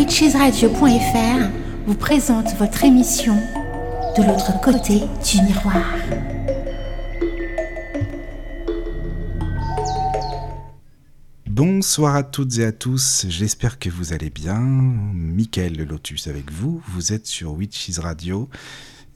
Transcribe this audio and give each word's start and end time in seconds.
witchesradio.fr 0.00 1.50
vous 1.84 1.94
présente 1.94 2.56
votre 2.58 2.84
émission 2.84 3.34
De 4.16 4.22
l'autre 4.22 4.58
côté 4.62 4.94
du 4.98 5.42
miroir. 5.42 5.84
Bonsoir 11.46 12.16
à 12.16 12.22
toutes 12.22 12.56
et 12.56 12.64
à 12.64 12.72
tous, 12.72 13.26
j'espère 13.28 13.78
que 13.78 13.90
vous 13.90 14.14
allez 14.14 14.30
bien. 14.30 14.58
Michael 14.58 15.76
Lotus 15.84 16.28
avec 16.28 16.50
vous, 16.50 16.80
vous 16.88 17.12
êtes 17.12 17.26
sur 17.26 17.52
Witches 17.52 17.98
Radio. 17.98 18.48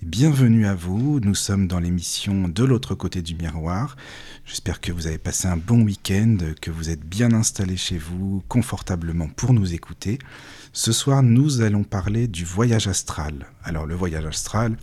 Bienvenue 0.03 0.67
à 0.67 0.75
vous, 0.75 1.19
nous 1.21 1.35
sommes 1.35 1.67
dans 1.67 1.81
l'émission 1.81 2.47
De 2.47 2.63
l'autre 2.63 2.95
côté 2.95 3.23
du 3.23 3.35
miroir. 3.35 3.97
J'espère 4.45 4.83
que 4.83 4.93
vous 4.93 5.07
avez 5.07 5.17
passé 5.17 5.49
un 5.49 5.57
bon 5.57 5.81
week-end, 5.81 6.37
que 6.61 6.71
vous 6.71 6.91
êtes 6.91 7.01
bien 7.01 7.33
installés 7.33 7.79
chez 7.79 7.97
vous, 7.97 8.43
confortablement 8.49 9.29
pour 9.29 9.55
nous 9.55 9.73
écouter. 9.73 10.19
Ce 10.77 10.91
soir, 10.91 11.23
nous 11.23 11.63
allons 11.63 11.85
parler 11.85 12.27
du 12.27 12.45
voyage 12.45 12.89
astral. 12.89 13.47
Alors 13.63 13.87
le 13.87 13.95
voyage 13.95 14.27
astral, 14.27 14.77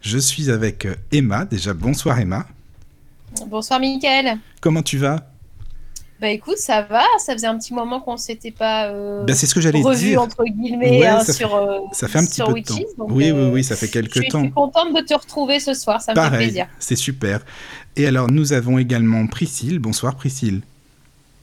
Je 0.00 0.16
suis 0.16 0.50
avec 0.50 0.86
euh, 0.86 0.94
Emma, 1.12 1.44
déjà 1.44 1.74
bonsoir 1.74 2.18
Emma. 2.18 2.46
Bonsoir 3.46 3.78
Mickaël. 3.78 4.38
Comment 4.62 4.82
tu 4.82 4.96
vas? 4.96 5.33
Bah 6.20 6.30
écoute, 6.30 6.58
ça 6.58 6.82
va, 6.82 7.02
ça 7.18 7.32
faisait 7.32 7.48
un 7.48 7.58
petit 7.58 7.74
moment 7.74 8.00
qu'on 8.00 8.16
s'était 8.16 8.52
pas 8.52 8.86
euh, 8.86 9.24
bah, 9.24 9.34
c'est 9.34 9.46
ce 9.46 9.54
que 9.54 9.60
j'allais 9.60 9.82
revu 9.82 10.16
entre 10.16 10.44
guillemets 10.44 11.04
hein, 11.04 11.24
sur 11.24 11.54
euh, 11.54 11.80
ça 11.92 12.06
fait 12.06 12.18
un 12.18 12.24
petit 12.24 12.40
peu 12.40 12.52
de 12.52 12.64
temps. 12.64 12.78
oui, 12.98 13.32
oui, 13.32 13.50
oui, 13.52 13.64
ça 13.64 13.74
fait 13.74 13.88
quelques 13.88 14.28
temps. 14.28 14.38
Je 14.38 14.44
suis 14.44 14.52
contente 14.52 14.94
de 14.94 15.00
te 15.00 15.14
retrouver 15.14 15.58
ce 15.58 15.74
soir, 15.74 16.00
ça 16.00 16.14
me 16.14 16.20
fait 16.30 16.36
plaisir. 16.36 16.66
C'est 16.78 16.96
super. 16.96 17.44
Et 17.96 18.06
alors 18.06 18.30
nous 18.30 18.52
avons 18.52 18.78
également 18.78 19.26
Priscille. 19.26 19.80
Bonsoir 19.80 20.14
Priscille. 20.14 20.62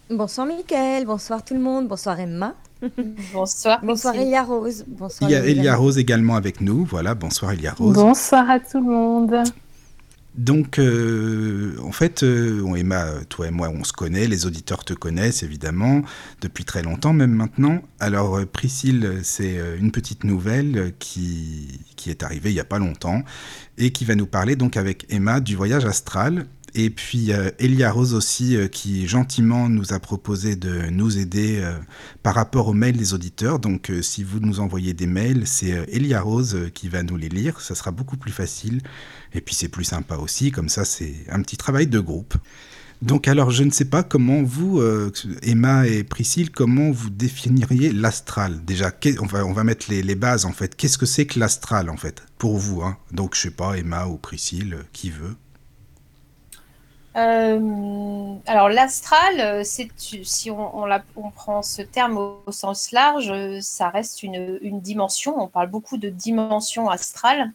Bonsoir 0.10 0.48
Mickaël, 0.48 1.06
bonsoir 1.06 1.44
tout 1.44 1.54
le 1.54 1.62
monde, 1.62 1.88
bonsoir 1.88 2.20
Emma. 2.20 2.56
bonsoir. 3.34 3.80
Bonsoir 3.84 4.16
Elia 4.16 4.44
Rose. 4.44 4.86
Bonsoir 4.88 5.30
Il 5.30 5.34
y 5.34 5.36
a 5.36 5.46
Elia 5.46 5.76
Rose 5.76 5.98
également 5.98 6.36
avec 6.36 6.62
nous. 6.62 6.86
Voilà, 6.86 7.14
bonsoir 7.14 7.52
Elia 7.52 7.74
Rose. 7.74 7.94
Bonsoir 7.94 8.50
à 8.50 8.60
tout 8.60 8.80
le 8.80 8.92
monde. 8.92 9.44
Donc, 10.36 10.80
euh, 10.80 11.76
en 11.84 11.92
fait, 11.92 12.24
euh, 12.24 12.74
Emma, 12.76 13.06
toi 13.28 13.48
et 13.48 13.52
moi, 13.52 13.70
on 13.70 13.84
se 13.84 13.92
connaît, 13.92 14.28
les 14.28 14.46
auditeurs 14.46 14.86
te 14.86 14.94
connaissent 14.94 15.44
évidemment, 15.44 16.04
depuis 16.40 16.64
très 16.64 16.84
longtemps, 16.84 17.12
même 17.12 17.34
maintenant. 17.34 17.82
Alors, 18.00 18.38
euh, 18.38 18.46
Priscille, 18.46 19.20
c'est 19.24 19.60
une 19.78 19.92
petite 19.92 20.24
nouvelle 20.24 20.94
qui, 21.00 21.82
qui 21.98 22.10
est 22.10 22.24
arrivée 22.24 22.50
il 22.52 22.54
n'y 22.54 22.62
a 22.62 22.66
pas 22.66 22.80
longtemps 22.80 23.24
et 23.78 23.92
qui 23.92 24.06
va 24.06 24.16
nous 24.16 24.26
parler 24.26 24.56
donc 24.56 24.78
avec 24.78 25.06
Emma 25.10 25.42
du 25.42 25.56
voyage 25.56 25.86
astral. 25.86 26.46
Et 26.74 26.90
puis 26.90 27.32
Elia 27.60 27.92
Rose 27.92 28.14
aussi, 28.14 28.58
qui 28.72 29.08
gentiment 29.08 29.68
nous 29.70 29.94
a 29.94 30.00
proposé 30.00 30.56
de 30.56 30.90
nous 30.90 31.18
aider 31.18 31.62
par 32.24 32.36
rapport 32.36 32.68
aux 32.68 32.74
mails 32.74 32.98
des 32.98 33.14
auditeurs. 33.14 33.60
Donc 33.60 33.92
si 34.02 34.24
vous 34.24 34.40
nous 34.40 34.60
envoyez 34.60 34.94
des 34.94 35.08
mails, 35.08 35.46
c'est 35.46 35.86
Elia 35.92 36.22
Rose 36.22 36.70
qui 36.74 36.88
va 36.88 37.04
nous 37.04 37.18
les 37.18 37.30
lire. 37.30 37.60
Ça 37.60 37.76
sera 37.76 37.92
beaucoup 37.92 38.18
plus 38.18 38.32
facile 38.32 38.82
et 39.34 39.42
puis 39.42 39.56
c'est 39.56 39.70
plus 39.70 39.86
sympa 39.86 40.16
aussi, 40.16 40.52
comme 40.52 40.70
ça 40.70 40.86
c'est 40.86 41.14
un 41.30 41.42
petit 41.42 41.58
travail 41.58 41.88
de 41.88 42.00
groupe. 42.00 42.36
Donc 43.02 43.28
alors 43.28 43.50
je 43.50 43.64
ne 43.64 43.72
sais 43.72 43.86
pas 43.86 44.04
comment 44.04 44.44
vous, 44.44 44.80
euh, 44.80 45.12
Emma 45.42 45.88
et 45.88 46.04
Priscille, 46.04 46.52
comment 46.52 46.92
vous 46.92 47.10
définiriez 47.10 47.92
l'astral 47.92 48.64
Déjà, 48.64 48.92
on 49.20 49.26
va, 49.26 49.44
on 49.44 49.54
va 49.54 49.64
mettre 49.64 49.88
les, 49.90 50.16
bases 50.16 50.46
en 50.46 50.52
fait. 50.52 50.76
Qu'est-ce 50.76 51.00
que 51.00 51.08
c'est 51.08 51.26
que 51.26 51.40
l'astral 51.40 51.90
en 51.90 51.98
fait? 51.98 52.24
Pour 52.38 52.58
vous 52.58 52.84
hein 52.84 52.98
Donc 53.12 53.36
je 53.36 53.42
sais 53.42 53.52
pas, 53.52 53.76
Emma 53.76 54.06
ou 54.06 54.18
Priscille, 54.18 54.76
euh, 54.76 54.84
qui 54.94 55.10
veut 55.10 55.36
euh, 57.18 58.36
alors 58.46 58.70
l'astral, 58.70 59.66
c'est 59.66 59.90
si 59.98 60.50
on, 60.50 61.32
prend 61.36 61.62
ce 61.62 61.82
terme 61.82 62.18
au, 62.18 62.52
sens 62.52 62.92
large, 62.92 63.34
ça 63.60 63.90
reste 63.90 64.24
une, 64.24 64.80
dimension. 64.80 65.42
On 65.42 65.48
parle 65.48 65.70
beaucoup 65.70 65.98
de 65.98 66.10
dimension 66.10 66.90
astrale. 66.90 67.52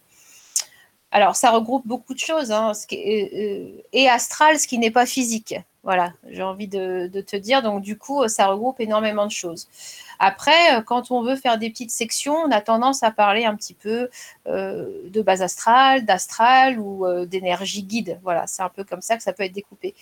Alors, 1.13 1.37
ça 1.37 1.51
regroupe 1.51 1.87
beaucoup 1.87 2.13
de 2.13 2.19
choses, 2.19 2.53
hein, 2.53 2.73
euh, 2.93 3.71
et 3.93 4.09
astral, 4.09 4.59
ce 4.59 4.67
qui 4.67 4.79
n'est 4.79 4.91
pas 4.91 5.07
physique. 5.07 5.55
Voilà, 5.83 6.13
j'ai 6.29 6.43
envie 6.43 6.69
de, 6.69 7.09
te 7.27 7.37
dire. 7.37 7.63
Donc, 7.63 7.81
du 7.81 7.97
coup, 7.97 8.27
ça 8.29 8.49
regroupe 8.49 8.81
énormément 8.81 9.25
de 9.25 9.31
choses. 9.31 9.69
Après, 10.19 10.77
euh, 10.77 10.83
quand 10.83 11.11
on 11.11 11.23
veut 11.23 11.37
faire 11.37 11.59
des 11.59 11.71
petites 11.71 11.91
sections, 11.91 12.35
on 12.35 12.51
a 12.51 12.61
tendance 12.61 13.03
à 13.03 13.11
parler 13.11 13.45
un 13.45 13.55
petit 13.55 13.75
peu 13.75 14.09
euh, 14.47 15.09
de 15.09 15.23
base 15.23 15.43
astrale, 15.43 16.05
d'astral 16.05 16.79
ou 16.79 17.07
d'énergie 17.27 17.83
guide. 17.83 18.19
Voilà, 18.23 18.47
c'est 18.47 18.63
un 18.63 18.69
peu 18.69 18.85
comme 18.85 19.03
ça 19.03 19.17
que 19.17 19.23
ça 19.23 19.33
peut 19.33 19.43
être 19.43 19.53
découpé. 19.53 19.95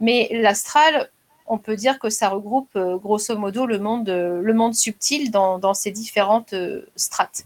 Mais 0.00 0.28
l'astral, 0.32 1.10
on 1.46 1.58
peut 1.58 1.76
dire 1.76 1.98
que 1.98 2.10
ça 2.10 2.28
regroupe 2.28 2.76
grosso 2.76 3.36
modo 3.36 3.66
le 3.66 3.78
monde, 3.78 4.08
le 4.08 4.52
monde 4.54 4.74
subtil 4.74 5.30
dans, 5.30 5.58
dans 5.58 5.74
ses 5.74 5.90
différentes 5.90 6.54
strates. 6.96 7.44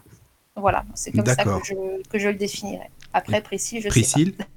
Voilà, 0.57 0.85
c'est 0.95 1.11
comme 1.11 1.27
ça 1.27 1.45
que 1.45 1.65
je, 1.65 2.09
que 2.09 2.19
je, 2.19 2.29
le 2.29 2.37
définirais. 2.37 2.91
Après, 3.13 3.41
Priscille, 3.41 3.81
je 3.81 3.89
Priscille 3.89 4.31
sais 4.31 4.45
pas. 4.45 4.45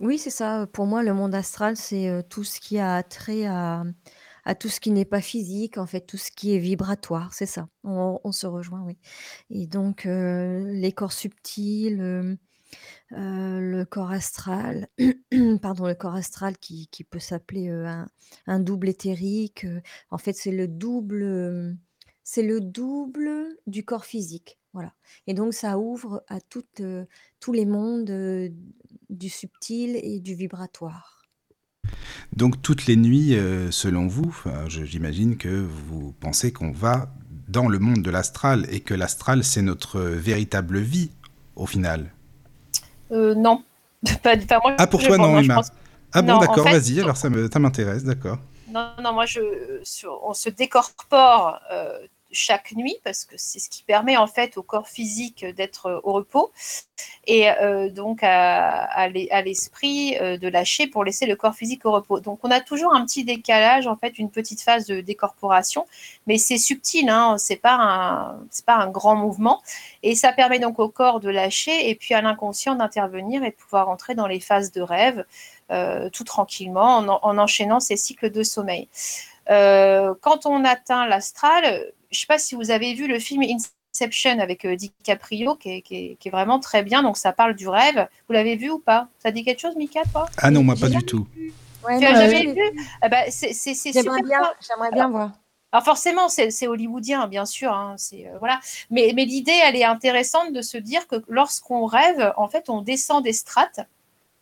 Oui, 0.00 0.18
c'est 0.18 0.30
ça. 0.30 0.66
Pour 0.72 0.86
moi, 0.86 1.02
le 1.02 1.12
monde 1.12 1.34
astral, 1.34 1.76
c'est 1.76 2.08
euh, 2.08 2.22
tout 2.26 2.42
ce 2.42 2.58
qui 2.58 2.78
a 2.78 3.02
trait 3.02 3.46
à, 3.46 3.84
à 4.44 4.54
tout 4.54 4.68
ce 4.68 4.80
qui 4.80 4.90
n'est 4.90 5.04
pas 5.04 5.20
physique, 5.20 5.78
en 5.78 5.86
fait, 5.86 6.00
tout 6.02 6.16
ce 6.16 6.30
qui 6.30 6.54
est 6.54 6.58
vibratoire, 6.58 7.32
c'est 7.32 7.46
ça. 7.46 7.68
On, 7.84 8.32
se 8.32 8.46
rejoint, 8.46 8.82
oui. 8.82 8.98
Et 9.50 9.66
donc, 9.66 10.06
euh, 10.06 10.64
les 10.72 10.92
corps 10.92 11.12
subtils, 11.12 12.00
euh, 12.00 12.36
le 13.10 13.84
corps 13.84 14.10
astral, 14.10 14.88
pardon, 15.62 15.86
le 15.86 15.94
corps 15.94 16.14
astral 16.14 16.58
qui, 16.58 16.88
peut 17.10 17.18
s'appeler 17.18 17.68
un, 17.68 18.06
un 18.46 18.60
double 18.60 18.88
éthérique. 18.88 19.66
en 20.10 20.18
fait, 20.18 20.34
c'est 20.34 20.52
le 20.52 20.68
double 20.68 21.76
c'est 22.22 22.42
le 22.44 22.60
double 22.60 23.56
du 23.66 23.84
corps 23.84 24.04
physique, 24.04 24.60
voilà 24.72 24.94
et 25.26 25.34
donc 25.34 25.52
ça 25.52 25.80
ouvre 25.80 26.22
à 26.28 26.38
tous 26.40 27.52
les 27.52 27.66
mondes, 27.66 28.52
du 29.10 29.28
subtil 29.28 29.96
et 29.96 30.20
du 30.20 30.34
vibratoire. 30.34 31.19
Donc 32.34 32.62
toutes 32.62 32.86
les 32.86 32.96
nuits, 32.96 33.36
selon 33.70 34.06
vous, 34.06 34.34
j'imagine 34.68 35.36
que 35.36 35.48
vous 35.48 36.14
pensez 36.20 36.52
qu'on 36.52 36.70
va 36.70 37.08
dans 37.48 37.68
le 37.68 37.78
monde 37.78 38.02
de 38.02 38.10
l'astral 38.10 38.66
et 38.70 38.80
que 38.80 38.94
l'astral, 38.94 39.42
c'est 39.42 39.62
notre 39.62 40.00
véritable 40.00 40.78
vie, 40.78 41.10
au 41.56 41.66
final? 41.66 42.12
Euh, 43.10 43.34
non. 43.34 43.64
Pas 44.22 44.36
moi 44.62 44.76
Ah 44.78 44.86
pour 44.86 45.02
toi 45.02 45.18
non, 45.18 45.38
Emma? 45.38 45.60
Ah 46.12 46.22
bon 46.22 46.38
d'accord, 46.38 46.64
vas-y, 46.64 47.00
alors 47.00 47.16
ça 47.16 47.28
m'intéresse, 47.28 48.04
d'accord. 48.04 48.38
Non, 48.72 48.90
non, 49.02 49.12
moi 49.12 49.26
je 49.26 49.40
on 50.22 50.32
se 50.32 50.48
décorpore, 50.48 51.60
chaque 52.32 52.72
nuit 52.72 52.96
parce 53.04 53.24
que 53.24 53.34
c'est 53.36 53.58
ce 53.58 53.68
qui 53.68 53.82
permet 53.82 54.16
en 54.16 54.26
fait 54.26 54.56
au 54.56 54.62
corps 54.62 54.88
physique 54.88 55.44
d'être 55.44 56.00
au 56.04 56.12
repos 56.12 56.52
et 57.26 57.50
euh, 57.50 57.88
donc 57.90 58.20
à, 58.22 59.08
l'esprit 59.08 60.16
euh, 60.18 60.36
de 60.36 60.48
lâcher 60.48 60.86
pour 60.86 61.04
laisser 61.04 61.26
le 61.26 61.36
corps 61.36 61.54
physique 61.54 61.84
au 61.86 61.92
repos. 61.92 62.20
Donc 62.20 62.40
on 62.42 62.50
a 62.50 62.60
toujours 62.60 62.94
un 62.94 63.04
petit 63.04 63.24
décalage 63.24 63.86
en 63.86 63.96
fait, 63.96 64.18
une 64.18 64.30
petite 64.30 64.62
phase 64.62 64.86
de 64.86 65.00
décorporation, 65.00 65.86
mais 66.26 66.38
c'est 66.38 66.58
subtil, 66.58 67.08
hein, 67.08 67.36
c'est 67.38 67.56
pas 67.56 67.74
un 67.74 68.40
c'est 68.50 68.64
pas 68.64 68.76
un 68.76 68.88
grand 68.88 69.16
mouvement 69.16 69.62
et 70.02 70.14
ça 70.14 70.32
permet 70.32 70.58
donc 70.58 70.78
au 70.78 70.88
corps 70.88 71.20
de 71.20 71.30
lâcher 71.30 71.90
et 71.90 71.94
puis 71.94 72.14
à 72.14 72.22
l'inconscient 72.22 72.74
d'intervenir 72.74 73.44
et 73.44 73.50
de 73.50 73.56
pouvoir 73.56 73.88
entrer 73.88 74.14
dans 74.14 74.26
les 74.26 74.40
phases 74.40 74.72
de 74.72 74.82
rêve 74.82 75.24
euh, 75.70 76.08
tout 76.10 76.24
tranquillement 76.24 76.98
en, 76.98 77.08
en, 77.08 77.38
enchaînant 77.38 77.80
ces 77.80 77.96
cycles 77.96 78.30
de 78.30 78.42
sommeil. 78.42 78.88
Quand 79.48 80.46
on 80.46 80.64
atteint 80.64 81.06
l'astral, 81.06 81.92
je 82.10 82.18
ne 82.18 82.20
sais 82.20 82.26
pas 82.26 82.38
si 82.38 82.54
vous 82.54 82.70
avez 82.70 82.94
vu 82.94 83.06
le 83.06 83.18
film 83.18 83.42
Inception 83.42 84.38
avec 84.38 84.64
euh, 84.64 84.76
DiCaprio, 84.76 85.54
qui 85.56 85.70
est, 85.70 85.82
qui, 85.82 86.18
est, 86.24 86.30
vraiment 86.30 86.60
très 86.60 86.82
bien. 86.82 87.02
Donc, 87.02 87.16
ça 87.16 87.32
parle 87.32 87.54
du 87.54 87.68
rêve. 87.68 88.08
Vous 88.28 88.32
l'avez 88.32 88.56
vu 88.56 88.70
ou 88.70 88.78
pas? 88.78 89.08
Ça 89.18 89.30
dit 89.30 89.44
quelque 89.44 89.60
chose, 89.60 89.76
Mika, 89.76 90.02
toi? 90.12 90.26
Ah 90.38 90.50
non, 90.50 90.62
moi, 90.62 90.74
pas 90.80 90.88
du 90.88 91.02
tout. 91.04 91.26
Ouais, 91.84 91.98
tu 91.98 92.04
n'as 92.04 92.14
jamais 92.14 92.52
vu? 92.52 92.60
Ah 93.00 93.08
bah, 93.08 93.24
J'aimerais 93.28 94.22
bien, 94.22 94.42
bien 94.92 95.08
voir. 95.08 95.32
Alors 95.72 95.84
forcément, 95.84 96.28
c'est 96.28 96.66
hollywoodien, 96.66 97.28
bien 97.28 97.46
sûr. 97.46 97.72
Hein, 97.72 97.94
euh, 98.12 98.38
voilà. 98.38 98.60
Mais, 98.90 99.12
mais 99.14 99.24
l'idée, 99.24 99.58
elle 99.64 99.76
est 99.76 99.84
intéressante 99.84 100.52
de 100.52 100.62
se 100.62 100.76
dire 100.76 101.06
que 101.06 101.22
lorsqu'on 101.28 101.86
rêve, 101.86 102.32
en 102.36 102.48
fait, 102.48 102.68
on 102.68 102.82
descend 102.82 103.22
des 103.22 103.32
strates 103.32 103.80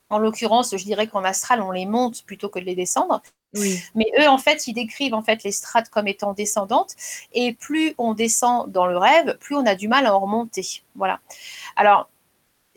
En 0.08 0.18
l'occurrence, 0.18 0.74
je 0.74 0.84
dirais 0.84 1.06
qu'en 1.06 1.24
astral, 1.24 1.60
on 1.60 1.70
les 1.70 1.84
monte 1.84 2.24
plutôt 2.24 2.48
que 2.48 2.58
de 2.58 2.64
les 2.64 2.74
descendre. 2.74 3.20
Mais 3.54 4.06
eux, 4.20 4.28
en 4.28 4.38
fait, 4.38 4.66
ils 4.66 4.74
décrivent 4.74 5.14
en 5.14 5.22
fait 5.22 5.42
les 5.42 5.52
strates 5.52 5.88
comme 5.88 6.08
étant 6.08 6.32
descendantes. 6.32 6.94
Et 7.32 7.54
plus 7.54 7.94
on 7.98 8.14
descend 8.14 8.70
dans 8.70 8.86
le 8.86 8.98
rêve, 8.98 9.36
plus 9.38 9.56
on 9.56 9.66
a 9.66 9.74
du 9.74 9.88
mal 9.88 10.06
à 10.06 10.14
en 10.14 10.20
remonter. 10.20 10.82
Voilà. 10.94 11.20
Alors, 11.76 12.10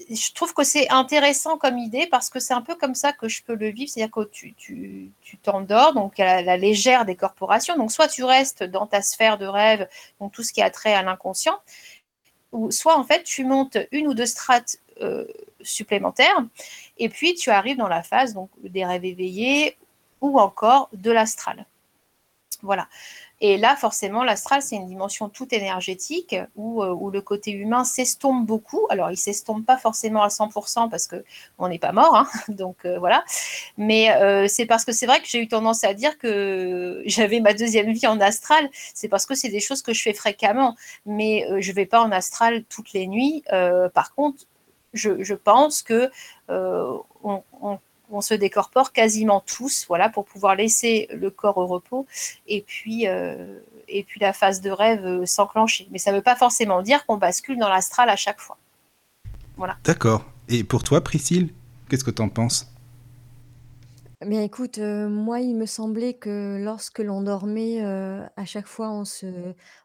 je 0.10 0.34
trouve 0.34 0.54
que 0.54 0.64
c'est 0.64 0.90
intéressant 0.90 1.58
comme 1.58 1.78
idée 1.78 2.08
parce 2.08 2.30
que 2.30 2.40
c'est 2.40 2.54
un 2.54 2.62
peu 2.62 2.76
comme 2.76 2.96
ça 2.96 3.14
que 3.14 3.28
je 3.28 3.44
peux 3.44 3.56
le 3.56 3.70
vivre. 3.70 3.92
C'est-à-dire 3.92 4.12
que 4.12 4.24
tu, 4.24 5.12
t'endors, 5.44 5.94
donc 5.94 6.20
a 6.20 6.42
la, 6.42 6.58
légère 6.58 7.06
décorporation. 7.06 7.76
Donc, 7.78 7.92
soit 7.92 8.08
tu 8.08 8.24
restes 8.24 8.64
dans 8.64 8.88
ta 8.88 9.02
sphère 9.02 9.38
de 9.38 9.46
rêve, 9.46 9.88
donc 10.20 10.32
tout 10.32 10.44
ce 10.44 10.54
qui 10.54 10.62
a 10.62 10.70
trait 10.70 10.94
à 10.94 11.04
l'inconscient, 11.04 11.60
ou 12.52 12.72
soit 12.72 12.98
en 12.98 13.04
fait 13.04 13.24
tu 13.24 13.46
montes 13.46 13.78
une 13.92 14.08
ou 14.08 14.14
deux 14.14 14.26
strates 14.26 14.78
euh, 15.02 15.26
supplémentaires 15.62 16.44
et 16.98 17.08
puis 17.08 17.36
tu 17.36 17.50
arrives 17.50 17.78
dans 17.78 17.88
la 17.88 18.04
phase 18.04 18.34
donc, 18.34 18.50
des 18.62 18.84
rêves 18.84 19.06
éveillés 19.06 19.78
ou 20.22 20.40
encore 20.40 20.90
de 20.94 21.12
l'astral. 21.12 21.66
Voilà. 22.64 22.88
Et 23.44 23.58
là, 23.58 23.76
forcément, 23.76 24.24
l'astral, 24.24 24.62
c'est 24.62 24.76
une 24.76 24.86
dimension 24.86 25.28
toute 25.28 25.52
énergétique 25.52 26.36
où, 26.56 26.84
euh, 26.84 26.94
où 26.94 27.10
le 27.10 27.22
côté 27.22 27.50
humain 27.52 27.84
s'estompe 27.84 28.46
beaucoup. 28.46 28.86
Alors, 28.92 29.10
il 29.10 29.18
s'estompe 29.18 29.66
pas 29.66 29.78
forcément 29.78 30.22
à 30.22 30.28
100% 30.28 30.90
parce 30.90 31.08
qu'on 31.08 31.68
n'est 31.68 31.80
pas 31.80 31.92
mort, 31.92 32.16
hein. 32.16 32.28
donc 32.50 32.86
euh, 32.86 33.00
voilà. 33.00 33.26
Mais 33.78 34.12
euh, 34.12 34.48
c'est 34.48 34.68
parce 34.68 34.86
que 34.86 34.92
c'est 34.92 35.08
vrai 35.08 35.20
que 35.22 35.28
j'ai 35.28 35.40
eu 35.40 35.48
tendance 35.48 35.84
à 35.84 35.96
dire 35.96 36.20
que 36.20 37.02
j'avais 37.08 37.40
ma 37.40 37.54
deuxième 37.56 37.92
vie 37.94 38.06
en 38.06 38.20
astral. 38.22 38.70
C'est 38.94 39.08
parce 39.08 39.26
que 39.26 39.34
c'est 39.34 39.50
des 39.50 39.60
choses 39.60 39.82
que 39.82 39.94
je 39.94 40.04
fais 40.04 40.14
fréquemment, 40.14 40.76
mais 41.08 41.48
je 41.60 41.72
vais 41.72 41.88
pas 41.88 42.02
en 42.02 42.12
astral 42.12 42.64
toutes 42.66 42.94
les 42.94 43.08
nuits. 43.08 43.44
par 43.94 44.14
contre, 44.14 44.46
je, 44.94 45.34
pense 45.34 45.82
que 45.82 46.12
on, 46.48 47.44
on 47.62 47.80
on 48.12 48.22
se 48.22 48.34
décorpore 48.34 48.92
quasiment 48.92 49.42
tous, 49.42 49.86
voilà, 49.88 50.10
pour 50.10 50.26
pouvoir 50.26 50.56
laisser 50.56 51.08
le 51.12 51.30
corps 51.30 51.58
au 51.58 51.66
repos 51.66 52.06
et 52.48 52.62
puis, 52.62 53.08
euh, 53.08 53.60
et 53.88 54.04
puis 54.04 54.20
la 54.20 54.34
phase 54.34 54.62
de 54.62 54.70
rêve 54.70 55.06
euh, 55.06 55.26
s'enclencher. 55.26 55.88
Mais 55.92 55.98
ça 55.98 56.12
ne 56.12 56.18
veut 56.18 56.24
pas 56.24 56.36
forcément 56.36 56.82
dire 56.82 57.06
qu'on 57.06 57.18
bascule 57.18 57.58
dans 57.58 57.70
l'astral 57.70 58.10
à 58.10 58.16
chaque 58.16 58.40
fois. 58.40 58.58
Voilà. 59.58 59.78
D'accord. 59.84 60.26
Et 60.50 60.64
pour 60.64 60.84
toi, 60.84 61.02
Priscille, 61.02 61.54
qu'est-ce 61.90 62.04
que 62.04 62.12
tu 62.12 62.22
en 62.22 62.30
penses? 62.30 62.68
Bien 64.26 64.44
écoute, 64.44 64.78
euh, 64.78 65.10
moi 65.10 65.40
il 65.40 65.56
me 65.56 65.66
semblait 65.66 66.14
que 66.14 66.64
lorsque 66.64 67.00
l'on 67.00 67.24
dormait, 67.24 67.84
à 67.84 68.46
chaque 68.46 68.68
fois 68.68 68.92
on 68.92 69.04
se 69.04 69.26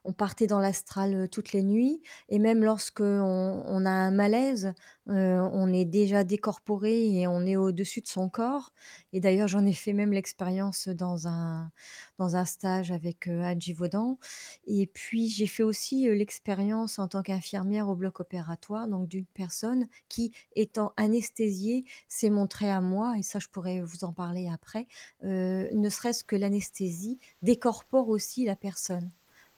on 0.05 0.13
partait 0.13 0.47
dans 0.47 0.61
l'astral, 0.61 1.27
toutes 1.31 1.55
les 1.55 1.63
nuits 1.63 2.03
et 2.29 2.39
même 2.39 2.63
lorsque 2.63 3.01
on 3.01 3.87
a 3.87 3.91
un 3.91 4.11
malaise, 4.11 4.75
on 5.09 5.73
est 5.73 5.85
déjà 5.85 6.25
décorporé 6.25 7.07
et 7.13 7.27
on 7.27 7.47
est 7.47 7.57
au-dessus 7.57 8.01
de 8.01 8.09
son 8.09 8.29
corps 8.29 8.73
et 9.13 9.21
d'ailleurs 9.21 9.47
j'en 9.49 9.65
ai 9.65 9.73
fait 9.73 9.93
même 9.93 10.13
l'expérience 10.13 10.89
dans 10.89 11.29
un 11.29 11.71
dans 12.19 12.35
un 12.35 12.45
stage 12.45 12.91
avec, 12.91 13.29
heu, 13.29 13.43
Hadji 13.43 13.73
Vaudan 13.73 14.19
et 14.67 14.87
puis 14.87 15.29
j'ai 15.29 15.47
fait 15.47 15.63
aussi, 15.63 16.09
l'expérience 16.09 16.99
en 16.99 17.09
tant 17.09 17.23
qu'infirmière 17.23 17.89
au 17.89 17.95
bloc 17.95 18.21
opératoire, 18.21 18.89
donc 18.89 19.07
d'une 19.09 19.27
personne 19.27 19.87
qui, 20.09 20.33
étant 20.55 20.93
anesthésiée, 20.97 21.85
s'est 22.09 22.31
montrée 22.31 22.71
à 22.71 22.81
moi 22.81 23.15
et 23.19 23.23
ça 23.23 23.39
je 23.39 23.49
pourrais 23.49 23.81
vous 23.81 24.05
en 24.05 24.13
parler 24.13 24.49
après, 24.53 24.87
ne 25.23 25.89
serait-ce 25.89 26.25
que 26.25 26.37
l'anesthésie 26.37 27.19
décorpore 27.43 28.09
aussi 28.09 28.45
la 28.45 28.57
personne. 28.57 29.11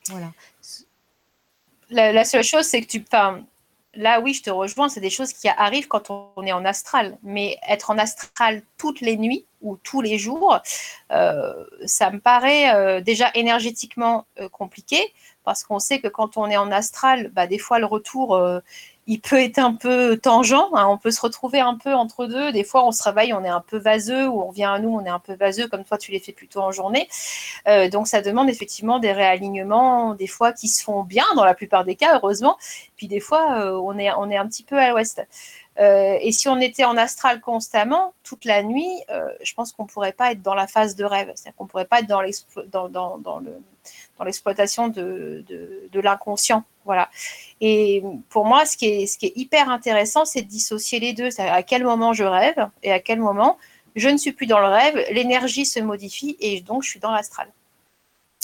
Voilà. 0.08 0.32
La 1.90 2.24
seule 2.24 2.44
chose, 2.44 2.66
c'est 2.66 2.82
que 2.82 2.86
tu 2.86 3.02
là, 3.98 4.20
oui, 4.20 4.32
je 4.32 4.42
te 4.42 4.50
rejoins, 4.50 4.88
c'est 4.88 5.00
des 5.00 5.10
choses 5.10 5.32
qui 5.32 5.48
arrivent 5.48 5.88
quand 5.88 6.10
on 6.10 6.46
est 6.46 6.52
en 6.52 6.64
astral. 6.64 7.18
Mais 7.22 7.58
être 7.68 7.90
en 7.90 7.98
astral 7.98 8.62
toutes 8.78 9.00
les 9.00 9.16
nuits 9.16 9.44
ou 9.60 9.76
tous 9.76 10.00
les 10.00 10.18
jours, 10.18 10.58
euh, 11.10 11.52
ça 11.84 12.10
me 12.10 12.20
paraît 12.20 12.74
euh, 12.74 13.00
déjà 13.00 13.30
énergétiquement 13.34 14.24
euh, 14.40 14.48
compliqué 14.48 15.12
parce 15.48 15.64
qu'on 15.64 15.78
sait 15.78 15.98
que 15.98 16.08
quand 16.08 16.36
on 16.36 16.46
est 16.50 16.58
en 16.58 16.70
astral, 16.70 17.30
bah, 17.34 17.46
des 17.46 17.58
fois 17.58 17.78
le 17.78 17.86
retour 17.86 18.36
il 19.08 19.22
peut 19.22 19.40
être 19.40 19.58
un 19.58 19.74
peu 19.74 20.18
tangent. 20.18 20.52
Hein. 20.52 20.86
on 20.86 20.98
peut 20.98 21.10
se 21.10 21.20
retrouver 21.22 21.60
un 21.60 21.76
peu 21.76 21.94
entre 21.94 22.26
deux. 22.26 22.52
Des 22.52 22.62
fois, 22.62 22.86
on 22.86 22.92
se 22.92 23.02
réveille, 23.02 23.32
on 23.32 23.42
est 23.42 23.48
un 23.48 23.64
peu 23.66 23.78
vaseux, 23.78 24.28
ou 24.28 24.42
on 24.42 24.50
vient 24.50 24.74
à 24.74 24.78
nous, 24.78 24.90
on 24.90 25.04
est 25.04 25.08
un 25.08 25.18
peu 25.18 25.34
vaseux, 25.34 25.66
comme 25.66 25.82
toi, 25.82 25.96
tu 25.96 26.12
les 26.12 26.20
fais 26.20 26.32
plutôt 26.32 26.60
en 26.60 26.72
journée. 26.72 27.08
Euh, 27.68 27.88
donc, 27.88 28.06
ça 28.06 28.20
demande 28.20 28.50
effectivement 28.50 28.98
des 28.98 29.12
réalignements, 29.12 30.14
des 30.14 30.26
fois 30.26 30.52
qui 30.52 30.68
se 30.68 30.84
font 30.84 31.04
bien, 31.04 31.24
dans 31.36 31.44
la 31.44 31.54
plupart 31.54 31.86
des 31.86 31.96
cas, 31.96 32.16
heureusement. 32.16 32.58
Puis 32.96 33.08
des 33.08 33.20
fois, 33.20 33.62
euh, 33.62 33.80
on, 33.82 33.98
est, 33.98 34.08
un 34.08 34.46
petit 34.46 34.62
peu 34.62 34.78
à 34.78 34.90
l'ouest. 34.90 35.26
Euh, 35.80 36.18
et 36.20 36.30
si 36.30 36.46
on 36.48 36.60
était 36.60 36.84
en 36.84 36.98
astral 36.98 37.40
constamment, 37.40 38.12
toute 38.24 38.44
la 38.44 38.62
nuit, 38.62 38.92
je 39.42 39.54
pense 39.54 39.72
qu'on 39.72 39.84
ne 39.84 39.88
pourrait 39.88 40.12
pas 40.12 40.32
être 40.32 40.42
dans 40.42 40.54
la 40.54 40.66
phase 40.66 40.96
de 40.96 41.04
rêve. 41.04 41.32
C'est-à-dire 41.34 41.56
qu'on 41.56 41.64
ne 41.64 41.68
pourrait 41.68 41.86
pas 41.86 42.00
être 42.00 42.08
dans, 42.08 42.88
dans, 42.88 43.38
le, 43.38 43.56
dans 44.18 44.24
l'exploitation 44.24 44.88
de, 44.88 45.44
l'inconscient. 45.94 46.64
Voilà. 46.84 47.10
Et 47.60 48.02
pour 48.28 48.44
moi, 48.44 48.66
ce 48.66 48.76
qui 48.76 48.86
est, 48.86 49.06
ce 49.06 49.18
qui 49.18 49.26
est 49.26 49.32
hyper 49.36 49.70
intéressant, 49.70 50.24
c'est 50.24 50.42
de 50.42 50.48
dissocier 50.48 51.00
les 51.00 51.12
deux. 51.12 51.28
À 51.38 51.62
quel 51.62 51.84
moment 51.84 52.12
je 52.12 52.24
rêve 52.24 52.68
et 52.82 52.92
à 52.92 53.00
quel 53.00 53.20
moment 53.20 53.58
je 53.96 54.08
ne 54.08 54.16
suis 54.16 54.32
plus 54.32 54.46
dans 54.46 54.60
le 54.60 54.66
rêve, 54.66 54.96
l'énergie 55.10 55.66
se 55.66 55.80
modifie 55.80 56.36
et 56.40 56.60
donc 56.60 56.82
je 56.82 56.90
suis 56.90 57.00
dans 57.00 57.10
l'astral. 57.10 57.48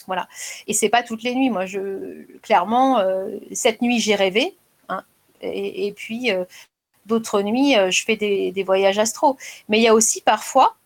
Voilà. 0.07 0.29
Et 0.67 0.75
c'est 0.75 0.89
pas 0.89 1.03
toutes 1.03 1.23
les 1.23 1.35
nuits. 1.35 1.51
Moi, 1.51 1.67
je 1.67 2.25
clairement, 2.43 2.99
euh, 2.99 3.39
cette 3.53 3.81
nuit, 3.81 4.01
j'ai 4.01 4.15
rêvé. 4.15 4.57
Hein, 4.89 5.03
et, 5.41 5.93
puis, 5.93 6.31
euh, 6.31 6.45
d'autres 7.07 7.43
nuits, 7.43 7.77
euh, 7.77 7.91
je 7.91 8.05
fais 8.05 8.17
des, 8.17 8.53
des, 8.53 8.63
voyages 8.65 8.99
astraux. 8.99 9.37
Mais 9.69 9.79
il 9.79 9.83
y 9.83 9.89
a 9.89 9.95
aussi 9.95 10.21
parfois 10.21 10.77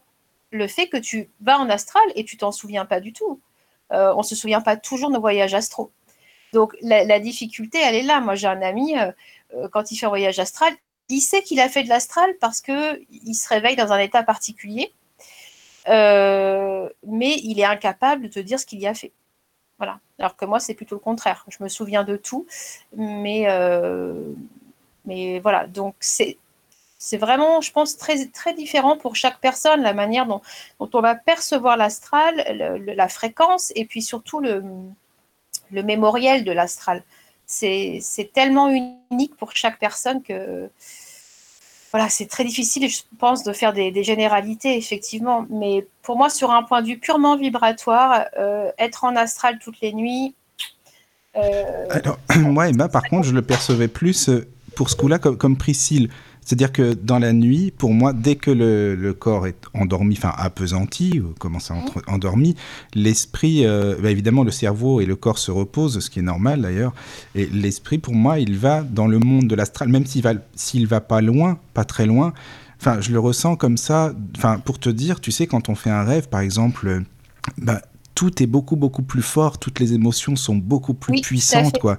le 0.50 0.67
fait 0.67 0.88
que 0.88 0.96
tu 0.96 1.29
vas 1.40 1.58
en 1.58 1.69
astral 1.69 2.05
et 2.14 2.25
tu 2.25 2.37
t'en 2.37 2.52
souviens 2.52 2.85
pas 2.85 3.00
du 3.00 3.12
tout. 3.12 3.40
Euh, 3.93 4.12
on 4.14 4.19
ne 4.19 4.23
se 4.23 4.35
souvient 4.35 4.61
pas 4.61 4.76
toujours 4.76 5.08
de 5.08 5.14
nos 5.14 5.20
voyages 5.20 5.55
astro. 5.55 5.90
Donc 6.52 6.76
la, 6.81 7.20
difficulté, 7.20 7.79
elle 7.82 7.94
est 7.94 8.02
là. 8.02 8.20
Moi, 8.20 8.35
j'ai 8.35 8.46
un 8.46 8.62
ami, 8.62 8.99
euh, 8.99 9.12
euh, 9.55 9.69
quand 9.69 9.90
il 9.90 9.96
fait 9.96 10.06
un 10.06 10.11
voyage 10.11 10.38
astral, 10.38 10.73
il 11.08 11.20
sait 11.20 11.43
qu'il 11.43 11.61
a 11.61 11.69
fait 11.69 11.82
de 11.82 11.88
l'astral 11.88 12.31
parce 12.40 12.61
qu'il 12.61 13.35
se 13.35 13.49
réveille 13.49 13.76
dans 13.76 13.93
un 13.93 13.99
état 13.99 14.23
particulier, 14.23 14.93
mais 15.87 16.90
il 17.43 17.58
est 17.58 17.64
incapable 17.64 18.25
de 18.25 18.29
te 18.29 18.40
dire 18.40 18.61
ce 18.61 18.67
qu'il 18.67 18.81
y 18.81 18.87
a 18.87 18.94
fait. 18.94 19.12
Voilà. 19.79 20.00
Alors 20.19 20.37
que 20.37 20.44
moi, 20.44 20.61
c'est 20.61 20.75
plutôt 20.75 20.96
le 20.96 21.00
contraire. 21.00 21.44
Je 21.49 21.62
me 21.62 21.69
souviens 21.69 22.05
de 22.05 22.17
tout, 22.17 22.46
mais, 22.94 23.46
mais 25.06 25.38
voilà. 25.40 25.67
Donc, 25.67 25.94
c'est 26.00 26.37
c'est 26.99 27.17
vraiment, 27.17 27.61
je 27.61 27.71
pense, 27.71 27.97
très, 27.97 28.27
très 28.27 28.53
différent 28.55 28.97
pour 28.97 29.15
chaque 29.15 29.39
personne, 29.41 29.83
la 29.83 29.95
manière 29.95 30.27
dont, 30.27 30.41
on 30.81 31.00
va 31.00 31.15
percevoir 31.15 31.77
l'astral, 31.77 32.35
la 32.85 33.09
fréquence 33.09 33.73
et 33.76 33.85
puis 33.85 34.02
surtout 34.02 34.40
le, 34.40 34.62
le 35.71 35.83
mémoriel 35.83 36.45
de 36.45 36.52
l'astral. 36.52 37.02
C'est 37.47 38.02
tellement 38.35 38.69
unique 38.69 39.37
pour 39.37 39.52
chaque 39.55 39.78
personne 39.78 40.23
que 40.23 40.69
voilà, 41.90 42.11
c'est 42.11 42.26
très 42.26 42.45
difficile, 42.45 42.88
je 42.88 43.00
pense, 43.19 43.45
de 43.45 43.52
faire 43.52 43.73
des, 43.73 44.05
généralités, 44.05 44.76
effectivement. 44.76 45.47
Mais 45.49 45.87
pour 46.02 46.19
moi, 46.19 46.28
sur 46.28 46.50
un 46.50 46.62
point 46.62 46.83
de 46.83 46.87
vue 46.87 46.99
purement 46.99 47.37
vibratoire, 47.37 48.26
euh, 48.38 48.71
être 48.78 49.05
en 49.05 49.17
astral 49.17 49.59
toutes 49.59 49.81
les 49.81 49.95
nuits. 49.95 50.35
Euh, 51.37 51.87
Alors, 51.88 52.19
moi, 52.37 52.69
Emma, 52.69 52.88
par 52.88 53.05
contre, 53.05 53.26
je 53.26 53.33
le 53.33 53.40
percevais 53.40 53.88
plus 53.88 54.28
euh, 54.28 54.47
pour 54.76 54.90
ce 54.90 54.97
coup-là 54.97 55.19
comme, 55.19 55.38
comme 55.38 55.57
Priscille. 55.57 56.11
C'est-à-dire 56.49 56.73
que 56.73 56.95
dans 56.95 57.19
la 57.19 57.35
nuit, 57.35 57.75
pour 57.76 57.93
moi, 57.93 58.14
dès 58.14 58.37
que 58.37 58.50
le, 58.50 59.12
corps 59.12 59.47
est 59.47 59.67
endormi, 59.75 60.14
enfin 60.17 60.33
apesanti, 60.35 61.21
ou 61.21 61.35
commence 61.38 61.71
à 61.71 61.76
être 61.76 62.00
endormi, 62.07 62.57
l'esprit, 62.95 63.67
euh, 63.67 63.97
bah, 64.02 64.11
évidemment, 64.11 64.45
le 64.45 64.50
cerveau 64.50 65.02
et 65.02 65.05
le 65.05 65.14
corps 65.14 65.37
se 65.37 65.50
reposent, 65.50 66.00
ce 66.00 66.09
qui 66.09 66.21
est 66.21 66.23
normal 66.23 66.62
d'ailleurs. 66.62 66.95
Et 67.35 67.45
l'esprit, 67.52 67.99
pour 67.99 68.14
moi, 68.14 68.38
il 68.38 68.57
va 68.57 68.81
dans 68.81 69.07
le 69.07 69.19
monde 69.19 69.47
de 69.47 69.55
l'astral, 69.55 69.90
même 69.90 70.07
s'il 70.07 70.23
va, 70.23 70.33
s'il 70.55 70.87
va 70.87 71.02
pas 71.02 71.21
loin, 71.21 71.59
pas 71.75 71.85
très 71.85 72.07
loin. 72.07 72.33
Enfin, 72.81 72.99
je 73.02 73.12
le 73.12 73.19
ressens 73.19 73.57
comme 73.57 73.76
ça. 73.76 74.14
Enfin, 74.35 74.59
pour 74.59 74.78
te 74.78 74.88
dire, 74.88 75.21
tu 75.21 75.33
sais, 75.33 75.47
quand 75.47 75.69
on 75.69 75.75
fait 75.75 75.90
un 75.90 76.02
rêve, 76.02 76.31
par 76.31 76.40
exemple, 76.40 77.02
bah, 77.59 77.83
tout 78.14 78.43
est 78.43 78.47
beaucoup 78.47 78.76
beaucoup 78.76 79.02
plus 79.02 79.21
fort, 79.21 79.59
toutes 79.59 79.81
les 79.81 79.93
émotions 79.93 80.35
sont 80.35 80.57
beaucoup 80.57 80.95
plus 80.95 81.21
puissantes, 81.21 81.78
quoi. 81.78 81.99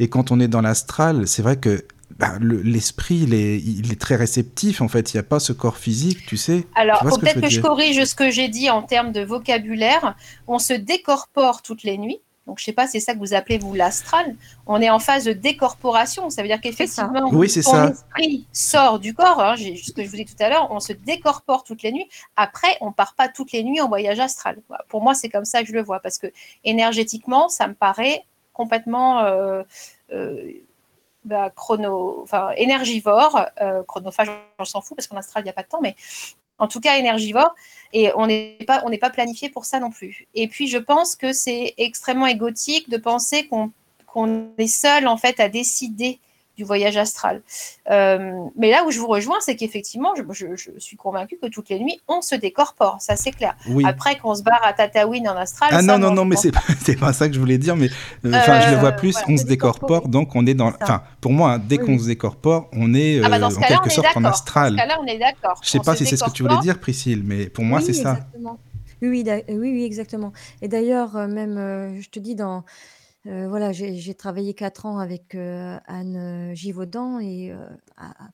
Et 0.00 0.08
quand 0.08 0.30
on 0.32 0.38
est 0.38 0.48
dans 0.48 0.60
l'astral, 0.60 1.26
c'est 1.26 1.40
vrai 1.40 1.56
que 1.56 1.82
bah, 2.18 2.38
l'esprit, 2.40 3.16
il, 3.16 3.34
est, 3.34 3.58
il 3.58 3.92
est 3.92 4.00
très 4.00 4.16
réceptif, 4.16 4.80
en 4.80 4.88
fait. 4.88 5.12
Il 5.12 5.16
n'y 5.16 5.20
a 5.20 5.24
pas 5.24 5.38
ce 5.38 5.52
corps 5.52 5.76
physique, 5.76 6.24
tu 6.26 6.38
sais. 6.38 6.66
Alors, 6.74 7.00
peut-être 7.00 7.42
que, 7.42 7.48
je, 7.50 7.60
corrige 7.60 8.02
ce 8.04 8.14
que 8.14 8.30
j'ai 8.30 8.48
dit 8.48 8.70
en 8.70 8.82
termes 8.82 9.12
de 9.12 9.20
vocabulaire. 9.20 10.16
On 10.46 10.58
se 10.58 10.72
décorpore 10.72 11.60
toutes 11.60 11.82
les 11.82 11.98
nuits. 11.98 12.20
Donc, 12.46 12.58
je 12.58 12.62
ne 12.62 12.66
sais 12.66 12.72
pas, 12.72 12.86
c'est 12.86 13.00
ça 13.00 13.12
que 13.12 13.18
vous 13.18 13.34
appelez, 13.34 13.58
vous, 13.58 13.74
l'astral. 13.74 14.36
On 14.66 14.80
est 14.80 14.88
en 14.88 14.98
phase 14.98 15.24
de 15.24 15.32
décorporation. 15.32 16.30
Ça 16.30 16.40
veut 16.40 16.48
dire 16.48 16.60
qu'effectivement, 16.60 17.28
oui, 17.32 17.52
ton 17.52 17.90
esprit 17.90 18.46
sort 18.52 18.98
du 18.98 19.12
corps. 19.12 19.42
Hein, 19.42 19.56
ce 19.56 19.92
que 19.92 20.02
je 20.02 20.08
vous 20.08 20.16
dis 20.16 20.24
tout 20.24 20.40
à 20.42 20.48
l'heure, 20.48 20.68
on 20.70 20.80
se 20.80 20.94
décorpore 20.94 21.64
toutes 21.64 21.82
les 21.82 21.92
nuits. 21.92 22.08
Après, 22.36 22.78
on 22.80 22.88
ne 22.88 22.94
part 22.94 23.14
pas 23.14 23.28
toutes 23.28 23.52
les 23.52 23.62
nuits 23.62 23.80
en 23.80 23.88
voyage 23.88 24.20
astral. 24.20 24.58
Pour 24.88 25.02
moi, 25.02 25.14
c'est 25.14 25.28
comme 25.28 25.44
ça 25.44 25.62
que 25.62 25.68
je 25.68 25.74
le 25.74 25.82
vois. 25.82 26.00
Parce 26.00 26.16
que 26.16 26.28
énergétiquement, 26.64 27.50
ça 27.50 27.66
me 27.66 27.74
paraît 27.74 28.24
complètement... 28.54 29.20
Euh, 29.20 29.64
euh, 30.12 30.52
bah, 31.26 31.50
chrono, 31.50 32.20
enfin, 32.22 32.50
énergivore, 32.56 33.46
chronophage, 33.86 34.28
on 34.58 34.64
s'en 34.64 34.80
fout 34.80 34.96
parce 34.96 35.06
qu'en 35.06 35.16
astral, 35.16 35.42
il 35.42 35.44
n'y 35.44 35.50
a 35.50 35.54
pas 35.54 35.62
de 35.62 35.68
temps, 35.68 35.80
mais 35.82 35.94
en 36.58 36.68
tout 36.68 36.80
cas 36.80 36.96
énergivore, 36.96 37.54
et 37.92 38.10
on 38.16 38.26
n'est 38.26 38.58
pas, 38.66 38.82
on 38.86 38.96
pas 38.96 39.10
planifié 39.10 39.50
pour 39.50 39.64
ça 39.64 39.80
non 39.80 39.90
plus. 39.90 40.26
Et 40.34 40.48
puis 40.48 40.68
je 40.68 40.78
pense 40.78 41.16
que 41.16 41.32
c'est 41.32 41.74
extrêmement 41.76 42.26
égotique 42.26 42.88
de 42.88 42.96
penser 42.96 43.46
qu'on 43.46 43.72
qu'on 44.06 44.48
est 44.56 44.66
seul 44.66 45.06
en 45.08 45.18
fait 45.18 45.40
à 45.40 45.50
décider 45.50 46.20
du 46.56 46.64
voyage 46.64 46.96
astral. 46.96 47.42
Euh, 47.90 48.32
mais 48.56 48.70
là 48.70 48.84
où 48.86 48.90
je 48.90 48.98
vous 48.98 49.06
rejoins, 49.06 49.36
c'est 49.40 49.56
qu'effectivement, 49.56 50.14
je, 50.14 50.24
suis 50.78 50.96
convaincue 50.96 51.38
que 51.40 51.48
toutes 51.48 51.68
les 51.68 51.78
nuits, 51.78 52.00
on 52.08 52.22
se 52.22 52.34
décorpore, 52.34 52.96
ça 53.00 53.16
c'est 53.16 53.30
clair. 53.30 53.54
Après 53.84 54.16
qu'on 54.16 54.34
se 54.34 54.42
barre 54.42 54.62
à 54.64 54.72
Tatooine 54.72 55.28
en 55.28 55.36
astral. 55.36 55.68
Ah 55.72 55.82
non, 55.82 55.98
non, 55.98 56.12
non, 56.12 56.24
mais 56.24 56.36
c'est 56.36 56.52
pas, 56.52 56.62
pas 57.00 57.12
ça 57.12 57.28
que 57.28 57.34
je 57.34 57.40
voulais 57.40 57.58
dire, 57.58 57.76
mais 57.76 57.88
euh, 58.24 58.32
enfin, 58.34 58.60
je 58.60 58.70
le 58.70 58.76
vois 58.76 58.92
plus, 58.92 59.16
on 59.28 59.36
se 59.36 59.44
décorpore, 59.44 60.08
donc 60.08 60.34
on 60.34 60.46
est 60.46 60.54
dans. 60.54 60.72
Enfin, 60.80 61.02
pour 61.20 61.32
moi, 61.32 61.52
hein, 61.52 61.58
dès 61.58 61.78
qu'on 61.78 61.98
se 61.98 62.06
décorpore, 62.06 62.68
on 62.72 62.94
est 62.94 63.20
ah 63.22 63.28
bah, 63.28 63.36
euh, 63.36 63.44
en 63.44 63.60
quelque 63.60 63.90
sorte 63.90 64.16
en 64.16 64.24
astral. 64.24 64.76
Dans 64.76 64.82
ce 64.82 64.88
cas-là, 64.88 64.98
on 65.02 65.06
est 65.06 65.18
d'accord. 65.18 65.60
Je 65.62 65.68
sais 65.68 65.80
pas 65.80 65.94
si 65.94 66.06
c'est 66.06 66.16
ce 66.16 66.24
que 66.24 66.30
tu 66.30 66.42
voulais 66.42 66.58
dire, 66.60 66.78
Priscille, 66.78 67.22
mais 67.22 67.48
pour 67.48 67.64
moi, 67.64 67.80
c'est 67.80 67.92
ça. 67.92 68.20
Oui, 69.02 69.22
oui, 69.22 69.56
oui, 69.58 69.84
exactement. 69.84 70.32
Et 70.62 70.68
d'ailleurs, 70.68 71.28
même, 71.28 72.00
je 72.00 72.08
te 72.08 72.18
dis, 72.18 72.34
dans, 72.34 72.64
euh, 73.26 73.48
voilà, 73.48 73.72
j'ai 73.72 74.14
travaillé 74.14 74.54
quatre 74.54 74.86
ans 74.86 74.98
avec, 74.98 75.34
euh, 75.34 75.78
Anne, 75.86 76.54
Givaudan 76.54 77.18
et 77.20 77.52
à 77.96 78.30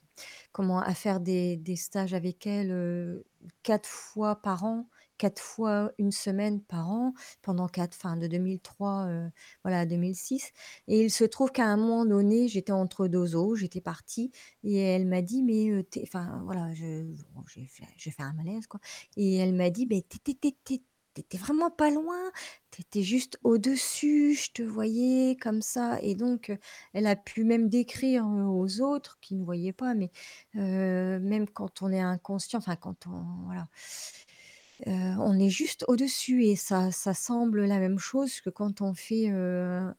comment 0.52 0.80
à 0.80 0.94
faire 0.94 1.20
des 1.20 1.56
des 1.56 1.76
stages 1.76 2.14
avec 2.14 2.46
elle, 2.46 3.22
quatre 3.62 3.88
fois 3.88 4.36
par 4.42 4.64
an, 4.64 4.88
quatre 5.18 5.40
fois 5.42 5.92
une 5.98 6.12
semaine 6.12 6.60
par 6.62 6.90
an 6.90 7.14
pendant 7.42 7.68
quatre 7.68 7.96
enfin 7.96 8.16
de 8.16 8.26
2003, 8.26 9.08
voilà 9.64 9.80
à 9.80 9.86
2006 9.86 10.52
et 10.88 11.02
il 11.04 11.10
se 11.10 11.24
trouve 11.24 11.52
qu'à 11.52 11.66
un 11.66 11.76
moment 11.76 12.04
donné, 12.06 12.48
j'étais 12.48 12.72
entre 12.72 13.08
deux 13.08 13.36
eaux, 13.36 13.56
j'étais 13.56 13.80
partie 13.80 14.30
et 14.64 14.78
elle 14.78 15.06
m'a 15.06 15.22
dit: 15.22 15.42
«Mais, 15.42 15.84
voilà, 16.44 16.72
je 16.74 17.04
j'ai 17.46 18.10
fait 18.10 18.22
un 18.22 18.32
malaise 18.34 18.66
quoi. 18.66 18.80
Et 19.16 19.36
elle 19.36 19.54
m'a 19.54 19.70
dit: 19.70 19.86
«Beh, 19.86 20.04
tu 20.08 20.18
étais 20.30 20.82
t'étais 21.14 21.38
vraiment 21.38 21.70
pas 21.70 21.90
loin, 21.90 22.30
t'étais 22.70 23.02
juste 23.02 23.38
au-dessus, 23.44 24.34
je 24.34 24.52
te 24.52 24.62
voyais 24.62 25.36
comme 25.36 25.62
ça 25.62 25.98
et 26.02 26.14
donc 26.14 26.52
elle 26.94 27.06
a 27.06 27.16
pu 27.16 27.44
même 27.44 27.68
décrire, 27.68 28.26
aux 28.26 28.80
autres 28.80 29.18
qui 29.20 29.34
ne 29.34 29.44
voyaient 29.44 29.72
pas, 29.72 29.94
mais 29.94 30.10
même 30.54 31.48
quand 31.48 31.82
on 31.82 31.92
est 31.92 32.00
inconscient, 32.00 32.58
enfin 32.58 32.76
quand 32.76 33.06
on 33.06 33.24
voilà, 33.46 33.68
on 34.86 35.38
est 35.38 35.50
juste 35.50 35.84
au-dessus 35.88 36.44
et 36.44 36.56
ça 36.56 36.90
ça 36.92 37.14
semble 37.14 37.64
la 37.64 37.78
même 37.78 37.98
chose 37.98 38.40
que 38.40 38.50
quand 38.50 38.80
on 38.80 38.94
fait, 38.94 39.28
un 39.28 39.96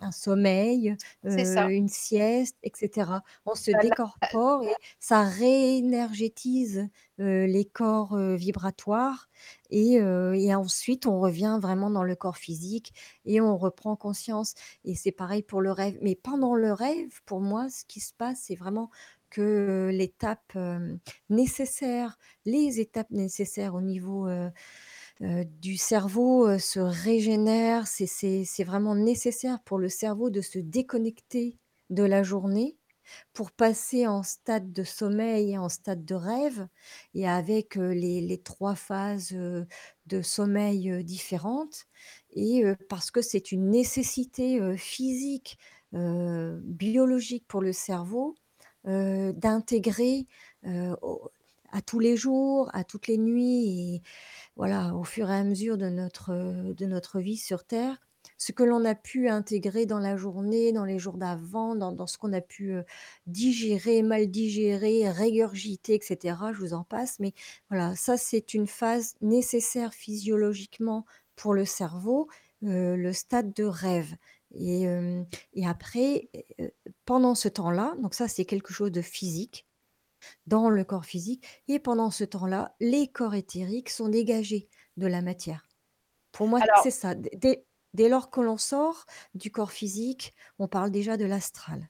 un 0.00 0.12
sommeil, 0.12 0.96
une 1.24 1.88
sieste 1.88 2.56
etc. 2.62 3.10
On 3.46 3.54
se 3.54 3.70
décorpore 3.70 4.64
et 4.64 4.74
ça 4.98 5.22
réénergétise, 5.22 6.88
les 7.18 7.64
corps, 7.64 8.16
vibratoires 8.16 9.28
et 9.70 9.94
et 9.96 10.54
ensuite 10.54 11.06
on 11.06 11.20
revient 11.20 11.58
vraiment 11.60 11.90
dans 11.90 12.02
le 12.04 12.16
corps 12.16 12.36
physique 12.38 12.92
et 13.24 13.40
on 13.40 13.56
reprend 13.56 13.96
conscience 13.96 14.54
et 14.84 14.94
c'est 14.96 15.12
pareil 15.12 15.42
pour 15.42 15.60
le 15.62 15.70
rêve. 15.72 15.98
Mais 16.02 16.16
pendant 16.16 16.54
le 16.54 16.72
rêve, 16.72 17.20
pour 17.26 17.40
moi, 17.40 17.68
ce 17.70 17.84
qui 17.86 18.00
se 18.00 18.12
passe, 18.14 18.40
c'est 18.46 18.56
vraiment 18.56 18.90
que 19.32 19.90
l'étape 19.92 20.56
nécessaire, 21.30 22.18
les 22.44 22.80
étapes 22.80 23.10
nécessaires 23.10 23.74
au 23.74 23.80
niveau 23.80 24.28
du 25.20 25.76
cerveau 25.76 26.58
se 26.58 26.80
régénèrent. 26.80 27.86
C'est 27.86 28.64
vraiment 28.64 28.94
nécessaire 28.94 29.62
pour 29.64 29.78
le 29.78 29.88
cerveau 29.88 30.30
de 30.30 30.40
se 30.40 30.58
déconnecter 30.58 31.58
de 31.90 32.02
la 32.02 32.22
journée 32.22 32.76
pour 33.32 33.50
passer 33.50 34.06
en 34.06 34.22
stade 34.22 34.72
de 34.72 34.84
sommeil 34.84 35.52
et 35.52 35.58
en 35.58 35.68
stade 35.68 36.04
de 36.04 36.14
rêve 36.14 36.66
et 37.14 37.28
avec 37.28 37.74
les, 37.74 38.20
les 38.20 38.38
trois 38.38 38.74
phases 38.74 39.32
de 39.32 40.22
sommeil 40.22 41.04
différentes 41.04 41.84
et 42.30 42.64
parce 42.88 43.10
que 43.10 43.20
c'est 43.20 43.52
une 43.52 43.70
nécessité 43.70 44.76
physique, 44.78 45.58
biologique 45.92 47.46
pour 47.48 47.60
le 47.60 47.72
cerveau 47.72 48.34
d'intégrer, 48.84 50.26
à 50.64 51.82
tous 51.82 51.98
les 51.98 52.16
jours, 52.16 52.70
à 52.74 52.84
toutes 52.84 53.06
les 53.06 53.18
nuits 53.18 54.02
voilà, 54.56 54.94
au 54.94 55.04
fur 55.04 55.30
et 55.30 55.34
à 55.34 55.44
mesure 55.44 55.78
de 55.78 55.88
notre, 55.88 56.32
de 56.74 56.86
notre 56.86 57.20
vie 57.20 57.36
sur 57.36 57.64
terre, 57.64 57.98
ce 58.38 58.52
que 58.52 58.62
l'on 58.62 58.84
a 58.84 58.94
pu 58.94 59.28
intégrer 59.28 59.86
dans 59.86 59.98
la 59.98 60.16
journée, 60.16 60.72
dans 60.72 60.84
les 60.84 60.98
jours 60.98 61.16
d'avant, 61.16 61.74
dans 61.74 62.06
ce 62.06 62.18
qu'on 62.18 62.32
a 62.32 62.40
pu, 62.40 62.74
digérer, 63.26 64.02
mal 64.02 64.28
digérer, 64.30 65.10
régurgiter 65.10 65.94
etc. 65.94 66.36
je 66.52 66.58
vous 66.58 66.74
en 66.74 66.84
passe. 66.84 67.18
Mais 67.18 67.32
voilà, 67.70 67.96
ça 67.96 68.16
c'est 68.16 68.54
une 68.54 68.66
phase 68.66 69.14
nécessaire 69.20 69.94
physiologiquement 69.94 71.04
pour 71.36 71.54
le 71.54 71.64
cerveau, 71.64 72.28
le 72.62 73.12
stade 73.12 73.52
de 73.54 73.64
rêve. 73.64 74.14
Et, 74.54 74.86
et 75.54 75.66
après, 75.66 76.30
pendant 77.04 77.34
ce 77.34 77.48
temps-là, 77.48 77.94
donc 78.00 78.14
ça 78.14 78.28
c'est 78.28 78.44
quelque 78.44 78.72
chose 78.72 78.92
de 78.92 79.02
physique, 79.02 79.66
dans 80.46 80.70
le 80.70 80.84
corps 80.84 81.04
physique, 81.04 81.44
et 81.68 81.78
pendant 81.78 82.10
ce 82.10 82.24
temps-là, 82.24 82.74
les 82.80 83.08
corps 83.08 83.34
éthériques 83.34 83.90
sont 83.90 84.08
dégagés 84.08 84.68
de 84.96 85.06
la 85.06 85.22
matière. 85.22 85.66
Pour 86.32 86.48
moi, 86.48 86.60
c'est 86.82 86.90
ça. 86.90 87.14
Dès, 87.14 87.66
dès 87.94 88.08
lors 88.08 88.30
que 88.30 88.40
l'on 88.40 88.56
sort 88.56 89.04
du 89.34 89.50
corps 89.50 89.72
physique, 89.72 90.34
on 90.58 90.68
parle 90.68 90.90
déjà 90.90 91.16
de 91.16 91.24
l'astral. 91.24 91.88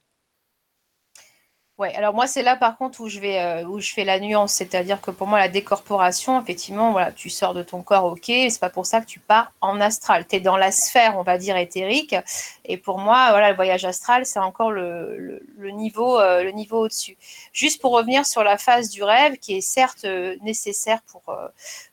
Ouais, 1.79 1.91
alors 1.95 2.13
moi 2.13 2.27
c'est 2.27 2.43
là 2.43 2.55
par 2.55 2.77
contre 2.77 3.01
où 3.01 3.09
je 3.09 3.19
vais 3.19 3.39
euh, 3.39 3.65
où 3.65 3.79
je 3.79 3.91
fais 3.91 4.03
la 4.03 4.19
nuance, 4.19 4.53
c'est-à-dire 4.53 5.01
que 5.01 5.09
pour 5.09 5.25
moi 5.25 5.39
la 5.39 5.47
décorporation, 5.47 6.39
effectivement, 6.39 6.91
voilà, 6.91 7.11
tu 7.11 7.31
sors 7.31 7.55
de 7.55 7.63
ton 7.63 7.81
corps, 7.81 8.05
ok, 8.05 8.25
c'est 8.27 8.59
pas 8.59 8.69
pour 8.69 8.85
ça 8.85 9.01
que 9.01 9.07
tu 9.07 9.19
pars 9.19 9.51
en 9.59 9.81
astral. 9.81 10.27
Tu 10.27 10.35
es 10.35 10.39
dans 10.39 10.55
la 10.55 10.71
sphère, 10.71 11.17
on 11.17 11.23
va 11.23 11.39
dire, 11.39 11.57
éthérique. 11.57 12.15
Et 12.63 12.77
pour 12.77 12.99
moi, 12.99 13.31
voilà, 13.31 13.49
le 13.49 13.55
voyage 13.55 13.85
astral, 13.85 14.23
c'est 14.27 14.37
encore 14.37 14.69
le, 14.71 15.41
niveau, 15.71 16.19
euh, 16.19 16.51
niveau 16.51 16.81
au-dessus. 16.85 17.17
Juste 17.53 17.81
pour 17.81 17.93
revenir 17.93 18.27
sur 18.27 18.43
la 18.43 18.59
phase 18.59 18.89
du 18.89 19.01
rêve, 19.03 19.37
qui 19.37 19.55
est 19.55 19.61
certes 19.61 20.05
euh, 20.05 20.35
nécessaire 20.43 21.01
pour, 21.07 21.23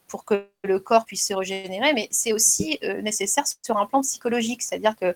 pour 0.08 0.26
que 0.26 0.46
le 0.62 0.78
corps 0.78 1.06
puisse 1.06 1.26
se 1.26 1.32
régénérer, 1.32 1.94
mais 1.94 2.08
c'est 2.10 2.34
aussi 2.34 2.78
nécessaire 3.02 3.44
sur 3.62 3.78
un 3.78 3.86
plan 3.86 4.02
psychologique, 4.02 4.62
c'est-à-dire 4.62 4.94
que 4.96 5.14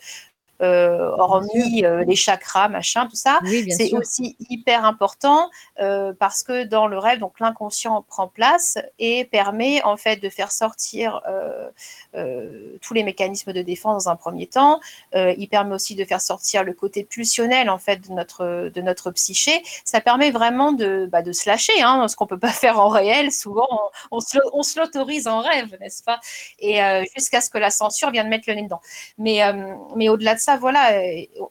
euh, 0.62 1.10
hormis 1.18 1.84
euh, 1.84 2.04
les 2.04 2.14
chakras, 2.14 2.68
machin, 2.68 3.06
tout 3.08 3.16
ça. 3.16 3.40
c'est 3.70 3.92
aussi 3.92 4.36
hyper 4.48 4.84
important 4.84 5.50
euh, 5.80 6.12
parce 6.16 6.44
que 6.44 6.64
dans 6.64 6.86
le 6.86 6.96
rêve, 6.96 7.18
donc 7.18 7.40
l'inconscient 7.40 8.02
prend 8.02 8.28
place 8.28 8.78
et 9.00 9.24
permet 9.24 9.82
en 9.82 9.96
fait 9.96 10.16
de 10.16 10.28
faire 10.28 10.52
sortir 10.52 11.22
tous 12.80 12.94
les 12.94 13.02
mécanismes 13.02 13.52
de 13.52 13.62
défense 13.62 14.04
dans 14.04 14.10
un 14.10 14.16
premier 14.16 14.46
temps. 14.46 14.80
il 15.14 15.48
permet 15.48 15.74
aussi 15.74 15.94
de 15.94 16.04
faire 16.04 16.20
sortir 16.20 16.62
le 16.62 16.72
côté 16.72 17.04
pulsionnel 17.04 17.68
en 17.68 17.78
fait 17.78 18.08
de 18.08 18.12
notre 18.12 18.70
de 18.72 18.80
notre 18.80 19.10
psyché. 19.10 19.62
Ça 19.84 20.00
permet 20.00 20.30
vraiment 20.30 20.72
de, 20.72 21.08
bah, 21.10 21.22
de 21.22 21.32
se 21.32 21.48
lâcher, 21.48 21.82
hein, 21.82 22.06
ce 22.08 22.16
qu'on 22.16 22.26
peut 22.26 22.38
pas 22.38 22.48
faire 22.64 22.78
en 22.78 22.88
réel. 22.88 23.32
Souvent, 23.32 23.68
on, 24.10 24.18
on 24.52 24.62
se, 24.62 24.78
l'autorise 24.78 25.26
en 25.26 25.40
rêve, 25.40 25.76
n'est-ce 25.80 26.02
pas? 26.02 26.20
Et 26.60 26.78
jusqu'à 27.16 27.40
ce 27.40 27.50
que 27.50 27.58
la 27.58 27.70
censure 27.70 28.10
vienne 28.10 28.28
mettre 28.28 28.48
le 28.48 28.54
nez 28.54 28.62
dedans. 28.62 28.80
Mais 29.18 29.40
mais 29.96 30.08
au-delà 30.08 30.34
de 30.34 30.40
ça, 30.40 30.53
voilà, 30.56 31.00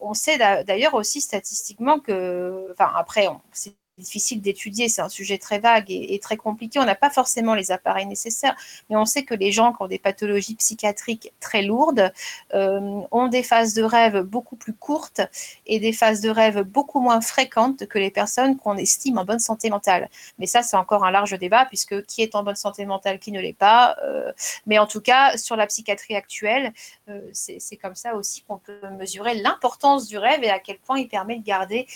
on 0.01 0.13
sait 0.13 0.37
d'ailleurs 0.37 0.93
aussi 0.93 1.21
statistiquement 1.21 1.99
que, 1.99 2.71
enfin 2.71 2.91
après, 2.95 3.27
c'est 3.51 3.75
difficile 3.97 4.41
d'étudier, 4.41 4.89
c'est 4.89 5.01
un 5.01 5.09
sujet 5.09 5.37
très 5.37 5.59
vague 5.59 5.85
et, 5.89 6.19
très 6.19 6.37
compliqué. 6.37 6.79
On 6.79 6.85
n'a 6.85 6.95
pas 6.95 7.09
forcément 7.09 7.53
les 7.53 7.71
appareils 7.71 8.07
nécessaires, 8.07 8.55
mais 8.89 8.95
on 8.95 9.05
sait 9.05 9.23
que 9.23 9.35
les 9.35 9.51
gens 9.51 9.71
qui 9.73 9.81
ont 9.81 9.87
des 9.87 9.99
pathologies 9.99 10.55
psychiatriques 10.55 11.31
très 11.39 11.61
lourdes 11.61 12.11
euh, 12.53 13.01
ont 13.11 13.27
des 13.27 13.43
phases 13.43 13.73
de 13.73 13.83
rêve 13.83 14.21
beaucoup 14.21 14.55
plus 14.55 14.73
courtes 14.73 15.21
et 15.67 15.79
des 15.79 15.93
phases 15.93 16.21
de 16.21 16.29
rêve 16.29 16.61
beaucoup 16.61 17.01
moins 17.01 17.21
fréquentes 17.21 17.87
que 17.87 17.99
les 17.99 18.11
personnes 18.11 18.57
qu'on 18.57 18.77
estime 18.77 19.17
en 19.17 19.25
bonne 19.25 19.39
santé 19.39 19.69
mentale. 19.69 20.09
Mais 20.39 20.47
ça, 20.47 20.63
c'est 20.63 20.77
encore 20.77 21.05
un 21.05 21.11
large 21.11 21.37
débat, 21.37 21.65
puisque 21.65 22.05
qui 22.05 22.21
est 22.23 22.35
en 22.35 22.43
bonne 22.43 22.55
santé 22.55 22.85
mentale, 22.85 23.19
qui 23.19 23.31
ne 23.31 23.39
l'est 23.39 23.53
pas. 23.53 23.95
Euh, 24.03 24.31
mais 24.65 24.79
en 24.79 24.87
tout 24.87 25.01
cas, 25.01 25.37
sur 25.37 25.55
la 25.55 25.67
psychiatrie 25.67 26.15
actuelle, 26.15 26.73
euh, 27.09 27.21
c'est 27.33 27.77
comme 27.77 27.95
ça 27.95 28.15
aussi 28.15 28.41
qu'on 28.43 28.57
peut 28.57 28.79
mesurer 28.97 29.35
l'importance 29.35 30.07
du 30.07 30.17
rêve 30.17 30.43
et 30.43 30.49
à 30.49 30.59
quel 30.59 30.79
point 30.79 30.97
il 30.99 31.07
permet 31.07 31.37
de 31.37 31.43
garder 31.43 31.87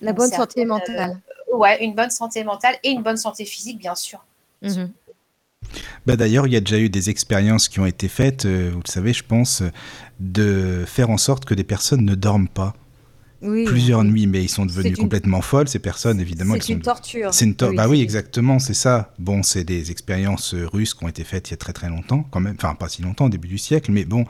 la 0.00 0.12
bonne 0.12 0.30
santé 0.30 0.64
mentale. 0.64 1.20
Euh, 1.52 1.56
ouais, 1.56 1.84
une 1.84 1.94
bonne 1.94 2.10
santé 2.10 2.44
mentale 2.44 2.76
et 2.82 2.90
une 2.90 3.02
bonne 3.02 3.16
santé 3.16 3.44
physique, 3.44 3.78
bien 3.78 3.94
sûr. 3.94 4.24
Mhm. 4.62 4.90
Bah 6.06 6.16
D'ailleurs, 6.16 6.46
il 6.46 6.52
y 6.52 6.56
a 6.56 6.60
déjà 6.60 6.78
eu 6.78 6.88
des 6.88 7.10
expériences 7.10 7.68
qui 7.68 7.80
ont 7.80 7.86
été 7.86 8.08
faites, 8.08 8.46
euh, 8.46 8.70
vous 8.72 8.80
le 8.84 8.90
savez, 8.90 9.12
je 9.12 9.24
pense, 9.24 9.62
de 10.20 10.84
faire 10.86 11.10
en 11.10 11.18
sorte 11.18 11.44
que 11.44 11.54
des 11.54 11.64
personnes 11.64 12.04
ne 12.04 12.14
dorment 12.14 12.48
pas. 12.48 12.74
plusieurs 13.40 14.02
nuits, 14.02 14.26
mais 14.26 14.42
ils 14.42 14.48
sont 14.48 14.66
devenus 14.66 14.96
complètement 14.98 15.42
folles, 15.42 15.68
ces 15.68 15.78
personnes, 15.78 16.20
évidemment. 16.20 16.56
C'est 16.60 16.72
une 16.72 16.80
torture. 16.80 17.32
C'est 17.32 17.44
une 17.44 17.54
Bah 17.54 17.86
oui, 17.86 18.00
exactement, 18.00 18.58
c'est 18.58 18.74
ça. 18.74 19.12
Bon, 19.20 19.44
c'est 19.44 19.62
des 19.62 19.92
expériences 19.92 20.54
euh, 20.54 20.66
russes 20.66 20.92
qui 20.92 21.04
ont 21.04 21.08
été 21.08 21.22
faites 21.22 21.48
il 21.48 21.52
y 21.52 21.54
a 21.54 21.56
très 21.56 21.72
très 21.72 21.88
longtemps, 21.88 22.24
quand 22.32 22.40
même. 22.40 22.56
Enfin, 22.58 22.74
pas 22.74 22.88
si 22.88 23.00
longtemps, 23.02 23.26
au 23.26 23.28
début 23.28 23.46
du 23.46 23.58
siècle, 23.58 23.92
mais 23.92 24.04
bon, 24.04 24.24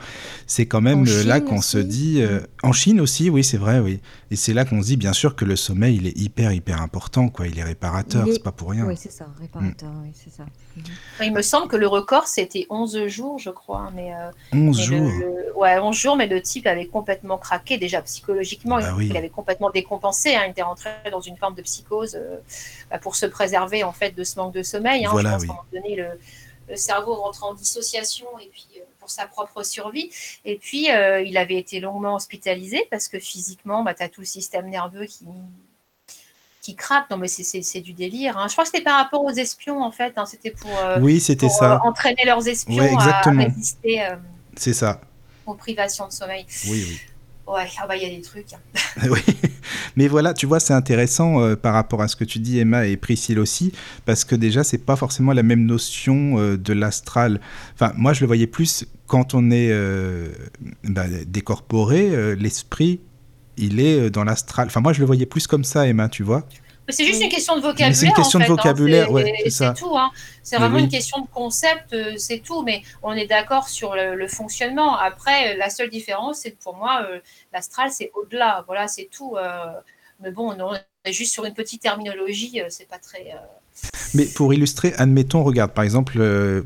c'est 0.45 0.67
quand 0.67 0.81
même 0.81 1.05
là 1.25 1.41
qu'on 1.41 1.61
se 1.61 1.79
dit, 1.79 2.21
En 2.61 2.73
Chine 2.73 2.99
aussi, 2.99 3.29
oui, 3.29 3.43
c'est 3.43 3.57
vrai, 3.57 3.79
oui. 3.79 4.01
Et 4.31 4.35
c'est 4.35 4.53
là 4.53 4.65
qu'on 4.65 4.81
se 4.81 4.87
dit, 4.87 4.97
bien 4.97 5.13
sûr, 5.13 5.35
que 5.35 5.45
le 5.45 5.55
sommeil, 5.55 5.95
il 5.95 6.07
est 6.07 6.17
hyper, 6.17 6.51
hyper 6.51 6.81
important, 6.81 7.29
quoi. 7.29 7.47
Il 7.47 7.57
est 7.57 7.63
réparateur, 7.63 8.27
c'est 8.31 8.43
pas 8.43 8.51
pour 8.51 8.71
rien. 8.71 8.85
Oui, 8.85 8.97
c'est 8.97 9.11
ça, 9.11 9.27
réparateur, 9.39 9.89
oui, 10.03 10.11
c'est 10.13 10.29
ça. 10.29 10.45
Il 11.23 11.33
me 11.33 11.41
semble 11.41 11.69
que 11.69 11.77
le 11.77 11.87
record, 11.87 12.27
c'était 12.27 12.67
11 12.69 13.07
jours, 13.07 13.39
je 13.39 13.49
crois. 13.49 13.87
Hein, 13.87 13.93
mais, 13.95 14.13
11 14.51 14.79
euh, 14.79 14.83
jours 14.83 15.11
Ouais, 15.55 15.79
11 15.79 15.95
jours, 15.95 16.15
mais 16.17 16.27
le 16.27 16.41
type 16.41 16.67
avait 16.67 16.87
complètement 16.87 17.37
craqué, 17.37 17.77
déjà 17.77 18.01
psychologiquement, 18.01 18.77
bah 18.79 18.93
il, 18.99 19.15
avait 19.15 19.29
complètement 19.29 19.69
décompensé. 19.69 20.35
Hein, 20.35 20.41
il 20.47 20.51
était 20.51 20.61
rentré 20.61 20.89
dans 21.11 21.21
une 21.21 21.37
forme 21.37 21.55
de 21.55 21.61
psychose 21.61 22.15
euh, 22.15 22.37
bah, 22.91 22.99
pour 22.99 23.15
se 23.15 23.25
préserver, 23.25 23.85
en 23.85 23.93
fait, 23.93 24.11
de 24.11 24.23
ce 24.25 24.37
manque 24.37 24.53
de 24.53 24.63
sommeil. 24.63 25.05
Hein. 25.05 25.09
Voilà, 25.11 25.37
je 25.37 25.45
pense 25.45 25.45
qu'à 25.45 25.51
un 25.51 25.55
moment 25.55 25.65
donné, 25.71 25.95
le, 25.95 26.07
le 26.69 26.75
cerveau 26.75 27.15
rentre 27.15 27.43
en 27.43 27.53
dissociation 27.53 28.27
et 28.41 28.49
puis 28.51 28.67
sa 29.09 29.27
propre 29.27 29.63
survie. 29.63 30.09
Et 30.45 30.57
puis, 30.57 30.91
euh, 30.91 31.21
il 31.21 31.37
avait 31.37 31.57
été 31.57 31.79
longuement 31.79 32.15
hospitalisé 32.15 32.87
parce 32.89 33.07
que 33.07 33.19
physiquement, 33.19 33.83
bah, 33.83 33.93
tu 33.93 34.03
as 34.03 34.09
tout 34.09 34.21
le 34.21 34.25
système 34.25 34.69
nerveux 34.69 35.05
qui, 35.05 35.25
qui 36.61 36.75
craque. 36.75 37.09
Non, 37.09 37.17
mais 37.17 37.27
c'est 37.27 37.81
du 37.81 37.93
délire. 37.93 38.37
Hein. 38.37 38.47
Je 38.47 38.53
crois 38.53 38.63
que 38.63 38.71
c'était 38.71 38.83
par 38.83 38.97
rapport 38.97 39.23
aux 39.23 39.31
espions, 39.31 39.81
en 39.81 39.91
fait. 39.91 40.13
Hein. 40.17 40.25
C'était 40.25 40.51
pour, 40.51 40.77
euh, 40.77 40.99
oui, 40.99 41.19
c'était 41.19 41.49
ça. 41.49 41.75
Euh, 41.75 41.87
entraîner 41.87 42.25
leurs 42.25 42.47
espions 42.47 42.97
à, 42.97 43.21
résister 43.21 44.07
c'est 44.55 44.73
ça. 44.73 45.01
aux 45.45 45.53
privations 45.53 46.07
de 46.07 46.11
sommeil. 46.11 46.45
Oui, 46.67 46.85
oui. 46.87 46.99
Ouais, 47.49 47.65
ah 47.81 47.87
bah 47.87 47.97
il 47.97 48.03
y 48.03 48.05
a 48.05 48.09
des 48.09 48.21
trucs. 48.21 48.53
Hein. 48.53 48.59
oui, 49.09 49.21
mais 49.95 50.07
voilà, 50.07 50.35
tu 50.35 50.45
vois, 50.45 50.59
c'est 50.59 50.73
intéressant 50.73 51.41
euh, 51.41 51.55
par 51.55 51.73
rapport 51.73 51.99
à 52.03 52.07
ce 52.07 52.15
que 52.15 52.23
tu 52.23 52.37
dis, 52.37 52.59
Emma 52.59 52.85
et 52.85 52.95
Priscille 52.95 53.39
aussi, 53.39 53.73
parce 54.05 54.23
que 54.23 54.35
déjà, 54.35 54.63
c'est 54.63 54.77
pas 54.77 54.95
forcément 54.95 55.33
la 55.33 55.41
même 55.41 55.65
notion 55.65 56.37
euh, 56.37 56.57
de 56.57 56.73
l'astral. 56.73 57.41
Enfin, 57.73 57.91
moi, 57.97 58.13
je 58.13 58.21
le 58.21 58.27
voyais 58.27 58.45
plus 58.45 58.85
quand 59.07 59.33
on 59.33 59.49
est 59.49 59.71
euh, 59.71 60.27
bah, 60.83 61.05
décorporé, 61.25 62.35
l'esprit, 62.35 62.99
il 63.57 63.79
est 63.79 64.11
dans 64.11 64.23
l'astral. 64.23 64.67
Enfin, 64.67 64.81
moi, 64.81 64.93
je 64.93 64.99
le 64.99 65.07
voyais 65.07 65.25
plus 65.25 65.47
comme 65.47 65.63
ça, 65.63 65.87
Emma, 65.87 66.07
tu 66.07 66.21
vois. 66.21 66.47
C'est 66.89 67.05
juste 67.05 67.21
une 67.21 67.29
question 67.29 67.55
de 67.55 67.61
vocabulaire. 67.61 67.95
C'est 67.95 68.05
une 68.07 68.13
question 68.13 68.39
de 68.39 68.43
hein. 68.43 68.47
vocabulaire, 68.47 69.07
c'est 69.49 69.73
tout. 69.75 69.97
Hein. 69.97 70.11
C'est 70.43 70.57
vraiment 70.57 70.79
une 70.79 70.89
question 70.89 71.21
de 71.21 71.27
concept, 71.27 71.93
euh, 71.93 72.13
c'est 72.17 72.39
tout. 72.39 72.63
Mais 72.63 72.81
on 73.03 73.13
est 73.13 73.27
d'accord 73.27 73.69
sur 73.69 73.95
le, 73.95 74.27
fonctionnement. 74.27 74.97
Après, 74.97 75.55
la 75.57 75.69
seule 75.69 75.89
différence, 75.89 76.39
c'est 76.39 76.51
que 76.51 76.63
pour 76.63 76.75
moi, 76.75 77.05
euh, 77.09 77.19
l'astral, 77.53 77.91
c'est 77.91 78.11
au-delà. 78.15 78.63
Voilà, 78.67 78.87
c'est 78.87 79.09
tout. 79.11 79.35
Euh. 79.37 79.71
mais 80.21 80.31
bon, 80.31 80.55
on 80.59 80.75
est 81.05 81.13
juste 81.13 81.33
sur 81.33 81.45
une 81.45 81.53
petite 81.53 81.81
terminologie, 81.81 82.61
c'est 82.69 82.87
pas 82.87 82.99
très. 82.99 83.33
Mais 84.13 84.25
pour 84.25 84.53
illustrer, 84.53 84.93
admettons, 84.97 85.43
regarde, 85.43 85.71
par 85.71 85.83
exemple, 85.83 86.19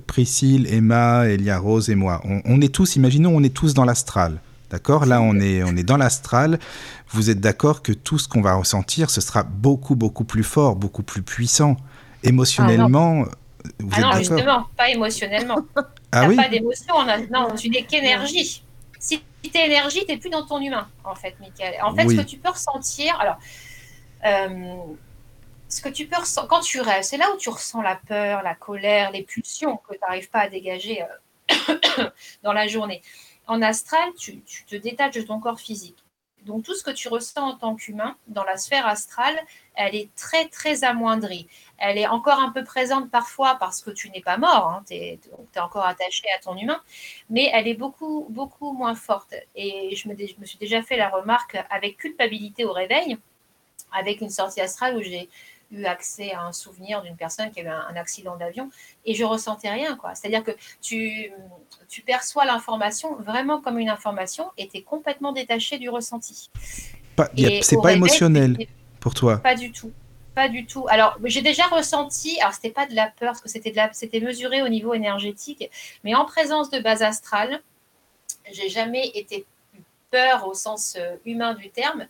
Priscille, 0.08 0.68
Emma, 0.74 1.27
Elia 1.27 1.60
Rose 1.60 1.89
et 1.89 1.96
moi, 1.96 2.22
on 2.24 2.62
est 2.62 2.74
tous, 2.74 2.96
imaginons, 2.96 3.36
on 3.36 3.44
est 3.44 3.53
tous 3.53 3.74
dans 3.74 3.86
l'astral. 3.86 4.39
D'accord? 4.74 5.06
Là, 5.06 5.22
on 5.22 5.39
est, 5.39 5.62
on 5.62 5.77
est 5.77 5.84
dans 5.84 5.98
l'astral. 5.98 6.58
Vous 7.10 7.30
êtes 7.30 7.39
d'accord 7.39 7.84
que 7.84 7.92
tout 7.92 8.18
ce 8.18 8.27
qu'on 8.27 8.42
va 8.42 8.56
ressentir, 8.56 9.12
ce 9.12 9.22
sera 9.22 9.44
beaucoup, 9.44 9.96
beaucoup 9.96 10.24
plus 10.24 10.44
fort, 10.44 10.75
beaucoup 10.75 11.03
plus 11.03 11.22
puissant. 11.22 11.77
Émotionnellement, 12.24 13.25
ah 13.27 13.70
vous 13.77 13.92
ah 13.94 14.01
non, 14.01 14.12
justement, 14.13 14.65
pas 14.75 14.89
émotionnellement. 14.89 15.60
ah 16.12 16.27
oui? 16.27 16.36
pas 16.36 16.50
d'émotion. 16.50 16.96
Non, 17.30 17.53
tu 17.56 17.70
n'es 17.70 17.84
qu'énergie. 17.84 18.63
Si 18.98 19.22
tu 19.44 19.56
es 19.56 19.65
énergie, 19.68 20.08
tu 20.08 20.12
n'es 20.12 20.18
plus 20.18 20.32
dans 20.32 20.44
ton 20.44 20.60
humain, 20.60 20.88
en 21.03 21.13
fait, 21.13 21.36
Michael. 21.39 21.75
En 21.84 21.94
fait, 21.94 22.10
ce 22.10 22.15
que 22.15 22.22
tu 22.22 22.38
peux 22.38 22.50
ressentir... 22.50 23.15
Alors, 23.20 23.38
euh, 24.25 24.75
ce 25.70 25.82
que 25.82 25.89
tu 25.89 26.08
peux 26.08 26.20
ressentir... 26.20 26.50
Quand 26.50 26.62
tu 26.62 26.82
rêves, 26.82 27.03
c'est 27.03 27.18
là 27.18 27.27
où 27.32 27.38
tu 27.38 27.50
ressens 27.50 27.84
la 27.84 28.00
peur, 28.08 28.42
la 28.42 28.56
colère, 28.56 29.12
les 29.12 29.22
pulsions 29.22 29.77
que 29.88 29.94
tu 29.94 30.00
n'arrives 30.01 30.32
pas 30.32 30.39
à 30.39 30.50
dégager 30.50 31.03
euh, 31.03 32.10
dans 32.44 32.53
la 32.53 32.68
journée. 32.68 33.03
En 33.48 33.62
astral, 33.62 34.14
tu, 34.18 34.42
te 34.42 34.76
détaches 34.76 35.16
de 35.16 35.22
ton 35.22 35.40
corps 35.40 35.60
physique. 35.60 35.98
Donc 36.46 36.64
tout 36.64 36.76
ce 36.76 36.84
que 36.84 36.92
tu 36.92 37.08
ressens 37.08 37.42
en 37.42 37.56
tant 37.56 37.76
qu'humain 37.76 38.18
dans 38.28 38.44
la 38.44 38.58
sphère 38.58 38.86
astrale, 38.86 39.40
elle 39.76 39.96
est 39.96 40.14
très 40.16 40.48
très 40.50 40.84
amoindrie. 40.84 41.48
Elle 41.78 41.98
est 41.98 42.08
encore 42.08 42.40
un 42.40 42.52
peu 42.52 42.66
présente 42.66 43.10
parfois 43.10 43.56
parce 43.56 43.82
que 43.82 43.92
tu 43.92 44.10
n'es 44.10 44.22
pas 44.22 44.38
mort, 44.38 44.68
hein, 44.68 44.84
tu 44.86 44.94
es, 44.94 45.20
encore 45.58 45.86
attaché 45.86 46.24
à 46.36 46.40
ton 46.40 46.58
humain, 46.58 46.82
mais 47.29 47.50
elle 47.53 47.68
est 47.68 47.75
beaucoup 47.75 48.27
beaucoup 48.29 48.74
moins 48.74 48.96
forte. 48.96 49.36
Et 49.56 49.96
je 49.96 50.10
me, 50.10 50.16
je 50.18 50.36
me 50.38 50.46
suis 50.46 50.58
déjà 50.58 50.82
fait 50.82 50.98
la 50.98 51.10
remarque 51.10 51.58
avec 51.70 51.98
culpabilité 51.98 52.66
au 52.66 52.74
réveil, 52.74 53.18
avec 53.94 54.20
une 54.20 54.29
sortie 54.29 54.60
astrale 54.62 54.98
où 54.98 55.01
j'ai 55.01 55.29
eu 55.74 55.86
accès 55.86 56.31
à 56.31 56.44
un 56.44 56.53
souvenir 56.53 57.01
d'une 57.01 57.16
personne 57.16 57.51
qui 57.51 57.59
a 57.59 57.64
eu 57.64 57.68
un, 57.68 57.96
accident 57.96 58.38
d'avion 58.38 58.70
et 59.05 59.16
je 59.16 59.24
ressentais 59.24 59.70
rien. 59.70 59.96
quoi. 59.96 60.16
C'est-à-dire 60.16 60.44
que 60.44 60.51
tu, 60.81 61.31
tu 61.90 62.01
perçois 62.01 62.46
l'information 62.46 63.16
vraiment 63.16 63.62
comme 63.62 63.79
une 63.79 63.90
information 63.90 64.51
et 64.57 64.68
tu 64.68 64.77
es 64.77 64.81
complètement 64.81 65.31
détaché 65.31 65.77
du 65.77 65.90
ressenti. 65.90 66.50
C'est 67.62 67.81
pas 67.81 67.94
émotionnel 67.94 68.57
pour 69.00 69.14
toi? 69.14 69.38
Pas 69.38 69.55
du 69.55 69.72
tout. 69.72 69.92
Pas 70.36 70.50
du 70.50 70.66
tout. 70.66 70.88
Alors, 70.90 71.18
j'ai 71.25 71.42
déjà 71.42 71.68
ressenti, 71.68 72.40
alors 72.42 72.53
c'était 72.53 72.72
pas 72.72 72.88
de 72.88 72.96
la 72.96 73.07
peur, 73.07 73.33
parce 73.33 73.42
que 73.42 73.50
c'était, 73.50 73.70
de 73.70 73.75
la, 73.75 73.94
c'était 73.94 74.20
mesuré 74.20 74.64
au 74.64 74.70
niveau 74.70 74.96
énergétique, 74.96 75.70
mais 76.03 76.16
en 76.16 76.25
présence 76.25 76.72
de 76.72 76.79
base 76.79 77.03
astrale, 77.03 77.62
j'ai 78.51 78.68
jamais 78.68 79.09
été 79.09 79.46
peur 80.09 80.48
au 80.48 80.55
sens 80.55 80.96
euh, 80.98 81.16
humain 81.25 81.53
du 81.53 81.70
terme, 81.70 82.07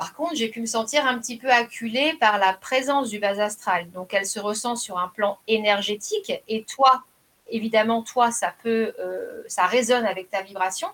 par 0.00 0.14
contre, 0.14 0.34
j'ai 0.34 0.48
pu 0.48 0.62
me 0.62 0.66
sentir 0.66 1.04
un 1.04 1.18
petit 1.18 1.36
peu 1.36 1.50
acculée 1.50 2.14
par 2.14 2.38
la 2.38 2.54
présence 2.54 3.10
du 3.10 3.18
bas 3.18 3.38
astral. 3.38 3.90
Donc, 3.90 4.14
elle 4.14 4.24
se 4.24 4.40
ressent 4.40 4.74
sur 4.74 4.96
un 4.96 5.08
plan 5.08 5.38
énergétique. 5.46 6.32
Et 6.48 6.64
toi, 6.64 7.04
évidemment, 7.48 8.02
toi, 8.02 8.30
ça 8.30 8.54
peut, 8.62 8.94
euh, 8.98 9.42
ça 9.46 9.66
résonne 9.66 10.06
avec 10.06 10.30
ta 10.30 10.40
vibration. 10.40 10.88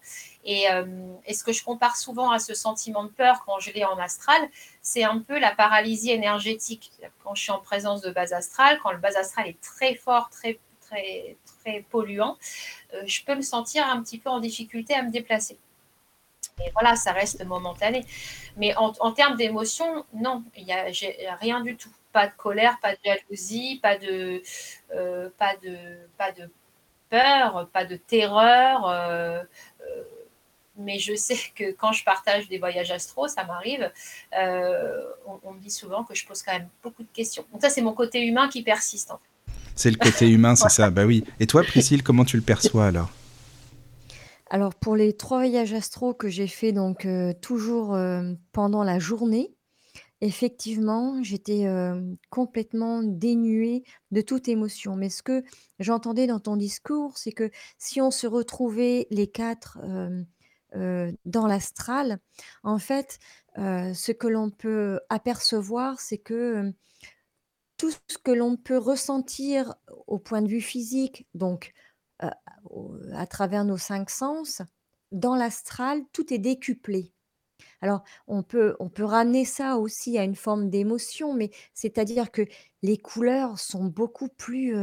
Euh, 0.49 0.85
et, 1.25 1.35
ce 1.35 1.45
que 1.45 1.53
je 1.53 1.63
compare 1.63 1.97
souvent 1.97 2.33
à 2.33 2.41
ce 2.41 2.53
sentiment 2.53 3.05
de 3.05 3.11
peur 3.11 3.45
quand 3.47 3.61
je 3.61 3.71
l'ai 3.71 3.85
en 3.85 3.97
astral, 3.97 4.43
c'est 4.83 5.05
un 5.05 5.21
peu 5.21 5.39
la 5.39 5.55
paralysie 5.55 6.11
énergétique. 6.11 6.91
Quand 7.23 7.37
je 7.37 7.43
suis 7.43 7.53
en 7.53 7.61
présence 7.61 8.01
de 8.01 8.11
bas 8.11 8.35
astral, 8.35 8.81
quand 8.83 8.91
le 8.91 8.99
bas 8.99 9.17
astral 9.17 9.47
est 9.47 9.61
très 9.61 9.95
fort, 9.95 10.31
très, 10.31 10.59
très, 10.81 11.37
très 11.61 11.83
polluant, 11.91 12.39
euh, 12.93 13.03
je 13.07 13.23
peux 13.23 13.37
me 13.37 13.43
sentir 13.43 13.87
un 13.87 14.03
petit 14.03 14.19
peu 14.19 14.31
en 14.31 14.41
difficulté 14.41 14.95
à 14.95 15.05
me 15.05 15.13
déplacer. 15.13 15.61
Et 16.65 16.71
voilà, 16.73 16.97
ça 16.97 17.13
reste 17.13 17.45
momentané. 17.45 18.05
Mais 18.57 18.75
en, 18.77 19.13
termes 19.13 19.37
d'émotion, 19.37 20.05
non, 20.15 20.43
il 20.57 20.65
n'y 20.65 20.73
a, 20.73 21.37
rien 21.37 21.61
du 21.61 21.77
tout. 21.77 21.91
Pas 22.13 22.29
de 22.29 22.33
colère, 22.37 22.79
pas 22.81 22.93
de 22.93 22.99
jalousie, 23.05 23.79
pas 23.83 23.99
de, 23.99 24.43
euh, 24.95 25.29
pas 25.37 25.55
de, 25.63 25.77
pas 26.17 26.33
de 26.33 26.49
peur, 27.11 27.69
pas 27.75 27.85
de 27.85 27.97
terreur. 27.97 28.89
Euh, 28.89 29.43
euh, 29.83 30.03
mais 30.79 30.99
je 30.99 31.15
sais 31.15 31.39
que 31.55 31.73
quand 31.73 31.93
je 31.93 32.05
partage 32.05 32.49
des 32.49 32.59
voyages 32.59 32.91
astro, 32.91 33.29
ça 33.29 33.45
m'arrive, 33.45 33.91
on, 34.33 35.53
me 35.53 35.61
dit 35.61 35.71
souvent 35.71 36.05
que 36.05 36.15
je 36.15 36.27
pose 36.27 36.43
quand 36.43 36.53
même 36.53 36.69
beaucoup 36.83 37.03
de 37.03 37.13
questions. 37.13 37.45
Donc 37.53 37.61
ça, 37.61 37.69
c'est 37.69 37.83
mon 37.83 37.93
côté 37.93 38.23
humain 38.23 38.49
qui 38.49 38.63
persiste. 38.63 39.13
C'est 39.75 39.91
le 39.91 39.97
côté 39.99 40.31
humain, 40.31 40.57
c'est 40.57 40.69
ça. 40.71 40.89
Bah 40.89 41.05
oui. 41.05 41.25
Et 41.39 41.47
toi, 41.47 41.63
Priscille, 41.63 42.03
comment 42.03 42.25
tu 42.25 42.37
le 42.37 42.43
perçois 42.43 42.87
alors? 42.87 43.11
Alors 44.49 44.75
pour 44.75 44.97
les 44.97 45.17
trois 45.17 45.39
voyages 45.39 45.73
astro 45.75 46.15
que 46.15 46.29
j'ai 46.29 46.47
fait 46.47 46.73
donc, 46.73 47.05
euh, 47.05 47.33
toujours, 47.41 47.95
euh, 47.95 48.35
pendant 48.53 48.85
la 48.85 48.99
journée, 48.99 49.55
effectivement, 50.21 51.23
j'étais, 51.23 51.67
euh, 51.67 52.15
complètement 52.31 53.03
dénuée 53.03 53.85
de 54.13 54.21
toute 54.21 54.49
émotion. 54.49 54.97
Mais 54.97 55.11
ce 55.11 55.23
que 55.23 55.43
j'entendais 55.81 56.27
dans 56.27 56.41
ton 56.41 56.57
discours, 56.57 57.19
c'est 57.19 57.33
que 57.33 57.51
si 57.79 58.01
on 58.01 58.11
se 58.11 58.27
retrouvait 58.27 59.07
les 59.11 59.27
quatre 59.27 59.79
dans 61.25 61.47
l'astral, 61.47 62.19
en 62.63 62.79
fait, 62.79 63.19
ce 63.57 64.13
que 64.13 64.27
l'on 64.27 64.51
peut 64.51 65.01
apercevoir, 65.09 66.01
c'est 66.01 66.19
que, 66.19 66.73
tout 67.77 67.91
ce 67.91 68.19
que 68.19 68.31
l'on 68.31 68.57
peut 68.57 68.79
ressentir 68.79 69.75
au 70.07 70.19
point 70.19 70.43
de 70.43 70.49
vue 70.49 70.61
physique, 70.61 71.27
donc 71.35 71.73
à 72.21 73.27
travers 73.27 73.65
nos 73.65 73.79
cinq 73.79 74.11
sens, 74.11 74.63
dans 75.13 75.37
l'astral, 75.37 76.03
tout 76.13 76.33
est 76.33 76.39
décuplé. 76.39 77.13
Alors, 77.81 78.03
on 78.27 78.43
peut, 78.43 78.77
on 78.81 78.89
peut 78.89 79.05
ramener 79.05 79.45
ça 79.45 79.77
aussi 79.77 80.19
à 80.19 80.25
une 80.25 80.37
forme 80.37 80.71
d'émotion, 80.71 81.33
mais 81.35 81.51
c'est-à-dire 81.75 82.31
que 82.31 82.43
les 82.83 82.99
couleurs 82.99 83.59
sont 83.59 83.85
beaucoup 83.85 84.29
plus 84.29 84.75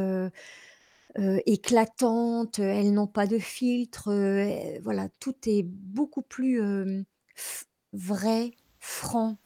éclatantes, 1.46 2.60
elles 2.60 2.94
n'ont 2.94 3.08
pas 3.08 3.28
de 3.28 3.38
filtre, 3.40 4.12
voilà, 4.82 5.10
tout 5.20 5.36
est 5.46 5.64
beaucoup 5.64 6.24
plus 6.24 6.62
vrai, 7.94 8.52
franc. 8.80 9.38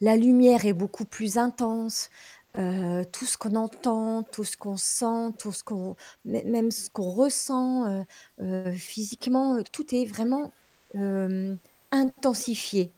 La 0.00 0.16
lumière 0.16 0.66
est 0.66 0.72
beaucoup 0.72 1.06
plus 1.06 1.38
intense. 1.38 2.10
Euh, 2.58 3.04
tout 3.12 3.26
ce 3.26 3.36
qu'on 3.36 3.54
entend, 3.54 4.22
tout 4.22 4.44
ce 4.44 4.56
qu'on 4.56 4.76
sent, 4.76 5.34
tout 5.38 5.52
ce 5.52 5.62
qu'on 5.62 5.94
même 6.24 6.70
ce 6.70 6.88
qu'on 6.88 7.10
ressent, 7.10 7.84
euh, 7.84 8.02
euh, 8.40 8.72
physiquement, 8.72 9.58
tout 9.72 9.94
est 9.94 10.06
vraiment, 10.06 10.52
intensifié. 11.92 12.90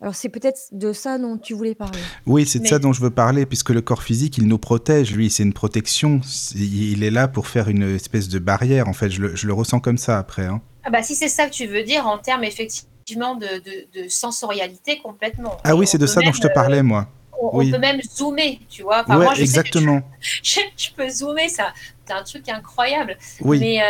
Alors 0.00 0.14
c'est 0.14 0.30
peut-être 0.30 0.58
de 0.72 0.94
ça 0.94 1.18
dont 1.18 1.36
tu 1.36 1.52
voulais 1.52 1.74
parler? 1.74 1.98
Oui, 2.24 2.46
c'est 2.46 2.60
de 2.60 2.66
ça 2.66 2.78
dont 2.78 2.94
je 2.94 3.02
veux 3.02 3.10
parler 3.10 3.44
puisque 3.44 3.70
le 3.70 3.82
corps 3.82 4.02
physique, 4.02 4.38
il 4.38 4.48
nous 4.48 4.56
protège, 4.56 5.14
lui, 5.14 5.28
c'est 5.28 5.42
une 5.42 5.52
protection. 5.52 6.20
il 6.54 7.04
est 7.04 7.10
là 7.10 7.28
pour 7.28 7.46
faire 7.46 7.68
une 7.68 7.94
espèce 7.94 8.28
de 8.28 8.38
barrière, 8.38 8.88
en 8.88 8.94
fait, 8.94 9.10
je 9.10 9.20
le 9.20 9.36
je 9.36 9.46
le 9.46 9.52
ressens 9.52 9.80
comme 9.80 9.98
ça 9.98 10.18
après, 10.18 10.46
hein. 10.46 10.62
Ah 10.84 10.90
bah, 10.90 11.02
si 11.02 11.14
c'est 11.14 11.28
ça 11.28 11.46
que 11.46 11.52
tu 11.52 11.66
veux 11.66 11.82
dire 11.82 12.06
en 12.06 12.18
termes 12.18 12.44
effectivement 12.44 13.36
de, 13.36 14.08
sensorialité 14.08 14.98
complètement. 14.98 15.58
Ah 15.64 15.76
oui, 15.76 15.86
c'est 15.86 15.98
de 15.98 16.06
ça 16.06 16.22
dont 16.22 16.32
je 16.32 16.40
te 16.40 16.48
parlais, 16.48 16.82
moi 16.82 17.08
on, 17.40 17.70
peut 17.70 17.78
même 17.78 18.00
zoomer, 18.02 18.60
tu 18.68 18.82
vois. 18.82 19.04
moi, 19.08 19.34
exactement. 19.36 20.00
je, 20.42 20.60
peux 20.94 21.08
zoomer, 21.08 21.48
ça, 21.48 21.72
c'est 22.06 22.12
un 22.12 22.22
truc 22.22 22.48
incroyable. 22.48 23.16
Mais, 23.44 23.82
euh, 23.82 23.84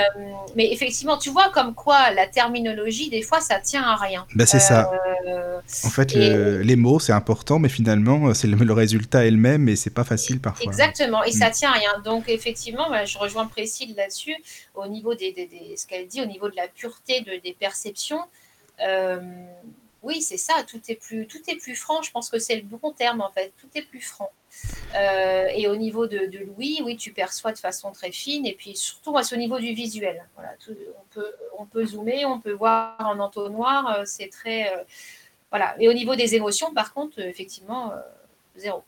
mais 0.57 0.73
effectivement, 0.73 1.19
tu 1.19 1.31
vois 1.31 1.51
comme 1.51 1.75
quoi 1.75 2.11
la 2.13 2.27
terminologie, 2.27 3.11
des 3.11 3.23
fois, 3.23 3.41
ça 3.41 3.59
tient 3.61 3.83
à 3.83 3.97
rien. 3.97 4.27
Ben, 4.35 4.47
c'est 4.47 4.61
ça. 4.61 4.91
Euh, 5.27 5.61
en 5.85 5.91
fait, 5.91 6.15
les 6.15 6.77
mots, 6.77 6.99
c'est 6.99 7.13
important, 7.13 7.59
mais 7.59 7.69
finalement, 7.69 8.33
c'est 8.35 8.47
le, 8.47 8.73
résultat 8.73 9.27
est 9.27 9.31
le 9.31 9.37
même 9.37 9.69
et 9.69 9.77
c'est 9.77 9.91
pas 9.91 10.05
facile 10.05 10.41
parfois. 10.41 10.65
Exactement, 10.65 11.23
et 11.25 11.33
ça 11.33 11.49
mm. 11.49 11.53
tient 11.53 11.71
à 11.71 11.75
rien. 11.75 11.91
Donc, 12.05 12.29
effectivement, 12.29 12.87
je 13.05 13.19
rejoins 13.19 13.47
Précile 13.47 13.95
là-dessus, 13.97 14.37
au 14.75 14.87
niveau 14.87 15.15
des, 15.15 15.33
des, 15.33 15.75
ce 15.77 15.87
qu'elle 15.87 16.07
dit, 16.07 16.23
au 16.23 16.27
niveau 16.27 16.49
de 16.49 16.57
la 16.57 16.69
pureté 16.69 17.21
de, 17.21 17.41
des 17.43 17.55
perceptions. 17.59 18.21
Euh, 18.81 19.19
oui, 20.03 20.21
c'est 20.21 20.37
ça, 20.37 20.65
tout 20.67 20.81
est, 20.89 20.97
plus, 20.97 21.27
tout 21.27 21.39
est 21.49 21.57
plus 21.57 21.77
franc, 21.77 22.03
je 22.03 22.11
pense 22.11 22.29
que 22.29 22.39
c'est 22.39 22.57
le 22.57 22.63
bon 22.63 22.93
terme 22.93 23.21
en 23.21 23.31
fait, 23.31 23.53
tout 23.59 23.69
est 23.75 23.83
plus 23.83 24.01
franc. 24.01 24.31
Euh, 24.95 25.47
et 25.55 25.69
au 25.69 25.77
niveau 25.77 26.07
de, 26.07 26.39
l'ouïe, 26.39 26.83
oui, 26.85 26.97
tu 26.97 27.13
perçois 27.13 27.53
de 27.53 27.59
façon 27.59 27.93
très 27.93 28.13
fine, 28.13 28.45
et 28.47 28.55
puis 28.55 28.77
surtout, 28.77 29.17
c'est 29.23 29.35
au 29.35 29.39
niveau 29.39 29.59
du 29.59 29.73
visuel. 29.75 30.27
Voilà, 30.35 30.55
on, 30.69 31.05
peut, 31.15 31.33
on 31.59 31.67
peut 31.67 31.87
zoomer, 31.87 32.25
on 32.27 32.41
peut 32.41 32.53
voir 32.53 32.97
en 33.01 33.19
entonnoir, 33.19 33.99
euh, 33.99 34.03
c'est 34.05 34.29
très... 34.29 34.77
Euh, 34.77 34.83
voilà, 35.51 35.77
et 35.79 35.89
au 35.89 35.93
niveau 35.93 36.17
des 36.17 36.35
émotions, 36.35 36.73
par 36.73 36.95
contre, 36.95 37.19
effectivement, 37.19 37.93
zéro. 38.57 38.83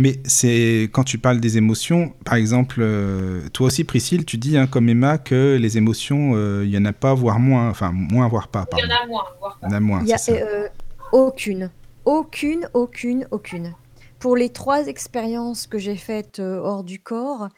Mais 0.00 0.20
c'est 0.24 0.88
quand 0.92 1.04
tu 1.04 1.18
parles 1.18 1.40
des 1.40 1.56
émotions, 1.58 2.12
par 2.24 2.34
exemple, 2.34 2.78
euh, 2.80 3.48
toi 3.52 3.66
aussi, 3.66 3.84
Priscille, 3.84 4.24
tu 4.24 4.38
dis, 4.38 4.56
hein, 4.56 4.66
comme 4.66 4.88
Emma, 4.88 5.18
que 5.18 5.56
les 5.56 5.76
émotions, 5.76 6.32
euh, 6.34 6.64
il 6.64 6.70
y 6.70 6.72
n'y 6.72 6.78
en 6.78 6.84
a 6.84 6.92
pas, 6.92 7.14
voire 7.14 7.38
moins, 7.38 7.68
enfin, 7.68 7.90
moins, 7.92 8.28
voire 8.28 8.48
pas. 8.48 8.66
Il 8.76 8.84
y 8.84 8.86
en 8.86 8.94
a 8.94 9.06
moins, 9.06 9.24
voire 9.38 9.58
pas. 9.60 9.66
Il 9.66 9.70
y 9.70 9.74
en 9.74 9.76
a 9.76 9.80
moins. 9.80 10.02
Il 10.02 10.08
y 10.08 10.12
a 10.12 10.18
euh, 10.30 10.68
aucune, 11.12 11.70
aucune, 12.04 12.68
aucune, 12.74 13.26
aucune. 13.30 13.74
Pour 14.18 14.36
les 14.36 14.48
trois 14.50 14.86
expériences 14.86 15.66
que 15.66 15.78
j'ai 15.78 15.96
faites 15.96 16.40
hors 16.40 16.82
du 16.82 16.98
corps, 17.00 17.48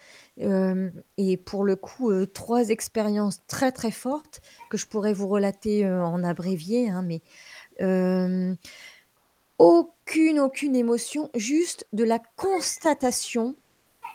et 1.16 1.37
pour 1.37 1.64
le 1.64 1.77
coup, 1.77 2.12
trois 2.27 2.68
expériences 2.68 3.40
très 3.46 3.73
très 3.73 3.90
fortes 3.90 4.42
que 4.68 4.77
je 4.77 4.87
pourrais 4.87 5.14
vous 5.14 5.29
relater 5.29 5.87
en 5.88 6.23
abrévié, 6.23 6.90
hein, 6.90 7.03
mais 7.03 7.23
aucune, 10.11 10.40
aucune 10.40 10.75
émotion, 10.75 11.31
juste 11.37 11.87
de 11.92 12.03
la 12.03 12.18
constatation, 12.35 13.55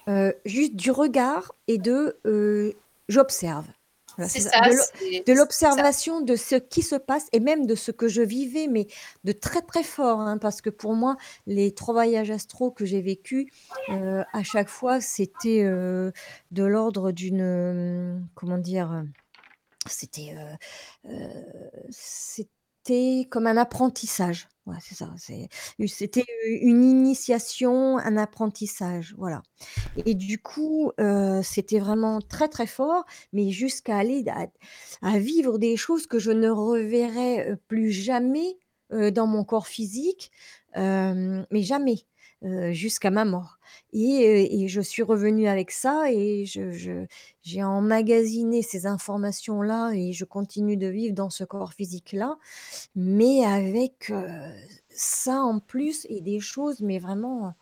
euh, 0.09 0.33
juste 0.43 0.75
du 0.75 0.91
regard 0.91 1.53
et 1.67 1.77
de 1.77 2.17
euh, 2.25 2.73
j'observe. 3.07 3.65
de 4.17 5.33
l'observation 5.33 6.19
de 6.21 6.35
ce 6.35 6.55
qui 6.55 6.81
se 6.81 6.95
passe 6.95 7.27
et 7.31 7.39
même 7.39 7.65
de 7.65 7.75
ce 7.75 7.91
que 7.91 8.09
je 8.09 8.21
vivais, 8.21 8.67
mais 8.67 8.87
de 9.23 9.31
très 9.31 9.61
très 9.61 9.83
fort, 9.83 10.19
hein, 10.19 10.37
parce 10.37 10.61
que 10.61 10.69
pour 10.69 10.95
moi, 10.95 11.15
les 11.47 11.73
trois 11.73 11.93
voyages 11.93 12.31
astro 12.31 12.71
que 12.71 12.85
j'ai 12.85 13.01
vécu, 13.01 13.49
euh, 13.89 14.23
à 14.33 14.43
chaque 14.43 14.69
fois, 14.69 14.99
c'était 14.99 15.63
de 15.63 16.63
l'ordre 16.63 17.11
d'une, 17.11 18.25
comment 18.35 18.57
dire, 18.57 19.05
c'était, 19.87 20.35
c'était 22.85 23.27
comme 23.29 23.47
un 23.47 23.57
apprentissage. 23.57 24.47
Ouais, 24.67 24.77
c'est 24.81 24.95
ça, 24.95 25.07
c'était 25.87 26.25
une 26.47 26.83
initiation, 26.83 27.99
un 27.99 28.17
apprentissage, 28.17 29.13
voilà 29.17 29.43
et 30.05 30.15
du 30.15 30.39
coup, 30.39 30.91
c'était 31.43 31.79
vraiment 31.79 32.19
très, 32.21 32.47
très 32.47 32.67
fort, 32.67 33.05
mais 33.33 33.51
jusqu'à 33.51 33.97
aller 33.97 34.25
à 35.03 35.19
vivre 35.19 35.59
des 35.59 35.77
choses 35.77 36.07
que 36.07 36.19
je 36.19 36.31
ne 36.31 36.49
reverrai, 36.49 37.55
plus 37.67 37.91
jamais, 37.91 38.57
dans 38.91 39.27
mon 39.27 39.43
corps 39.43 39.67
physique, 39.67 40.31
mais 40.75 41.61
jamais, 41.63 42.05
jusqu'à 42.71 43.11
ma 43.11 43.25
mort 43.25 43.54
et 43.95 44.67
je 44.67 44.81
suis 44.81 45.03
revenue 45.03 45.47
avec 45.47 45.71
ça 45.71 46.11
et 46.11 46.45
je 46.45 47.05
j'ai 47.43 47.63
emmagasiné 47.63 48.61
ces 48.61 48.85
informations-là 48.87 49.91
et 49.93 50.13
je 50.13 50.25
continue 50.25 50.77
de 50.77 50.87
vivre 50.87 51.15
dans 51.15 51.29
ce 51.29 51.43
corps 51.43 51.73
physique-là, 51.73 52.37
mais 52.95 53.45
avec, 53.45 54.11
ça 54.89 55.41
en 55.41 55.59
plus 55.59 56.05
et 56.09 56.21
des 56.21 56.39
choses, 56.39 56.81
mais 56.81 56.99
vraiment, 56.99 57.53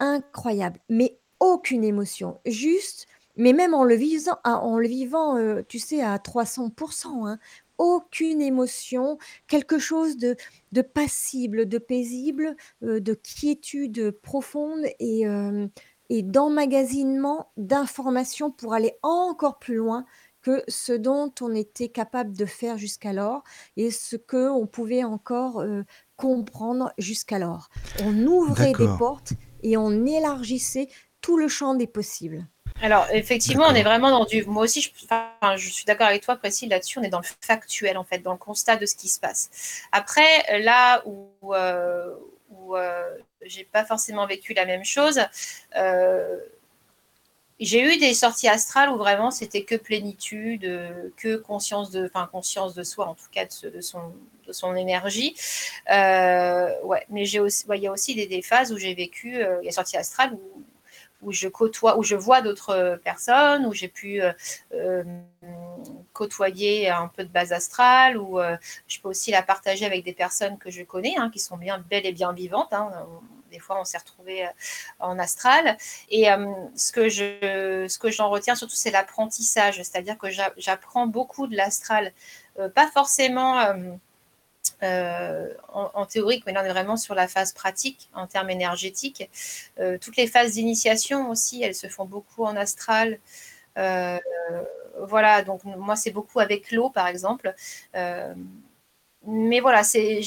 incroyables. 0.00 0.80
Mais 0.88 1.18
aucune 1.40 1.84
émotion, 1.84 2.40
juste 2.44 3.06
mais 3.36 3.52
même 3.52 3.74
en 3.74 3.84
le 3.84 3.94
vivant 3.94 4.38
en 4.44 4.78
le 4.78 4.86
vivant, 4.86 5.36
tu 5.68 5.78
sais, 5.78 6.02
à 6.02 6.18
300 6.18 6.70
hein, 7.26 7.38
aucune 7.78 8.40
émotion, 8.40 9.18
quelque 9.46 9.78
chose 9.78 10.16
de 10.16 10.36
de 10.72 10.82
passible, 10.82 11.68
de 11.68 11.78
paisible, 11.78 12.56
de 12.80 13.14
quiétude 13.14 14.10
profonde 14.10 14.84
et 14.98 15.24
et 16.10 16.22
d'emmagasinement 16.22 17.50
d'informations 17.56 18.50
pour 18.50 18.74
aller 18.74 18.94
encore 19.02 19.58
plus 19.58 19.76
loin 19.76 20.04
que 20.42 20.62
ce 20.68 20.92
dont 20.92 21.32
on 21.40 21.54
était 21.54 21.88
capable 21.88 22.36
de 22.36 22.44
faire 22.44 22.76
jusqu'alors 22.76 23.42
et 23.76 23.90
ce 23.90 24.16
qu'on 24.16 24.66
pouvait 24.66 25.02
encore, 25.02 25.64
comprendre 26.16 26.92
jusqu'alors. 26.98 27.70
On 28.02 28.26
ouvrait 28.26 28.74
des 28.74 28.88
portes 28.98 29.32
et 29.62 29.78
on 29.78 30.04
élargissait 30.04 30.88
tout 31.22 31.38
le 31.38 31.48
champ 31.48 31.74
des 31.74 31.86
possibles. 31.86 32.46
Alors, 32.82 33.06
effectivement, 33.12 33.66
on 33.68 33.74
est 33.74 33.82
vraiment 33.82 34.10
dans 34.10 34.24
du. 34.24 34.44
Moi 34.44 34.64
aussi, 34.64 34.82
je, 34.82 34.90
je 35.56 35.68
suis 35.70 35.84
d'accord 35.84 36.08
avec 36.08 36.22
toi, 36.22 36.36
Précis, 36.36 36.66
là-dessus. 36.66 36.98
On 36.98 37.02
est 37.02 37.08
dans 37.08 37.20
le 37.20 37.26
factuel, 37.40 37.96
en 37.96 38.04
fait, 38.04 38.18
dans 38.18 38.32
le 38.32 38.38
constat 38.38 38.76
de 38.76 38.86
ce 38.86 38.96
qui 38.96 39.08
se 39.08 39.20
passe. 39.20 39.82
Après, 39.92 40.60
là 40.60 41.02
où, 41.06 41.28
euh, 41.54 42.14
où 42.50 42.76
euh, 42.76 43.16
j'ai 43.42 43.64
pas 43.64 43.84
forcément 43.84 44.26
vécu 44.26 44.54
la 44.54 44.66
même 44.66 44.84
chose, 44.84 45.20
euh, 45.76 46.38
j'ai 47.60 47.80
eu 47.80 47.96
des 47.98 48.12
sorties 48.12 48.48
astrales 48.48 48.90
où 48.90 48.96
vraiment 48.96 49.30
c'était 49.30 49.62
que 49.62 49.76
plénitude, 49.76 50.62
que 51.16 51.36
conscience 51.36 51.90
de, 51.92 52.04
enfin 52.06 52.28
conscience 52.30 52.74
de 52.74 52.82
soi 52.82 53.06
en 53.06 53.14
tout 53.14 53.28
cas 53.30 53.44
de, 53.44 53.80
son, 53.80 54.00
de 54.46 54.52
son 54.52 54.74
énergie. 54.74 55.36
ouais, 55.88 57.06
mais 57.08 57.24
j'ai 57.24 57.38
aussi, 57.38 57.64
il 57.72 57.80
y 57.80 57.86
a 57.86 57.92
aussi 57.92 58.16
des, 58.16 58.26
des 58.26 58.42
phases 58.42 58.72
où 58.72 58.76
j'ai 58.78 58.94
vécu, 58.94 59.36
il 59.62 59.64
y 59.64 59.68
a 59.68 59.72
sorties 59.72 59.96
astrales 59.96 60.34
où 60.34 60.64
où 61.24 61.32
je 61.32 61.48
côtoie, 61.48 61.98
où 61.98 62.02
je 62.02 62.14
vois 62.14 62.42
d'autres 62.42 63.00
personnes, 63.02 63.66
où 63.66 63.72
j'ai 63.72 63.88
pu 63.88 64.22
euh, 64.22 64.32
euh, 64.74 65.02
côtoyer 66.12 66.88
un 66.90 67.08
peu 67.08 67.24
de 67.24 67.28
base 67.28 67.52
astrale, 67.52 68.16
où 68.16 68.38
euh, 68.38 68.56
je 68.86 69.00
peux 69.00 69.08
aussi 69.08 69.30
la 69.30 69.42
partager 69.42 69.86
avec 69.86 70.04
des 70.04 70.12
personnes 70.12 70.58
que 70.58 70.70
je 70.70 70.82
connais, 70.82 71.14
hein, 71.16 71.30
qui 71.32 71.38
sont 71.38 71.56
bien 71.56 71.78
belles 71.78 72.06
et 72.06 72.12
bien 72.12 72.32
vivantes. 72.32 72.72
Hein. 72.72 72.90
Des 73.50 73.58
fois, 73.60 73.80
on 73.80 73.84
s'est 73.84 73.98
retrouvé 73.98 74.48
en 74.98 75.16
astral. 75.20 75.76
Et 76.10 76.24
ce 76.74 76.90
que 76.90 77.08
je, 77.08 77.86
ce 77.88 77.98
que 78.00 78.10
j'en 78.10 78.28
retiens 78.28 78.56
surtout, 78.56 78.74
c'est 78.74 78.90
l'apprentissage, 78.90 79.76
c'est-à-dire 79.76 80.18
que 80.18 80.26
j'apprends 80.56 81.06
beaucoup 81.06 81.46
de 81.46 81.56
l'astral, 81.56 82.12
pas 82.74 82.90
forcément 82.92 83.60
euh, 83.60 83.74
en, 84.82 86.06
théorique, 86.06 86.44
mais 86.46 86.52
là 86.52 86.62
on 86.62 86.66
est 86.66 86.70
vraiment 86.70 86.96
sur 86.96 87.14
la 87.14 87.28
phase 87.28 87.52
pratique 87.52 88.08
en 88.14 88.26
termes 88.26 88.50
énergétiques. 88.50 89.28
Euh, 89.80 89.98
toutes 89.98 90.16
les 90.16 90.26
phases 90.26 90.52
d'initiation 90.52 91.30
aussi, 91.30 91.62
elles 91.62 91.74
se 91.74 91.88
font 91.88 92.04
beaucoup 92.04 92.44
en 92.44 92.56
astral. 92.56 93.18
Euh, 93.78 94.18
voilà, 95.00 95.42
donc 95.42 95.64
moi 95.64 95.96
c'est 95.96 96.10
beaucoup 96.12 96.40
avec 96.40 96.70
l'eau 96.72 96.90
par 96.90 97.06
exemple. 97.08 97.54
mais 99.26 99.60
voilà, 99.60 99.82
c'est 99.84 100.22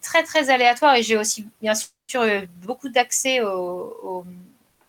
très 0.00 0.22
très 0.22 0.50
aléatoire 0.50 0.94
et 0.96 1.02
j'ai 1.02 1.16
aussi 1.16 1.46
bien 1.60 1.74
sûr 2.08 2.24
beaucoup 2.62 2.88
d'accès 2.88 3.40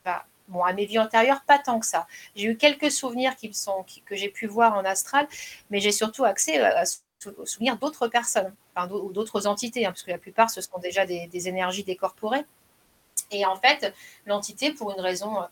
bah, 0.05 0.25
à 0.65 0.73
mes 0.73 0.85
vies 0.85 0.99
antérieures, 0.99 1.41
pas 1.45 1.59
tant 1.59 1.79
que 1.79 1.85
ça. 1.85 2.07
J'ai 2.35 2.47
eu 2.47 2.57
quelques 2.57 2.91
souvenirs 2.91 3.35
qui 3.35 3.53
sont, 3.53 3.85
que 4.05 4.15
j'ai 4.15 4.29
pu 4.29 4.47
voir 4.47 4.75
en 4.75 4.85
astral, 4.85 5.27
mais 5.69 5.79
j'ai 5.79 5.91
surtout 5.91 6.25
accès 6.25 6.59
à, 6.59 6.83
souvenir 7.45 7.77
d'autres 7.77 8.07
personnes 8.07 8.53
ou 8.91 9.11
d'autres 9.11 9.47
entités, 9.47 9.85
hein, 9.85 9.91
parce 9.91 10.03
que 10.03 10.11
la 10.11 10.17
plupart, 10.17 10.49
ce 10.49 10.61
sont 10.61 10.79
déjà 10.79 11.05
des, 11.05 11.47
énergies 11.47 11.83
décorporées. 11.83 12.45
Et 13.31 13.45
en 13.45 13.55
fait, 13.55 13.93
l'entité, 14.25 14.71
pour 14.71 14.91
une 14.91 15.01
raison 15.01 15.41
euh, 15.41 15.45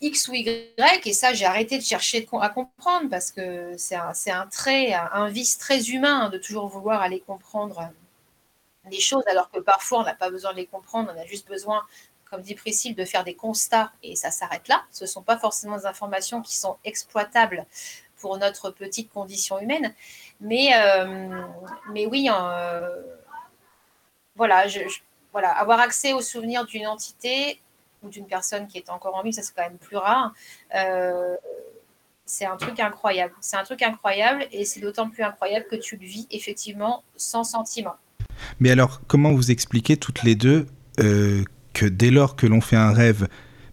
X 0.00 0.28
ou 0.28 0.34
Y, 0.34 1.06
et 1.06 1.12
ça, 1.12 1.32
j'ai 1.32 1.44
arrêté 1.44 1.78
de 1.78 1.82
chercher 1.82 2.28
à 2.40 2.48
comprendre, 2.48 3.08
parce 3.10 3.30
que 3.30 3.74
c'est 3.76 3.96
un, 3.96 4.12
un, 4.28 4.46
trait, 4.46 4.92
un, 4.92 5.28
vice 5.28 5.58
très 5.58 5.90
humain 5.90 6.30
de 6.30 6.38
toujours 6.38 6.68
vouloir 6.68 7.02
aller 7.02 7.20
comprendre 7.20 7.90
les 8.90 9.00
choses, 9.00 9.24
alors 9.26 9.50
que 9.50 9.60
parfois, 9.60 10.00
on 10.00 10.04
n'a 10.04 10.14
pas 10.14 10.30
besoin 10.30 10.52
de 10.52 10.58
les 10.58 10.66
comprendre, 10.66 11.12
on 11.14 11.20
a 11.20 11.26
juste 11.26 11.48
besoin 11.48 11.82
comme 12.30 12.42
dit 12.42 12.54
Priscille, 12.54 12.94
de 12.94 13.04
faire 13.04 13.24
des 13.24 13.34
constats 13.34 13.92
et 14.02 14.16
ça 14.16 14.30
s'arrête 14.30 14.68
là. 14.68 14.84
Ce 14.92 15.04
ne 15.04 15.08
sont 15.08 15.22
pas 15.22 15.38
forcément 15.38 15.78
des 15.78 15.86
informations 15.86 16.42
qui 16.42 16.56
sont 16.56 16.76
exploitables 16.84 17.66
pour 18.18 18.36
notre 18.38 18.70
petite 18.70 19.10
condition 19.10 19.58
humaine. 19.58 19.94
Mais, 20.40 20.70
euh, 20.74 21.42
mais 21.92 22.06
oui, 22.06 22.28
euh, 22.32 23.02
voilà, 24.36 24.64
voilà, 25.32 25.50
avoir 25.50 25.80
accès 25.80 26.12
aux 26.12 26.20
souvenirs 26.20 26.64
d'une 26.64 26.86
entité 26.86 27.60
ou 28.02 28.08
d'une 28.08 28.26
personne 28.26 28.68
qui 28.68 28.78
est 28.78 28.90
encore 28.90 29.16
en 29.16 29.22
vie, 29.22 29.32
ça 29.32 29.42
c'est 29.42 29.54
quand 29.54 29.64
même 29.64 29.78
plus 29.78 29.96
rare. 29.96 30.32
Euh, 30.74 31.36
c'est 32.24 32.44
un 32.44 32.56
truc 32.56 32.78
incroyable. 32.78 33.34
C'est 33.40 33.56
un 33.56 33.64
truc 33.64 33.82
incroyable 33.82 34.46
et 34.52 34.64
c'est 34.64 34.80
d'autant 34.80 35.08
plus 35.08 35.24
incroyable 35.24 35.66
que 35.68 35.76
tu 35.76 35.96
le 35.96 36.06
vis 36.06 36.28
effectivement 36.30 37.02
sans 37.16 37.42
sentiment. 37.42 37.96
Mais 38.60 38.70
alors, 38.70 39.00
comment 39.08 39.32
vous 39.32 39.50
expliquez 39.50 39.96
toutes 39.96 40.22
les 40.22 40.36
deux 40.36 40.66
que 40.98 41.86
dès 41.86 42.10
lors 42.10 42.36
que 42.36 42.46
l'on 42.46 42.60
fait 42.60 42.76
un 42.76 42.92
rêve, 42.92 43.28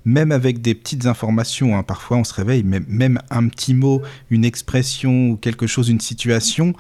même 0.05 0.31
avec 0.31 0.61
des 0.61 0.75
petites 0.75 1.07
informations, 1.07 1.77
hein, 1.77 1.83
parfois 1.83 2.17
on 2.17 2.23
se 2.23 2.33
réveille, 2.33 2.63
même, 2.63 2.85
même 2.87 3.19
un 3.29 3.47
petit 3.47 3.73
mot, 3.73 4.01
une 4.29 4.45
expression 4.45 5.29
ou 5.29 5.37
quelque 5.37 5.67
chose, 5.67 5.89
une 5.89 5.99
situation, 5.99 6.73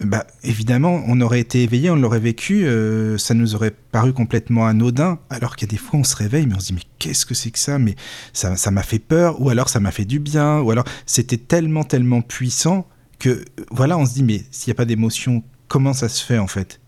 bah, 0.00 0.26
évidemment, 0.42 1.02
on 1.06 1.20
aurait 1.22 1.40
été 1.40 1.62
éveillé, 1.62 1.88
on 1.90 1.96
l'aurait 1.96 2.20
vécu, 2.20 2.66
euh, 2.66 3.16
ça 3.16 3.32
nous 3.32 3.54
aurait 3.54 3.70
paru 3.70 4.12
complètement 4.12 4.66
anodin, 4.66 5.18
alors 5.30 5.56
qu'il 5.56 5.68
y 5.68 5.70
a 5.70 5.72
des 5.72 5.78
fois 5.78 6.00
on 6.00 6.04
se 6.04 6.16
réveille, 6.16 6.46
mais 6.46 6.54
on 6.54 6.60
se 6.60 6.66
dit 6.66 6.74
mais 6.74 6.82
qu'est-ce 6.98 7.24
que 7.24 7.34
c'est 7.34 7.50
que 7.50 7.58
ça? 7.58 7.78
Mais 7.78 7.94
ça 8.34 8.70
m'a 8.70 8.82
fait 8.82 8.98
peur, 8.98 9.40
ou 9.40 9.48
alors 9.48 9.68
ça 9.68 9.80
m'a 9.80 9.92
fait 9.92 10.04
du 10.04 10.18
bien, 10.18 10.60
ou 10.60 10.70
alors 10.70 10.84
c'était 11.06 11.38
tellement, 11.38 11.84
tellement 11.84 12.20
puissant 12.20 12.86
que 13.18 13.44
voilà, 13.70 13.96
on 13.96 14.04
se 14.04 14.12
dit 14.12 14.22
mais 14.22 14.42
s'il 14.50 14.70
n'y 14.70 14.76
a 14.76 14.78
pas 14.78 14.84
d'émotion, 14.84 15.42
comment 15.68 15.94
ça 15.94 16.08
se 16.10 16.22
fait 16.22 16.38
en 16.38 16.46
fait? 16.46 16.80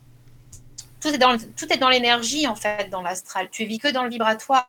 Tout 1.00 1.08
est 1.14 1.78
dans 1.78 1.88
l'énergie 1.88 2.46
en 2.46 2.56
fait, 2.56 2.90
dans 2.90 3.02
l'astral. 3.02 3.48
Tu 3.50 3.64
vis 3.64 3.78
que 3.78 3.90
dans 3.92 4.02
le 4.02 4.10
vibratoire. 4.10 4.68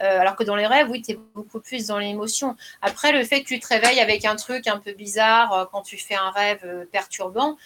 Euh, 0.00 0.20
alors 0.20 0.36
que 0.36 0.44
dans 0.44 0.56
les 0.56 0.66
rêves, 0.66 0.88
oui, 0.90 1.02
tu 1.02 1.12
es 1.12 1.18
beaucoup 1.34 1.60
plus 1.60 1.86
dans 1.86 1.98
l'émotion. 1.98 2.56
Après, 2.82 3.12
le 3.12 3.24
fait 3.24 3.42
que 3.42 3.48
tu 3.48 3.60
te 3.60 3.66
réveilles 3.68 4.00
avec 4.00 4.24
un 4.24 4.36
truc 4.36 4.66
un 4.66 4.78
peu 4.78 4.92
bizarre 4.92 5.52
euh, 5.52 5.64
quand 5.70 5.82
tu 5.82 5.96
fais 5.96 6.14
un 6.14 6.30
rêve 6.30 6.60
euh, 6.64 6.84
perturbant, 6.90 7.56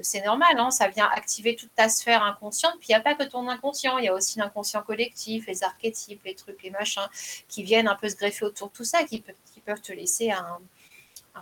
c'est 0.00 0.24
normal, 0.24 0.58
hein, 0.58 0.70
ça 0.70 0.88
vient 0.88 1.06
activer 1.14 1.54
toute 1.54 1.74
ta 1.74 1.90
sphère 1.90 2.22
inconsciente. 2.22 2.72
Puis 2.78 2.86
il 2.88 2.92
n'y 2.92 2.96
a 2.96 3.00
pas 3.00 3.14
que 3.14 3.24
ton 3.24 3.46
inconscient, 3.46 3.98
il 3.98 4.06
y 4.06 4.08
a 4.08 4.14
aussi 4.14 4.38
l'inconscient 4.38 4.80
collectif, 4.80 5.46
les 5.46 5.62
archétypes, 5.64 6.22
les 6.24 6.34
trucs, 6.34 6.62
les 6.62 6.70
machins, 6.70 7.06
qui 7.46 7.62
viennent 7.62 7.86
un 7.86 7.94
peu 7.94 8.08
se 8.08 8.16
greffer 8.16 8.46
autour 8.46 8.68
de 8.68 8.72
tout 8.72 8.84
ça, 8.84 9.04
qui, 9.04 9.22
peuvent 9.66 9.82
te 9.82 9.92
laisser 9.92 10.30
un, 10.30 10.58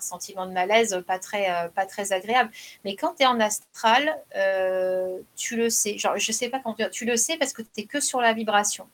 sentiment 0.01 0.47
de 0.47 0.51
malaise 0.51 1.01
pas 1.07 1.21
très, 1.21 2.13
agréable. 2.13 2.51
Mais 2.85 2.97
quand 2.97 3.15
tu 3.15 3.23
es 3.23 3.27
en 3.27 3.39
astral, 3.39 4.21
tu 5.37 5.55
le 5.55 5.71
sais. 5.71 5.97
Genre, 5.97 6.19
je 6.19 6.33
sais 6.33 6.49
pas 6.49 6.59
quand 6.59 6.75
tu, 6.75 6.91
tu 6.91 7.05
le 7.05 7.17
sais 7.17 7.37
parce 7.37 7.53
que 7.53 7.63
tu 7.63 7.69
n'es 7.77 7.85
que 7.85 8.01
sur 8.01 8.21
la 8.21 8.33
vibration. 8.33 8.89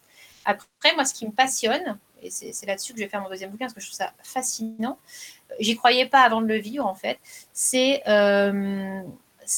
Après, 0.51 0.95
moi, 0.95 1.05
ce 1.05 1.15
qui 1.15 1.27
me 1.27 1.33
passionne, 1.33 1.99
et 2.23 2.31
c'est 2.31 2.67
là-dessus 2.67 2.93
que 2.93 2.99
je 2.99 3.05
vais 3.05 3.11
faire 3.11 3.23
mon 3.23 3.31
deuxième 3.31 3.51
bouquin, 3.51 3.67
parce 3.67 3.75
que 3.75 3.81
je 3.81 3.87
trouve 3.87 3.97
ça 3.97 4.13
fascinant, 4.23 4.99
j'y 5.59 5.77
croyais 5.77 6.07
pas 6.07 6.21
avant 6.21 6.41
de 6.41 6.47
le 6.47 6.57
vivre, 6.57 6.87
en 6.87 6.95
fait, 6.95 7.19
c'est 7.53 8.03
euh, 8.09 9.03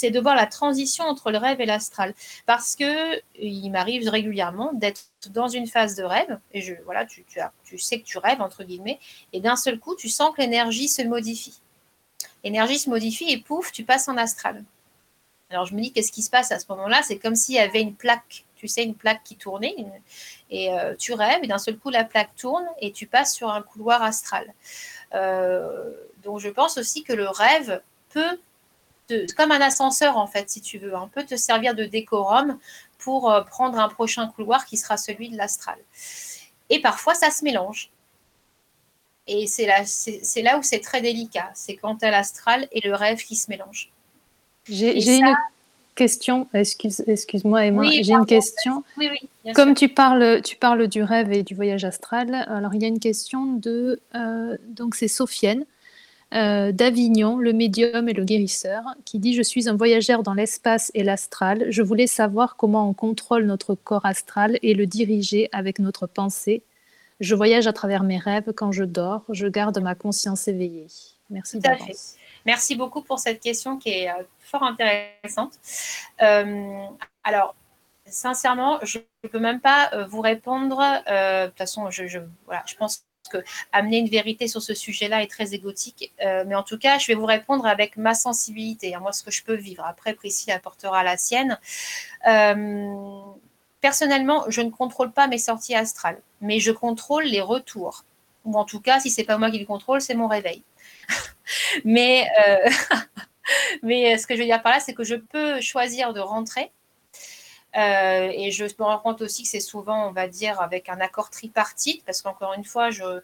de 0.03 0.21
voir 0.21 0.35
la 0.35 0.47
transition 0.47 1.05
entre 1.05 1.31
le 1.31 1.39
rêve 1.39 1.61
et 1.61 1.67
l'astral. 1.67 2.15
Parce 2.47 2.77
que 2.77 3.21
il 3.39 3.71
m'arrive 3.71 4.09
régulièrement 4.09 4.73
d'être 4.73 5.05
dans 5.31 5.49
une 5.49 5.67
phase 5.67 5.97
de 5.97 6.05
rêve, 6.05 6.39
et 6.53 6.61
je, 6.61 6.75
voilà, 6.85 7.05
tu, 7.05 7.25
tu, 7.25 7.41
as, 7.41 7.53
tu 7.65 7.79
sais 7.79 8.01
que 8.01 8.05
tu 8.05 8.19
rêves, 8.19 8.41
entre 8.41 8.65
guillemets, 8.65 9.01
et 9.33 9.41
d'un 9.41 9.57
seul 9.57 9.79
coup, 9.79 9.97
tu 9.97 10.09
sens 10.09 10.35
que 10.35 10.41
l'énergie 10.41 10.89
se 10.89 11.03
modifie. 11.03 11.61
L'énergie 12.45 12.79
se 12.79 12.91
modifie 12.91 13.31
et 13.31 13.39
pouf, 13.39 13.73
tu 13.73 13.85
passes 13.85 14.09
en 14.09 14.17
astral. 14.17 14.65
Alors 15.51 15.67
je 15.67 15.75
me 15.75 15.83
dis, 15.83 15.93
qu'est-ce 15.93 16.13
qui 16.13 16.23
se 16.23 16.31
passe 16.31 16.51
à 16.51 16.59
ce 16.59 16.65
moment-là? 16.71 17.03
C'est 17.03 17.19
comme 17.19 17.35
s'il 17.35 17.57
y 17.57 17.59
avait 17.59 17.83
une 17.83 17.95
plaque 17.95 18.45
tu 18.62 18.68
sais, 18.68 18.85
une 18.85 18.94
plaque 18.94 19.25
qui 19.25 19.35
tournait, 19.35 19.75
et 20.48 20.72
euh, 20.72 20.94
tu 20.94 21.14
rêves, 21.14 21.40
et 21.42 21.48
d'un 21.48 21.59
seul 21.59 21.77
coup, 21.77 21.90
la 21.90 22.05
plaque 22.05 22.37
tourne, 22.37 22.64
et 22.81 22.92
tu 22.92 23.09
passes 23.09 23.35
sur 23.35 23.51
un 23.51 23.61
couloir 23.61 24.05
astral. 24.05 24.55
Euh, 25.14 25.90
donc, 26.22 26.38
je 26.38 26.48
pense 26.48 26.79
aussi 26.79 27.03
que 27.03 27.12
le 27.12 27.29
rêve 27.29 27.83
peut, 28.11 28.38
comme 29.37 29.51
un 29.51 29.61
ascenseur, 29.61 30.16
en 30.16 30.29
fait, 30.29 30.48
si 30.48 30.61
tu 30.61 30.79
veux, 30.79 30.94
un 30.94 31.03
hein, 31.03 31.11
peut 31.12 31.25
te 31.25 31.35
servir 31.35 31.75
de 31.75 31.85
décorum 31.85 32.61
pour 32.98 33.33
euh, 33.33 33.42
prendre 33.42 33.81
un 33.81 33.88
prochain 33.88 34.29
couloir 34.29 34.64
qui 34.64 34.77
sera 34.77 34.96
celui 34.96 35.29
de 35.29 35.37
l'astral. 35.37 35.79
Et 36.70 36.81
parfois, 36.81 37.14
ça 37.16 37.33
se 37.33 37.42
mélange. 37.42 37.90
Et 39.27 39.48
c'est 39.48 39.66
là, 39.66 39.85
c'est 39.87 40.42
là 40.42 40.57
où 40.57 40.62
c'est 40.62 40.79
très 40.79 41.01
délicat. 41.01 41.51
C'est 41.55 41.75
quand 41.75 41.96
tu 41.96 42.05
as 42.05 42.12
l'astral 42.12 42.68
et 42.70 42.81
le 42.81 42.94
rêve 42.94 43.18
qui 43.18 43.35
se 43.35 43.51
mélangent. 43.51 43.90
J'ai 44.68 45.16
une 45.16 45.35
question, 45.95 46.49
excuse, 46.55 47.03
moi 47.45 47.67
Emma, 47.67 47.83
j'ai 47.91 48.13
une 48.13 48.27
question. 48.27 48.85
Comme 49.55 49.75
tu 49.75 49.89
parles, 49.89 50.41
tu 50.43 50.57
parles 50.57 50.89
du 50.89 51.03
rêve 51.03 51.33
et 51.33 51.43
du 51.43 51.55
voyage 51.55 51.85
astral, 51.85 52.47
alors 52.49 52.75
il 52.75 52.83
y 52.83 52.85
a 52.85 52.89
une 52.89 53.01
question 53.01 53.47
de, 53.47 54.01
euh, 54.15 54.57
donc 54.69 54.95
c'est 54.95 55.09
Sophienne 55.09 55.65
euh, 56.35 56.73
d'Avignon, 56.73 57.37
le 57.37 57.53
médium 57.53 58.09
et 58.09 58.15
le 58.15 58.25
guérisseur, 58.25 58.83
qui 59.05 59.19
dit 59.19 59.35
Je 59.35 59.43
suis 59.43 59.69
un 59.69 59.77
voyageur 59.77 60.23
dans 60.23 60.33
l'espace 60.33 60.91
et 60.95 61.03
l'astral. 61.03 61.67
Je 61.69 61.83
voulais 61.83 62.07
savoir 62.07 62.57
comment 62.57 62.89
on 62.89 62.95
contrôle 62.95 63.45
notre 63.45 63.75
corps 63.75 64.07
astral 64.07 64.59
et 64.63 64.73
le 64.73 64.87
diriger 64.87 65.51
avec 65.53 65.79
notre 65.79 66.07
pensée. 66.07 66.63
Je 67.21 67.35
voyage 67.35 67.67
à 67.67 67.75
travers 67.75 68.03
mes 68.03 68.17
rêves 68.17 68.53
quand 68.57 68.73
je 68.73 68.85
dors. 68.85 69.25
Je 69.29 69.47
garde 69.47 69.79
ma 69.83 69.95
conscience 69.95 70.49
éveillée. 70.49 70.87
Merci 71.29 71.59
d'avance. 71.59 72.17
Merci 72.45 72.75
beaucoup 72.77 73.03
pour 73.03 73.19
cette 73.19 73.41
question 73.41 73.79
qui 73.79 73.91
est 73.91 74.11
euh, 74.11 74.23
fort 74.41 74.63
intéressante. 74.63 75.55
Euh, 76.21 76.85
alors, 77.25 77.55
sincèrement, 78.07 78.79
je 78.83 78.99
ne 79.25 79.29
peux 79.29 79.39
même 79.39 79.61
pas 79.61 79.91
euh, 79.93 80.07
vous 80.07 80.21
répondre. 80.21 80.79
de 80.79 81.47
toute 81.47 81.59
façon, 81.59 81.91
je, 81.91 82.19
voilà, 82.47 82.63
je 82.67 82.75
pense 82.75 83.05
que 83.31 83.39
amener 83.71 83.99
une 83.99 84.09
vérité 84.09 84.49
sur 84.49 84.61
ce 84.61 84.75
sujet-là 84.75 85.23
est 85.23 85.31
très 85.31 85.55
égotique. 85.55 86.13
mais 86.21 86.55
en 86.55 86.65
tout 86.65 86.77
cas, 86.77 86.99
je 86.99 87.07
vais 87.07 87.15
vous 87.15 87.25
répondre 87.25 87.65
avec 87.67 87.97
ma 87.97 88.15
sensibilité, 88.15 88.95
hein, 88.95 89.01
moi, 89.01 89.13
ce 89.13 89.23
que 89.23 89.31
je 89.31 89.45
peux 89.45 89.55
vivre. 89.55 89.85
Après, 89.87 90.13
Priscille 90.15 90.53
apportera 90.53 91.03
la 91.05 91.17
sienne. 91.17 91.59
personnellement, 93.81 94.45
je 94.49 94.61
ne 94.61 94.71
contrôle 94.71 95.13
pas 95.13 95.29
mes 95.29 95.39
sorties 95.39 95.75
astrales, 95.75 96.21
mais 96.41 96.59
je 96.59 96.73
contrôle 96.73 97.25
les 97.25 97.41
retours. 97.41 98.05
Ou 98.45 98.59
en 98.59 98.65
tout 98.65 98.81
cas, 98.81 98.99
si 99.01 99.11
c'est 99.11 99.25
pas 99.25 99.39
moi 99.39 99.51
qui 99.51 99.59
le 99.61 99.67
contrôle, 99.67 100.01
c'est 100.01 100.15
mon 100.15 100.29
réveil. 100.29 100.63
mais, 101.85 102.27
euh, 102.47 102.69
mais 103.83 104.19
ce 104.19 104.27
que 104.27 104.35
je 104.35 104.41
veux 104.41 104.47
dire 104.47 104.62
par 104.62 104.73
là, 104.73 104.81
c'est 104.81 104.95
que 104.95 105.05
je 105.05 105.17
peux 105.17 105.61
choisir 105.61 106.12
de 106.12 106.21
rentrer. 106.21 106.71
Euh, 107.75 108.31
et 108.35 108.51
je 108.51 108.65
me 108.65 108.85
rends 108.85 108.99
compte 108.99 109.23
aussi 109.23 109.45
que 109.45 109.49
c'est 109.49 109.61
souvent, 109.61 110.07
on 110.09 110.12
va 110.12 110.29
dire, 110.29 110.61
avec 110.61 110.91
un 110.91 111.01
accord 111.01 111.31
tripartite, 111.31 112.05
parce 112.05 112.21
qu'encore 112.21 112.53
une 112.53 112.65
fois, 112.65 112.91
je, 112.91 113.03
euh, 113.03 113.23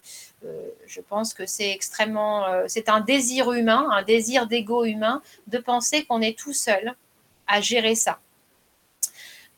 je 0.87 1.01
pense 1.03 1.35
que 1.35 1.45
c'est 1.45 1.71
extrêmement, 1.71 2.47
c'est 2.67 2.89
un 2.89 3.01
désir 3.01 3.53
humain, 3.53 3.87
un 3.91 4.03
désir 4.03 4.47
d'ego 4.47 4.87
humain, 4.87 5.21
de 5.49 5.59
penser 5.59 6.07
qu'on 6.07 6.23
est 6.23 6.39
tout 6.39 6.55
seul 6.55 6.95
à 7.47 7.61
gérer 7.61 7.95
ça. 7.95 8.21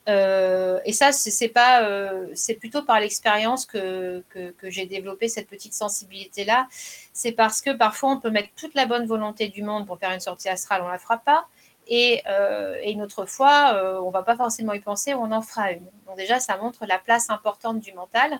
Euh, 0.09 0.79
et 0.85 0.93
ça, 0.93 1.11
c'est 1.11 1.47
pas, 1.49 1.83
euh, 1.83 2.27
c'est 2.33 2.55
plutôt 2.55 2.81
par 2.81 2.99
l'expérience 2.99 3.65
que, 3.65 4.23
que, 4.29 4.69
j'ai 4.69 4.85
développé 4.85 5.27
cette 5.27 5.47
petite 5.47 5.73
sensibilité-là. 5.73 6.67
C'est 7.13 7.31
parce 7.31 7.61
que 7.61 7.71
parfois, 7.71 8.11
on 8.11 8.19
peut 8.19 8.31
mettre 8.31 8.49
toute 8.55 8.73
la 8.73 8.85
bonne 8.85 9.05
volonté 9.05 9.47
du 9.49 9.63
monde 9.63 9.85
pour 9.85 9.99
faire 9.99 10.11
une 10.11 10.19
sortie 10.19 10.49
astrale, 10.49 10.81
on 10.83 10.87
la 10.87 10.97
fera 10.97 11.17
pas. 11.17 11.47
Et, 11.87 12.21
euh, 12.27 12.77
et 12.81 12.91
une 12.91 13.01
autre 13.01 13.25
fois, 13.25 14.01
on 14.03 14.11
va 14.11 14.23
pas 14.23 14.35
forcément 14.35 14.73
y 14.73 14.79
penser, 14.79 15.13
on 15.13 15.31
en 15.31 15.41
fera 15.41 15.71
une. 15.71 15.85
Donc 16.07 16.17
déjà, 16.17 16.39
ça 16.39 16.57
montre 16.57 16.85
la 16.85 16.99
place 16.99 17.29
importante 17.29 17.79
du 17.79 17.93
mental. 17.93 18.39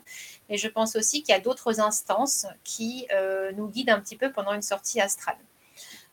Mais 0.49 0.57
je 0.57 0.67
pense 0.67 0.95
aussi 0.95 1.21
qu'il 1.23 1.33
y 1.33 1.37
a 1.37 1.41
d'autres 1.41 1.79
instances 1.79 2.47
qui 2.63 3.07
nous 3.55 3.67
guident 3.67 3.89
un 3.91 3.99
petit 3.99 4.15
peu 4.15 4.31
pendant 4.31 4.53
une 4.53 4.61
sortie 4.61 5.01
astrale. 5.01 5.37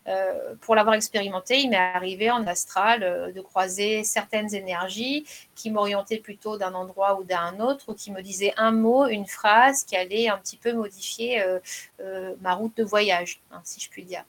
Euh, 0.09 0.55
pour 0.63 0.75
l'avoir 0.75 0.95
expérimenté, 0.95 1.61
il 1.61 1.71
m'est 1.71 1.77
arrivé 1.77 2.31
en 2.31 2.47
astral 2.47 3.03
euh, 3.03 3.31
de 3.31 3.41
croiser 3.43 4.05
certaines 4.05 4.55
énergies 4.55 5.27
qui 5.55 5.71
m'orientaient 5.71 6.19
plutôt 6.19 6.57
d'un 6.57 6.73
endroit 6.75 7.21
ou 7.21 7.25
d'un 7.25 7.61
autre, 7.61 7.91
ou 7.91 7.95
qui 7.95 8.11
me 8.11 8.23
disaient 8.23 8.55
un 8.57 8.71
mot, 8.71 9.07
une 9.07 9.27
phrase 9.27 9.85
qui 9.85 9.97
allait 9.97 10.29
un 10.29 10.39
petit 10.39 10.57
peu 10.57 10.73
modifier 10.73 11.43
euh, 11.43 12.35
ma 12.41 12.55
route 12.55 12.75
de 12.77 12.85
voyage, 12.85 13.41
hein, 13.53 13.61
si 13.65 13.81
je 13.81 13.91
puis 13.91 14.05
dire. 14.05 14.25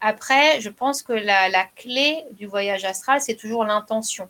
Après, 0.00 0.60
je 0.60 0.70
pense 0.70 1.02
que 1.02 1.12
la, 1.12 1.64
clé 1.76 2.24
du 2.32 2.46
voyage 2.46 2.84
astral, 2.84 3.20
c'est 3.20 3.34
toujours 3.34 3.64
l'intention. 3.64 4.28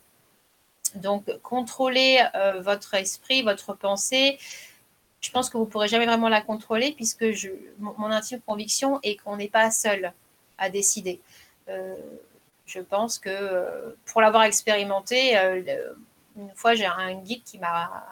Donc, 0.94 1.24
contrôler 1.42 2.22
votre 2.60 2.94
esprit, 2.94 3.42
votre 3.42 3.74
pensée, 3.74 4.38
je 5.20 5.30
pense 5.30 5.50
que 5.50 5.58
vous 5.58 5.66
ne 5.66 5.68
pourrez 5.68 5.88
jamais 5.88 6.06
vraiment 6.06 6.30
la 6.30 6.40
contrôler 6.40 6.92
puisque 6.92 7.26
mon 7.78 8.06
intime 8.06 8.40
conviction 8.40 8.98
est 9.02 9.16
qu'on 9.16 9.36
n'est 9.36 9.48
pas 9.48 9.70
seul 9.70 10.14
à 10.58 10.70
décider. 10.70 11.20
Euh, 11.68 11.94
je 12.66 12.80
pense 12.80 13.18
que 13.18 13.30
euh, 13.30 13.96
pour 14.04 14.20
l'avoir 14.20 14.42
expérimenté, 14.42 15.38
euh, 15.38 15.92
une 16.36 16.54
fois 16.54 16.74
j'ai 16.74 16.86
un 16.86 17.14
guide 17.14 17.42
qui 17.44 17.58
m'a 17.58 18.04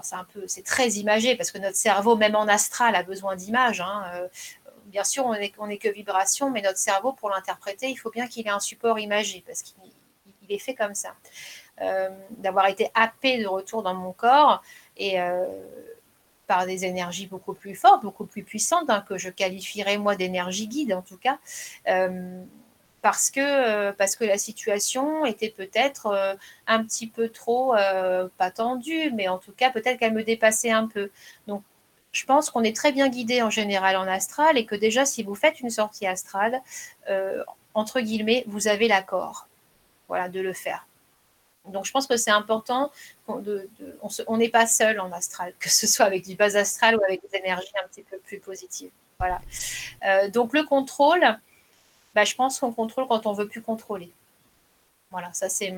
c'est 0.00 0.14
un 0.14 0.24
peu, 0.32 0.46
c'est 0.46 0.62
très 0.62 0.90
imagé 0.90 1.34
parce 1.34 1.50
que 1.50 1.58
notre 1.58 1.76
cerveau, 1.76 2.14
même 2.14 2.36
en 2.36 2.46
astral, 2.46 2.94
a 2.94 3.02
besoin 3.02 3.34
d'images. 3.34 3.80
Hein. 3.80 4.28
bien 4.86 5.02
sûr, 5.02 5.26
on 5.26 5.32
n'est 5.32 5.52
on 5.58 5.68
est 5.68 5.78
que 5.78 5.88
vibration, 5.88 6.50
mais 6.50 6.62
notre 6.62 6.78
cerveau, 6.78 7.12
pour 7.12 7.30
l'interpréter, 7.30 7.88
il 7.88 7.96
faut 7.96 8.10
bien 8.10 8.28
qu'il 8.28 8.46
ait 8.46 8.50
un 8.50 8.60
support 8.60 9.00
imagé 9.00 9.42
parce 9.44 9.62
qu'il 9.62 9.74
est 10.48 10.58
fait 10.58 10.76
comme 10.76 10.94
ça. 10.94 11.16
D'avoir 12.30 12.68
été 12.68 12.92
happé 12.94 13.42
de 13.42 13.48
retour 13.48 13.82
dans 13.82 13.94
mon 13.94 14.12
corps 14.12 14.62
et 14.96 15.18
par 16.48 16.66
des 16.66 16.84
énergies 16.84 17.28
beaucoup 17.28 17.54
plus 17.54 17.76
fortes, 17.76 18.02
beaucoup 18.02 18.24
plus 18.24 18.42
puissantes, 18.42 18.90
hein, 18.90 19.04
que 19.08 19.18
je 19.18 19.28
qualifierais 19.28 19.98
moi 19.98 20.16
d'énergie 20.16 20.66
guide 20.66 20.94
en 20.94 21.02
tout 21.02 21.18
cas, 21.18 21.38
euh, 21.88 22.42
parce, 23.02 23.30
que, 23.30 23.40
euh, 23.40 23.92
parce 23.92 24.16
que 24.16 24.24
la 24.24 24.38
situation 24.38 25.26
était 25.26 25.50
peut-être 25.50 26.06
euh, 26.06 26.34
un 26.66 26.82
petit 26.82 27.06
peu 27.06 27.28
trop, 27.28 27.74
pas 28.38 28.50
tendue, 28.50 29.12
mais 29.14 29.28
en 29.28 29.38
tout 29.38 29.52
cas 29.52 29.70
peut-être 29.70 29.98
qu'elle 29.98 30.14
me 30.14 30.24
dépassait 30.24 30.72
un 30.72 30.88
peu. 30.88 31.10
Donc 31.46 31.62
je 32.12 32.24
pense 32.24 32.50
qu'on 32.50 32.64
est 32.64 32.74
très 32.74 32.92
bien 32.92 33.08
guidé 33.08 33.42
en 33.42 33.50
général 33.50 33.96
en 33.96 34.08
astral 34.08 34.56
et 34.56 34.64
que 34.64 34.74
déjà, 34.74 35.04
si 35.04 35.22
vous 35.22 35.34
faites 35.34 35.60
une 35.60 35.70
sortie 35.70 36.06
astrale, 36.06 36.62
entre 37.74 38.00
guillemets, 38.00 38.44
vous 38.46 38.66
avez 38.68 38.88
l'accord 38.88 39.46
voilà, 40.08 40.30
de 40.30 40.40
le 40.40 40.54
faire. 40.54 40.87
Donc, 41.70 41.84
je 41.84 41.92
pense 41.92 42.06
que 42.06 42.16
c'est 42.16 42.30
important. 42.30 42.90
on 43.26 44.36
n'est 44.36 44.48
pas 44.48 44.66
seul 44.66 45.00
en 45.00 45.12
astral, 45.12 45.54
que 45.58 45.70
ce 45.70 45.86
soit 45.86 46.06
avec 46.06 46.26
du 46.26 46.34
bas 46.34 46.56
astral 46.56 46.96
ou 46.96 47.04
avec 47.04 47.22
des 47.22 47.38
énergies 47.38 47.72
un 47.82 47.88
petit 47.88 48.02
peu 48.02 48.18
plus 48.18 48.38
positives. 48.38 48.90
Voilà. 49.18 49.40
Euh, 50.06 50.28
donc, 50.30 50.52
le 50.52 50.62
contrôle, 50.64 51.38
bah, 52.14 52.24
je 52.24 52.34
pense 52.34 52.58
qu'on 52.58 52.72
contrôle 52.72 53.06
quand 53.06 53.26
on 53.26 53.32
veut 53.32 53.48
plus 53.48 53.62
contrôler. 53.62 54.10
Voilà, 55.10 55.32
ça 55.32 55.48
c'est 55.48 55.74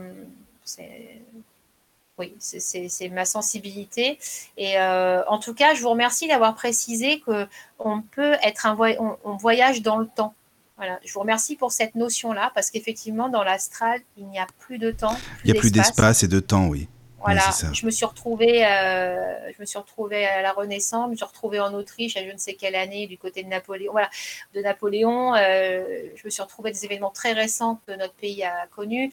oui, 2.20 2.34
c'est 2.38 3.08
ma 3.08 3.24
sensibilité. 3.24 4.18
Et 4.58 4.78
euh, 4.78 5.24
en 5.26 5.38
tout 5.38 5.54
cas, 5.54 5.74
je 5.74 5.80
vous 5.80 5.88
remercie 5.88 6.28
d'avoir 6.28 6.54
précisé 6.54 7.20
qu'on 7.20 8.02
peut 8.12 8.36
être 8.42 8.66
un 8.66 8.76
on, 9.24 9.36
voyage 9.36 9.80
dans 9.82 9.96
le 9.96 10.06
temps. 10.06 10.34
Voilà, 10.80 10.98
je 11.04 11.12
vous 11.12 11.20
remercie 11.20 11.56
pour 11.56 11.72
cette 11.72 11.94
notion-là, 11.94 12.52
parce 12.54 12.70
qu'effectivement, 12.70 13.28
dans 13.28 13.42
l'astral, 13.42 14.00
il 14.16 14.26
n'y 14.28 14.38
a 14.38 14.46
plus 14.60 14.78
de 14.78 14.90
temps. 14.90 15.14
il 15.44 15.52
n'y 15.52 15.58
a 15.58 15.60
plus 15.60 15.70
d'espace 15.70 16.22
et 16.22 16.28
de 16.28 16.40
temps, 16.40 16.68
oui. 16.68 16.88
Voilà, 17.18 17.42
je 17.74 17.84
me 17.84 17.90
suis 17.90 18.06
retrouvée, 18.06 18.64
euh, 18.64 19.52
je 19.54 19.60
me 19.60 19.66
suis 19.66 19.78
retrouvée 19.78 20.24
à 20.24 20.40
la 20.40 20.52
Renaissance, 20.52 21.04
je 21.04 21.10
me 21.10 21.16
suis 21.16 21.24
retrouvée 21.26 21.60
en 21.60 21.74
Autriche 21.74 22.16
à 22.16 22.24
je 22.24 22.32
ne 22.32 22.38
sais 22.38 22.54
quelle 22.54 22.74
année 22.74 23.06
du 23.06 23.18
côté 23.18 23.42
de 23.42 23.48
Napoléon. 23.48 23.92
Voilà, 23.92 24.08
de 24.54 24.62
Napoléon, 24.62 25.34
euh, 25.34 25.84
je 26.14 26.22
me 26.24 26.30
suis 26.30 26.40
retrouvée 26.40 26.70
des 26.70 26.86
événements 26.86 27.10
très 27.10 27.34
récents 27.34 27.78
que 27.86 27.92
notre 27.92 28.14
pays 28.14 28.42
a 28.42 28.66
connus 28.68 29.12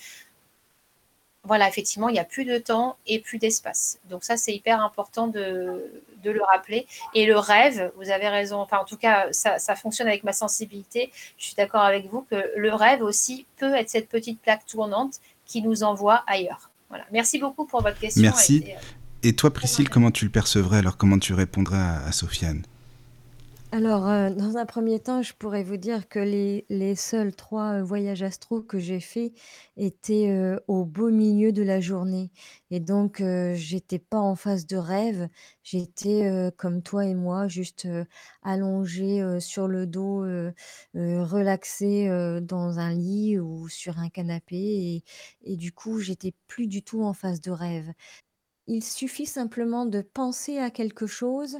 voilà, 1.47 1.67
effectivement, 1.67 2.10
il 2.10 2.13
n'y 2.13 2.19
a 2.19 2.25
plus 2.25 2.45
de 2.45 2.57
temps 2.57 2.97
et 3.07 3.19
plus 3.19 3.38
d'espace. 3.39 3.99
Donc 4.10 4.23
ça, 4.23 4.38
c'est 4.38 4.53
hyper 4.53 4.81
important 4.81 5.27
de, 5.27 5.91
le 6.23 6.43
rappeler. 6.43 6.86
Et 7.13 7.25
le 7.25 7.38
rêve, 7.38 7.89
vous 7.95 8.10
avez 8.10 8.27
raison, 8.27 8.57
enfin 8.57 8.79
en 8.79 8.83
tout 8.83 8.97
cas, 8.97 9.27
ça, 9.31 9.75
fonctionne 9.75 10.07
avec 10.07 10.25
ma 10.25 10.33
sensibilité. 10.33 11.10
Je 11.38 11.45
suis 11.45 11.55
d'accord 11.55 11.83
avec 11.83 12.10
vous 12.12 12.27
que 12.29 12.36
le 12.57 12.73
rêve 12.73 13.01
aussi 13.01 13.45
peut 13.55 13.73
être 13.73 13.89
cette 13.89 14.10
petite 14.10 14.41
plaque 14.41 14.65
tournante 14.65 15.15
qui 15.45 15.62
nous 15.62 15.83
envoie 15.83 16.23
ailleurs. 16.27 16.69
Voilà. 16.89 17.05
Merci 17.12 17.39
beaucoup 17.39 17.65
pour 17.65 17.81
votre 17.81 17.97
question. 17.97 18.21
Merci. 18.21 18.65
Et, 19.23 19.33
toi, 19.33 19.53
Priscille, 19.53 19.89
comment 19.89 20.12
tu 20.12 20.25
le 20.25 20.31
percevrais? 20.31 20.79
Alors, 20.79 20.97
comment 20.97 21.17
tu 21.17 21.33
répondrais 21.33 21.77
à 21.77 22.12
Sofiane? 22.12 22.63
Alors, 23.73 24.08
euh, 24.08 24.30
dans 24.30 24.56
un 24.58 24.65
premier 24.65 24.99
temps, 25.01 25.21
je 25.21 25.34
pourrais 25.34 25.63
vous 25.63 25.75
dire 25.75 26.08
que 26.08 26.19
les 26.19 26.65
les 26.69 26.95
seuls 26.95 27.36
3, 27.36 27.82
voyages 27.82 28.23
astro 28.23 28.62
que 28.62 28.80
j'ai 28.80 29.01
faits 29.01 29.34
étaient, 29.75 30.30
euh, 30.30 30.58
au 30.67 30.86
beau 30.86 31.10
milieu 31.10 31.51
de 31.51 31.63
la 31.63 31.82
journée 31.82 32.32
et 32.71 32.80
donc 32.80 33.19
euh, 33.19 33.53
j'étais 33.56 33.99
pas 33.99 34.19
en 34.19 34.36
phase 34.38 34.67
de 34.67 34.77
rêve. 34.77 35.27
J'étais, 35.63 36.32
comme 36.58 36.82
toi 36.82 37.06
et 37.06 37.13
moi, 37.13 37.49
juste, 37.49 37.88
allongée, 38.41 39.21
sur 39.41 39.67
le 39.67 39.86
dos, 39.86 40.21
relaxée, 40.93 42.08
dans 42.41 42.80
un 42.80 42.93
lit 42.93 43.38
ou 43.39 43.67
sur 43.67 43.99
un 43.99 44.10
canapé 44.10 44.56
et 44.56 45.03
et 45.43 45.58
du 45.58 45.73
coup, 45.73 45.99
j'étais 45.99 46.34
plus 46.47 46.67
du 46.67 46.84
tout 46.84 47.03
en 47.03 47.13
phase 47.13 47.41
de 47.41 47.51
rêve. 47.51 47.91
Il 48.67 48.84
suffit 48.84 49.25
simplement 49.25 49.86
de 49.86 50.01
penser 50.01 50.58
à 50.60 50.71
quelque 50.71 51.08
chose 51.08 51.58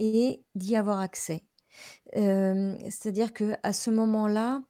et 0.00 0.44
d'y 0.56 0.76
avoir 0.76 1.00
accès. 1.00 1.44
c'est-à-dire 2.14 3.32
qu'à 3.34 3.72
ce 3.74 3.90
moment-là, 3.90 4.62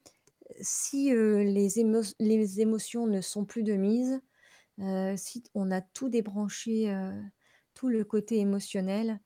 si, 0.61 1.11
les 1.13 1.69
les 2.21 2.61
émotions 2.61 3.07
ne 3.09 3.21
sont 3.23 3.45
plus 3.47 3.65
de 3.65 3.75
mise, 3.75 4.21
si 5.17 5.45
on 5.55 5.71
a 5.71 5.81
tout 5.83 6.09
débranché, 6.11 6.95
tout 7.75 7.89
le 7.89 8.05
côté 8.05 8.39
émotionnel, 8.41 9.21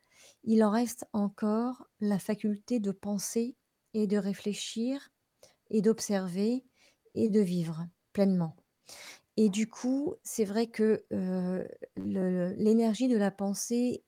il 0.45 0.65
en 0.65 0.71
reste 0.71 1.07
encore 1.13 1.89
la 2.01 2.19
faculté 2.19 2.81
de 2.81 2.93
penser 2.93 3.57
et 3.95 4.07
de 4.07 4.19
réfléchir 4.19 5.11
et 5.71 5.83
d'observer 5.83 6.65
et 7.15 7.31
de 7.31 7.41
vivre 7.41 7.87
pleinement. 8.13 8.57
Et 9.37 9.49
du 9.49 9.69
coup, 9.69 10.15
c'est 10.23 10.45
vrai 10.45 10.69
que, 10.69 11.05
l'énergie 11.97 13.09
de 13.09 13.17
la 13.19 13.31
pensée 13.31 14.05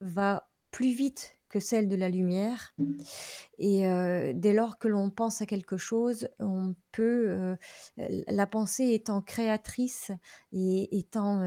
va 0.00 0.45
plus 0.76 0.92
vite 0.92 1.38
que 1.48 1.58
celle 1.58 1.88
de 1.88 1.96
la 1.96 2.10
lumière 2.10 2.74
et 3.58 3.84
dès 4.34 4.52
lors 4.52 4.76
que 4.76 4.88
l'on 4.88 5.08
pense 5.08 5.40
à 5.40 5.46
quelque 5.46 5.78
chose, 5.78 6.28
on 6.38 6.74
peut, 6.92 7.56
la 7.96 8.46
pensée 8.46 8.92
étant 8.92 9.22
créatrice 9.22 10.10
et 10.52 10.98
étant, 10.98 11.40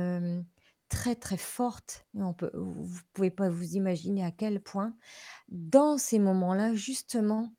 très, 0.90 1.14
très 1.14 1.38
forte 1.38 2.08
on 2.16 2.34
peut 2.34 2.50
vous 2.56 3.02
pouvez 3.14 3.30
pas 3.30 3.50
vous 3.50 3.76
imaginer 3.76 4.26
à 4.26 4.32
quel 4.32 4.62
point, 4.62 4.96
dans 5.50 6.00
ces 6.00 6.18
moments-là, 6.18 6.74
justement, 6.74 7.54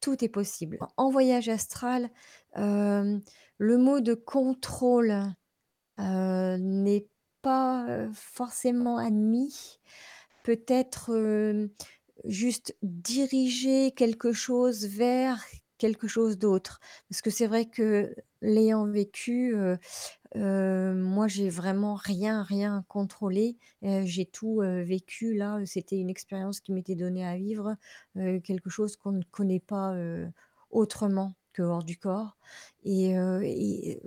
tout 0.00 0.24
est 0.24 0.28
possible. 0.28 0.78
En 0.96 1.10
voyage 1.10 1.48
astral, 1.48 2.10
le 2.54 3.76
mot 3.76 3.98
de 3.98 4.14
contrôle, 4.14 5.24
n'est 5.98 7.08
pas, 7.42 8.08
forcément 8.12 8.98
admis 8.98 9.80
peut-être, 10.48 11.10
juste 12.24 12.74
diriger 12.82 13.92
quelque 13.92 14.32
chose 14.32 14.86
vers 14.86 15.44
quelque 15.76 16.08
chose 16.08 16.38
d'autre. 16.38 16.80
Parce 17.10 17.20
que 17.20 17.28
c'est 17.28 17.46
vrai 17.46 17.66
que 17.66 18.14
l'ayant 18.40 18.86
vécu, 18.86 19.54
moi 20.34 21.28
j'ai 21.28 21.50
vraiment 21.50 21.96
rien, 21.96 22.42
rien 22.42 22.82
contrôlé. 22.88 23.58
j'ai 23.82 24.24
tout, 24.24 24.62
vécu 24.62 25.34
là, 25.34 25.60
c'était 25.66 25.98
une 25.98 26.08
expérience 26.08 26.60
qui 26.60 26.72
m'était 26.72 26.94
donnée 26.94 27.26
à 27.26 27.36
vivre, 27.36 27.76
quelque 28.14 28.70
chose 28.70 28.96
qu'on 28.96 29.12
ne 29.12 29.24
connaît 29.30 29.60
pas, 29.60 29.94
autrement 30.70 31.34
hors 31.62 31.84
du 31.84 31.96
corps 31.98 32.36
et, 32.84 33.14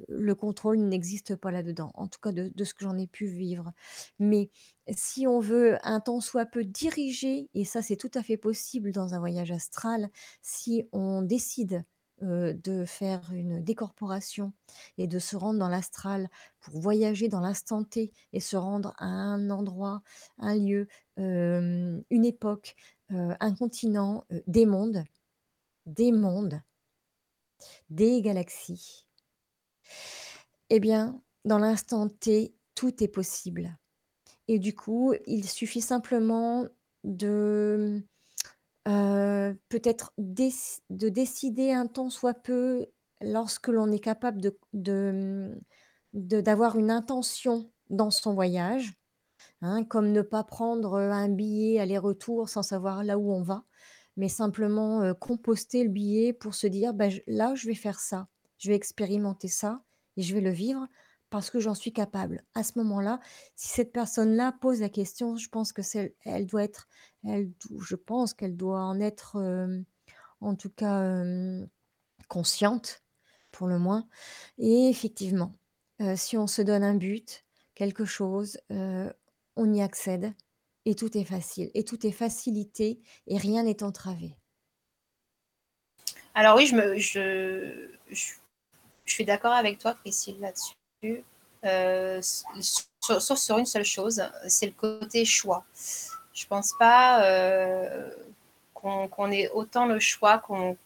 le 0.07 0.35
contrôle 0.35 0.77
n'existe 0.79 1.35
pas 1.35 1.51
là-dedans, 1.51 1.91
en 1.95 2.07
tout 2.07 2.19
cas 2.19 2.31
de, 2.31 2.63
ce 2.63 2.73
que 2.73 2.85
j'en 2.85 2.97
ai 2.97 3.07
pu 3.07 3.25
vivre. 3.27 3.71
Mais 4.19 4.49
si 4.89 5.27
on 5.27 5.39
veut 5.39 5.77
un 5.83 5.99
temps 5.99 6.21
soit 6.21 6.45
peu 6.45 6.63
diriger, 6.63 7.49
et 7.53 7.65
ça 7.65 7.81
c'est 7.81 7.95
tout 7.95 8.11
à 8.15 8.23
fait 8.23 8.37
possible 8.37 8.91
dans 8.91 9.13
un 9.13 9.19
voyage 9.19 9.51
astral, 9.51 10.09
si 10.41 10.87
on 10.91 11.21
décide 11.21 11.83
de 12.21 12.85
faire 12.85 13.31
une 13.33 13.63
décorporation 13.63 14.53
et 14.99 15.07
de 15.07 15.17
se 15.17 15.35
rendre 15.35 15.59
dans 15.59 15.69
l'astral 15.69 16.29
pour 16.59 16.79
voyager 16.79 17.29
dans 17.29 17.39
l'instant 17.39 17.83
T 17.83 18.11
et 18.31 18.39
se 18.39 18.55
rendre 18.55 18.93
à 18.99 19.07
un 19.07 19.49
endroit, 19.49 20.03
un 20.37 20.55
lieu, 20.55 20.87
une 21.17 22.25
époque, 22.25 22.75
un 23.09 23.55
continent, 23.55 24.23
des 24.45 24.67
mondes, 24.67 25.03
des 25.87 26.11
mondes, 26.11 26.61
des 27.89 28.21
galaxies. 28.21 29.05
Eh 30.69 30.79
bien, 30.79 31.21
dans 31.45 31.57
l'instant 31.57 32.07
T, 32.07 32.55
tout 32.75 33.03
est 33.03 33.07
possible. 33.07 33.77
Et 34.47 34.59
du 34.59 34.75
coup, 34.75 35.13
il 35.27 35.47
suffit 35.47 35.81
simplement 35.81 36.65
de 37.03 38.01
euh, 38.87 39.53
peut-être 39.69 40.13
de 40.17 41.09
décider 41.09 41.71
un 41.71 41.87
temps 41.87 42.09
soit 42.09 42.33
peu 42.33 42.87
lorsque 43.21 43.67
l'on 43.67 43.91
est 43.91 43.99
capable 43.99 44.41
de, 44.73 45.61
d'avoir 46.13 46.77
une 46.77 46.89
intention 46.89 47.71
dans 47.89 48.09
son 48.09 48.33
voyage, 48.33 48.93
hein, 49.61 49.83
comme 49.83 50.11
ne 50.11 50.21
pas 50.21 50.43
prendre 50.43 50.97
un 50.97 51.29
billet 51.29 51.79
aller-retour 51.79 52.49
sans 52.49 52.63
savoir 52.63 53.03
là 53.03 53.17
où 53.17 53.31
on 53.31 53.43
va 53.43 53.63
mais 54.17 54.29
simplement, 54.29 55.13
composter 55.15 55.83
le 55.83 55.89
billet 55.89 56.33
pour 56.33 56.55
se 56.55 56.67
dire: 56.67 56.93
«Bah, 56.93 57.07
là, 57.27 57.55
je 57.55 57.67
vais 57.67 57.75
faire 57.75 57.99
ça, 57.99 58.27
je 58.59 58.69
vais 58.69 58.75
expérimenter 58.75 59.47
ça 59.49 59.83
et 60.17 60.21
je 60.23 60.33
vais 60.35 60.41
le 60.41 60.51
vivre 60.51 60.87
parce 61.29 61.49
que 61.51 61.59
j'en 61.59 61.75
suis 61.75 61.93
capable». 61.93 62.43
À 62.55 62.63
ce 62.63 62.73
moment-là, 62.79 63.19
si 63.55 63.69
cette 63.69 63.93
personne-là 63.93 64.53
pose 64.61 64.81
la 64.81 64.89
question, 64.89 65.37
je 65.37 65.49
pense 65.49 65.73
que 65.73 65.81
elle 66.25 66.45
doit 66.47 66.63
être 66.63 66.87
je 67.25 67.95
pense 67.95 68.33
qu'elle 68.33 68.57
doit 68.57 68.81
en 68.83 68.99
être, 69.01 69.37
en 70.41 70.55
tout 70.55 70.69
cas, 70.71 71.23
consciente, 72.29 73.03
pour 73.51 73.67
le 73.67 73.79
moins 73.79 74.07
et 74.59 74.89
effectivement, 74.89 75.55
si 76.17 76.37
on 76.37 76.47
se 76.47 76.61
donne 76.63 76.83
un 76.83 76.95
but, 76.95 77.45
quelque 77.75 78.05
chose, 78.05 78.57
on 79.57 79.73
y 79.73 79.81
accède 79.81 80.33
et 80.85 80.95
tout 80.95 81.17
est 81.17 81.23
facile, 81.23 81.69
et 81.73 81.83
tout 81.83 82.05
est 82.05 82.11
facilité, 82.11 82.99
et 83.27 83.37
rien 83.37 83.63
n'est 83.63 83.83
entravé. 83.83 84.35
Alors 86.33 86.55
oui, 86.55 86.65
je, 86.67 87.87
suis 89.05 89.25
d'accord 89.25 89.51
avec 89.51 89.79
toi, 89.79 89.93
Priscille, 89.95 90.39
là-dessus. 90.39 91.23
Euh, 91.63 92.21
sauf 92.21 93.37
sur 93.37 93.57
une 93.57 93.65
seule 93.65 93.83
chose, 93.83 94.23
c'est 94.47 94.67
le 94.67 94.71
côté 94.71 95.25
choix. 95.25 95.65
Je 96.33 96.47
pense 96.47 96.73
pas 96.79 97.23
euh, 97.25 98.09
qu'on 98.73 99.31
ait 99.31 99.49
autant 99.49 99.85
le 99.85 99.99
choix 99.99 100.39
qu'on 100.39 100.77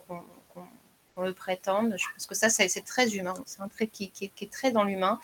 le 1.18 1.34
prétende. 1.34 1.96
Je 1.98 2.06
pense 2.14 2.26
que 2.26 2.36
ça, 2.36 2.50
c'est 2.50 2.84
très 2.84 3.16
humain. 3.16 3.36
C'est 3.46 3.62
un 3.62 3.70
trait 3.70 3.88
qui, 3.88 4.10
qui, 4.10 4.26
est 4.26 4.52
très 4.52 4.72
dans 4.72 4.84
l'humain. 4.84 5.20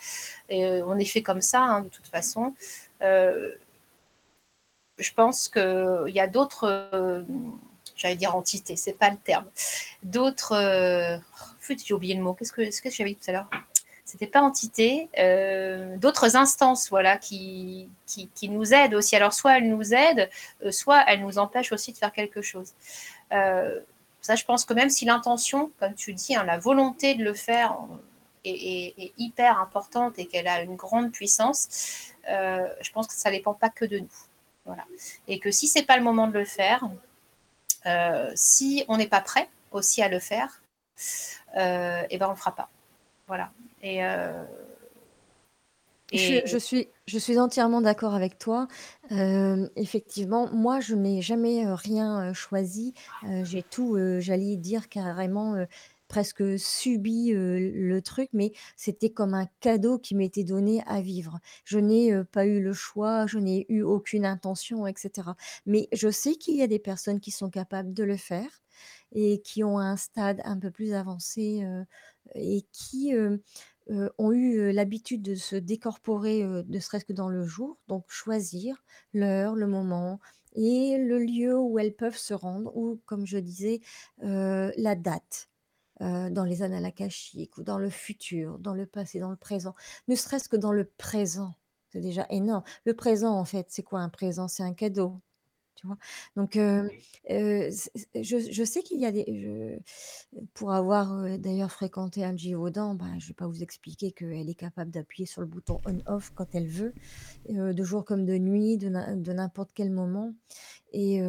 Et 0.48 0.64
euh, 0.64 0.86
on 0.86 0.96
est 0.98 1.04
fait 1.04 1.22
comme 1.22 1.42
ça, 1.42 1.60
hein, 1.60 1.82
de 1.82 1.88
toute 1.88 2.06
façon 2.06 2.54
je 5.02 5.12
pense 5.14 5.48
qu'il 5.48 6.12
y 6.14 6.20
a 6.20 6.26
d'autres, 6.26 7.24
j'allais 7.96 8.16
dire 8.16 8.34
entités, 8.34 8.76
c'est 8.76 8.92
pas 8.92 9.10
le 9.10 9.16
terme, 9.16 9.46
d'autres, 10.02 11.20
j'ai 11.84 11.94
oublié 11.94 12.14
le 12.14 12.22
mot, 12.22 12.34
qu'est-ce 12.34 12.52
que, 12.52 12.90
j'avais 12.90 13.10
dit 13.10 13.16
tout 13.16 13.30
à 13.30 13.32
l'heure? 13.32 13.50
C'était 14.04 14.26
pas 14.26 14.42
entité, 14.42 15.08
d'autres 15.96 16.36
instances 16.36 16.90
voilà, 16.90 17.16
qui, 17.16 17.88
qui, 18.06 18.48
nous 18.48 18.74
aident 18.74 18.94
aussi. 18.94 19.16
Alors, 19.16 19.32
soit 19.32 19.58
elles 19.58 19.68
nous 19.68 19.94
aident, 19.94 20.28
soit 20.70 21.04
elles 21.06 21.22
nous 21.22 21.38
empêchent 21.38 21.72
aussi 21.72 21.92
de 21.92 21.98
faire 21.98 22.12
quelque 22.12 22.42
chose. 22.42 22.72
ça, 23.30 24.34
je 24.36 24.44
pense 24.44 24.64
que 24.64 24.74
même 24.74 24.90
si 24.90 25.04
l'intention, 25.04 25.70
comme 25.78 25.94
tu 25.94 26.12
dis, 26.12 26.36
hein, 26.36 26.44
la 26.44 26.58
volonté 26.58 27.14
de 27.14 27.24
le 27.24 27.32
faire 27.32 27.76
est, 28.44 29.12
hyper 29.18 29.60
importante 29.60 30.18
et 30.18 30.26
qu'elle 30.26 30.48
a 30.48 30.62
une 30.62 30.76
grande 30.76 31.12
puissance, 31.12 32.12
je 32.26 32.92
pense 32.92 33.06
que 33.06 33.14
ça 33.14 33.30
ne 33.30 33.36
dépend 33.36 33.54
pas 33.54 33.70
que 33.70 33.84
de 33.84 34.00
nous. 34.00 34.08
Voilà. 34.64 34.84
Et 35.28 35.38
que 35.38 35.50
si 35.50 35.66
c'est 35.68 35.84
pas 35.84 35.96
le 35.96 36.04
moment 36.04 36.28
de 36.28 36.38
le 36.38 36.44
faire, 36.44 36.88
si 38.34 38.84
on 38.88 38.96
n'est 38.96 39.08
pas 39.08 39.20
prêt 39.20 39.48
aussi 39.72 40.02
à 40.02 40.08
le 40.08 40.18
faire, 40.18 40.62
et 41.56 42.06
eh 42.10 42.18
ben 42.18 42.26
on 42.28 42.30
le 42.30 42.36
fera 42.36 42.54
pas. 42.54 42.68
Voilà. 43.26 43.50
Et, 43.82 44.04
euh, 44.04 44.44
Je, 46.12 46.58
suis, 46.58 46.88
je 47.06 47.18
suis 47.18 47.38
entièrement 47.38 47.80
d'accord 47.80 48.14
avec 48.14 48.38
toi. 48.38 48.68
Euh, 49.10 49.68
effectivement, 49.76 50.48
moi, 50.52 50.80
je 50.80 50.94
n'ai 50.94 51.22
jamais 51.22 51.66
euh, 51.66 51.74
rien 51.74 52.32
choisi. 52.34 52.94
j'ai 53.42 53.62
tout, 53.62 53.96
j'allais 54.18 54.56
dire 54.56 54.88
carrément, 54.88 55.56
presque 56.12 56.58
subi 56.58 57.32
le 57.32 58.00
truc, 58.02 58.28
mais 58.34 58.52
c'était 58.76 59.08
comme 59.08 59.32
un 59.32 59.46
cadeau 59.60 59.98
qui 59.98 60.14
m'était 60.14 60.44
donné 60.44 60.82
à 60.86 61.00
vivre. 61.00 61.40
Je 61.64 61.78
n'ai 61.78 62.12
pas 62.32 62.44
eu 62.44 62.60
le 62.60 62.74
choix, 62.74 63.26
je 63.26 63.38
n'ai 63.38 63.64
eu 63.70 63.80
aucune 63.80 64.26
intention, 64.26 64.86
etc. 64.86 65.30
Mais 65.64 65.88
je 65.90 66.10
sais 66.10 66.34
qu'il 66.34 66.54
y 66.56 66.62
a 66.62 66.66
des 66.66 66.78
personnes 66.78 67.18
qui 67.18 67.30
sont 67.30 67.48
capables 67.48 67.94
de 67.94 68.04
le 68.04 68.18
faire 68.18 68.60
et 69.12 69.40
qui 69.40 69.64
ont 69.64 69.78
un 69.78 69.96
stade 69.96 70.42
un 70.44 70.58
peu 70.58 70.70
plus 70.70 70.92
avancé 70.92 71.66
et 72.34 72.66
qui 72.72 73.14
ont 74.18 74.32
eu 74.32 74.70
l'habitude 74.70 75.22
de 75.22 75.34
se 75.34 75.56
décorporer, 75.56 76.44
ne 76.44 76.78
serait-ce 76.78 77.06
que 77.06 77.14
dans 77.14 77.30
le 77.30 77.46
jour, 77.46 77.78
donc 77.88 78.04
choisir 78.08 78.84
l'heure, 79.14 79.54
le 79.54 79.66
moment 79.66 80.20
et 80.54 80.98
le 80.98 81.18
lieu 81.18 81.58
où 81.58 81.78
elles 81.78 81.94
peuvent 81.94 82.18
se 82.18 82.34
rendre, 82.34 82.76
ou 82.76 83.00
comme 83.06 83.24
je 83.24 83.38
disais, 83.38 83.80
la 84.18 84.94
date. 84.94 85.48
Dans 86.00 86.44
les 86.44 86.62
annales 86.62 86.84
akashiques 86.84 87.58
ou 87.58 87.62
dans 87.62 87.78
le 87.78 87.90
futur, 87.90 88.58
dans 88.58 88.74
le 88.74 88.86
passé, 88.86 89.20
dans 89.20 89.30
le 89.30 89.36
présent, 89.36 89.74
ne 90.08 90.14
serait-ce 90.16 90.48
que 90.48 90.56
dans 90.56 90.72
le 90.72 90.84
présent, 90.84 91.54
c'est 91.90 92.00
déjà 92.00 92.26
énorme. 92.30 92.64
Le 92.84 92.94
présent, 92.94 93.38
en 93.38 93.44
fait, 93.44 93.66
c'est 93.70 93.82
quoi 93.82 94.00
un 94.00 94.08
présent? 94.08 94.48
C'est 94.48 94.62
un 94.62 94.74
cadeau. 94.74 95.20
Donc, 96.36 96.54
je 96.54 97.70
sais 98.64 98.82
qu'il 98.82 99.00
y 99.00 99.06
a 99.06 99.12
des 99.12 99.80
pour 100.54 100.72
avoir, 100.72 101.38
d'ailleurs 101.38 101.72
fréquenté 101.72 102.24
Angie 102.24 102.54
Audan, 102.54 102.94
ben, 102.94 103.18
je 103.18 103.24
ne 103.24 103.28
vais 103.28 103.34
pas 103.34 103.46
vous 103.46 103.62
expliquer 103.62 104.12
qu'elle 104.12 104.48
est 104.48 104.54
capable 104.54 104.90
d'appuyer 104.90 105.26
sur 105.26 105.40
le 105.40 105.46
bouton 105.46 105.80
on 105.86 105.98
off 106.06 106.32
quand 106.34 106.54
elle 106.54 106.68
veut, 106.68 106.94
de 107.48 107.84
jour 107.84 108.04
comme 108.04 108.24
de 108.24 108.38
nuit, 108.38 108.78
de 108.78 108.88
n'importe 108.88 109.70
quel 109.74 109.90
moment 109.90 110.32
et 110.92 111.20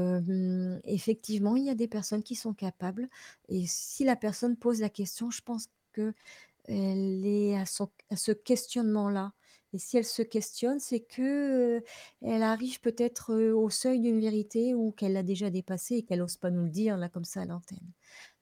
effectivement, 0.86 1.56
il 1.56 1.66
y 1.66 1.70
a 1.70 1.76
des 1.76 1.88
personnes 1.88 2.24
qui 2.24 2.36
sont 2.36 2.54
capables 2.54 3.10
et 3.50 3.66
si 3.68 4.04
la 4.04 4.16
personne 4.16 4.58
pose 4.58 4.82
la 4.82 4.90
question, 4.90 5.32
je 5.32 5.42
pense 5.42 5.68
qu'elle 5.94 7.26
est 7.26 7.58
à 7.58 7.64
à 8.10 8.16
ce 8.16 8.32
questionnement-là. 8.32 9.34
Et 9.74 9.80
si 9.80 9.98
elle 9.98 10.06
se 10.06 10.22
questionne, 10.22 10.80
c'est 10.80 11.00
que 11.00 11.82
elle 12.24 12.44
arrive 12.44 12.80
peut-être 12.80 13.34
au 13.34 13.70
seuil 13.72 14.00
d'une 14.00 14.20
vérité 14.20 14.76
ou 14.76 14.92
qu'elle 14.92 15.14
l'a 15.14 15.24
déjà 15.24 15.50
dépassée 15.50 15.96
et 15.96 16.02
qu'elle 16.04 16.20
n'ose 16.20 16.38
pas 16.38 16.52
nous 16.52 16.64
le 16.64 16.70
dire 16.70 16.96
là 16.96 17.10
comme 17.10 17.26
ça 17.26 17.42
à 17.42 17.46
l'antenne. 17.46 17.80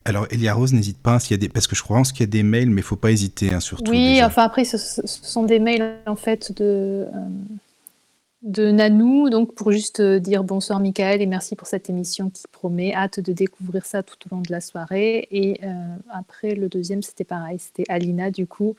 Alors 0.03 0.27
Elia 0.31 0.53
Rose, 0.53 0.73
n'hésite 0.73 1.01
pas 1.01 1.19
s'il 1.19 1.31
y 1.31 1.33
a 1.35 1.37
des 1.37 1.47
parce 1.47 1.67
que 1.67 1.75
je 1.75 1.83
pense 1.83 2.11
qu'il 2.11 2.21
y 2.21 2.23
a 2.23 2.27
des 2.27 2.43
mails, 2.43 2.69
mais 2.69 2.81
il 2.81 2.83
faut 2.83 2.97
pas 2.97 3.11
hésiter 3.11 3.53
hein, 3.53 3.61
surtout. 3.61 3.91
Oui, 3.91 4.21
enfin 4.23 4.43
après 4.43 4.65
ce, 4.65 4.77
sont 4.77 5.43
des 5.43 5.59
mails 5.59 5.99
en 6.05 6.15
fait 6.17 6.51
de 6.51 7.07
de 8.41 8.71
Nanou, 8.71 9.29
donc 9.29 9.53
pour 9.53 9.71
juste 9.71 10.01
dire 10.01 10.43
bonsoir 10.43 10.79
Michael 10.79 11.21
et 11.21 11.27
merci 11.27 11.55
pour 11.55 11.67
cette 11.67 11.89
émission 11.89 12.29
qui 12.29 12.43
promet, 12.51 12.93
hâte 12.93 13.19
de 13.19 13.31
découvrir 13.31 13.85
ça 13.85 14.01
tout 14.03 14.17
au 14.25 14.35
long 14.35 14.41
de 14.41 14.51
la 14.51 14.59
soirée. 14.59 15.27
Et 15.31 15.61
après 16.09 16.55
le 16.55 16.67
deuxième 16.67 17.03
c'était 17.03 17.23
pareil, 17.23 17.59
c'était 17.59 17.85
Alina 17.87 18.31
du 18.31 18.47
coup 18.47 18.75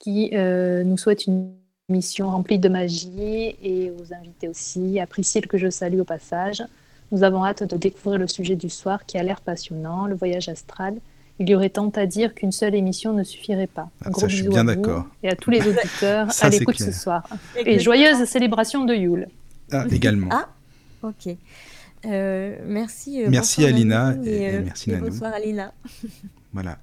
qui 0.00 0.32
nous 0.34 0.98
souhaite 0.98 1.26
une 1.26 1.52
mission 1.88 2.30
remplie 2.30 2.58
de 2.58 2.68
magie 2.68 3.56
et 3.62 3.90
aux 3.90 4.12
invités 4.12 4.48
aussi, 4.48 5.00
à 5.00 5.06
Priscille 5.06 5.46
que 5.46 5.56
je 5.56 5.70
salue 5.70 6.00
au 6.00 6.04
passage. 6.04 6.62
Nous 7.12 7.22
avons 7.22 7.44
hâte 7.44 7.62
de 7.62 7.76
découvrir 7.78 8.18
le 8.18 8.26
sujet 8.26 8.56
du 8.56 8.68
soir 8.68 9.06
qui 9.06 9.16
a 9.16 9.22
l'air 9.22 9.40
passionnant, 9.40 10.06
le 10.06 10.14
voyage 10.14 10.50
astral. 10.50 10.96
Il 11.38 11.48
y 11.48 11.54
aurait 11.54 11.70
tant 11.70 11.88
à 11.90 12.04
dire 12.04 12.34
qu'une 12.34 12.52
seule 12.52 12.74
émission 12.74 13.14
ne 13.14 13.22
suffirait 13.22 13.68
pas. 13.68 13.88
Ah, 14.04 14.10
ça, 14.12 14.28
je 14.28 14.36
suis 14.36 14.48
bien 14.48 14.64
d'accord. 14.64 15.06
Et 15.22 15.30
à 15.30 15.36
tous 15.36 15.50
les 15.50 15.66
auditeurs 15.66 16.28
à 16.40 16.48
l'écoute 16.50 16.78
ce 16.78 16.92
soir. 16.92 17.26
Et 17.56 17.78
joyeuse 17.78 18.22
célébration 18.24 18.84
de 18.84 18.94
Yule. 18.94 19.28
Ah, 19.72 19.86
également. 19.90 20.28
Ah, 20.30 20.48
ok. 21.02 21.34
Euh, 22.04 22.56
merci. 22.66 23.22
Euh, 23.22 23.28
merci 23.30 23.64
Alina 23.64 24.14
et, 24.24 24.48
euh, 24.48 24.62
merci 24.64 24.90
Nanou. 24.90 25.06
Bonsoir 25.08 25.32
Alina. 25.32 25.72
Voilà. 26.52 26.78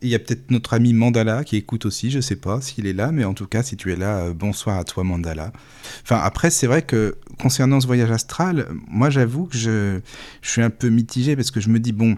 Il 0.00 0.08
y 0.08 0.14
a 0.14 0.18
peut-être 0.20 0.50
notre 0.50 0.74
ami 0.74 0.92
Mandala 0.92 1.42
qui 1.42 1.56
écoute 1.56 1.84
aussi, 1.84 2.10
je 2.10 2.20
sais 2.20 2.36
pas 2.36 2.60
s'il 2.60 2.86
est 2.86 2.92
là, 2.92 3.10
mais 3.10 3.24
en 3.24 3.34
tout 3.34 3.46
cas, 3.46 3.64
si 3.64 3.76
tu 3.76 3.92
es 3.92 3.96
là, 3.96 4.18
euh, 4.18 4.32
bonsoir 4.32 4.78
à 4.78 4.84
toi 4.84 5.02
Mandala. 5.02 5.52
Enfin, 6.02 6.20
après, 6.22 6.50
c'est 6.50 6.68
vrai 6.68 6.82
que 6.82 7.16
concernant 7.40 7.80
ce 7.80 7.86
voyage 7.86 8.10
astral, 8.10 8.68
moi 8.88 9.10
j'avoue 9.10 9.46
que 9.46 9.56
je, 9.56 9.98
je, 10.40 10.50
suis 10.50 10.62
un 10.62 10.70
peu 10.70 10.88
mitigé 10.88 11.34
parce 11.34 11.50
que 11.50 11.60
je 11.60 11.68
me 11.68 11.80
dis, 11.80 11.92
bon, 11.92 12.16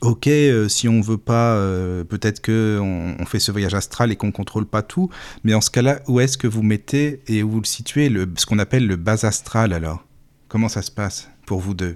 ok, 0.00 0.28
euh, 0.28 0.68
si 0.68 0.88
on 0.88 1.00
veut 1.00 1.18
pas, 1.18 1.54
euh, 1.56 2.04
peut-être 2.04 2.40
que 2.40 2.78
on, 2.80 3.24
fait 3.26 3.38
ce 3.38 3.52
voyage 3.52 3.74
astral 3.74 4.10
et 4.10 4.16
qu'on 4.16 4.32
contrôle 4.32 4.66
pas 4.66 4.82
tout, 4.82 5.10
mais 5.44 5.52
en 5.54 5.60
ce 5.60 5.70
cas-là, 5.70 6.00
où 6.08 6.20
est-ce 6.20 6.38
que 6.38 6.46
vous 6.46 6.62
mettez 6.62 7.20
et 7.26 7.42
où 7.42 7.50
vous 7.50 7.60
le 7.60 7.66
situez, 7.66 8.08
le, 8.08 8.28
ce 8.36 8.46
qu'on 8.46 8.58
appelle 8.58 8.86
le 8.86 8.96
bas 8.96 9.24
astral 9.24 9.72
alors? 9.72 10.06
Comment 10.48 10.68
ça 10.68 10.82
se 10.82 10.90
passe 10.90 11.30
pour 11.46 11.60
vous 11.60 11.74
deux? 11.74 11.94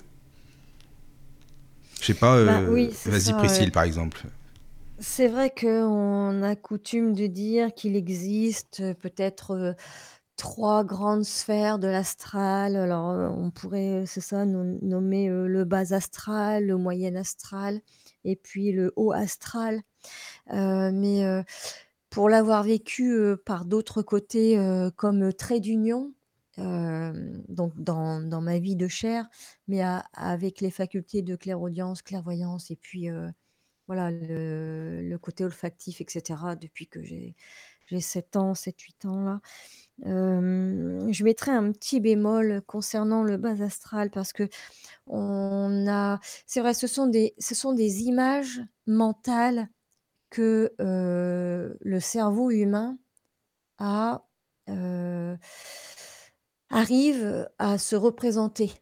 Je 2.00 2.06
sais 2.06 2.14
pas, 2.14 2.44
bah 2.44 2.60
vas-y 3.06 3.32
Priscille 3.32 3.72
par 3.72 3.84
exemple. 3.84 4.26
C'est 5.06 5.28
vrai 5.28 5.50
qu'on 5.50 6.42
a 6.42 6.56
coutume 6.56 7.12
de 7.12 7.26
dire 7.26 7.74
qu'il 7.74 7.94
existe, 7.94 8.82
peut-être, 8.94 9.76
trois 10.36 10.82
grandes 10.82 11.24
sphères 11.24 11.78
de 11.78 11.88
l'astral. 11.88 12.74
Alors, 12.74 13.08
on 13.38 13.50
pourrait, 13.50 14.04
c'est 14.06 14.22
ça, 14.22 14.46
nommer, 14.46 15.28
le 15.28 15.64
bas 15.64 15.92
astral, 15.94 16.66
le 16.66 16.78
moyen 16.78 17.16
astral 17.16 17.82
et 18.24 18.34
puis 18.34 18.72
le 18.72 18.94
haut 18.96 19.12
astral. 19.12 19.82
mais, 20.50 21.44
pour 22.10 22.30
l'avoir 22.30 22.62
vécu, 22.62 23.36
par 23.44 23.66
d'autres 23.66 24.02
côtés, 24.02 24.58
comme 24.96 25.34
trait 25.34 25.60
d'union, 25.60 26.14
donc 26.56 27.74
dans 27.76 28.20
dans 28.22 28.40
ma 28.40 28.58
vie 28.58 28.76
de 28.76 28.88
chair, 28.88 29.28
mais 29.68 29.82
avec 30.14 30.62
les 30.62 30.70
facultés 30.70 31.20
de 31.22 31.36
clairaudience, 31.36 32.00
clairvoyance 32.02 32.70
et 32.70 32.76
puis, 32.76 33.10
voilà, 33.86 34.10
le, 34.10 35.16
côté 35.18 35.44
olfactif, 35.44 36.00
etc., 36.00 36.56
depuis 36.60 36.86
que 36.86 37.02
j'ai, 37.02 37.34
j'ai 37.86 38.00
7 38.00 38.36
ans, 38.36 38.52
7-8 38.54 39.06
ans 39.06 39.20
là. 39.22 39.40
je 40.04 41.24
mettrai 41.24 41.52
un 41.52 41.72
petit 41.72 42.00
bémol 42.00 42.62
concernant 42.66 43.22
le 43.22 43.36
bas 43.36 43.62
astral 43.62 44.10
parce 44.10 44.32
que 44.32 44.48
on 45.06 45.86
a, 45.88 46.20
c'est 46.46 46.60
vrai, 46.60 46.74
ce 46.74 46.86
sont 46.86 47.06
des, 47.06 47.34
ce 47.38 47.54
sont 47.54 47.72
des 47.72 48.02
images 48.02 48.62
mentales 48.86 49.68
que 50.30 50.74
le 50.78 52.00
cerveau 52.00 52.50
humain 52.50 52.98
arrive 56.70 57.48
à 57.58 57.78
se 57.78 57.96
représenter. 57.96 58.72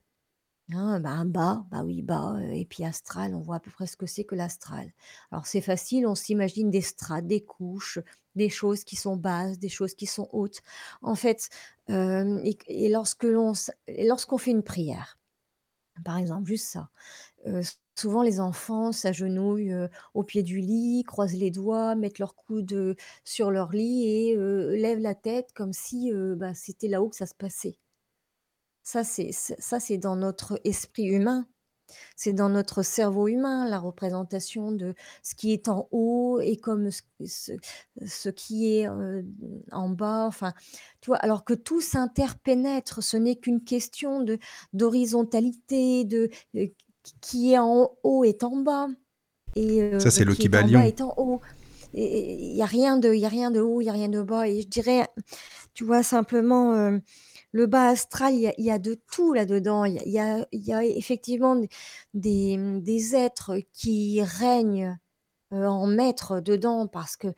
Hein, 0.75 1.01
bah, 1.01 1.25
bas, 1.27 1.65
bah 1.71 1.83
oui, 1.85 2.03
bas, 2.03 2.37
et 2.53 2.65
puis 2.65 2.85
astral, 2.85 3.35
on 3.35 3.41
voit 3.41 3.57
à 3.57 3.61
peu 3.61 3.71
près 3.71 3.87
ce 3.87 3.97
que 3.97 4.07
c'est 4.07 4.25
que 4.25 4.35
l'astral. 4.37 4.93
Alors 5.31 5.47
c'est 5.47 5.61
facile, 5.61 6.07
on 6.07 6.15
s'imagine 6.15 6.71
des 6.71 6.81
strates, 6.81 7.27
des 7.27 7.43
couches, 7.45 7.99
des 8.37 8.49
choses 8.49 8.85
qui 8.85 8.97
sont 8.97 9.17
basses, 9.17 9.59
des 9.59 9.69
choses 9.69 9.95
qui 9.95 10.07
sont 10.07 10.29
hautes. 10.33 10.61
En 11.03 11.15
fait, 11.17 11.49
et, 11.89 12.89
lorsque 12.91 13.25
l'on, 13.25 13.53
lorsqu'on 13.89 14.39
fait 14.39 14.53
une 14.53 14.63
prière, 14.63 15.19
par 16.05 16.19
exemple, 16.19 16.47
juste 16.49 16.67
ça, 16.69 16.91
souvent 17.99 18.23
les 18.23 18.41
enfants 18.41 18.93
s'agenouillent 18.93 19.75
au 20.15 20.23
pied 20.25 20.43
du 20.43 20.61
lit, 20.61 21.05
croisent 21.05 21.37
les 21.37 21.51
doigts, 21.51 21.95
mettent 21.97 22.19
leurs 22.21 22.37
coudes 22.37 22.97
sur 23.25 23.51
leur 23.51 23.73
lit 23.73 24.07
et 24.09 24.37
lèvent 24.37 25.01
la 25.01 25.15
tête 25.15 25.53
comme 25.55 25.73
si 25.73 26.13
bah, 26.37 26.55
c'était 26.55 26.89
là-haut 26.89 27.11
que 27.11 27.17
ça 27.17 27.27
se 27.27 27.35
passait. 27.35 27.79
Ça, 28.93 29.05
c'est 29.05 29.33
ça, 29.33 29.81
c'est 29.81 29.97
dans 29.97 30.17
notre 30.17 30.61
esprit 30.65 31.05
humain. 31.07 31.47
c'est 32.15 32.35
dans 32.35 32.51
notre 32.51 32.83
cerveau 32.83 33.27
humain, 33.27 33.67
la 33.67 33.79
représentation 33.79 34.71
de 34.71 34.95
ce 35.23 35.35
qui 35.35 35.55
est 35.55 35.69
en 35.69 35.89
haut 35.93 36.41
et 36.43 36.59
comme 36.59 36.91
ce, 36.91 37.53
ce, 38.05 38.29
qui 38.29 38.77
est 38.77 38.89
en 39.73 39.89
bas. 39.89 40.27
Enfin, 40.27 40.53
tu 41.01 41.09
vois, 41.09 41.17
alors 41.17 41.43
que 41.47 41.55
tout 41.55 41.81
s'interpénètre, 41.81 43.03
ce 43.03 43.17
n'est 43.17 43.37
qu'une 43.37 43.65
question 43.65 44.21
de 44.21 44.39
d'horizontalité, 44.75 46.05
de 46.05 46.29
qui 47.23 47.55
est 47.55 47.59
en 47.59 47.93
haut 48.03 48.25
est 48.25 48.45
en 48.45 48.57
bas. 48.57 48.89
Et, 49.57 49.99
Ça, 50.01 50.11
c'est 50.11 50.25
le 50.25 50.35
Kibalion. 50.35 50.83
Est 50.83 51.01
en 51.01 51.15
haut. 51.17 51.41
Il 51.95 52.53
n'y 52.53 52.63
a, 52.63 52.67
rien 52.67 52.99
de, 52.99 53.15
y 53.15 53.25
a 53.25 53.29
rien 53.31 53.51
de 53.51 53.61
haut, 53.61 53.81
il 53.81 53.85
n'y 53.85 53.91
a 53.91 53.95
rien 53.95 54.11
de 54.11 54.21
bas. 54.21 54.49
Et 54.49 54.61
je 54.61 54.69
dirais, 54.69 55.09
tu 55.73 55.85
vois, 55.85 56.03
simplement, 56.03 57.01
le 57.53 57.67
bas 57.67 57.89
astral, 57.89 58.35
il 58.35 58.53
y 58.59 58.71
a, 58.71 58.79
de 58.79 58.95
tout 59.13 59.33
là-dedans. 59.35 59.85
Il 59.85 60.01
y 60.07 60.19
a, 60.19 60.85
effectivement 60.85 61.61
des, 62.15 63.15
êtres 63.15 63.59
qui 63.75 64.23
règnent 64.23 64.99
en 65.51 65.87
maître 65.87 66.41
dedans 66.41 66.87
parce 66.87 67.17
que 67.17 67.29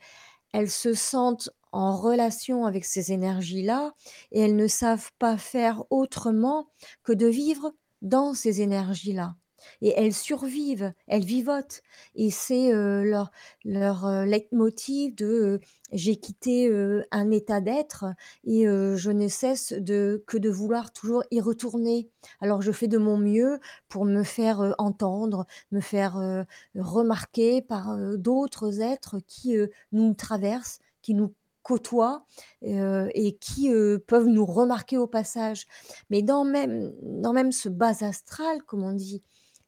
elles 0.53 0.71
se 0.71 0.93
sentent 0.93 1.49
en 1.73 1.97
relation 1.97 2.65
avec 2.65 2.85
ces 2.85 3.11
énergies-là 3.11 3.93
et 4.31 4.39
elles 4.39 4.55
ne 4.55 4.67
savent 4.67 5.11
pas 5.19 5.37
faire 5.37 5.83
autrement 5.89 6.67
que 7.03 7.11
de 7.11 7.27
vivre 7.27 7.73
dans 8.01 8.33
ces 8.33 8.61
énergies-là 8.61 9.35
et 9.81 9.93
elles 9.95 10.13
survivent, 10.13 10.93
elles 11.07 11.25
vivotent. 11.25 11.81
Et 12.15 12.31
c'est 12.31 12.71
leur, 12.71 13.31
leur 13.63 14.25
leitmotiv 14.25 15.15
de 15.15 15.59
j'ai 15.91 16.15
quitté 16.17 16.71
un 17.11 17.31
état 17.31 17.61
d'être 17.61 18.05
et 18.43 18.65
je 18.65 19.11
ne 19.11 19.27
cesse 19.27 19.73
de, 19.73 20.23
que 20.27 20.37
de 20.37 20.49
vouloir 20.49 20.91
toujours 20.91 21.23
y 21.31 21.41
retourner. 21.41 22.09
Alors 22.41 22.61
je 22.61 22.71
fais 22.71 22.87
de 22.87 22.97
mon 22.97 23.17
mieux 23.17 23.59
pour 23.87 24.05
me 24.05 24.23
faire 24.23 24.75
entendre, 24.77 25.45
me 25.71 25.79
faire 25.79 26.45
remarquer 26.75 27.61
par 27.61 27.97
d'autres 28.17 28.81
êtres 28.81 29.17
qui 29.27 29.57
nous 29.91 30.13
traversent, 30.13 30.79
qui 31.01 31.13
nous 31.13 31.33
côtoient 31.65 32.25
et 32.61 33.37
qui 33.41 33.71
peuvent 34.07 34.27
nous 34.27 34.45
remarquer 34.45 34.97
au 34.97 35.07
passage. 35.07 35.65
Mais 36.09 36.21
dans 36.21 36.45
même, 36.45 36.93
dans 37.01 37.33
même 37.33 37.51
ce 37.51 37.69
bas 37.69 38.03
astral, 38.03 38.63
comme 38.63 38.83
on 38.83 38.93
dit, 38.93 39.23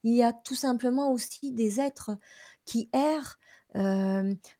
il 0.07 0.15
y 0.15 0.23
a 0.23 0.33
tout 0.33 0.55
simplement 0.55 1.11
aussi 1.11 1.51
des 1.51 1.79
êtres 1.79 2.11
qui 2.65 2.89
errent, 2.93 3.37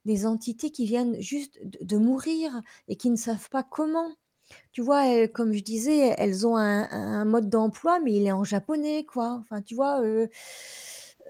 des 0.06 0.26
entités 0.26 0.70
qui 0.70 0.86
viennent 0.86 1.20
juste 1.20 1.60
de, 1.64 1.98
mourir 1.98 2.62
et 2.88 2.96
qui 2.96 3.10
ne 3.10 3.16
savent 3.16 3.50
pas 3.50 3.64
comment. 3.64 4.12
Tu 4.72 4.82
vois, 4.82 5.28
comme 5.28 5.54
je 5.54 5.62
disais, 5.62 6.14
elles 6.18 6.46
ont 6.46 6.56
un, 6.56 7.26
mode 7.26 7.50
d'emploi, 7.50 8.00
mais 8.00 8.14
il 8.14 8.28
est 8.28 8.32
en 8.32 8.44
japonais, 8.44 9.06
quoi. 9.06 9.42
Enfin, 9.42 9.62
tu 9.62 9.74
vois. 9.74 10.02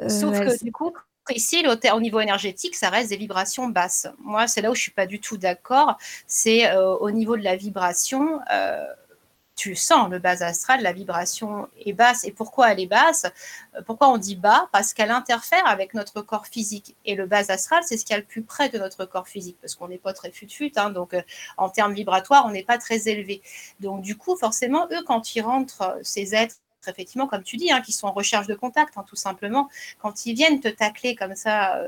Sauf 0.07 0.39
que 0.39 0.63
du 0.63 0.71
coup, 0.71 0.91
ici, 1.29 1.63
au, 1.93 1.99
niveau 2.01 2.19
énergétique, 2.19 2.75
ça 2.75 2.89
reste 2.89 3.09
des 3.09 3.17
vibrations 3.17 3.67
basses. 3.67 4.07
Moi, 4.19 4.47
c'est 4.47 4.61
là 4.61 4.71
où 4.71 4.75
je 4.75 4.81
suis 4.81 4.91
pas 4.91 5.05
du 5.05 5.19
tout 5.19 5.37
d'accord. 5.37 5.97
C'est 6.25 6.75
au 6.75 7.11
niveau 7.11 7.37
de 7.37 7.43
la 7.43 7.55
vibration 7.55 8.39
tu 9.57 9.75
sens 9.75 10.09
le 10.09 10.19
bas 10.19 10.43
astral, 10.43 10.81
la 10.83 10.93
vibration 10.93 11.67
est 11.83 11.91
basse. 11.91 12.23
Et 12.23 12.31
pourquoi 12.31 12.71
elle 12.71 12.79
est 12.79 12.85
basse? 12.85 13.25
Euh, 13.75 13.81
Pourquoi 13.85 14.07
on 14.09 14.17
dit 14.17 14.35
bas? 14.35 14.69
Parce 14.71 14.93
qu'elle 14.93 15.09
interfère 15.11 15.65
avec 15.65 15.95
notre 15.95 16.21
corps 16.21 16.45
physique. 16.45 16.95
Et 17.05 17.15
le 17.15 17.25
bas 17.25 17.43
astral, 17.49 17.83
c'est 17.83 17.97
ce 17.97 18.05
qui 18.05 18.13
est 18.13 18.17
le 18.17 18.23
plus 18.23 18.43
près 18.43 18.69
de 18.69 18.77
notre 18.77 19.05
corps 19.05 19.27
physique, 19.27 19.57
parce 19.59 19.75
qu'on 19.75 19.87
n'est 19.87 19.97
pas 19.97 20.13
très 20.13 20.31
fut-fut. 20.31 20.71
Hein, 20.77 20.91
donc, 20.91 21.15
euh, 21.15 21.21
en 21.57 21.69
termes 21.69 21.93
vibratoires, 21.93 22.45
on 22.45 22.51
n'est 22.51 22.63
pas 22.63 22.77
très 22.77 23.09
élevé. 23.09 23.41
Donc, 23.79 24.03
du 24.03 24.15
coup, 24.15 24.37
forcément, 24.37 24.87
eux, 24.91 25.03
quand 25.05 25.35
ils 25.35 25.41
rentrent, 25.41 25.81
euh, 25.81 25.99
ces 26.03 26.35
êtres, 26.35 26.55
effectivement, 26.87 27.27
comme 27.27 27.43
tu 27.43 27.57
dis, 27.57 27.71
hein, 27.71 27.81
qui 27.81 27.91
sont 27.91 28.07
en 28.07 28.13
recherche 28.13 28.45
de 28.45 28.55
contact, 28.55 28.95
hein, 28.95 29.05
tout 29.07 29.15
simplement, 29.15 29.69
quand 29.99 30.25
ils 30.27 30.35
viennent 30.35 30.59
te 30.61 30.69
tacler 30.69 31.15
comme 31.15 31.35
ça 31.35 31.81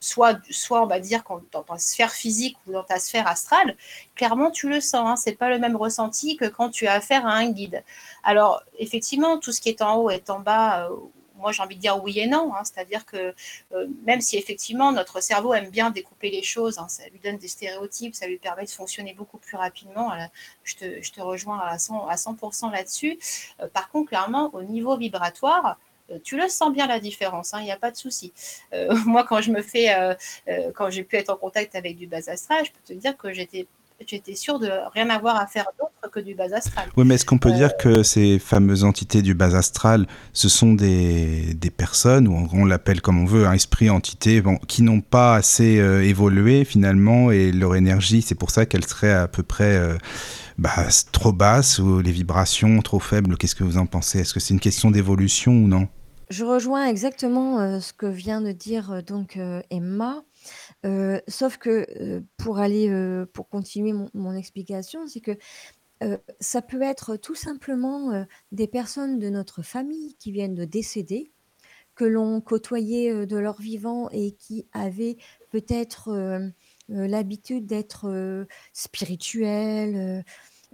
soit, 0.00 0.40
on 0.70 0.86
va 0.86 0.98
dire 0.98 1.22
dans 1.52 1.62
ta 1.62 1.78
sphère 1.78 2.12
physique 2.12 2.56
ou 2.66 2.72
dans 2.72 2.82
ta 2.82 2.98
sphère 2.98 3.26
astrale, 3.26 3.76
clairement 4.14 4.50
tu 4.50 4.68
le 4.68 4.80
sens. 4.80 5.06
Hein, 5.06 5.16
c'est 5.16 5.36
pas 5.36 5.50
le 5.50 5.58
même 5.58 5.76
ressenti 5.76 6.36
que 6.36 6.46
quand 6.46 6.70
tu 6.70 6.86
as 6.86 6.94
affaire 6.94 7.26
à 7.26 7.34
un 7.34 7.50
guide. 7.50 7.84
Alors 8.24 8.62
effectivement, 8.78 9.38
tout 9.38 9.52
ce 9.52 9.60
qui 9.60 9.68
est 9.68 9.82
en 9.82 9.96
haut 9.96 10.10
est 10.10 10.30
en 10.30 10.40
bas. 10.40 10.86
Euh, 10.86 10.96
moi, 11.36 11.52
j'ai 11.52 11.62
envie 11.62 11.76
de 11.76 11.80
dire 11.80 12.02
oui 12.02 12.18
et 12.18 12.26
non. 12.26 12.54
Hein, 12.54 12.62
c'est-à-dire 12.64 13.06
que 13.06 13.34
euh, 13.72 13.86
même 14.04 14.20
si 14.20 14.36
effectivement 14.36 14.92
notre 14.92 15.22
cerveau 15.22 15.54
aime 15.54 15.70
bien 15.70 15.90
découper 15.90 16.30
les 16.30 16.42
choses, 16.42 16.78
hein, 16.78 16.86
ça 16.88 17.08
lui 17.08 17.18
donne 17.18 17.38
des 17.38 17.48
stéréotypes, 17.48 18.14
ça 18.14 18.26
lui 18.26 18.36
permet 18.38 18.64
de 18.64 18.70
fonctionner 18.70 19.14
beaucoup 19.14 19.38
plus 19.38 19.56
rapidement. 19.56 20.12
je, 20.64 20.76
te, 20.76 21.02
je, 21.02 21.12
te, 21.12 21.20
rejoins 21.22 21.58
à 21.58 21.76
100%, 21.76 22.08
à 22.10 22.16
100 22.16 22.70
là-dessus. 22.70 23.18
Euh, 23.60 23.68
par 23.68 23.90
contre, 23.90 24.10
clairement, 24.10 24.50
au 24.52 24.62
niveau 24.62 24.96
vibratoire, 24.98 25.78
tu 26.18 26.36
le 26.36 26.48
sens 26.48 26.72
bien 26.72 26.86
la 26.86 27.00
différence, 27.00 27.52
il 27.52 27.56
hein, 27.60 27.62
n'y 27.62 27.72
a 27.72 27.76
pas 27.76 27.90
de 27.90 27.96
souci. 27.96 28.32
Euh, 28.72 28.94
moi, 29.06 29.24
quand 29.24 29.40
je 29.40 29.50
me 29.50 29.62
fais, 29.62 29.94
euh, 29.94 30.14
quand 30.74 30.90
j'ai 30.90 31.04
pu 31.04 31.16
être 31.16 31.30
en 31.30 31.36
contact 31.36 31.74
avec 31.74 31.96
du 31.96 32.06
bas 32.06 32.28
astral, 32.28 32.64
je 32.64 32.70
peux 32.70 32.94
te 32.94 32.98
dire 32.98 33.16
que 33.16 33.32
j'étais 33.32 33.66
j'étais 34.06 34.34
sûre 34.34 34.58
de 34.58 34.70
rien 34.94 35.10
avoir 35.10 35.36
à 35.36 35.46
faire 35.46 35.66
d'autre 35.78 36.10
que 36.10 36.20
du 36.20 36.34
bas 36.34 36.46
astral. 36.54 36.88
Oui, 36.96 37.04
mais 37.04 37.16
est-ce 37.16 37.26
qu'on 37.26 37.36
peut 37.36 37.52
dire 37.52 37.76
que 37.76 38.02
ces 38.02 38.38
fameuses 38.38 38.82
entités 38.82 39.20
du 39.20 39.34
bas 39.34 39.54
astral, 39.54 40.06
ce 40.32 40.48
sont 40.48 40.72
des, 40.72 41.52
des 41.52 41.68
personnes, 41.68 42.26
ou 42.26 42.48
on 42.50 42.64
l'appelle 42.64 43.02
comme 43.02 43.20
on 43.20 43.26
veut, 43.26 43.46
un 43.46 43.52
esprit, 43.52 43.90
entité, 43.90 44.40
bon, 44.40 44.56
qui 44.56 44.80
n'ont 44.80 45.02
pas 45.02 45.34
assez 45.34 45.74
évolué 46.02 46.64
finalement, 46.64 47.30
et 47.30 47.52
leur 47.52 47.76
énergie, 47.76 48.22
c'est 48.22 48.34
pour 48.34 48.50
ça 48.50 48.64
qu'elle 48.64 48.86
serait 48.86 49.12
à 49.12 49.28
peu 49.28 49.42
près 49.42 49.78
bah, 50.56 50.88
trop 51.12 51.32
basse, 51.32 51.78
ou 51.78 52.00
les 52.00 52.12
vibrations 52.12 52.80
trop 52.80 53.00
faibles 53.00 53.36
Qu'est-ce 53.36 53.54
que 53.54 53.64
vous 53.64 53.76
en 53.76 53.84
pensez? 53.84 54.20
Est-ce 54.20 54.32
que 54.32 54.40
c'est 54.40 54.54
une 54.54 54.60
question 54.60 54.90
d'évolution 54.90 55.52
ou 55.52 55.68
non? 55.68 55.88
Je 56.30 56.44
rejoins 56.44 56.86
exactement, 56.86 57.80
ce 57.80 57.92
que 57.92 58.06
vient 58.06 58.40
de 58.40 58.52
dire, 58.52 59.02
donc, 59.02 59.38
Emma. 59.70 60.24
sauf 61.28 61.58
que, 61.58 62.22
pour 62.36 62.58
aller, 62.58 62.90
pour 63.32 63.48
continuer 63.48 63.92
mon 64.14 64.34
explication, 64.34 65.06
c'est 65.06 65.20
que, 65.20 65.36
ça 66.40 66.62
peut 66.62 66.82
être 66.82 67.16
tout 67.16 67.34
simplement, 67.34 68.24
des 68.52 68.68
personnes 68.68 69.18
de 69.18 69.28
notre 69.28 69.62
famille 69.62 70.14
qui 70.18 70.32
viennent 70.32 70.54
de 70.54 70.64
décéder, 70.64 71.30
que 71.94 72.04
l'on 72.04 72.40
côtoyait, 72.40 73.26
de 73.26 73.36
leur 73.36 73.60
vivant 73.60 74.08
et 74.10 74.32
qui 74.32 74.66
avaient 74.72 75.16
peut-être, 75.50 76.10
l'habitude 76.88 77.66
d'être, 77.66 78.46
spirituelles, 78.72 80.24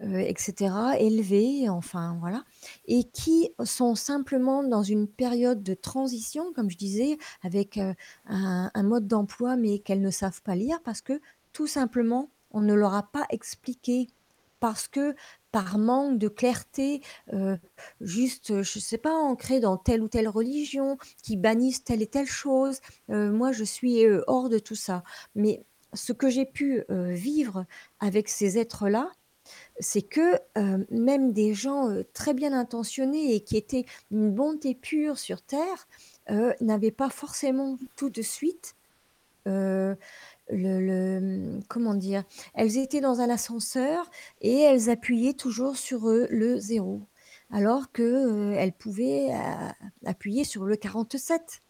euh, 0.02 0.18
etc., 0.18 0.74
élevés, 0.98 1.70
enfin 1.70 2.18
voilà, 2.20 2.44
et 2.84 3.04
qui 3.04 3.48
sont 3.64 3.94
simplement 3.94 4.62
dans 4.62 4.82
une 4.82 5.08
période 5.08 5.62
de 5.62 5.72
transition, 5.72 6.52
comme 6.52 6.68
je 6.68 6.76
disais, 6.76 7.16
avec 7.42 7.78
euh, 7.78 7.94
un, 8.26 8.82
mode 8.82 9.06
d'emploi, 9.06 9.56
mais 9.56 9.78
qu'elles 9.78 10.02
ne 10.02 10.10
savent 10.10 10.42
pas 10.42 10.54
lire 10.54 10.82
parce 10.84 11.00
que 11.00 11.18
tout 11.54 11.66
simplement, 11.66 12.28
on 12.50 12.60
ne 12.60 12.74
leur 12.74 12.92
a 12.94 13.04
pas 13.04 13.24
expliqué 13.30 14.08
parce 14.60 14.86
que 14.86 15.14
par 15.50 15.78
manque 15.78 16.18
de 16.18 16.28
clarté, 16.28 17.00
euh, 17.32 17.56
juste, 18.02 18.62
je 18.62 18.78
ne 18.78 18.82
sais 18.82 18.98
pas, 18.98 19.14
ancré 19.14 19.60
dans 19.60 19.78
telle 19.78 20.02
ou 20.02 20.08
telle 20.08 20.28
religion, 20.28 20.98
qui 21.22 21.38
bannissent 21.38 21.84
telle 21.84 22.02
et 22.02 22.06
telle 22.06 22.26
chose. 22.26 22.80
moi, 23.08 23.50
je 23.52 23.64
suis 23.64 24.04
hors 24.26 24.50
de 24.50 24.58
tout 24.58 24.74
ça. 24.74 25.04
Mais 25.34 25.64
ce 25.94 26.12
que 26.12 26.28
j'ai 26.28 26.44
pu 26.44 26.84
vivre 26.90 27.64
avec 27.98 28.28
ces 28.28 28.58
êtres-là, 28.58 29.10
c'est 29.78 30.02
que 30.02 30.38
même 30.90 31.32
des 31.32 31.54
gens 31.54 31.90
très 32.12 32.34
bien 32.34 32.52
intentionnés 32.52 33.34
et 33.34 33.40
qui 33.40 33.56
étaient 33.56 33.84
une 34.10 34.30
bonté 34.30 34.74
pure 34.74 35.18
sur 35.18 35.42
Terre 35.42 35.88
n'avaient 36.60 36.90
pas 36.90 37.10
forcément 37.10 37.78
tout 37.96 38.10
de 38.10 38.22
suite 38.22 38.74
le, 39.44 41.20
mmh, 41.20 41.62
comment 41.68 41.94
dire 41.94 42.24
Elles 42.54 42.78
étaient 42.78 43.00
dans 43.00 43.20
un 43.20 43.30
ascenseur 43.30 44.10
et 44.40 44.60
elles 44.60 44.90
appuyaient 44.90 45.34
toujours 45.34 45.76
sur 45.76 46.06
le 46.06 46.58
zéro, 46.58 47.02
alors 47.50 47.92
qu'elles 47.92 48.72
pouvaient 48.72 49.30
appuyer 50.04 50.44
sur 50.44 50.64
le 50.64 50.76
47 50.76 51.62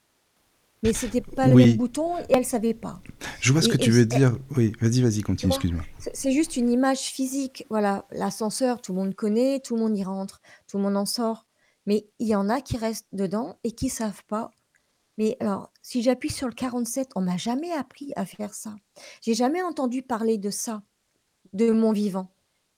mais 0.87 0.93
c'était 0.93 1.21
pas 1.21 1.49
le 1.49 1.55
même 1.55 1.77
bouton 1.77 2.19
et 2.19 2.25
elle 2.31 2.45
savait 2.45 2.75
pas. 2.75 3.01
Je 3.41 3.53
vois 3.53 3.63
ce 3.63 3.69
que 3.69 3.77
tu 3.77 3.91
veux 3.91 4.07
dire. 4.07 4.37
Oui, 4.57 4.73
vas-y, 4.81 5.03
vas-y, 5.03 5.23
continue, 5.23 5.53
excuse-moi. 5.53 5.83
C'est 6.15 6.33
juste 6.33 6.57
une 6.57 6.71
image 6.71 7.01
physique. 7.01 7.67
Voilà, 7.71 8.07
l'ascenseur, 8.11 8.81
tout 8.81 8.93
le 8.93 8.99
monde 8.99 9.15
connaît, 9.15 9.61
tout 9.61 9.77
le 9.77 9.83
monde 9.83 9.97
y 9.99 10.05
rentre, 10.05 10.41
tout 10.69 10.77
le 10.77 10.83
monde 10.83 10.97
en 10.97 11.07
sort. 11.07 11.47
Mais 11.87 12.09
il 12.19 12.29
y 12.29 12.35
en 12.35 12.49
a 12.49 12.61
qui 12.61 12.77
restent 12.77 13.07
dedans 13.13 13.59
et 13.65 13.73
qui 13.73 13.89
savent 13.89 14.25
pas. 14.27 14.51
Mais 15.19 15.37
alors, 15.41 15.73
si 15.83 16.03
j'appuie 16.03 16.31
sur 16.31 16.47
le 16.47 16.53
47, 16.53 17.11
on 17.17 17.23
m'a 17.23 17.37
jamais 17.37 17.73
appris 17.73 18.13
à 18.17 18.27
faire 18.27 18.55
ça. 18.55 18.75
J'ai 19.23 19.35
jamais 19.35 19.63
entendu 19.63 20.03
parler 20.03 20.37
de 20.37 20.51
ça, 20.51 20.83
de 21.53 21.71
mon 21.71 21.93
vivant. 21.93 22.33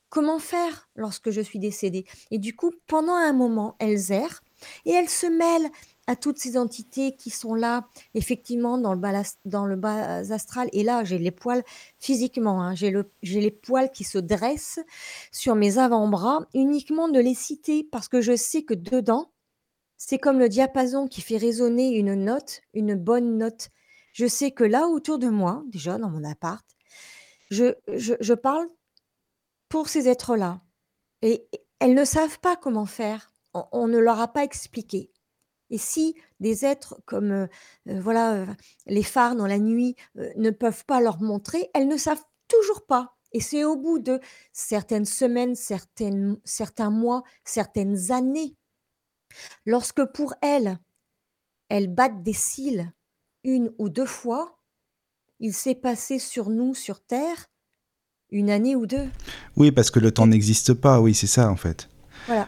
Comment 0.08 0.38
faire 0.38 0.88
lorsque 0.94 1.30
je 1.30 1.40
suis 1.40 1.58
décédée? 1.58 2.06
Et 2.30 2.38
du 2.38 2.54
coup, 2.54 2.70
pendant 2.86 3.14
un 3.14 3.32
moment, 3.32 3.76
elles 3.78 4.12
errent 4.12 4.40
et 4.86 4.92
elles 4.92 5.08
se 5.08 5.26
mêlent 5.26 5.70
à 6.08 6.16
toutes 6.16 6.38
ces 6.38 6.56
entités 6.56 7.14
qui 7.14 7.28
sont 7.28 7.54
là, 7.54 7.86
effectivement, 8.14 8.78
dans 8.78 8.94
le 8.94 8.98
bas, 8.98 9.22
dans 9.44 9.66
le 9.66 9.76
bas 9.76 10.16
astral. 10.32 10.68
Et 10.72 10.82
là, 10.82 11.04
j'ai 11.04 11.18
les 11.18 11.30
poils 11.30 11.62
physiquement, 11.98 12.62
hein, 12.62 12.74
j'ai 12.74 12.90
les 13.22 13.50
poils 13.50 13.92
qui 13.92 14.04
se 14.04 14.16
dressent 14.18 14.80
sur 15.32 15.54
mes 15.54 15.76
avant-bras, 15.76 16.46
uniquement 16.54 17.08
de 17.08 17.20
les 17.20 17.34
citer, 17.34 17.84
parce 17.84 18.08
que 18.08 18.22
je 18.22 18.34
sais 18.34 18.62
que 18.62 18.72
dedans, 18.72 19.30
c'est 19.98 20.18
comme 20.18 20.38
le 20.38 20.48
diapason 20.48 21.08
qui 21.08 21.20
fait 21.20 21.36
résonner 21.36 21.94
une 21.96 22.14
note, 22.14 22.62
une 22.72 22.94
bonne 22.94 23.36
note. 23.36 23.68
Je 24.14 24.26
sais 24.26 24.50
que 24.50 24.64
là, 24.64 24.86
autour 24.88 25.18
de 25.18 25.28
moi, 25.28 25.62
déjà 25.66 25.98
dans 25.98 26.08
mon 26.08 26.24
appart, 26.24 26.64
je, 27.50 27.74
je, 27.88 28.34
parle 28.34 28.68
pour 29.68 29.88
ces 29.88 30.08
êtres-là. 30.08 30.62
Et 31.20 31.48
elles 31.80 31.94
ne 31.94 32.04
savent 32.04 32.38
pas 32.40 32.56
comment 32.56 32.86
faire. 32.86 33.30
On, 33.72 33.88
ne 33.88 33.98
leur 33.98 34.20
a 34.20 34.28
pas 34.28 34.44
expliqué. 34.44 35.10
Et 35.70 35.78
si 35.78 36.14
des 36.40 36.64
êtres 36.64 37.00
comme 37.04 37.30
euh, 37.30 37.46
euh, 37.88 38.00
voilà 38.00 38.34
euh, 38.34 38.46
les 38.86 39.02
phares 39.02 39.36
dans 39.36 39.46
la 39.46 39.58
nuit 39.58 39.96
ne 40.14 40.50
peuvent 40.50 40.84
pas 40.86 41.00
leur 41.00 41.20
montrer, 41.20 41.70
elles 41.74 41.88
ne 41.88 41.96
savent 41.96 42.24
toujours 42.48 42.86
pas. 42.86 43.16
Et 43.32 43.40
c'est 43.40 43.64
au 43.64 43.76
bout 43.76 43.98
de 43.98 44.20
certaines 44.52 45.04
semaines, 45.04 45.54
certaines, 45.54 46.38
certains 46.44 46.90
mois, 46.90 47.22
certaines 47.44 48.10
années 48.10 48.56
Lorsque 49.66 50.04
pour 50.04 50.34
elles, 50.42 50.78
elles 51.68 51.92
battent 51.92 52.22
des 52.22 52.32
cils 52.32 52.92
une 53.44 53.72
ou 53.78 53.88
deux 53.88 54.06
fois, 54.06 54.58
il 55.40 55.54
s'est 55.54 55.74
passé 55.74 56.18
sur 56.18 56.50
nous, 56.50 56.74
sur 56.74 57.00
Terre, 57.00 57.46
une 58.30 58.50
année 58.50 58.76
ou 58.76 58.86
deux. 58.86 59.08
Oui, 59.56 59.70
parce 59.72 59.90
que 59.90 60.00
le 60.00 60.10
temps 60.10 60.26
n'existe 60.26 60.74
pas, 60.74 61.00
oui, 61.00 61.14
c'est 61.14 61.26
ça 61.26 61.50
en 61.50 61.56
fait. 61.56 61.88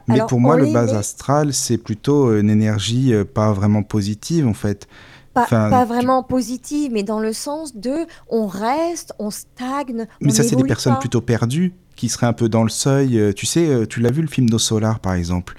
Mais 0.08 0.20
pour 0.28 0.40
moi, 0.40 0.56
le 0.56 0.72
bas 0.72 0.96
astral, 0.96 1.52
c'est 1.52 1.78
plutôt 1.78 2.36
une 2.36 2.50
énergie 2.50 3.12
euh, 3.12 3.24
pas 3.24 3.52
vraiment 3.52 3.82
positive 3.82 4.46
en 4.46 4.54
fait. 4.54 4.88
Pas, 5.32 5.84
vraiment 5.84 6.22
positive, 6.22 6.90
mais 6.92 7.04
dans 7.04 7.20
le 7.20 7.32
sens 7.32 7.76
de 7.76 8.06
on 8.28 8.46
reste, 8.46 9.14
on 9.18 9.30
stagne. 9.30 10.06
Mais 10.20 10.32
ça, 10.32 10.42
c'est 10.42 10.56
des 10.56 10.64
personnes 10.64 10.98
plutôt 10.98 11.20
perdues 11.20 11.72
qui 11.96 12.08
seraient 12.08 12.26
un 12.26 12.32
peu 12.32 12.48
dans 12.48 12.64
le 12.64 12.68
seuil. 12.68 13.18
Euh, 13.18 13.32
tu 13.32 13.46
sais, 13.46 13.68
euh, 13.68 13.86
tu 13.86 14.00
l'as 14.00 14.10
vu 14.10 14.22
le 14.22 14.28
film 14.28 14.50
No 14.50 14.58
Solar 14.58 15.00
par 15.00 15.14
exemple 15.14 15.56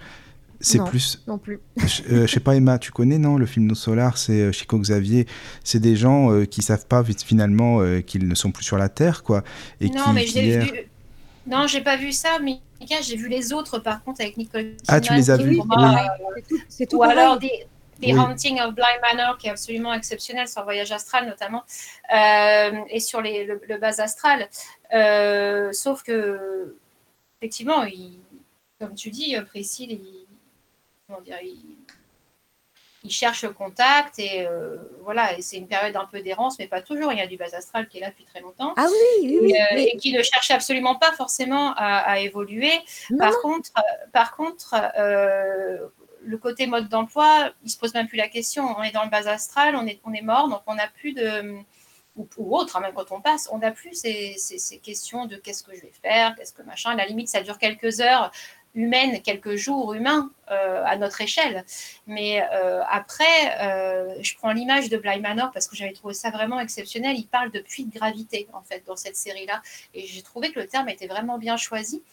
c'est 0.61 0.83
plus. 0.83 1.21
Non 1.27 1.37
plus. 1.37 1.59
je, 1.77 2.13
ne 2.13 2.19
euh, 2.21 2.27
sais 2.27 2.39
pas, 2.39 2.55
Emma, 2.55 2.77
tu 2.77 2.91
connais, 2.91 3.17
non 3.17 3.37
Le 3.37 3.45
film 3.45 3.65
No 3.65 3.75
Solar, 3.75 4.17
c'est 4.17 4.51
Chico 4.53 4.77
Xavier. 4.77 5.27
C'est 5.63 5.79
des 5.79 5.95
gens 5.95 6.27
qui 6.27 6.33
euh, 6.33 6.45
qui 6.45 6.61
savent 6.61 6.85
pas 6.85 7.03
finalement 7.03 7.79
qu'ils 8.05 8.27
ne 8.27 8.35
sont 8.35 8.51
plus 8.51 8.63
sur 8.63 8.77
la 8.77 8.89
Terre, 8.89 9.23
quoi. 9.23 9.43
Et 9.79 9.89
non, 9.89 10.13
mais 10.13 10.27
j'ai 10.27 10.59
vu. 10.59 10.71
Non, 11.47 11.65
j'ai 11.65 11.81
pas 11.81 11.97
vu 11.97 12.11
ça, 12.11 12.37
mais 12.43 12.59
j'ai 13.01 13.15
vu 13.15 13.27
les 13.27 13.53
autres, 13.53 13.79
par 13.79 14.03
contre, 14.03 14.21
avec 14.21 14.37
Nicole. 14.37 14.75
Ah, 14.87 15.01
tu 15.01 15.13
les 15.13 15.29
as 15.29 15.37
vus 15.37 15.59
C'est 16.69 16.87
tout, 16.87 16.97
Ou 16.97 17.03
alors 17.03 17.37
des, 17.37 17.67
des 17.99 18.13
Haunting 18.13 18.59
of 18.59 18.73
Blind 18.73 18.99
Manor, 19.01 19.37
qui 19.37 19.47
est 19.47 19.51
absolument 19.51 19.93
exceptionnel 19.93 20.47
sur 20.47 20.61
le 20.61 20.65
voyage 20.65 20.91
astral 20.91 21.27
notamment, 21.27 21.63
et 22.89 22.99
sur 22.99 23.21
les, 23.21 23.45
le, 23.45 23.77
bas 23.77 24.01
astral. 24.01 24.47
sauf 25.73 26.03
que, 26.03 26.75
effectivement, 27.39 27.85
comme 28.79 28.95
tu 28.95 29.09
dis, 29.09 29.35
Priscille, 29.47 29.91
il, 29.91 30.25
il, 31.43 31.77
cherche 33.09 33.43
le 33.43 33.49
contact 33.49 34.19
et 34.19 34.45
euh, 34.45 34.77
voilà, 35.03 35.37
et 35.37 35.41
c'est 35.41 35.57
une 35.57 35.67
période 35.67 35.95
un 35.95 36.05
peu 36.05 36.21
d'errance, 36.21 36.59
mais 36.59 36.67
pas 36.67 36.81
toujours. 36.81 37.11
Il 37.11 37.17
y 37.17 37.21
a 37.21 37.27
du 37.27 37.37
bas 37.37 37.53
astral 37.53 37.87
qui 37.87 37.97
est 37.97 38.01
là 38.01 38.09
depuis 38.09 38.25
très 38.25 38.41
longtemps. 38.41 38.73
Ah 38.77 38.85
oui, 39.21 39.39
oui, 39.41 39.53
euh, 39.53 39.77
et, 39.77 39.97
qui 39.97 40.13
ne 40.13 40.21
cherche 40.21 40.51
absolument 40.51 40.95
pas 40.95 41.11
forcément 41.13 41.73
à, 41.75 42.19
évoluer. 42.19 42.73
Par 43.17 43.39
contre, 43.41 43.71
euh, 43.77 43.81
par 44.11 44.35
contre 44.35 44.75
le 46.23 46.37
côté 46.37 46.67
mode 46.67 46.87
d'emploi, 46.87 47.51
il 47.63 47.71
se 47.71 47.79
pose 47.79 47.95
même 47.95 48.07
plus 48.07 48.17
la 48.17 48.27
question. 48.27 48.75
On 48.77 48.83
est 48.83 48.91
dans 48.91 49.03
le 49.03 49.09
bas 49.09 49.27
astral, 49.27 49.75
on 49.75 49.87
est, 49.87 49.99
on 50.03 50.13
est 50.13 50.21
mort, 50.21 50.49
donc 50.49 50.61
on 50.67 50.75
n'a 50.75 50.87
plus 50.87 51.13
de 51.13 51.63
ou, 52.17 52.57
autre, 52.57 52.75
hein, 52.75 52.81
même 52.81 52.93
quand 52.93 53.11
on 53.11 53.21
passe, 53.21 53.47
on 53.51 53.59
n'a 53.59 53.71
plus 53.71 53.93
ces, 53.93 54.35
ces, 54.37 54.57
ces, 54.57 54.79
questions 54.79 55.25
de 55.25 55.37
qu'est-ce 55.37 55.63
que 55.63 55.73
je 55.73 55.81
vais 55.81 55.93
faire, 56.03 56.35
qu'est-ce 56.35 56.53
que 56.53 56.61
machin. 56.61 56.91
À 56.91 56.95
la 56.95 57.05
limite, 57.05 57.29
ça 57.29 57.41
dure 57.41 57.57
quelques 57.57 58.01
heures 58.01 58.31
humaine, 58.75 59.21
quelques 59.21 59.55
jours 59.55 59.93
humains 59.93 60.31
euh, 60.49 60.83
à 60.85 60.95
notre 60.97 61.21
échelle. 61.21 61.65
Mais 62.07 62.41
euh, 62.53 62.81
après, 62.89 63.25
euh, 63.61 64.15
je 64.21 64.35
prends 64.35 64.51
l'image 64.51 64.89
de 64.89 64.97
Bly 64.97 65.19
Manor 65.19 65.51
parce 65.51 65.67
que 65.67 65.75
j'avais 65.75 65.93
trouvé 65.93 66.13
ça 66.13 66.29
vraiment 66.29 66.59
exceptionnel. 66.59 67.17
Il 67.17 67.27
parle 67.27 67.51
de 67.51 67.59
puits 67.59 67.85
de 67.85 67.93
gravité, 67.93 68.47
en 68.53 68.61
fait, 68.61 68.83
dans 68.85 68.95
cette 68.95 69.15
série-là. 69.15 69.61
Et 69.93 70.05
j'ai 70.07 70.21
trouvé 70.21 70.51
que 70.51 70.59
le 70.59 70.67
terme 70.67 70.89
était 70.89 71.07
vraiment 71.07 71.37
bien 71.37 71.57
choisi. 71.57 72.03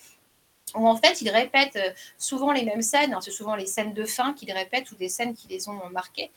Où 0.74 0.86
en 0.86 0.96
fait, 0.96 1.22
il 1.22 1.30
répète 1.30 1.78
souvent 2.18 2.52
les 2.52 2.64
mêmes 2.64 2.82
scènes. 2.82 3.14
Hein, 3.14 3.20
c'est 3.22 3.30
souvent 3.30 3.54
les 3.54 3.66
scènes 3.66 3.94
de 3.94 4.04
fin 4.04 4.34
qu'il 4.34 4.52
répète 4.52 4.90
ou 4.90 4.96
des 4.96 5.08
scènes 5.08 5.34
qui 5.34 5.48
les 5.48 5.68
ont 5.68 5.88
marquées. 5.90 6.30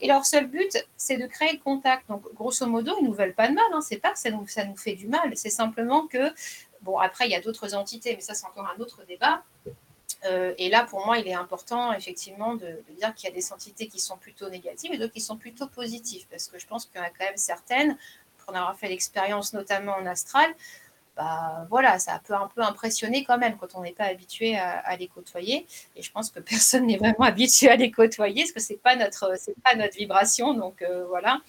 Et 0.00 0.06
leur 0.06 0.24
seul 0.24 0.46
but, 0.46 0.76
c'est 0.96 1.18
de 1.18 1.26
créer 1.26 1.52
le 1.52 1.58
contact. 1.58 2.08
Donc, 2.08 2.22
grosso 2.34 2.66
modo, 2.66 2.94
ils 2.98 3.04
ne 3.04 3.08
nous 3.08 3.14
veulent 3.14 3.34
pas 3.34 3.48
de 3.48 3.54
mal. 3.54 3.64
Hein. 3.72 3.80
C'est 3.82 3.98
pas 3.98 4.12
que 4.12 4.18
ça 4.18 4.30
nous, 4.30 4.46
ça 4.46 4.64
nous 4.64 4.76
fait 4.76 4.94
du 4.94 5.06
mal. 5.06 5.30
C'est 5.34 5.50
simplement 5.50 6.06
que 6.06 6.32
Bon, 6.82 6.98
après, 6.98 7.26
il 7.26 7.30
y 7.30 7.34
a 7.34 7.40
d'autres 7.40 7.74
entités, 7.74 8.14
mais 8.14 8.22
ça, 8.22 8.34
c'est 8.34 8.46
encore 8.46 8.66
un 8.66 8.80
autre 8.80 9.04
débat. 9.04 9.42
Euh, 10.24 10.54
et 10.58 10.68
là, 10.68 10.84
pour 10.84 11.04
moi, 11.04 11.18
il 11.18 11.26
est 11.28 11.34
important, 11.34 11.92
effectivement, 11.92 12.54
de, 12.54 12.82
dire 12.98 13.14
qu'il 13.14 13.28
y 13.28 13.32
a 13.32 13.34
des 13.34 13.52
entités 13.52 13.86
qui 13.86 13.98
sont 13.98 14.16
plutôt 14.16 14.48
négatives 14.50 14.92
et 14.92 14.98
d'autres 14.98 15.12
qui 15.12 15.20
sont 15.20 15.36
plutôt 15.36 15.66
positives. 15.66 16.26
Parce 16.30 16.48
que 16.48 16.58
je 16.58 16.66
pense 16.66 16.86
qu'il 16.86 17.00
y 17.00 17.04
en 17.04 17.06
a 17.06 17.10
quand 17.10 17.24
même 17.24 17.36
certaines, 17.36 17.96
pour 18.38 18.54
en 18.54 18.58
avoir 18.58 18.76
fait 18.76 18.88
l'expérience 18.88 19.52
notamment 19.52 19.92
en 19.92 20.06
astral, 20.06 20.54
bah, 21.16 21.66
voilà, 21.68 21.98
ça 21.98 22.20
peut 22.24 22.34
un 22.34 22.48
peu 22.54 22.62
impressionner 22.62 23.24
quand 23.24 23.36
même 23.36 23.56
quand 23.58 23.74
on 23.74 23.82
n'est 23.82 23.92
pas 23.92 24.04
habitué 24.04 24.56
à, 24.56 24.96
les 24.96 25.08
côtoyer. 25.08 25.66
Et 25.96 26.02
je 26.02 26.10
pense 26.10 26.30
que 26.30 26.40
personne 26.40 26.86
n'est 26.86 26.96
vraiment 26.96 27.22
habitué 27.24 27.68
à 27.68 27.76
les 27.76 27.90
côtoyer 27.90 28.42
parce 28.42 28.52
que 28.52 28.60
c'est 28.60 28.80
pas 28.80 28.96
notre, 28.96 29.34
pas 29.62 29.76
notre 29.76 29.96
vibration. 29.96 30.54
Donc 30.54 30.82
euh, 30.82 31.04
voilà. 31.08 31.40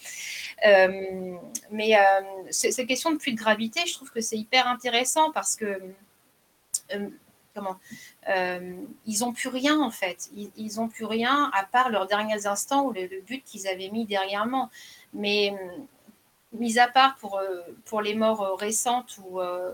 Euh, 0.65 1.35
mais 1.69 1.95
euh, 1.95 2.01
ces 2.49 2.85
questions 2.85 3.11
de 3.11 3.17
puits 3.17 3.33
de 3.33 3.39
gravité, 3.39 3.81
je 3.85 3.93
trouve 3.93 4.11
que 4.11 4.21
c'est 4.21 4.37
hyper 4.37 4.67
intéressant 4.67 5.31
parce 5.31 5.55
que 5.55 5.79
comment 7.53 7.77
ils 9.05 9.19
n'ont 9.19 9.33
plus 9.33 9.49
rien 9.49 9.79
en 9.79 9.91
fait. 9.91 10.29
Ils 10.35 10.75
n'ont 10.77 10.89
plus 10.89 11.05
rien 11.05 11.49
à 11.53 11.65
part 11.65 11.89
leurs 11.89 12.07
derniers 12.07 12.45
instants 12.45 12.85
ou 12.85 12.93
le, 12.93 13.07
le 13.07 13.21
but 13.21 13.43
qu'ils 13.43 13.67
avaient 13.67 13.89
mis 13.89 14.05
derrière 14.05 14.45
Mais 15.13 15.53
mis 16.53 16.79
à 16.79 16.87
part 16.87 17.15
pour, 17.17 17.37
euh, 17.37 17.61
pour 17.85 18.01
les 18.01 18.15
morts 18.15 18.41
euh, 18.41 18.55
récentes 18.55 19.19
euh, 19.35 19.71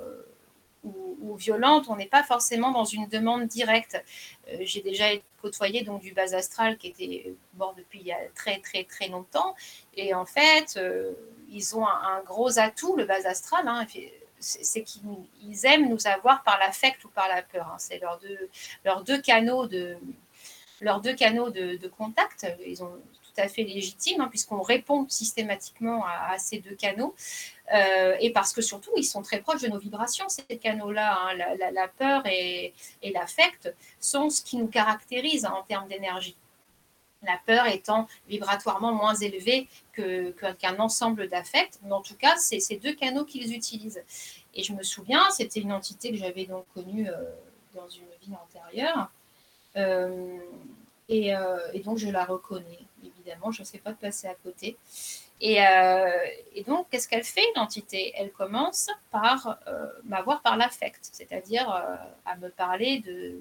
ou, 0.84 1.18
ou, 1.22 1.36
violentes, 1.36 1.86
on 1.90 1.96
n'est 1.96 2.08
pas 2.08 2.24
forcément 2.24 2.72
dans 2.72 2.86
une 2.86 3.08
demande 3.08 3.48
directe. 3.48 4.02
J'ai 4.62 4.82
déjà 4.82 5.06
côtoyé 5.42 5.84
donc 5.84 6.02
du 6.02 6.14
bas 6.14 6.34
astral 6.34 6.78
qui 6.78 6.88
était 6.88 7.34
mort 7.56 7.74
depuis 7.76 8.00
il 8.00 8.08
y 8.08 8.12
a 8.12 8.20
très 8.36 8.60
très 8.60 8.84
très 8.86 9.10
longtemps. 9.10 9.56
Et 9.96 10.14
en 10.14 10.26
fait, 10.26 10.80
ils 11.50 11.76
ont 11.76 11.86
un, 11.86 12.22
gros 12.22 12.58
atout, 12.60 12.96
le 12.96 13.06
bas 13.06 13.28
astral. 13.28 13.68
Hein, 13.68 13.86
c'est 14.40 14.84
qu'ils 14.84 15.66
aiment 15.66 15.90
nous 15.90 16.08
avoir 16.08 16.44
par 16.44 16.58
l'affect 16.60 17.04
ou 17.04 17.10
par 17.10 17.28
la 17.28 17.42
peur. 17.42 17.68
Hein. 17.68 17.78
C'est 17.80 18.00
leurs 18.00 18.20
deux, 18.20 18.50
leurs 18.86 19.04
deux 19.04 19.20
canaux 19.20 19.68
de 19.68 19.98
leurs 20.80 21.02
deux 21.02 21.16
canaux 21.16 21.50
de, 21.50 21.88
contact. 21.88 22.48
Ils 22.66 22.84
ont 22.84 23.02
à 23.42 23.48
fait 23.48 23.64
légitime, 23.64 24.22
hein, 24.22 24.28
puisqu'on 24.30 24.62
répond 24.62 25.06
systématiquement 25.10 26.06
à, 26.06 26.38
ces 26.38 26.60
deux 26.60 26.76
canaux. 26.76 27.16
Euh, 27.74 28.16
et 28.20 28.32
parce 28.32 28.54
que 28.54 28.62
surtout, 28.62 28.92
ils 28.96 29.04
sont 29.04 29.22
très 29.22 29.42
proches 29.42 29.62
de 29.62 29.68
nos 29.68 29.80
vibrations, 29.80 30.30
ces 30.30 30.58
canaux-là. 30.58 31.20
Hein. 31.22 31.56
la, 31.72 31.88
peur 31.88 32.26
et, 32.26 32.74
l'affect 33.04 33.74
sont 34.00 34.30
ce 34.30 34.42
qui 34.42 34.58
nous 34.58 34.68
caractérise 34.68 35.46
hein, 35.46 35.54
en 35.58 35.64
termes 35.64 35.88
d'énergie. 35.88 36.36
La 37.24 37.40
peur 37.46 37.66
étant 37.68 38.08
vibratoirement 38.30 38.94
moins 38.94 39.16
élevée 39.16 39.68
qu'un 39.94 40.80
ensemble 40.80 41.28
d'affects, 41.28 41.80
mais 41.84 41.92
en 41.92 42.02
tout 42.02 42.16
cas, 42.16 42.38
c'est 42.38 42.60
ces 42.60 42.78
deux 42.78 42.94
canaux 42.94 43.26
qu'ils 43.26 43.54
utilisent. 43.54 44.04
Et 44.54 44.64
je 44.64 44.74
me 44.74 44.84
souviens, 44.84 45.24
c'était 45.32 45.60
une 45.60 45.74
entité 45.74 46.12
que 46.12 46.18
j'avais 46.18 46.46
donc 46.46 46.66
connue 46.74 47.10
euh, 47.10 47.14
dans 47.76 47.90
une 47.90 48.06
vie 48.22 48.36
antérieure. 48.36 49.10
Euh, 49.76 50.38
et, 51.10 51.34
donc, 51.84 51.98
je 51.98 52.10
la 52.10 52.26
reconnais 52.26 52.80
évidemment, 53.28 53.52
je 53.52 53.62
ne 53.62 53.66
sais 53.66 53.78
pas 53.78 53.92
de 53.92 53.98
passer 53.98 54.28
à 54.28 54.36
côté. 54.36 54.78
Euh, 55.44 56.10
et, 56.56 56.64
donc, 56.64 56.88
qu'est-ce 56.90 57.08
qu'elle 57.08 57.24
fait, 57.24 57.46
l'entité? 57.56 58.14
Elle 58.16 58.32
commence 58.32 58.90
par 59.12 59.60
euh, 59.68 59.88
m'avoir 60.06 60.42
par 60.42 60.58
l'affect, 60.58 61.00
c'est-à-dire 61.12 61.70
euh, 61.70 61.96
à 62.26 62.36
me 62.38 62.50
parler 62.50 63.00
de, 63.00 63.40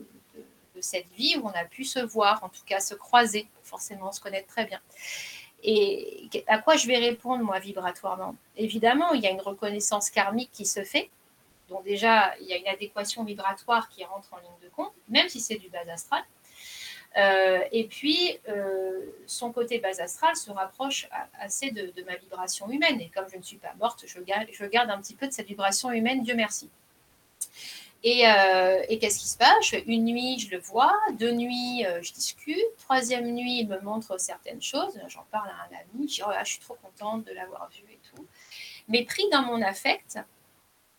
cette 0.80 1.08
vie 1.16 1.36
où 1.38 1.46
on 1.46 1.58
a 1.58 1.64
pu 1.64 1.84
se 1.84 2.00
voir, 2.00 2.44
en 2.44 2.50
tout 2.50 2.60
cas 2.66 2.80
se 2.80 2.94
croiser, 2.94 3.48
forcément 3.62 4.12
se 4.12 4.20
connaître 4.20 4.48
très 4.48 4.66
bien. 4.66 4.78
Et 5.62 6.28
à 6.46 6.58
quoi 6.58 6.76
je 6.76 6.86
vais 6.86 6.98
répondre, 6.98 7.42
moi, 7.42 7.58
vibratoirement? 7.58 8.36
Évidemment, 8.58 9.12
il 9.12 9.22
y 9.22 9.26
a 9.26 9.30
une 9.30 9.40
reconnaissance 9.40 10.10
karmique 10.10 10.50
qui 10.52 10.66
se 10.66 10.84
fait. 10.84 11.08
Donc 11.70 11.82
déjà, 11.84 12.34
il 12.40 12.46
y 12.46 12.52
a 12.52 12.58
une 12.58 12.68
adéquation 12.68 13.24
vibratoire 13.24 13.88
qui 13.88 14.04
rentre 14.04 14.34
en 14.34 14.36
ligne 14.36 14.60
de 14.62 14.68
compte, 14.68 14.92
même 15.08 15.30
si 15.30 15.40
c'est 15.40 15.56
du 15.56 15.70
bas 15.70 15.78
astral. 15.90 16.22
Euh, 17.16 17.60
et 17.72 17.84
puis, 17.84 18.38
euh, 18.48 19.00
son 19.26 19.50
côté 19.50 19.78
bas 19.78 20.00
astral 20.00 20.36
se 20.36 20.50
rapproche 20.50 21.08
assez 21.40 21.70
de, 21.70 21.92
ma 22.04 22.16
vibration 22.16 22.70
humaine. 22.70 23.00
Et 23.00 23.08
comme 23.08 23.26
je 23.32 23.36
ne 23.36 23.42
suis 23.42 23.56
pas 23.56 23.72
morte, 23.78 24.04
je 24.06 24.20
garde, 24.20 24.90
un 24.90 25.00
petit 25.00 25.14
peu 25.14 25.26
de 25.26 25.32
cette 25.32 25.46
vibration 25.46 25.90
humaine, 25.90 26.22
Dieu 26.22 26.34
merci. 26.34 26.68
Et, 28.04 28.28
euh, 28.28 28.82
qu'est-ce 29.00 29.18
qui 29.18 29.28
se 29.28 29.38
passe? 29.38 29.72
Une 29.86 30.04
nuit, 30.04 30.38
je 30.38 30.50
le 30.50 30.58
vois. 30.58 30.94
Deux 31.18 31.32
nuits, 31.32 31.84
je 32.02 32.12
discute. 32.12 32.58
Troisième 32.78 33.32
nuit, 33.32 33.60
il 33.60 33.68
me 33.68 33.80
montre 33.80 34.20
certaines 34.20 34.62
choses. 34.62 35.00
J'en 35.08 35.24
parle 35.30 35.48
à 35.48 35.52
un 35.52 35.80
ami. 35.80 36.08
Je 36.08 36.16
dis, 36.16 36.22
oh 36.26 36.30
je 36.44 36.48
suis 36.48 36.60
trop 36.60 36.76
contente 36.82 37.24
de 37.24 37.32
l'avoir 37.32 37.70
vu 37.70 37.82
et 37.90 37.98
tout. 38.14 38.26
Mais 38.88 39.04
pris 39.04 39.24
dans 39.32 39.42
mon 39.42 39.62
affect, 39.62 40.18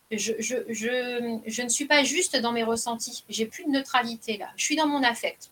je, 0.09 0.33
je 0.39 1.61
ne 1.61 1.69
suis 1.69 1.85
pas 1.85 2.03
juste 2.03 2.35
dans 2.37 2.51
mes 2.51 2.63
ressentis. 2.63 3.23
J'ai 3.29 3.45
plus 3.45 3.65
de 3.65 3.69
neutralité 3.69 4.37
là. 4.37 4.49
Je 4.55 4.63
suis 4.63 4.75
dans 4.75 4.87
mon 4.87 5.03
affect 5.03 5.51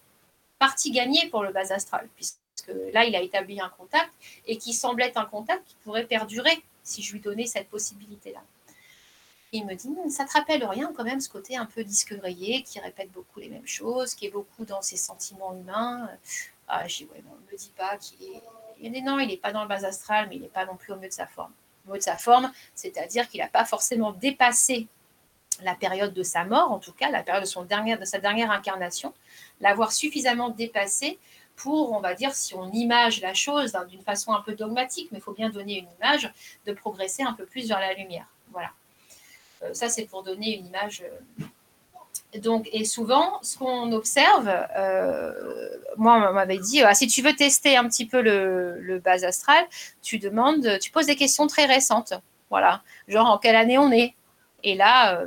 partie 0.59 0.91
gagnée 0.91 1.29
pour 1.29 1.43
le 1.43 1.51
bas 1.51 1.71
astral, 1.71 2.07
puisque 2.15 2.71
là, 2.93 3.05
il 3.05 3.15
a 3.15 3.21
établi 3.21 3.59
un 3.59 3.69
contact 3.69 4.11
et 4.47 4.57
qui 4.57 4.73
semble 4.73 5.01
être 5.01 5.17
un 5.17 5.25
contact 5.25 5.65
qui 5.67 5.75
pourrait 5.83 6.05
perdurer 6.05 6.63
si 6.83 7.01
je 7.01 7.13
lui 7.13 7.19
donnais 7.19 7.45
cette 7.45 7.69
possibilité-là. 7.69 8.41
Il 9.51 9.65
me 9.65 9.73
dit, 9.73 9.89
ça 10.09 10.25
te 10.25 10.33
rappelle 10.33 10.65
rien 10.65 10.91
quand 10.95 11.03
même, 11.03 11.21
ce 11.21 11.29
côté 11.29 11.55
un 11.55 11.65
peu 11.65 11.83
disque 11.83 12.13
rayé, 12.21 12.63
qui 12.63 12.79
répète 12.79 13.11
beaucoup 13.11 13.39
les 13.39 13.49
mêmes 13.49 13.67
choses, 13.67 14.13
qui 14.13 14.25
est 14.25 14.31
beaucoup 14.31 14.65
dans 14.65 14.81
ses 14.81 14.97
sentiments 14.97 15.53
humains. 15.55 16.09
Ah, 16.67 16.85
dis, 16.87 17.07
ouais, 17.11 17.23
ne 17.23 17.51
me 17.51 17.57
dis 17.57 17.71
pas 17.75 17.97
qu'il 17.97 18.21
est... 18.23 18.41
Dit, 18.89 19.01
non, 19.01 19.19
il 19.19 19.27
n'est 19.27 19.37
pas 19.37 19.53
dans 19.53 19.61
le 19.61 19.69
bas 19.69 19.85
astral, 19.85 20.27
mais 20.29 20.35
il 20.35 20.41
n'est 20.41 20.49
pas 20.49 20.65
non 20.65 20.75
plus 20.75 20.91
au 20.91 20.97
mieux 20.97 21.07
de 21.07 21.13
sa 21.13 21.25
forme. 21.25 21.53
Au 21.87 21.91
mieux 21.93 21.99
de 21.99 22.03
sa 22.03 22.17
forme, 22.17 22.51
c'est-à-dire 22.73 23.29
qu'il 23.29 23.39
n'a 23.39 23.47
pas 23.47 23.65
forcément 23.65 24.11
dépassé 24.11 24.87
la 25.63 25.75
période 25.75 26.13
de 26.13 26.23
sa 26.23 26.43
mort, 26.43 26.71
en 26.71 26.79
tout 26.79 26.93
cas, 26.93 27.09
la 27.09 27.23
période 27.23 27.43
de, 27.43 28.05
sa 28.05 28.19
dernière 28.19 28.51
incarnation, 28.51 29.13
l'avoir 29.61 29.91
suffisamment 29.91 30.49
dépassé 30.49 31.19
pour, 31.55 31.93
on 31.93 31.99
va 31.99 32.13
dire, 32.13 32.33
si 32.33 32.53
on 32.53 32.71
image 32.71 33.21
la 33.21 33.33
chose 33.33 33.77
d'une 33.89 34.01
façon 34.01 34.33
un 34.33 34.41
peu 34.41 34.53
dogmatique, 34.53 35.09
mais 35.11 35.19
il 35.19 35.21
faut 35.21 35.33
bien 35.33 35.49
donner 35.49 35.79
une 35.79 35.87
image, 35.99 36.31
de 36.65 36.73
progresser 36.73 37.23
un 37.23 37.33
peu 37.33 37.45
plus 37.45 37.67
vers 37.67 37.79
la 37.79 37.93
lumière. 37.93 38.27
Voilà. 38.51 38.71
Euh, 39.63 39.73
ça, 39.73 39.89
c'est 39.89 40.05
pour 40.05 40.23
donner 40.23 40.57
une 40.57 40.67
image. 40.67 41.03
Euh. 41.03 42.39
Donc, 42.39 42.67
et 42.73 42.83
souvent, 42.83 43.39
ce 43.41 43.57
qu'on 43.57 43.93
observe, 43.93 44.49
euh, 44.49 45.31
moi, 45.95 46.29
on 46.29 46.33
m'avait 46.33 46.57
dit, 46.57 46.81
ah, 46.81 46.93
si 46.93 47.07
tu 47.07 47.21
veux 47.21 47.33
tester 47.33 47.77
un 47.77 47.87
petit 47.87 48.05
peu 48.05 48.21
le, 48.21 48.77
le 48.81 48.99
bas 48.99 49.23
astral, 49.25 49.65
tu 50.01 50.19
demandes, 50.19 50.79
tu 50.79 50.91
poses 50.91 51.05
des 51.05 51.15
questions 51.15 51.47
très 51.47 51.65
récentes. 51.65 52.13
Voilà. 52.49 52.81
Genre, 53.07 53.25
en 53.25 53.37
quelle 53.37 53.55
année 53.55 53.77
on 53.77 53.91
est? 53.91 54.13
Et 54.63 54.75
là, 54.75 55.25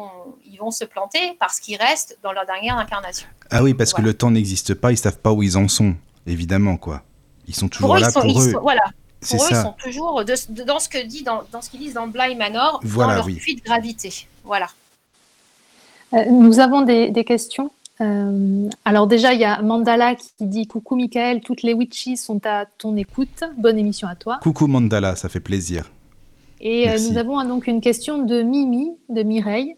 vont, 0.00 0.34
ils 0.44 0.58
vont 0.58 0.70
se 0.70 0.84
planter 0.84 1.36
parce 1.38 1.60
qu'ils 1.60 1.76
restent 1.76 2.18
dans 2.22 2.32
leur 2.32 2.46
dernière 2.46 2.76
incarnation. 2.78 3.28
Ah 3.50 3.62
oui, 3.62 3.74
parce 3.74 3.92
que 3.92 4.02
le 4.02 4.14
temps 4.14 4.30
n'existe 4.30 4.74
pas, 4.74 4.92
ils 4.92 4.96
savent 4.96 5.18
pas 5.18 5.32
où 5.32 5.42
ils 5.42 5.56
en 5.56 5.68
sont, 5.68 5.94
évidemment, 6.26 6.76
quoi. 6.76 7.02
Ils 7.48 7.54
sont 7.54 7.68
toujours 7.68 7.98
là 7.98 8.12
pour 8.12 8.40
eux. 8.40 8.52
voilà. 8.62 8.84
Pour 9.28 9.44
eux, 9.44 9.48
ils 9.50 9.56
sont 9.56 9.74
toujours 9.82 10.24
dans 10.24 10.78
ce 10.78 10.88
que 10.88 11.04
dit 11.04 11.22
dans, 11.22 11.42
ce 11.60 11.68
qu'ils 11.68 11.80
disent 11.80 11.94
dans 11.94 12.06
Bly 12.06 12.36
Manor, 12.36 12.80
dans 12.82 13.08
leur 13.08 13.26
puits 13.26 13.56
de 13.56 13.62
gravité. 13.62 14.26
Voilà. 14.44 14.68
Euh, 16.14 16.24
nous 16.26 16.58
avons 16.58 16.82
des, 16.82 17.24
questions. 17.24 17.70
Euh, 18.00 18.68
alors 18.84 19.06
déjà, 19.06 19.34
il 19.34 19.40
y 19.40 19.44
a 19.44 19.60
Mandala 19.62 20.14
qui 20.14 20.30
dit 20.40 20.66
Coucou 20.66 20.96
Michael, 20.96 21.40
toutes 21.40 21.62
les 21.62 21.74
witches 21.74 22.16
sont 22.16 22.40
à 22.46 22.66
ton 22.66 22.96
écoute. 22.96 23.44
Bonne 23.58 23.78
émission 23.78 24.08
à 24.08 24.14
toi. 24.14 24.38
Coucou 24.42 24.66
Mandala, 24.66 25.16
ça 25.16 25.28
fait 25.28 25.40
plaisir. 25.40 25.90
Et 26.60 26.88
euh, 26.88 26.98
nous 27.08 27.16
avons 27.16 27.42
donc 27.44 27.66
une 27.66 27.80
question 27.80 28.18
de 28.24 28.42
Mimi, 28.42 28.92
de 29.08 29.22
Mireille. 29.22 29.76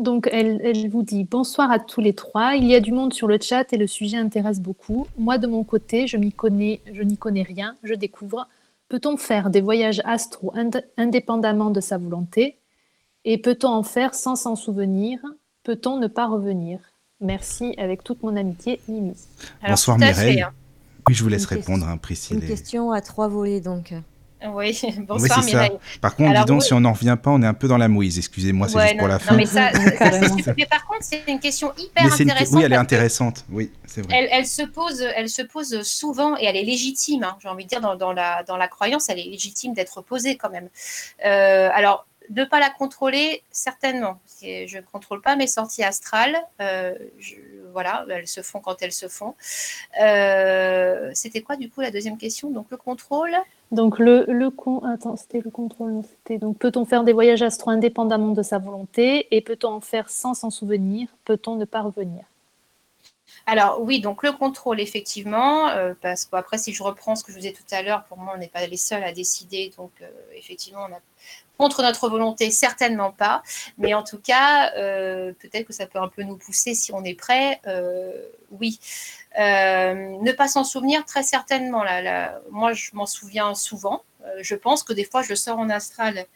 Donc, 0.00 0.28
elle, 0.32 0.88
vous 0.88 1.02
dit 1.02 1.24
bonsoir 1.24 1.70
à 1.70 1.78
tous 1.78 2.00
les 2.00 2.14
trois. 2.14 2.54
Il 2.54 2.64
y 2.64 2.74
a 2.74 2.80
du 2.80 2.90
monde 2.90 3.12
sur 3.12 3.28
le 3.28 3.38
chat 3.40 3.70
et 3.72 3.76
le 3.76 3.86
sujet 3.86 4.16
intéresse 4.16 4.60
beaucoup. 4.60 5.06
Moi, 5.18 5.36
de 5.36 5.46
mon 5.46 5.62
côté, 5.62 6.06
je 6.06 6.16
m'y 6.16 6.32
connais, 6.32 6.80
je 6.92 7.02
n'y 7.02 7.18
connais 7.18 7.42
rien, 7.42 7.76
je 7.82 7.94
découvre. 7.94 8.48
Peut-on 8.88 9.16
faire 9.16 9.50
des 9.50 9.60
voyages 9.60 10.00
astro 10.04 10.52
indépendamment 10.96 11.70
de 11.70 11.80
sa 11.80 11.98
volonté? 11.98 12.56
Et 13.26 13.36
peut-on 13.36 13.68
en 13.68 13.82
faire 13.82 14.14
sans 14.14 14.36
s'en 14.36 14.56
souvenir? 14.56 15.20
Peut-on 15.62 15.98
ne 15.98 16.06
pas 16.06 16.26
revenir? 16.26 16.80
Merci 17.20 17.74
avec 17.76 18.02
toute 18.02 18.22
mon 18.22 18.34
amitié, 18.36 18.80
Mimi. 18.88 19.12
Bonsoir 19.66 19.98
Mireille. 19.98 20.40
Hein. 20.40 20.52
Oui, 21.06 21.14
je 21.14 21.22
vous 21.22 21.28
laisse 21.28 21.44
répondre, 21.44 21.86
hein, 21.86 21.98
Priscille. 21.98 22.38
Une 22.38 22.48
question 22.48 22.90
à 22.92 23.02
trois 23.02 23.28
volets, 23.28 23.60
donc. 23.60 23.92
Oui, 24.46 24.80
bonsoir 24.98 25.44
Mireille. 25.44 25.78
Par 26.00 26.16
contre, 26.16 26.38
dis 26.38 26.44
donc, 26.46 26.62
si 26.62 26.72
on 26.72 26.80
n'en 26.80 26.92
revient 26.92 27.16
pas, 27.22 27.30
on 27.30 27.42
est 27.42 27.46
un 27.46 27.54
peu 27.54 27.68
dans 27.68 27.76
la 27.76 27.88
mouise. 27.88 28.18
Excusez-moi, 28.18 28.68
c'est 28.68 28.80
juste 28.80 28.98
pour 28.98 29.08
la 29.08 29.18
fin. 29.18 29.36
mais, 29.36 29.46
ça, 29.46 29.70
mais, 30.56 30.66
par 30.66 30.86
contre, 30.86 31.02
c'est 31.02 31.22
une 31.28 31.40
question 31.40 31.72
hyper 31.76 32.12
intéressante. 32.12 32.48
Oui, 32.52 32.62
elle 32.64 32.72
est 32.72 32.76
intéressante. 32.76 33.44
Oui, 33.50 33.72
c'est 33.86 34.02
vrai. 34.02 34.28
Elle, 34.30 34.46
se 34.46 34.62
pose, 34.62 35.02
elle 35.14 35.28
se 35.28 35.42
pose 35.42 35.82
souvent 35.82 36.36
et 36.36 36.44
elle 36.44 36.56
est 36.56 36.64
légitime. 36.64 37.24
Hein, 37.24 37.36
J'ai 37.40 37.48
envie 37.48 37.64
de 37.64 37.68
dire, 37.68 37.80
dans, 37.80 37.96
dans, 37.96 38.12
la, 38.12 38.42
dans 38.44 38.56
la 38.56 38.68
croyance, 38.68 39.08
elle 39.08 39.18
est 39.18 39.24
légitime 39.24 39.74
d'être 39.74 40.00
posée 40.02 40.36
quand 40.36 40.50
même. 40.50 40.68
Euh, 41.24 41.68
alors, 41.72 42.06
de 42.30 42.42
ne 42.42 42.46
pas 42.46 42.60
la 42.60 42.70
contrôler, 42.70 43.42
certainement. 43.50 44.20
Je 44.40 44.76
ne 44.76 44.82
contrôle 44.82 45.20
pas 45.20 45.36
mes 45.36 45.48
sorties 45.48 45.82
astrales. 45.82 46.36
Euh, 46.60 46.94
voilà, 47.72 48.06
elles 48.08 48.28
se 48.28 48.40
font 48.40 48.60
quand 48.60 48.80
elles 48.82 48.92
se 48.92 49.08
font. 49.08 49.34
Euh, 50.00 51.10
c'était 51.12 51.42
quoi, 51.42 51.56
du 51.56 51.68
coup, 51.68 51.80
la 51.80 51.90
deuxième 51.90 52.16
question? 52.16 52.50
Donc, 52.50 52.66
le 52.70 52.76
contrôle? 52.76 53.36
Donc 53.70 53.98
le, 53.98 54.24
le 54.26 54.50
attends, 54.84 55.16
c'était 55.16 55.40
le 55.40 55.50
contrôle, 55.50 56.02
donc 56.40 56.58
peut-on 56.58 56.84
faire 56.84 57.04
des 57.04 57.12
voyages 57.12 57.42
astro 57.42 57.70
indépendamment 57.70 58.32
de 58.32 58.42
sa 58.42 58.58
volonté 58.58 59.28
et 59.34 59.40
peut-on 59.40 59.68
en 59.74 59.80
faire 59.80 60.10
sans 60.10 60.34
s'en 60.34 60.50
souvenir? 60.50 61.08
Peut-on 61.24 61.56
ne 61.56 61.64
pas 61.64 61.82
revenir? 61.82 62.24
Alors 63.46 63.80
oui, 63.80 64.00
donc 64.00 64.22
le 64.22 64.32
contrôle, 64.32 64.80
effectivement, 64.80 65.68
euh, 65.68 65.94
parce 66.00 66.24
qu'après, 66.24 66.58
si 66.58 66.72
je 66.72 66.82
reprends 66.82 67.14
ce 67.14 67.24
que 67.24 67.30
je 67.32 67.36
vous 67.36 67.42
disais 67.42 67.54
tout 67.54 67.74
à 67.74 67.82
l'heure, 67.82 68.04
pour 68.04 68.18
moi, 68.18 68.32
on 68.34 68.38
n'est 68.38 68.48
pas 68.48 68.66
les 68.66 68.76
seuls 68.76 69.04
à 69.04 69.12
décider, 69.12 69.72
donc 69.76 69.92
euh, 70.02 70.08
effectivement, 70.36 70.86
on 70.88 70.92
a 70.92 71.00
contre 71.60 71.82
notre 71.82 72.08
volonté, 72.08 72.50
certainement 72.50 73.12
pas, 73.12 73.42
mais 73.78 73.94
en 73.94 74.02
tout 74.02 74.18
cas, 74.18 74.72
euh, 74.76 75.32
peut-être 75.40 75.66
que 75.66 75.72
ça 75.72 75.86
peut 75.86 75.98
un 75.98 76.08
peu 76.08 76.22
nous 76.22 76.36
pousser 76.36 76.74
si 76.74 76.92
on 76.92 77.04
est 77.04 77.14
prêt, 77.14 77.60
oui. 78.50 78.80
ne 79.36 80.32
pas 80.32 80.48
s'en 80.48 80.64
souvenir, 80.64 81.04
très 81.04 81.22
certainement. 81.22 81.84
Là, 81.84 82.40
moi, 82.50 82.72
je 82.72 82.90
m'en 82.94 83.06
souviens 83.06 83.54
souvent. 83.54 84.02
je 84.40 84.54
pense 84.54 84.82
que 84.82 84.92
des 84.92 85.04
fois, 85.04 85.22
je 85.22 85.34
sors 85.34 85.58
en 85.58 85.70
astral 85.70 86.26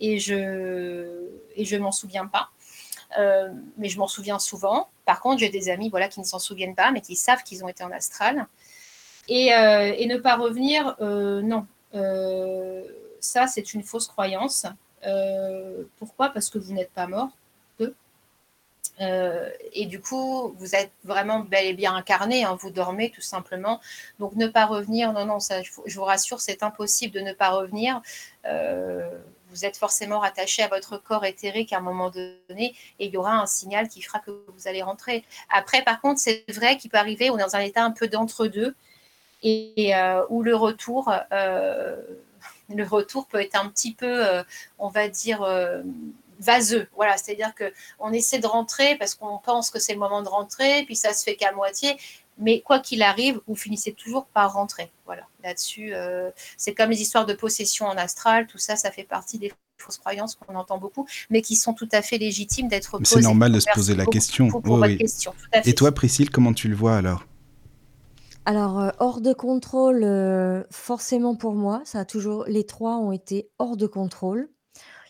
et 0.00 0.18
je 0.18 1.28
et 1.56 1.64
je 1.64 1.76
m'en 1.76 1.92
souviens 1.92 2.26
pas. 2.26 2.50
Euh, 3.18 3.48
mais 3.76 3.88
je 3.88 3.98
m'en 3.98 4.06
souviens 4.06 4.38
souvent. 4.38 4.88
Par 5.04 5.20
contre, 5.20 5.40
j'ai 5.40 5.48
des 5.48 5.68
amis 5.68 5.88
voilà, 5.88 6.08
qui 6.08 6.20
ne 6.20 6.24
s'en 6.24 6.38
souviennent 6.38 6.74
pas, 6.74 6.90
mais 6.92 7.00
qui 7.00 7.16
savent 7.16 7.42
qu'ils 7.42 7.64
ont 7.64 7.68
été 7.68 7.82
en 7.82 7.90
astral. 7.90 8.46
Et, 9.28 9.54
euh, 9.54 9.92
et 9.96 10.06
ne 10.06 10.16
pas 10.16 10.36
revenir, 10.36 10.96
euh, 11.00 11.42
non. 11.42 11.66
Ça, 13.20 13.46
c'est 13.46 13.74
une 13.74 13.82
fausse 13.82 14.06
croyance. 14.08 14.66
pourquoi? 15.98 16.30
Parce 16.30 16.50
que 16.50 16.58
vous 16.58 16.72
n'êtes 16.72 16.92
pas 16.92 17.06
mort. 17.06 17.30
et 19.72 19.86
du 19.86 20.00
coup, 20.00 20.54
vous 20.58 20.74
êtes 20.74 20.92
vraiment 21.04 21.40
bel 21.40 21.66
et 21.66 21.72
bien 21.72 21.94
incarné, 21.94 22.44
hein, 22.44 22.56
vous 22.60 22.70
dormez 22.70 23.10
tout 23.10 23.22
simplement. 23.22 23.80
Donc 24.18 24.34
ne 24.36 24.46
pas 24.46 24.66
revenir, 24.66 25.12
non, 25.12 25.24
non, 25.24 25.38
je 25.40 25.94
vous 25.96 26.04
rassure, 26.04 26.40
c'est 26.40 26.62
impossible 26.62 27.14
de 27.14 27.20
ne 27.20 27.32
pas 27.32 27.50
revenir 27.50 28.02
vous 29.50 29.64
êtes 29.64 29.76
forcément 29.76 30.20
rattaché 30.20 30.62
à 30.62 30.68
votre 30.68 30.96
corps 30.96 31.24
éthérique 31.24 31.72
à 31.72 31.78
un 31.78 31.80
moment 31.80 32.10
donné 32.10 32.74
et 32.98 33.06
il 33.06 33.10
y 33.12 33.16
aura 33.16 33.34
un 33.34 33.46
signal 33.46 33.88
qui 33.88 34.00
fera 34.00 34.20
que 34.20 34.30
vous 34.30 34.68
allez 34.68 34.82
rentrer. 34.82 35.24
Après, 35.50 35.82
par 35.82 36.00
contre, 36.00 36.20
c'est 36.20 36.44
vrai 36.48 36.76
qu'il 36.76 36.90
peut 36.90 36.98
arriver, 36.98 37.30
on 37.30 37.38
est 37.38 37.42
dans 37.42 37.56
un 37.56 37.60
état 37.60 37.84
un 37.84 37.90
peu 37.90 38.08
d'entre-deux 38.08 38.74
et, 39.42 39.94
euh, 39.94 40.24
où 40.28 40.42
le 40.42 40.54
retour, 40.54 41.12
euh, 41.32 41.96
le 42.74 42.84
retour 42.84 43.26
peut 43.26 43.40
être 43.40 43.56
un 43.56 43.68
petit 43.68 43.94
peu, 43.94 44.26
euh, 44.26 44.42
on 44.78 44.88
va 44.88 45.08
dire, 45.08 45.46
vaseux. 46.40 46.88
Voilà, 46.96 47.16
c'est-à-dire 47.16 47.52
qu'on 47.54 48.12
essaie 48.12 48.38
de 48.38 48.46
rentrer 48.46 48.96
parce 48.96 49.14
qu'on 49.14 49.38
pense 49.38 49.70
que 49.70 49.78
c'est 49.78 49.92
le 49.92 49.98
moment 49.98 50.22
de 50.22 50.28
rentrer, 50.28 50.84
puis 50.84 50.96
ça 50.96 51.12
se 51.12 51.22
fait 51.22 51.36
qu'à 51.36 51.52
moitié. 51.52 51.96
Mais 52.38 52.60
quoi 52.62 52.78
qu'il 52.78 53.02
arrive, 53.02 53.38
vous 53.46 53.54
finissez 53.54 53.92
toujours 53.92 54.24
par 54.26 54.54
rentrer. 54.54 54.90
Voilà, 55.04 55.26
là-dessus, 55.44 55.90
euh, 55.92 56.30
c'est 56.56 56.74
comme 56.74 56.90
les 56.90 57.02
histoires 57.02 57.26
de 57.26 57.34
possession 57.34 57.86
en 57.86 57.96
astral, 57.98 58.46
tout 58.46 58.56
ça, 58.56 58.76
ça 58.76 58.90
fait 58.90 59.04
partie 59.04 59.38
des 59.38 59.52
fausses 59.76 59.98
croyances 59.98 60.36
qu'on 60.36 60.54
entend 60.54 60.78
beaucoup, 60.78 61.06
mais 61.28 61.42
qui 61.42 61.54
sont 61.54 61.74
tout 61.74 61.88
à 61.92 62.00
fait 62.00 62.16
légitimes 62.16 62.68
d'être 62.68 62.92
posées. 62.92 63.16
C'est 63.16 63.20
normal 63.20 63.52
de 63.52 63.60
se 63.60 63.66
poser 63.74 63.94
la 63.94 64.06
question. 64.06 64.48
Et 65.64 65.74
toi, 65.74 65.92
Priscille, 65.92 66.30
comment 66.30 66.54
tu 66.54 66.68
le 66.68 66.74
vois 66.74 66.96
alors? 66.96 67.26
Alors, 68.50 68.80
euh, 68.80 68.90
hors 68.98 69.20
de 69.20 69.32
contrôle, 69.32 70.02
euh, 70.02 70.64
forcément 70.72 71.36
pour 71.36 71.54
moi, 71.54 71.82
ça 71.84 72.00
a 72.00 72.04
toujours, 72.04 72.46
les 72.48 72.66
trois 72.66 72.96
ont 72.96 73.12
été 73.12 73.48
hors 73.60 73.76
de 73.76 73.86
contrôle. 73.86 74.50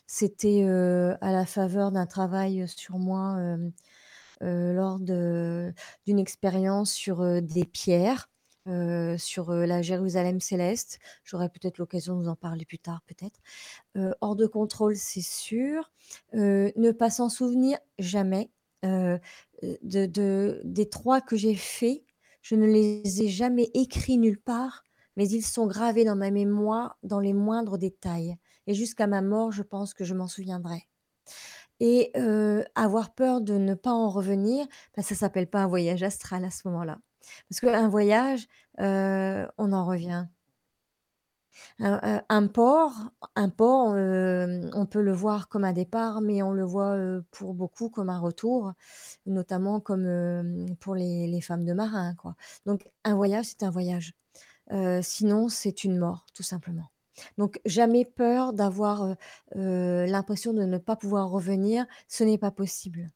C'était 0.06 0.62
à 0.64 1.32
la 1.32 1.46
faveur 1.46 1.90
d'un 1.90 2.04
travail 2.04 2.68
sur 2.68 2.98
moi 2.98 3.38
lors 4.42 4.98
d'une 4.98 6.18
expérience 6.18 6.92
sur 6.92 7.40
des 7.40 7.64
pierres, 7.64 8.28
sur 9.16 9.52
la 9.52 9.80
Jérusalem 9.82 10.40
céleste. 10.40 10.98
J'aurai 11.24 11.48
peut-être 11.48 11.78
l'occasion 11.78 12.16
de 12.16 12.24
vous 12.24 12.28
en 12.28 12.36
parler 12.36 12.66
plus 12.66 12.80
tard, 12.80 13.00
peut-être. 13.06 13.40
hors 14.20 14.36
de 14.36 14.46
contrôle, 14.46 14.96
c'est 14.96 15.22
sûr. 15.22 15.92
ne 16.34 16.90
pas 16.90 17.10
s'en 17.10 17.28
souvenir, 17.28 17.78
jamais. 18.00 18.50
de, 18.82 20.60
des 20.64 20.90
trois 20.90 21.20
que 21.20 21.36
j'ai 21.36 21.54
faits, 21.54 22.02
je 22.42 22.54
ne 22.54 22.66
les 22.66 23.22
ai 23.22 23.28
jamais 23.28 23.70
écrits 23.74 24.18
nulle 24.18 24.40
part, 24.40 24.84
mais 25.16 25.28
ils 25.28 25.42
sont 25.42 25.66
gravés 25.66 26.04
dans 26.04 26.16
ma 26.16 26.30
mémoire 26.30 26.96
dans 27.02 27.20
les 27.20 27.32
moindres 27.32 27.78
détails. 27.78 28.36
Et 28.66 28.74
jusqu'à 28.74 29.06
ma 29.06 29.22
mort, 29.22 29.52
je 29.52 29.62
pense 29.62 29.94
que 29.94 30.04
je 30.04 30.14
m'en 30.14 30.28
souviendrai. 30.28 30.86
Et 31.80 32.12
avoir 32.74 33.14
peur 33.14 33.40
de 33.40 33.54
ne 33.54 33.74
pas 33.74 33.92
en 33.92 34.08
revenir, 34.10 34.66
bah, 34.96 35.02
ça 35.02 35.14
s'appelle 35.14 35.48
pas 35.48 35.60
un 35.60 35.66
voyage 35.66 36.02
astral 36.02 36.44
à 36.44 36.50
ce 36.50 36.68
moment-là. 36.68 36.98
Parce 37.48 37.60
qu'un 37.60 37.88
voyage, 37.88 38.46
on 38.78 39.72
en 39.72 39.84
revient. 39.84 40.26
Un, 41.78 42.46
port, 42.46 42.92
un 43.36 43.48
port 43.48 43.88
on 43.88 44.86
peut 44.86 45.00
le 45.00 45.12
voir 45.12 45.48
comme 45.48 45.64
un 45.64 45.72
départ, 45.72 46.20
mais 46.20 46.42
on 46.42 46.52
le 46.52 46.64
voit 46.64 46.96
pour 47.30 47.54
beaucoup 47.54 47.88
comme 47.88 48.10
un 48.10 48.18
retour, 48.18 48.72
notamment 49.26 49.80
comme 49.80 50.66
pour 50.80 50.94
les, 50.94 51.40
femmes 51.40 51.64
de 51.64 51.72
marins. 51.72 52.14
Donc 52.66 52.88
un 53.04 53.14
voyage, 53.14 53.46
c'est 53.46 53.62
un 53.62 53.70
voyage. 53.70 54.14
sinon, 55.02 55.48
c'est 55.48 55.84
une 55.84 55.98
mort, 55.98 56.26
tout 56.34 56.42
simplement. 56.42 56.90
Donc 57.38 57.60
jamais 57.64 58.04
peur 58.04 58.52
d'avoir 58.52 59.16
l'impression 59.54 60.52
de 60.52 60.64
ne 60.64 60.78
pas 60.78 60.96
pouvoir 60.96 61.30
revenir, 61.30 61.86
ce 62.08 62.24
n'est 62.24 62.38
pas 62.38 62.50
possible. 62.50 63.10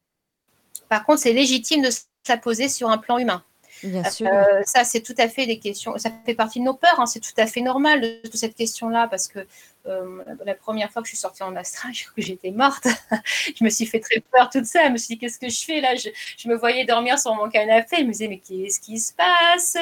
Par 0.89 1.05
contre, 1.05 1.21
c'est 1.21 1.33
légitime 1.33 1.83
de 1.83 1.89
se 1.89 2.67
sur 2.69 2.89
un 2.89 2.97
plan 2.97 3.17
humain. 3.17 3.43
Bien 3.85 4.03
euh, 4.03 4.09
sûr. 4.09 4.29
ça, 4.65 4.83
c'est 4.83 5.01
tout 5.01 5.15
à 5.17 5.27
fait 5.27 5.45
des 5.45 5.59
questions. 5.59 5.97
Ça 5.97 6.09
fait 6.25 6.35
partie 6.35 6.59
de 6.59 6.65
nos 6.65 6.73
peurs. 6.73 6.99
Hein, 6.99 7.05
c'est 7.05 7.19
tout 7.19 7.33
à 7.37 7.47
fait 7.47 7.61
normal 7.61 8.01
de, 8.01 8.19
de 8.29 8.37
cette 8.37 8.55
question-là 8.55 9.07
parce 9.07 9.27
que 9.27 9.45
euh, 9.87 10.23
la 10.45 10.55
première 10.55 10.91
fois 10.91 11.01
que 11.01 11.07
je 11.07 11.11
suis 11.11 11.19
sortie 11.19 11.43
en 11.43 11.55
astral, 11.55 11.93
je 11.93 12.05
que 12.05 12.21
j'étais 12.21 12.51
morte. 12.51 12.87
je 13.55 13.63
me 13.63 13.69
suis 13.69 13.85
fait 13.85 13.99
très 13.99 14.19
peur 14.19 14.49
toute 14.49 14.65
seule. 14.65 14.87
Je 14.87 14.91
me 14.91 14.97
suis 14.97 15.15
dit, 15.15 15.17
qu'est-ce 15.17 15.39
que 15.39 15.49
je 15.49 15.63
fais 15.63 15.81
là? 15.81 15.95
Je, 15.95 16.47
me 16.47 16.55
voyais 16.55 16.85
dormir 16.85 17.19
sur 17.19 17.33
mon 17.35 17.49
canapé. 17.49 17.97
Je 17.99 18.03
me 18.03 18.11
disais, 18.11 18.27
mais 18.27 18.39
qu'est-ce 18.39 18.79
qui 18.79 18.99
se 18.99 19.13
passe? 19.13 19.77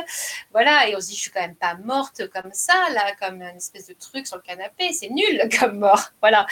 Voilà. 0.52 0.88
Et 0.88 0.96
on 0.96 1.02
se 1.02 1.08
dit, 1.08 1.16
je 1.16 1.22
suis 1.22 1.32
quand 1.32 1.42
même 1.42 1.56
pas 1.56 1.76
morte 1.76 2.28
comme 2.30 2.52
ça, 2.54 2.74
là, 2.94 3.14
comme 3.22 3.42
une 3.42 3.58
espèce 3.58 3.88
de 3.88 3.94
truc 3.94 4.28
sur 4.28 4.38
le 4.38 4.42
canapé. 4.42 4.92
C'est 4.94 5.10
nul 5.10 5.50
comme 5.60 5.80
mort. 5.80 6.12
Voilà. 6.22 6.46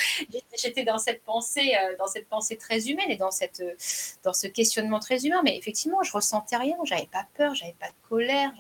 J'étais 0.58 0.84
dans 0.84 0.98
cette 0.98 1.24
pensée, 1.24 1.74
euh, 1.76 1.96
dans 1.98 2.08
cette 2.08 2.28
pensée 2.28 2.58
très 2.58 2.90
humaine 2.90 3.10
et 3.10 3.18
dans, 3.18 3.32
cette, 3.32 3.64
dans 4.24 4.34
ce 4.34 4.48
questionnement 4.48 5.00
très 5.00 5.26
humain. 5.26 5.42
Mais 5.44 5.58
effectivement, 5.58 6.04
je 6.04 6.12
ressentais 6.12 6.58
rien. 6.58 6.76
J'avais 6.84 7.10
pas 7.12 7.26
peur, 7.36 7.56
j'avais 7.56 7.76
pas 7.80 7.88
de 7.88 8.10
colère. 8.10 8.52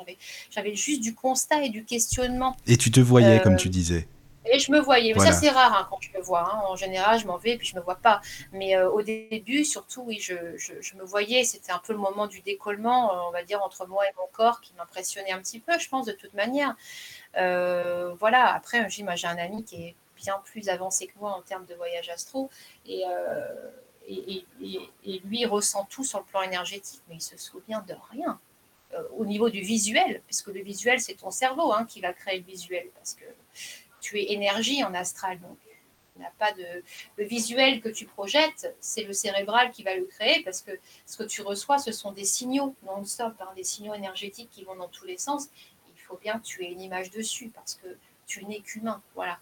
J'avais 0.49 0.75
juste 0.75 1.01
du 1.01 1.13
constat 1.13 1.63
et 1.63 1.69
du 1.69 1.83
questionnement. 1.83 2.55
Et 2.67 2.77
tu 2.77 2.91
te 2.91 2.99
voyais, 2.99 3.39
comme 3.41 3.53
euh, 3.53 3.57
tu 3.57 3.69
disais? 3.69 4.07
Et 4.45 4.59
je 4.59 4.71
me 4.71 4.79
voyais. 4.79 5.13
Ça, 5.19 5.31
c'est 5.31 5.49
rare 5.49 5.73
hein, 5.73 5.87
quand 5.89 6.01
je 6.01 6.11
me 6.17 6.21
vois. 6.21 6.49
Hein. 6.51 6.61
En 6.67 6.75
général, 6.75 7.19
je 7.19 7.27
m'en 7.27 7.37
vais 7.37 7.51
et 7.51 7.57
puis 7.57 7.67
je 7.67 7.75
ne 7.75 7.79
me 7.79 7.83
vois 7.85 7.95
pas. 7.95 8.21
Mais 8.51 8.75
euh, 8.75 8.89
au 8.89 9.01
début, 9.01 9.63
surtout, 9.63 10.01
oui, 10.01 10.19
je, 10.19 10.57
je, 10.57 10.95
me 10.95 11.03
voyais. 11.03 11.43
C'était 11.43 11.71
un 11.71 11.79
peu 11.79 11.93
le 11.93 11.99
moment 11.99 12.27
du 12.27 12.41
décollement, 12.41 13.13
euh, 13.13 13.27
on 13.27 13.31
va 13.31 13.43
dire, 13.43 13.61
entre 13.61 13.85
moi 13.85 14.07
et 14.07 14.11
mon 14.17 14.27
corps 14.31 14.61
qui 14.61 14.73
m'impressionnait 14.73 15.31
un 15.31 15.39
petit 15.39 15.59
peu, 15.59 15.77
je 15.77 15.87
pense, 15.89 16.07
de 16.07 16.11
toute 16.13 16.33
manière. 16.33 16.75
Euh, 17.37 18.13
voilà. 18.19 18.53
Après, 18.53 18.89
j'ai 18.89 19.03
un 19.05 19.37
ami 19.37 19.63
qui 19.63 19.83
est 19.83 19.95
bien 20.15 20.41
plus 20.43 20.69
avancé 20.69 21.07
que 21.07 21.17
moi 21.19 21.31
en 21.31 21.41
termes 21.41 21.65
de 21.65 21.75
voyage 21.75 22.09
astro. 22.09 22.49
Et, 22.87 23.03
et, 24.07 24.45
et, 25.05 25.19
lui, 25.23 25.41
il 25.41 25.45
ressent 25.45 25.85
tout 25.85 26.03
sur 26.03 26.19
le 26.19 26.25
plan 26.25 26.41
énergétique, 26.41 27.01
mais 27.07 27.15
il 27.15 27.21
se 27.21 27.37
souvient 27.37 27.83
de 27.87 27.93
rien. 28.11 28.39
au 29.17 29.25
niveau 29.25 29.49
du 29.49 29.61
visuel, 29.61 30.21
puisque 30.25 30.47
le 30.47 30.61
visuel, 30.61 30.99
c'est 30.99 31.13
ton 31.13 31.31
cerveau 31.31 31.71
hein, 31.71 31.85
qui 31.85 32.01
va 32.01 32.11
créer 32.11 32.39
le 32.39 32.45
visuel. 32.45 32.87
Parce 32.95 33.13
que 33.13 33.25
tu 34.01 34.19
es 34.19 34.33
énergie 34.33 34.83
en 34.83 34.93
astral. 34.93 35.39
Donc, 35.39 35.57
il 36.15 36.19
n'y 36.19 36.25
a 36.25 36.33
pas 36.37 36.51
de. 36.51 36.83
Le 37.17 37.23
visuel 37.23 37.81
que 37.81 37.89
tu 37.89 38.05
projettes, 38.05 38.75
c'est 38.79 39.03
le 39.03 39.13
cérébral 39.13 39.71
qui 39.71 39.83
va 39.83 39.95
le 39.95 40.03
créer 40.05 40.43
parce 40.43 40.61
que 40.61 40.71
ce 41.05 41.17
que 41.17 41.23
tu 41.23 41.41
reçois, 41.41 41.77
ce 41.77 41.91
sont 41.91 42.11
des 42.11 42.25
signaux 42.25 42.75
non-stop, 42.85 43.33
hein, 43.39 43.49
des 43.55 43.63
signaux 43.63 43.93
énergétiques 43.93 44.49
qui 44.51 44.63
vont 44.63 44.75
dans 44.75 44.89
tous 44.89 45.05
les 45.05 45.17
sens. 45.17 45.47
Il 45.95 46.01
faut 46.01 46.17
bien 46.17 46.39
que 46.39 46.45
tu 46.45 46.65
aies 46.65 46.71
une 46.71 46.81
image 46.81 47.11
dessus 47.11 47.49
parce 47.49 47.75
que 47.75 47.87
tu 48.27 48.45
n'es 48.45 48.59
qu'humain. 48.59 49.01
Voilà. 49.15 49.39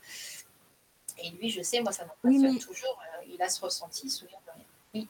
Et 1.24 1.32
lui, 1.32 1.50
je 1.50 1.62
sais, 1.62 1.82
moi, 1.82 1.92
ça 1.92 2.06
m'impressionne 2.06 2.60
toujours. 2.60 3.00
Euh, 3.18 3.26
il 3.34 3.42
a 3.42 3.50
ce 3.50 3.62
ressenti, 3.62 4.08
il 4.08 4.10
se 4.10 4.20
souvient 4.20 4.38
de 4.46 4.52
rien. 4.54 4.66
Oui. 4.94 5.08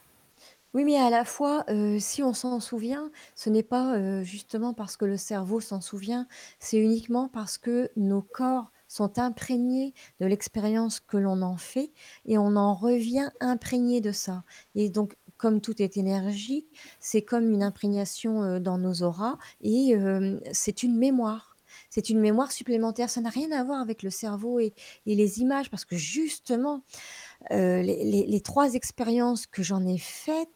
Oui, 0.74 0.84
mais 0.86 0.98
à 0.98 1.10
la 1.10 1.26
fois, 1.26 1.66
euh, 1.70 2.00
si 2.00 2.24
on 2.24 2.34
s'en 2.34 2.60
souvient, 2.60 3.12
ce 3.36 3.50
n'est 3.50 3.64
pas 3.64 3.96
euh, 3.96 4.24
justement 4.24 4.74
parce 4.74 4.98
que 4.98 5.06
le 5.06 5.18
cerveau 5.18 5.60
s'en 5.60 5.82
souvient, 5.82 6.28
c'est 6.60 6.78
uniquement 6.78 7.28
parce 7.28 7.58
que 7.58 7.92
nos 7.96 8.22
corps 8.22 8.72
sont 8.90 9.20
imprégnés 9.20 9.94
de 10.20 10.26
l'expérience 10.26 11.00
que 11.00 11.16
l'on 11.16 11.42
en 11.42 11.56
fait 11.56 11.92
et 12.26 12.38
on 12.38 12.58
en 12.58 12.74
revient 12.74 13.30
imprégné 13.40 14.02
de 14.02 14.12
ça. 14.12 14.44
Et 14.76 14.90
donc, 14.90 15.16
comme 15.38 15.62
tout 15.62 15.82
est 15.82 15.96
énergie, 15.96 16.68
c'est 17.00 17.22
comme 17.22 17.50
une 17.50 17.64
imprégnation 17.64 18.60
dans 18.60 18.78
nos 18.78 19.04
auras 19.04 19.38
et 19.62 19.96
c'est 20.52 20.84
une 20.84 20.98
mémoire. 20.98 21.56
C'est 21.90 22.10
une 22.10 22.20
mémoire 22.20 22.52
supplémentaire. 22.52 23.10
Ça 23.10 23.22
n'a 23.22 23.30
rien 23.30 23.52
à 23.52 23.64
voir 23.64 23.80
avec 23.80 24.04
le 24.04 24.10
cerveau 24.10 24.60
et, 24.60 24.74
les 25.06 25.40
images 25.40 25.70
parce 25.70 25.86
que 25.86 25.96
justement, 25.96 26.84
les, 27.52 28.42
trois 28.44 28.74
expériences 28.74 29.48
que 29.48 29.64
j'en 29.64 29.86
ai 29.86 29.98
faites, 29.98 30.50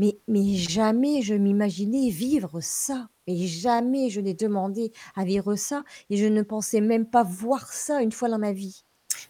mais, 0.00 0.16
mais 0.28 0.54
jamais 0.54 1.20
je 1.20 1.34
m'imaginais 1.34 2.08
vivre 2.08 2.60
ça. 2.62 3.08
Et 3.26 3.46
jamais 3.46 4.08
je 4.08 4.22
n'ai 4.22 4.32
demandé 4.32 4.92
à 5.14 5.24
vivre 5.24 5.56
ça 5.56 5.84
et 6.08 6.16
je 6.16 6.24
ne 6.24 6.40
pensais 6.40 6.80
même 6.80 7.04
pas 7.04 7.22
voir 7.22 7.70
ça 7.70 8.00
une 8.00 8.10
fois 8.10 8.30
dans 8.30 8.38
ma 8.38 8.52
vie. 8.52 8.82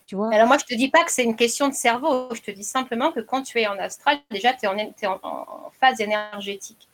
Tu 0.06 0.14
vois? 0.14 0.32
Alors 0.32 0.46
moi, 0.46 0.58
je 0.58 0.72
ne 0.72 0.76
te 0.76 0.80
dis 0.80 0.88
pas 0.88 1.02
que 1.02 1.10
c'est 1.10 1.24
une 1.24 1.34
question 1.34 1.68
de 1.68 1.74
cerveau. 1.74 2.32
Je 2.32 2.40
te 2.40 2.52
dis 2.52 2.62
simplement 2.62 3.10
que 3.10 3.18
quand 3.18 3.42
tu 3.42 3.60
es 3.60 3.66
en 3.66 3.76
astral, 3.78 4.20
déjà, 4.30 4.52
tu 4.54 4.64
es, 4.64 5.06
en, 5.06 5.72
phase 5.80 6.00
énergétique. 6.00 6.88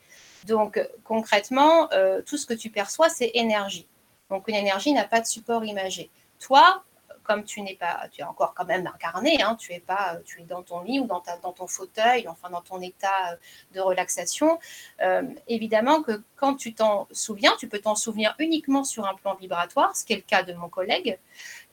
Donc 0.47 0.81
concrètement, 1.05 1.93
euh, 1.93 2.23
tout 2.23 2.39
ce 2.39 2.47
que 2.47 2.55
tu 2.55 2.71
perçois, 2.71 3.11
c'est 3.11 3.33
énergie. 3.35 3.87
Donc 4.31 4.49
une 4.49 4.55
énergie 4.55 4.95
n'a 4.95 5.05
pas 5.05 5.21
de 5.21 5.27
support 5.27 5.65
imagé. 5.67 6.09
Toi, 6.39 6.83
comme 7.27 7.45
tu 7.45 7.61
n'es 7.63 7.75
pas, 7.75 8.09
es 8.17 8.23
encore 8.23 8.55
quand 8.55 8.65
même 8.65 8.87
incarné, 8.87 9.43
hein, 9.43 9.57
tu 9.57 9.73
es 9.73 9.81
pas, 9.81 10.19
tu 10.25 10.41
es 10.41 10.45
dans 10.45 10.63
ton 10.63 10.83
lit 10.83 11.01
ou 11.01 11.07
dans, 11.07 11.21
ta, 11.21 11.37
ton 11.37 11.67
fauteuil, 11.67 12.29
enfin 12.29 12.51
dans 12.51 12.63
ton 12.63 12.81
état 12.81 13.33
euh, 13.33 13.37
de 13.75 13.81
relaxation. 13.81 14.59
Euh, 15.03 15.23
évidemment 15.49 16.03
que 16.03 16.23
quand 16.37 16.55
tu 16.55 16.75
t'en 16.75 17.09
souviens, 17.11 17.55
tu 17.59 17.69
peux 17.69 17.81
t'en 17.81 17.95
souvenir 17.95 18.35
uniquement 18.39 18.85
sur 18.85 19.07
un 19.07 19.15
plan 19.15 19.35
vibratoire, 19.35 19.97
ce 19.97 20.05
qui 20.05 20.13
est 20.13 20.17
le 20.17 20.23
cas 20.23 20.43
de 20.43 20.53
mon 20.55 20.69
collègue, 20.69 21.19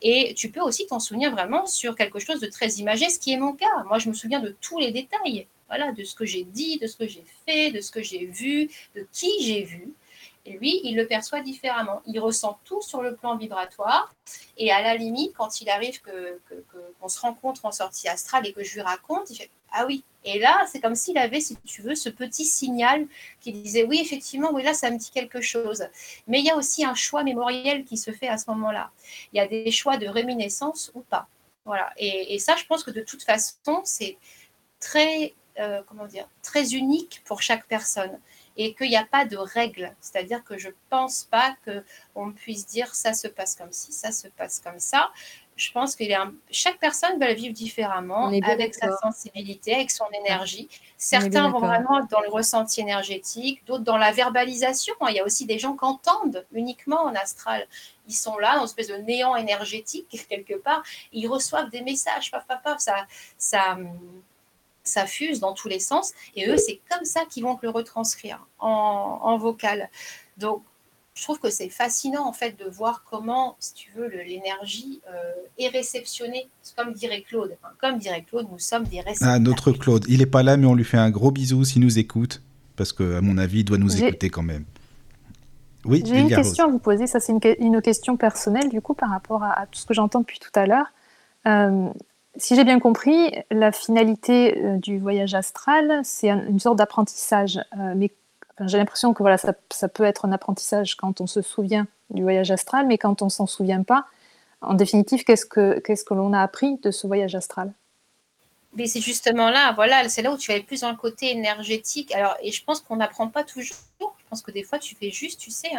et 0.01 0.33
tu 0.35 0.49
peux 0.49 0.61
aussi 0.61 0.87
t'en 0.87 0.99
souvenir 0.99 1.31
vraiment 1.31 1.65
sur 1.65 1.95
quelque 1.95 2.19
chose 2.19 2.39
de 2.39 2.47
très 2.47 2.69
imagé, 2.73 3.09
ce 3.09 3.19
qui 3.19 3.33
est 3.33 3.37
mon 3.37 3.53
cas. 3.53 3.83
Moi, 3.85 3.99
je 3.99 4.09
me 4.09 4.13
souviens 4.13 4.39
de 4.39 4.55
tous 4.59 4.79
les 4.79 4.91
détails, 4.91 5.47
voilà, 5.67 5.91
de 5.91 6.03
ce 6.03 6.15
que 6.15 6.25
j'ai 6.25 6.43
dit, 6.43 6.77
de 6.79 6.87
ce 6.87 6.97
que 6.97 7.07
j'ai 7.07 7.23
fait, 7.45 7.71
de 7.71 7.81
ce 7.81 7.91
que 7.91 8.01
j'ai 8.01 8.25
vu, 8.25 8.69
de 8.95 9.07
qui 9.11 9.31
j'ai 9.41 9.63
vu. 9.63 9.93
Lui, 10.45 10.81
il 10.83 10.95
le 10.97 11.07
perçoit 11.07 11.39
différemment. 11.39 12.01
Il 12.05 12.19
ressent 12.19 12.59
tout 12.65 12.81
sur 12.81 13.01
le 13.01 13.15
plan 13.15 13.37
vibratoire. 13.37 14.13
Et 14.57 14.71
à 14.71 14.81
la 14.81 14.95
limite, 14.95 15.33
quand 15.33 15.61
il 15.61 15.69
arrive 15.69 16.01
qu'on 16.01 17.07
se 17.07 17.19
rencontre 17.19 17.65
en 17.65 17.71
sortie 17.71 18.09
astrale 18.09 18.45
et 18.45 18.53
que 18.53 18.63
je 18.63 18.73
lui 18.73 18.81
raconte, 18.81 19.29
il 19.29 19.37
fait 19.37 19.49
Ah 19.71 19.85
oui. 19.85 20.03
Et 20.25 20.39
là, 20.39 20.65
c'est 20.71 20.81
comme 20.81 20.95
s'il 20.95 21.17
avait, 21.17 21.39
si 21.39 21.55
tu 21.65 21.81
veux, 21.81 21.95
ce 21.95 22.09
petit 22.09 22.45
signal 22.45 23.07
qui 23.39 23.53
disait 23.53 23.83
Oui, 23.83 23.99
effectivement, 24.01 24.51
oui, 24.51 24.63
là, 24.63 24.73
ça 24.73 24.91
me 24.91 24.97
dit 24.97 25.11
quelque 25.11 25.39
chose. 25.39 25.85
Mais 26.27 26.39
il 26.39 26.45
y 26.45 26.49
a 26.49 26.57
aussi 26.57 26.83
un 26.83 26.95
choix 26.95 27.23
mémoriel 27.23 27.85
qui 27.85 27.97
se 27.97 28.11
fait 28.11 28.27
à 28.27 28.37
ce 28.37 28.49
moment-là. 28.51 28.91
Il 29.31 29.37
y 29.37 29.39
a 29.39 29.47
des 29.47 29.71
choix 29.71 29.97
de 29.97 30.07
réminiscence 30.07 30.91
ou 30.93 31.01
pas. 31.01 31.27
Voilà. 31.65 31.93
Et, 31.97 32.37
ça, 32.39 32.55
je 32.57 32.65
pense 32.65 32.83
que 32.83 32.91
de 32.91 33.01
toute 33.01 33.23
façon, 33.23 33.81
c'est 33.85 34.17
très, 34.81 35.33
euh, 35.59 35.81
comment 35.87 36.05
dire, 36.05 36.27
très 36.41 36.73
unique 36.73 37.21
pour 37.25 37.41
chaque 37.41 37.65
personne 37.67 38.19
et 38.57 38.73
qu'il 38.73 38.89
n'y 38.89 38.97
a 38.97 39.05
pas 39.05 39.25
de 39.25 39.37
règle. 39.37 39.93
C'est-à-dire 39.99 40.43
que 40.43 40.57
je 40.57 40.69
ne 40.69 40.73
pense 40.89 41.23
pas 41.23 41.55
qu'on 41.65 42.31
puisse 42.31 42.65
dire 42.65 42.93
ça 42.93 43.13
se 43.13 43.27
passe 43.27 43.55
comme 43.55 43.71
ci, 43.71 43.91
ça 43.91 44.11
se 44.11 44.27
passe 44.27 44.59
comme 44.59 44.79
ça. 44.79 45.11
Je 45.55 45.71
pense 45.71 45.95
que 45.95 46.03
chaque 46.49 46.79
personne 46.79 47.19
va 47.19 47.27
le 47.27 47.35
vivre 47.35 47.53
différemment, 47.53 48.31
avec 48.43 48.73
sa 48.73 48.95
sensibilité, 48.97 49.75
avec 49.75 49.91
son 49.91 50.07
énergie. 50.11 50.67
Certains 50.97 51.49
vont 51.49 51.59
vraiment 51.59 52.03
dans 52.09 52.21
le 52.21 52.29
ressenti 52.29 52.81
énergétique, 52.81 53.63
d'autres 53.67 53.83
dans 53.83 53.97
la 53.97 54.11
verbalisation. 54.11 54.95
Il 55.09 55.15
y 55.15 55.19
a 55.19 55.23
aussi 55.23 55.45
des 55.45 55.59
gens 55.59 55.77
qui 55.77 55.85
entendent 55.85 56.45
uniquement 56.53 57.01
en 57.03 57.13
astral. 57.13 57.67
Ils 58.07 58.15
sont 58.15 58.37
là, 58.39 58.55
dans 58.55 58.61
une 58.61 58.65
espèce 58.65 58.87
de 58.87 58.95
néant 58.95 59.35
énergétique, 59.35 60.25
quelque 60.29 60.55
part. 60.55 60.83
Ils 61.11 61.27
reçoivent 61.27 61.69
des 61.69 61.81
messages, 61.81 62.31
paf, 62.31 62.47
paf, 62.47 62.63
paf. 62.63 62.79
Ça, 62.79 63.05
ça, 63.37 63.77
ça 64.83 65.05
fuse 65.05 65.39
dans 65.39 65.53
tous 65.53 65.67
les 65.67 65.79
sens. 65.79 66.13
Et 66.35 66.49
eux, 66.49 66.57
c'est 66.57 66.79
comme 66.89 67.05
ça 67.05 67.21
qu'ils 67.29 67.43
vont 67.43 67.57
le 67.61 67.69
retranscrire 67.69 68.45
en, 68.59 69.37
vocal. 69.37 69.89
Donc, 70.37 70.63
je 71.15 71.23
trouve 71.23 71.39
que 71.39 71.49
c'est 71.49 71.69
fascinant 71.69 72.27
en 72.27 72.33
fait 72.33 72.57
de 72.57 72.69
voir 72.69 73.03
comment, 73.09 73.55
si 73.59 73.73
tu 73.73 73.91
veux, 73.95 74.07
l'énergie 74.07 75.01
euh, 75.07 75.13
est 75.59 75.67
réceptionnée, 75.67 76.47
comme 76.75 76.93
dirait 76.93 77.21
Claude. 77.21 77.55
comme 77.79 77.99
dirait 77.99 78.23
Claude, 78.23 78.47
nous 78.51 78.59
sommes 78.59 78.85
des 78.85 79.01
récepteurs. 79.01 79.29
Ah, 79.29 79.39
notre 79.39 79.71
Claude, 79.71 80.05
il 80.07 80.19
n'est 80.19 80.25
pas 80.25 80.43
là, 80.43 80.57
mais 80.57 80.65
on 80.65 80.75
lui 80.75 80.83
fait 80.83 80.97
un 80.97 81.11
gros 81.11 81.31
bisou 81.31 81.63
s'il 81.63 81.81
nous 81.81 81.99
écoute, 81.99 82.41
parce 82.75 82.93
qu'à 82.93 83.21
mon 83.21 83.37
avis, 83.37 83.59
il 83.59 83.65
doit 83.65 83.77
nous 83.77 84.03
écouter 84.03 84.29
quand 84.29 84.43
même. 84.43 84.65
Oui, 85.85 86.01
j'ai 86.05 86.19
une 86.19 86.29
question 86.29 86.65
à 86.65 86.67
vous 86.67 86.79
poser. 86.79 87.07
Ça, 87.07 87.19
c'est 87.19 87.33
une, 87.33 87.81
question 87.81 88.15
personnelle, 88.15 88.69
du 88.69 88.81
coup, 88.81 88.93
par 88.93 89.09
rapport 89.09 89.43
à, 89.43 89.65
tout 89.69 89.79
ce 89.79 89.85
que 89.85 89.93
j'entends 89.93 90.21
depuis 90.21 90.39
tout 90.39 90.51
à 90.55 90.65
l'heure. 90.65 90.87
Euh, 91.45 91.89
si 92.37 92.55
j'ai 92.55 92.63
bien 92.63 92.79
compris, 92.79 93.31
la 93.51 93.71
finalité 93.71 94.57
euh, 94.57 94.77
du 94.77 94.97
voyage 94.97 95.35
astral, 95.35 96.01
c'est 96.03 96.29
une 96.29 96.59
sorte 96.59 96.77
d'apprentissage. 96.77 97.57
Euh, 97.77 97.93
mais 97.95 98.11
j'ai 98.61 98.77
l'impression 98.77 99.13
que 99.13 99.23
voilà, 99.23 99.37
ça, 99.37 99.87
peut 99.87 100.03
être 100.03 100.25
un 100.25 100.31
apprentissage 100.31 100.95
quand 100.95 101.21
on 101.21 101.27
se 101.27 101.41
souvient 101.41 101.87
du 102.09 102.23
voyage 102.23 102.51
astral, 102.51 102.87
mais 102.87 102.97
quand 102.97 103.21
on 103.21 103.29
s'en 103.29 103.47
souvient 103.47 103.83
pas, 103.83 104.05
en 104.61 104.73
définitive, 104.73 105.23
qu'est-ce 105.23 105.45
que, 105.45 105.79
qu'est-ce 105.79 106.03
que 106.03 106.13
l'on 106.13 106.33
a 106.33 106.41
appris 106.41 106.77
de 106.77 106.91
ce 106.91 107.07
voyage 107.07 107.35
astral? 107.35 107.73
Mais 108.75 108.87
c'est 108.87 109.01
justement 109.01 109.49
là, 109.49 109.71
voilà, 109.73 110.07
c'est 110.09 110.21
là 110.23 110.31
où 110.31 110.37
tu 110.37 110.51
vas 110.51 110.59
plus 110.61 110.81
dans 110.81 110.89
le 110.89 110.95
côté 110.97 111.31
énergétique. 111.31 112.13
Alors, 112.13 112.35
et 112.41 112.51
je 112.51 112.63
pense 112.63 112.79
qu'on 112.79 112.95
n'apprend 112.95 113.27
pas 113.27 113.43
toujours. 113.43 113.77
Je 113.99 114.05
pense 114.29 114.41
que 114.41 114.51
des 114.51 114.63
fois, 114.63 114.79
tu 114.79 114.95
fais 114.95 115.11
juste, 115.11 115.39
tu 115.39 115.51
sais, 115.51 115.71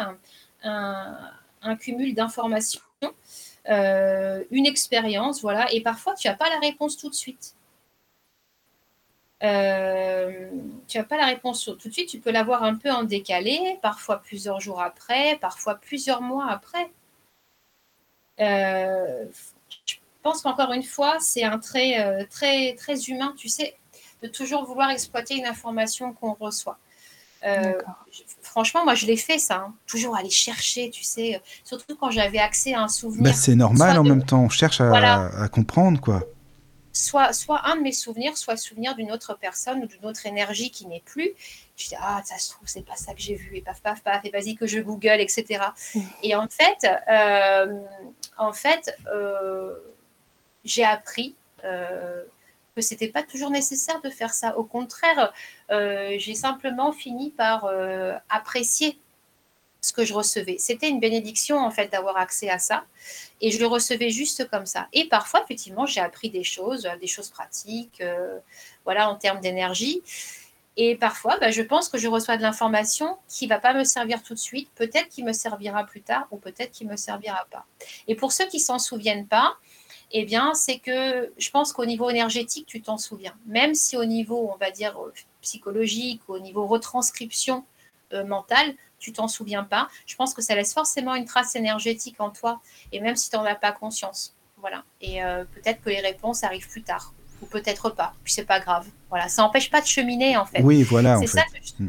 un, 0.63 1.75
cumul 1.77 2.13
d'informations 2.13 2.81
une 3.67 4.65
expérience, 4.65 5.41
voilà, 5.41 5.71
et 5.73 5.81
parfois 5.81 6.13
tu 6.15 6.27
n'as 6.27 6.35
pas 6.35 6.49
la 6.49 6.59
réponse 6.59 6.97
tout 6.97 7.09
de 7.09 7.15
suite. 7.15 7.55
Euh, 9.43 10.49
tu 10.87 10.97
n'as 10.97 11.03
pas 11.03 11.17
la 11.17 11.25
réponse 11.25 11.65
tout 11.65 11.89
de 11.89 11.93
suite, 11.93 12.09
tu 12.09 12.19
peux 12.19 12.31
l'avoir 12.31 12.63
un 12.63 12.75
peu 12.75 12.89
en 12.91 13.03
décalé, 13.03 13.77
parfois 13.81 14.21
plusieurs 14.21 14.59
jours 14.59 14.81
après, 14.81 15.37
parfois 15.39 15.75
plusieurs 15.75 16.21
mois 16.21 16.47
après. 16.49 16.91
Euh, 18.39 19.25
je 19.85 19.95
pense 20.23 20.41
qu'encore 20.41 20.71
une 20.73 20.83
fois, 20.83 21.19
c'est 21.19 21.43
un 21.43 21.59
trait 21.59 22.01
euh, 22.01 22.25
très, 22.29 22.75
très 22.75 23.03
humain, 23.03 23.33
tu 23.37 23.49
sais, 23.49 23.75
de 24.23 24.27
toujours 24.27 24.65
vouloir 24.65 24.89
exploiter 24.89 25.35
une 25.35 25.45
information 25.45 26.13
qu'on 26.13 26.33
reçoit. 26.33 26.79
Franchement, 28.55 28.85
moi, 28.85 28.95
je 28.95 29.05
l'ai 29.05 29.17
fait 29.17 29.37
ça. 29.37 29.65
Hein. 29.67 29.73
Toujours 29.85 30.15
aller 30.15 30.29
chercher, 30.29 30.89
tu 30.89 31.03
sais, 31.03 31.41
surtout 31.65 31.95
quand 31.99 32.09
j'avais 32.09 32.39
accès 32.39 32.73
à 32.73 32.81
un 32.81 32.87
souvenir. 32.87 33.23
Bah, 33.23 33.33
c'est 33.33 33.55
normal 33.55 33.97
en 33.97 34.03
même 34.03 34.23
temps. 34.23 34.43
On 34.43 34.49
cherche 34.49 34.79
à, 34.79 35.27
à 35.43 35.47
comprendre, 35.49 35.99
quoi 35.99 36.21
soit, 36.95 37.33
soit 37.33 37.61
un 37.67 37.75
de 37.75 37.81
mes 37.81 37.91
souvenirs, 37.91 38.37
soit 38.37 38.53
le 38.53 38.59
souvenir 38.59 38.95
d'une 38.95 39.11
autre 39.11 39.37
personne 39.39 39.83
ou 39.83 39.85
d'une 39.85 40.05
autre 40.05 40.25
énergie 40.25 40.71
qui 40.71 40.87
n'est 40.87 41.03
plus. 41.05 41.31
Je 41.75 41.89
dis, 41.89 41.95
ah, 41.99 42.21
ça 42.23 42.37
se 42.37 42.51
trouve, 42.51 42.67
c'est 42.67 42.85
pas 42.85 42.95
ça 42.95 43.13
que 43.13 43.19
j'ai 43.19 43.35
vu, 43.35 43.57
et 43.57 43.61
paf, 43.61 43.81
paf, 43.81 44.01
paf, 44.01 44.23
et 44.23 44.29
vas-y 44.29 44.55
que 44.55 44.65
je 44.65 44.79
Google, 44.79 45.19
etc. 45.19 45.61
Mm. 45.93 45.99
Et 46.23 46.35
en 46.35 46.47
fait, 46.47 46.87
euh, 47.09 47.79
en 48.37 48.53
fait 48.53 48.97
euh, 49.13 49.75
j'ai 50.63 50.85
appris 50.85 51.35
euh, 51.65 52.23
que 52.75 52.81
c'était 52.81 53.07
pas 53.07 53.23
toujours 53.23 53.49
nécessaire 53.49 54.01
de 54.01 54.09
faire 54.09 54.33
ça. 54.33 54.57
Au 54.57 54.63
contraire, 54.63 55.33
j'ai 55.69 56.35
simplement 56.35 56.91
fini 56.91 57.31
par 57.31 57.69
apprécier 58.29 58.99
ce 59.85 59.93
que 59.93 60.03
je 60.03 60.13
recevais. 60.13 60.57
C'était 60.59 60.89
une 60.89 60.99
bénédiction 60.99 61.57
en 61.57 61.71
fait 61.71 61.91
d'avoir 61.91 62.17
accès 62.17 62.49
à 62.49 62.59
ça 62.59 62.85
et 63.39 63.51
je 63.51 63.59
le 63.59 63.67
recevais 63.67 64.09
juste 64.09 64.49
comme 64.49 64.65
ça. 64.65 64.87
Et 64.91 65.07
parfois 65.07 65.43
effectivement 65.43 65.85
j'ai 65.85 66.01
appris 66.01 66.29
des 66.29 66.43
choses, 66.43 66.89
des 66.99 67.07
choses 67.07 67.29
pratiques, 67.29 68.01
euh, 68.01 68.39
voilà 68.83 69.09
en 69.09 69.15
termes 69.15 69.39
d'énergie. 69.39 70.01
Et 70.77 70.97
parfois, 70.97 71.37
bah, 71.39 71.51
je 71.51 71.61
pense 71.61 71.87
que 71.87 71.97
je 71.97 72.09
reçois 72.09 72.35
de 72.35 72.41
l'information 72.41 73.17
qui 73.29 73.47
va 73.47 73.59
pas 73.59 73.73
me 73.73 73.85
servir 73.85 74.21
tout 74.21 74.33
de 74.33 74.39
suite, 74.39 74.69
peut-être 74.75 75.07
qui 75.07 75.23
me 75.23 75.31
servira 75.31 75.85
plus 75.85 76.01
tard 76.01 76.27
ou 76.31 76.37
peut-être 76.37 76.71
qui 76.71 76.83
me 76.83 76.97
servira 76.97 77.45
pas. 77.49 77.65
Et 78.09 78.15
pour 78.15 78.33
ceux 78.33 78.45
qui 78.47 78.59
s'en 78.59 78.77
souviennent 78.77 79.25
pas, 79.25 79.55
eh 80.11 80.25
bien, 80.25 80.53
c'est 80.53 80.79
que 80.79 81.31
je 81.37 81.49
pense 81.49 81.73
qu'au 81.73 81.85
niveau 81.85 82.09
énergétique, 82.09 82.65
tu 82.67 82.81
t'en 82.81 82.97
souviens. 82.97 83.33
Même 83.47 83.75
si 83.75 83.97
au 83.97 84.05
niveau, 84.05 84.51
on 84.53 84.57
va 84.57 84.71
dire, 84.71 84.97
psychologique, 85.41 86.21
au 86.27 86.39
niveau 86.39 86.65
retranscription 86.67 87.63
euh, 88.13 88.23
mentale, 88.23 88.75
tu 88.99 89.11
t'en 89.13 89.27
souviens 89.27 89.63
pas, 89.63 89.87
je 90.05 90.15
pense 90.15 90.33
que 90.33 90.41
ça 90.41 90.55
laisse 90.55 90.73
forcément 90.73 91.15
une 91.15 91.25
trace 91.25 91.55
énergétique 91.55 92.15
en 92.19 92.29
toi, 92.29 92.61
et 92.91 92.99
même 92.99 93.15
si 93.15 93.29
tu 93.29 93.35
n'en 93.35 93.45
as 93.45 93.55
pas 93.55 93.71
conscience. 93.71 94.35
Voilà. 94.59 94.83
Et 95.01 95.23
euh, 95.23 95.43
peut-être 95.43 95.81
que 95.81 95.89
les 95.89 95.99
réponses 95.99 96.43
arrivent 96.43 96.67
plus 96.69 96.81
tard, 96.81 97.13
ou 97.41 97.45
peut-être 97.45 97.89
pas, 97.89 98.13
puis 98.23 98.33
c'est 98.33 98.45
pas 98.45 98.59
grave. 98.59 98.87
Voilà, 99.09 99.27
ça 99.27 99.41
n'empêche 99.41 99.69
pas 99.69 99.81
de 99.81 99.85
cheminer 99.85 100.37
en 100.37 100.45
fait. 100.45 100.61
Oui, 100.61 100.83
voilà. 100.83 101.19
C'est 101.19 101.27
ça 101.27 101.43
mm. 101.79 101.87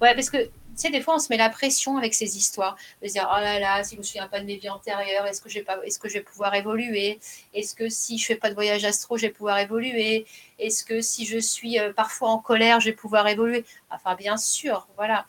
Ouais, 0.00 0.14
parce 0.14 0.30
que 0.30 0.48
tu 0.76 0.82
sais, 0.82 0.90
des 0.90 1.00
fois, 1.00 1.14
on 1.14 1.18
se 1.18 1.28
met 1.30 1.38
la 1.38 1.48
pression 1.48 1.96
avec 1.96 2.12
ces 2.12 2.36
histoires, 2.36 2.76
de 3.02 3.08
se 3.08 3.14
dire, 3.14 3.26
oh 3.34 3.40
là 3.40 3.58
là, 3.58 3.82
si 3.82 3.94
je 3.94 3.98
me 3.98 4.04
souviens 4.04 4.28
pas 4.28 4.40
de 4.40 4.44
mes 4.44 4.56
vies 4.56 4.68
antérieures, 4.68 5.26
est-ce 5.26 5.40
que, 5.40 5.64
pas, 5.64 5.78
est-ce 5.84 5.98
que 5.98 6.08
je 6.08 6.14
vais 6.14 6.22
pouvoir 6.22 6.54
évoluer? 6.54 7.18
Est-ce 7.54 7.74
que 7.74 7.88
si 7.88 8.18
je 8.18 8.26
fais 8.26 8.36
pas 8.36 8.50
de 8.50 8.54
voyage 8.54 8.84
astro, 8.84 9.16
je 9.16 9.22
vais 9.22 9.32
pouvoir 9.32 9.58
évoluer? 9.58 10.26
Est-ce 10.58 10.84
que 10.84 11.00
si 11.00 11.24
je 11.24 11.38
suis 11.38 11.78
euh, 11.78 11.94
parfois 11.94 12.28
en 12.28 12.38
colère, 12.38 12.80
je 12.80 12.90
vais 12.90 12.96
pouvoir 12.96 13.26
évoluer? 13.26 13.64
Enfin, 13.90 14.14
bien 14.16 14.36
sûr, 14.36 14.86
voilà. 14.96 15.26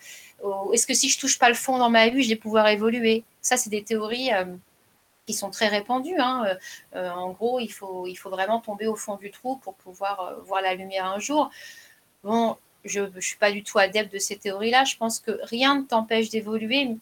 Est-ce 0.73 0.85
que 0.85 0.93
si 0.93 1.07
je 1.07 1.17
touche 1.17 1.39
pas 1.39 1.47
le 1.47 1.55
fond 1.55 1.77
dans 1.77 1.89
ma 1.89 2.09
vie, 2.09 2.23
je 2.23 2.29
vais 2.29 2.35
pouvoir 2.35 2.67
évoluer? 2.67 3.23
Ça, 3.41 3.55
c'est 3.55 3.69
des 3.69 3.83
théories 3.83 4.33
euh, 4.33 4.45
qui 5.25 5.33
sont 5.33 5.49
très 5.49 5.69
répandues. 5.69 6.19
Hein. 6.19 6.45
Euh, 6.93 7.09
en 7.09 7.31
gros, 7.31 7.61
il 7.61 7.69
faut, 7.69 8.05
il 8.05 8.15
faut 8.15 8.29
vraiment 8.29 8.59
tomber 8.59 8.87
au 8.87 8.95
fond 8.95 9.15
du 9.15 9.31
trou 9.31 9.55
pour 9.55 9.75
pouvoir 9.75 10.35
voir 10.43 10.61
la 10.61 10.73
lumière 10.75 11.05
un 11.05 11.19
jour. 11.19 11.49
Bon, 12.23 12.57
je 12.87 13.01
ne 13.01 13.21
suis 13.21 13.37
pas 13.37 13.51
du 13.51 13.63
tout 13.63 13.79
adepte 13.79 14.13
de 14.13 14.19
ces 14.19 14.35
théories-là. 14.35 14.83
Je 14.85 14.95
pense 14.97 15.19
que 15.19 15.39
rien 15.43 15.79
ne 15.79 15.83
t'empêche 15.83 16.29
d'évoluer. 16.29 16.97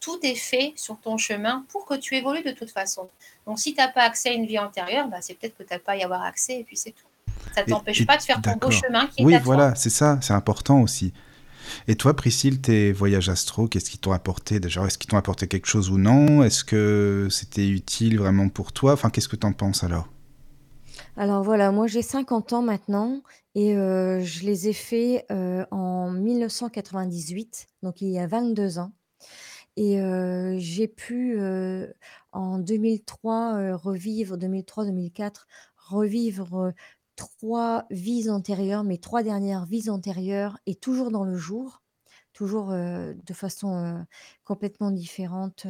Tout 0.00 0.18
est 0.22 0.34
fait 0.34 0.72
sur 0.76 0.98
ton 0.98 1.16
chemin 1.16 1.64
pour 1.70 1.86
que 1.86 1.94
tu 1.94 2.16
évolues 2.16 2.42
de 2.42 2.52
toute 2.52 2.70
façon. 2.70 3.08
Donc, 3.46 3.58
si 3.58 3.74
tu 3.74 3.80
n'as 3.80 3.88
pas 3.88 4.02
accès 4.02 4.30
à 4.30 4.32
une 4.32 4.46
vie 4.46 4.58
antérieure, 4.58 5.08
bah, 5.08 5.18
c'est 5.20 5.34
peut-être 5.34 5.56
que 5.56 5.62
tu 5.62 5.72
n'as 5.72 5.78
pas 5.78 5.92
à 5.92 5.96
y 5.96 6.02
avoir 6.02 6.22
accès 6.22 6.60
et 6.60 6.64
puis 6.64 6.76
c'est 6.76 6.90
tout. 6.90 7.06
Ça 7.54 7.62
ne 7.62 7.70
t'empêche 7.70 8.06
pas 8.06 8.16
de 8.16 8.22
faire 8.22 8.40
ton 8.42 8.56
beau 8.56 8.70
chemin 8.70 9.06
qui 9.06 9.22
est 9.22 9.24
Oui, 9.24 9.36
voilà, 9.42 9.74
c'est 9.74 9.90
ça, 9.90 10.18
c'est 10.20 10.32
important 10.32 10.80
aussi. 10.80 11.12
Et 11.88 11.96
toi, 11.96 12.14
Priscille, 12.14 12.60
tes 12.60 12.92
voyages 12.92 13.28
astro, 13.28 13.68
qu'est-ce 13.68 13.90
qu'ils 13.90 14.00
t'ont 14.00 14.12
apporté 14.12 14.60
déjà? 14.60 14.84
Est-ce 14.84 14.98
qu'ils 14.98 15.10
t'ont 15.10 15.16
apporté 15.16 15.48
quelque 15.48 15.66
chose 15.66 15.90
ou 15.90 15.98
non? 15.98 16.42
Est-ce 16.42 16.64
que 16.64 17.28
c'était 17.30 17.68
utile 17.68 18.18
vraiment 18.18 18.48
pour 18.48 18.72
toi? 18.72 18.92
Enfin, 18.92 19.10
qu'est-ce 19.10 19.28
que 19.28 19.36
tu 19.36 19.46
en 19.46 19.52
penses 19.52 19.82
alors? 19.82 20.08
Alors 21.18 21.42
voilà, 21.42 21.72
moi 21.72 21.86
j'ai 21.86 22.02
50 22.02 22.52
ans 22.52 22.60
maintenant 22.60 23.22
et 23.54 23.74
euh, 23.74 24.20
je 24.20 24.44
les 24.44 24.68
ai 24.68 24.74
faits 24.74 25.24
euh, 25.30 25.64
en 25.70 26.10
1998, 26.10 27.68
donc 27.82 28.02
il 28.02 28.08
y 28.08 28.18
a 28.18 28.26
22 28.26 28.78
ans. 28.78 28.92
Et 29.78 30.00
euh, 30.00 30.56
j'ai 30.58 30.88
pu 30.88 31.38
en 32.32 32.58
2003 32.58 33.76
revivre, 33.76 34.36
2003-2004, 34.36 35.46
revivre 35.76 36.72
trois 37.16 37.86
vies 37.90 38.28
antérieures, 38.28 38.84
mes 38.84 38.98
trois 38.98 39.22
dernières 39.22 39.64
vies 39.64 39.88
antérieures, 39.88 40.58
et 40.66 40.74
toujours 40.74 41.10
dans 41.10 41.24
le 41.24 41.36
jour, 41.36 41.82
toujours 42.36 42.68
de 42.70 43.32
façon 43.32 44.04
complètement 44.44 44.90
différente 44.90 45.66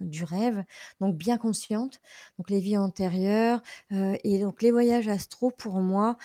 du 0.00 0.24
rêve, 0.24 0.62
donc 1.00 1.16
bien 1.16 1.38
consciente. 1.38 2.00
Donc 2.38 2.50
les 2.50 2.60
vies 2.60 2.76
antérieures 2.76 3.62
et 3.90 4.40
donc 4.40 4.60
les 4.60 4.72
voyages 4.72 5.08
astro 5.08 5.50
pour 5.50 5.80
moi, 5.80 6.18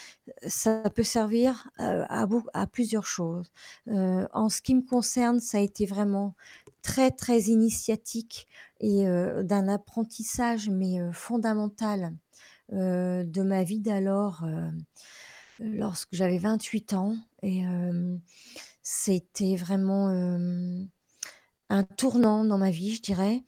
ça 0.46 0.84
peut 0.94 1.04
servir 1.04 1.70
à, 1.78 2.28
plusieurs 2.68 3.06
choses. 3.06 3.50
en 3.88 4.50
ce 4.50 4.62
qui 4.62 4.76
me 4.76 4.82
concerne, 4.82 5.40
ça 5.40 5.58
a 5.60 5.62
été 5.62 5.86
vraiment 5.86 6.36
très 6.82 7.12
très 7.12 7.44
initiatique 7.44 8.50
et 8.82 9.06
d'un 9.06 9.70
apprentissage 9.70 10.70
mais 10.70 11.00
fondamental 11.14 12.14
de 12.74 13.42
ma 13.42 13.64
vie 13.64 13.80
d'alors, 13.80 14.46
lorsque 15.60 16.10
j'avais 16.12 16.40
28 16.40 16.94
ans 16.94 17.16
et 17.42 17.64
c'était 18.88 19.56
vraiment, 19.56 20.10
un 21.70 21.84
tournant 21.84 22.46
dans 22.46 22.60
ma 22.60 22.70
vie, 22.70 22.94
je 22.94 23.02
dirais. 23.02 23.44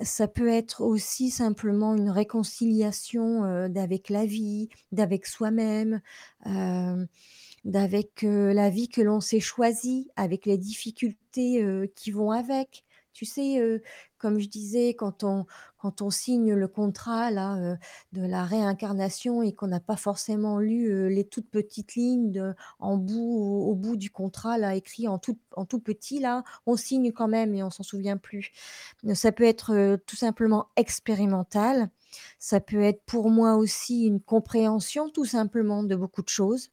ça 0.00 0.28
peut 0.28 0.48
être 0.48 0.80
aussi 0.80 1.30
simplement 1.30 1.96
une 1.96 2.10
réconciliation, 2.10 3.68
d'avec 3.68 4.08
la 4.08 4.24
vie, 4.24 4.68
d'avec 4.92 5.26
soi-même, 5.26 6.00
d'avec, 7.64 8.22
la 8.22 8.70
vie 8.70 8.88
que 8.88 9.02
l'on 9.02 9.20
s'est 9.20 9.40
choisie, 9.40 10.08
avec 10.14 10.46
les 10.46 10.56
difficultés, 10.56 11.90
qui 11.96 12.12
vont 12.12 12.30
avec. 12.30 12.84
Tu 13.12 13.24
sais, 13.24 13.60
comme 14.18 14.38
je 14.38 14.48
disais, 14.48 14.94
quand 14.94 15.24
on, 15.24 15.46
signe 16.10 16.54
le 16.54 16.68
contrat 16.68 17.30
là, 17.30 17.76
de 18.12 18.22
la 18.22 18.44
réincarnation 18.44 19.42
et 19.42 19.52
qu'on 19.52 19.68
n'a 19.68 19.80
pas 19.80 19.96
forcément 19.96 20.58
lu 20.58 21.08
les 21.08 21.24
toutes 21.24 21.48
petites 21.48 21.94
lignes 21.94 22.54
en 22.80 22.96
bout, 22.96 23.64
au, 23.68 23.74
bout 23.74 23.96
du 23.96 24.10
contrat, 24.10 24.58
là, 24.58 24.74
écrit 24.74 25.06
en 25.06 25.18
tout, 25.18 25.38
en 25.54 25.64
tout 25.64 25.78
petit, 25.78 26.18
là, 26.18 26.42
on 26.66 26.76
signe 26.76 27.12
quand 27.12 27.28
même 27.28 27.54
et 27.54 27.62
on 27.62 27.70
s'en 27.70 27.82
souvient 27.84 28.16
plus. 28.16 28.50
Ça 29.14 29.30
peut 29.30 29.44
être 29.44 29.96
tout 30.06 30.16
simplement 30.16 30.68
expérimental. 30.76 31.90
Ça 32.38 32.60
peut 32.60 32.82
être 32.82 33.02
pour 33.04 33.30
moi 33.30 33.56
aussi 33.56 34.06
une 34.06 34.20
compréhension 34.20 35.08
tout 35.10 35.24
simplement 35.24 35.84
de 35.84 35.94
beaucoup 35.94 36.22
de 36.22 36.28
choses 36.28 36.70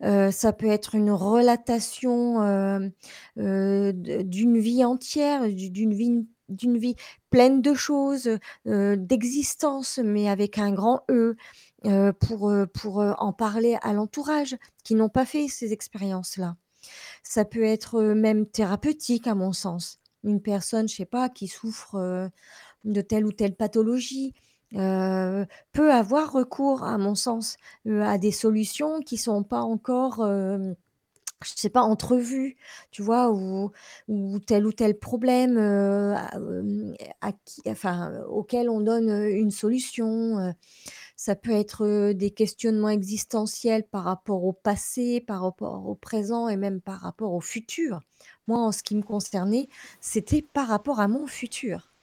ça 0.00 0.52
peut 0.52 0.66
être 0.66 0.94
une 0.94 1.10
relatation, 1.10 2.92
d'une 3.36 4.58
vie 4.58 4.84
entière, 4.84 5.48
d'une 5.48 5.94
vie 5.94 6.26
d'une 6.50 6.76
vie 6.76 6.94
pleine 7.30 7.62
de 7.62 7.72
choses, 7.72 8.28
d'existence, 8.66 9.98
mais 10.02 10.28
avec 10.28 10.58
un 10.58 10.72
grand 10.72 11.02
E, 11.10 11.36
pour, 12.20 12.52
pour, 12.74 12.98
en 12.98 13.32
parler 13.32 13.78
à 13.82 13.92
l'entourage 13.92 14.56
qui 14.82 14.94
n'ont 14.94 15.08
pas 15.08 15.24
fait 15.24 15.48
ces 15.48 15.72
expériences-là. 15.72 16.56
Ça 17.22 17.46
peut 17.46 17.64
être, 17.64 18.02
même 18.02 18.46
thérapeutique 18.46 19.26
à 19.26 19.34
mon 19.34 19.52
sens. 19.52 20.00
Une 20.22 20.42
personne, 20.42 20.86
je 20.88 20.96
sais 20.96 21.06
pas, 21.06 21.30
qui 21.30 21.48
souffre, 21.48 22.30
de 22.84 23.00
telle 23.00 23.26
ou 23.26 23.32
telle 23.32 23.54
pathologie, 23.54 24.34
peut 24.74 25.92
avoir 25.92 26.32
recours, 26.32 26.82
à 26.84 26.98
mon 26.98 27.14
sens, 27.14 27.56
à 27.88 28.18
des 28.18 28.32
solutions 28.32 29.00
qui 29.00 29.16
sont 29.18 29.42
pas 29.44 29.62
encore, 29.62 30.26
je 30.26 30.74
sais 31.56 31.70
pas, 31.70 31.82
entrevues, 31.82 32.56
tu 32.90 33.02
vois? 33.02 33.30
Ou 33.32 33.70
tel 34.46 34.66
ou 34.66 34.72
tel 34.72 34.98
problème, 34.98 35.58
auquel 38.28 38.68
on 38.70 38.80
donne, 38.80 39.10
une 39.30 39.50
solution, 39.50 40.54
ça 41.16 41.36
peut 41.36 41.52
être, 41.52 42.12
des 42.12 42.30
questionnements 42.32 42.90
existentiels 42.90 43.84
par 43.84 44.04
rapport 44.04 44.44
au 44.44 44.52
passé, 44.52 45.20
par 45.20 45.42
rapport 45.42 45.86
au 45.88 45.94
présent 45.94 46.48
et 46.48 46.56
même 46.56 46.80
par 46.80 47.00
rapport 47.00 47.32
au 47.34 47.40
futur. 47.40 48.00
Moi, 48.48 48.58
en 48.58 48.72
ce 48.72 48.82
qui 48.82 48.96
me 48.96 49.02
concernait, 49.02 49.68
c'était 50.00 50.42
par 50.42 50.68
rapport 50.68 51.00
à 51.00 51.08
mon 51.08 51.26
futur. 51.26 51.93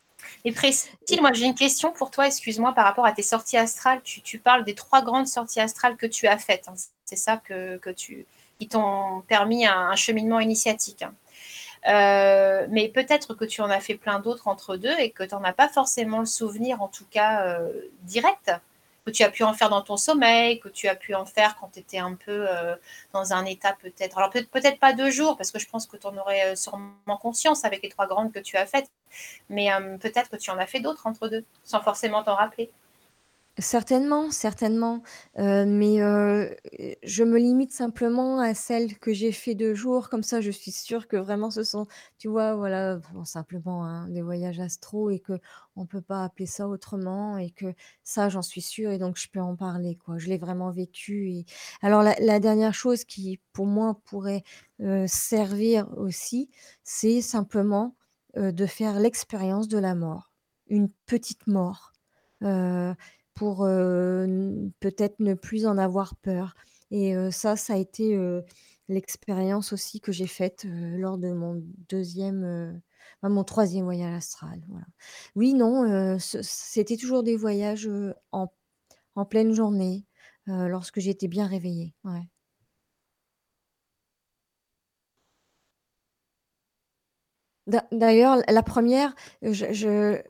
Et 0.45 0.51
Priscille, 0.51 1.21
moi 1.21 1.31
j'ai 1.33 1.45
une 1.45 1.55
question 1.55 1.91
pour 1.91 2.11
toi, 2.11 2.27
excuse-moi, 2.27 2.73
par 2.73 2.85
rapport 2.85 3.05
à 3.05 3.11
tes 3.11 3.21
sorties 3.21 3.57
astrales. 3.57 4.01
Tu, 4.03 4.39
parles 4.39 4.63
des 4.63 4.75
trois 4.75 5.01
grandes 5.01 5.27
sorties 5.27 5.59
astrales 5.59 5.97
que 5.97 6.05
tu 6.05 6.27
as 6.27 6.37
faites. 6.37 6.67
Hein. 6.67 6.73
C'est 7.05 7.15
ça 7.15 7.37
que, 7.37 7.79
tu, 7.91 8.25
qui 8.59 8.67
t'ont 8.67 9.21
permis 9.27 9.65
un, 9.65 9.95
cheminement 9.95 10.39
initiatique. 10.39 11.03
Hein. 11.03 11.13
Euh, 11.87 12.67
mais 12.69 12.89
peut-être 12.89 13.33
que 13.33 13.45
tu 13.45 13.61
en 13.61 13.69
as 13.69 13.79
fait 13.79 13.95
plein 13.95 14.19
d'autres 14.19 14.47
entre 14.47 14.77
deux 14.77 14.97
et 14.99 15.09
que 15.09 15.23
tu 15.23 15.33
n'en 15.33 15.43
as 15.43 15.53
pas 15.53 15.67
forcément 15.67 16.19
le 16.19 16.25
souvenir, 16.25 16.81
en 16.81 16.87
tout 16.87 17.05
cas 17.09 17.45
euh, 17.45 17.71
direct 18.03 18.51
que 19.05 19.11
tu 19.11 19.23
as 19.23 19.29
pu 19.29 19.43
en 19.43 19.53
faire 19.53 19.69
dans 19.69 19.81
ton 19.81 19.97
sommeil, 19.97 20.59
que 20.59 20.69
tu 20.69 20.87
as 20.87 20.95
pu 20.95 21.15
en 21.15 21.25
faire 21.25 21.55
quand 21.59 21.69
tu 21.73 21.79
étais 21.79 21.97
un 21.97 22.15
peu 22.15 22.45
euh, 22.49 22.75
dans 23.13 23.33
un 23.33 23.45
état 23.45 23.75
peut-être. 23.81 24.17
Alors 24.17 24.29
peut-être 24.29 24.79
pas 24.79 24.93
deux 24.93 25.09
jours, 25.09 25.37
parce 25.37 25.51
que 25.51 25.59
je 25.59 25.67
pense 25.67 25.87
que 25.87 25.97
tu 25.97 26.07
en 26.07 26.15
aurais 26.17 26.51
euh, 26.51 26.55
sûrement 26.55 27.17
conscience 27.19 27.65
avec 27.65 27.81
les 27.83 27.89
trois 27.89 28.07
grandes 28.07 28.31
que 28.31 28.39
tu 28.39 28.57
as 28.57 28.65
faites, 28.65 28.89
mais 29.49 29.73
euh, 29.73 29.97
peut-être 29.97 30.29
que 30.29 30.37
tu 30.37 30.51
en 30.51 30.57
as 30.57 30.67
fait 30.67 30.79
d'autres 30.79 31.07
entre 31.07 31.27
deux, 31.27 31.43
sans 31.63 31.81
forcément 31.81 32.23
t'en 32.23 32.35
rappeler. 32.35 32.71
Certainement, 33.59 34.31
certainement, 34.31 35.03
mais 35.37 35.97
je 37.03 37.23
me 37.23 37.37
limite 37.37 37.73
simplement 37.73 38.39
à 38.39 38.53
celles 38.53 38.97
que 38.97 39.11
j'ai 39.13 39.33
fait 39.33 39.55
deux 39.55 39.73
jours, 39.75 40.07
comme 40.09 40.23
ça 40.23 40.39
je 40.39 40.51
suis 40.51 40.71
sûre 40.71 41.05
que 41.09 41.17
vraiment 41.17 41.51
ce 41.51 41.63
sont, 41.63 41.85
tu 42.17 42.29
vois, 42.29 42.55
voilà, 42.55 42.99
simplement, 43.25 43.85
hein, 43.85 44.07
des 44.07 44.21
voyages 44.21 44.61
astro 44.61 45.09
et 45.09 45.19
qu'on 45.19 45.85
peut 45.85 46.01
pas 46.01 46.23
appeler 46.23 46.45
ça 46.45 46.69
autrement 46.69 47.37
et 47.37 47.49
que 47.51 47.73
ça 48.03 48.29
j'en 48.29 48.41
suis 48.41 48.61
sûre 48.61 48.89
et 48.91 48.97
donc 48.97 49.17
je 49.17 49.27
peux 49.27 49.41
en 49.41 49.57
parler, 49.57 49.95
quoi. 49.97 50.17
Je 50.17 50.29
l'ai 50.29 50.37
vraiment 50.37 50.71
vécu 50.71 51.29
et 51.29 51.45
alors 51.81 52.03
la 52.03 52.39
dernière 52.39 52.73
chose 52.73 53.03
qui 53.03 53.41
pour 53.51 53.65
moi 53.65 53.99
pourrait, 54.05 54.43
servir 55.07 55.87
aussi, 55.97 56.49
c'est 56.83 57.21
simplement, 57.21 57.95
de 58.37 58.65
faire 58.65 58.97
l'expérience 58.97 59.67
de 59.67 59.77
la 59.77 59.93
mort. 59.93 60.31
Une 60.67 60.89
petite 61.05 61.47
mort, 61.47 61.91
pour 63.41 63.65
peut-être 64.79 65.19
ne 65.19 65.33
plus 65.33 65.65
en 65.65 65.79
avoir 65.79 66.15
peur. 66.17 66.53
Et 66.91 67.15
ça, 67.31 67.55
ça 67.55 67.73
a 67.73 67.77
été 67.77 68.15
l'expérience 68.87 69.73
aussi 69.73 69.99
que 69.99 70.11
j'ai 70.11 70.27
faite 70.27 70.67
lors 70.69 71.17
de 71.17 71.31
mon 71.31 71.59
deuxième, 71.89 72.79
mon 73.23 73.43
troisième 73.43 73.85
voyage 73.85 74.15
astral. 74.15 74.61
Oui, 75.35 75.55
non, 75.55 76.19
c'était 76.19 76.97
toujours 76.97 77.23
des 77.23 77.35
voyages 77.35 77.89
en, 78.31 78.53
en 79.15 79.25
pleine 79.25 79.53
journée, 79.53 80.05
lorsque 80.45 80.99
j'étais 80.99 81.27
bien 81.27 81.47
réveillée. 81.47 81.95
D'ailleurs, 87.91 88.37
la 88.49 88.63
première, 88.63 89.13
je 89.43 89.71
je 89.71 90.21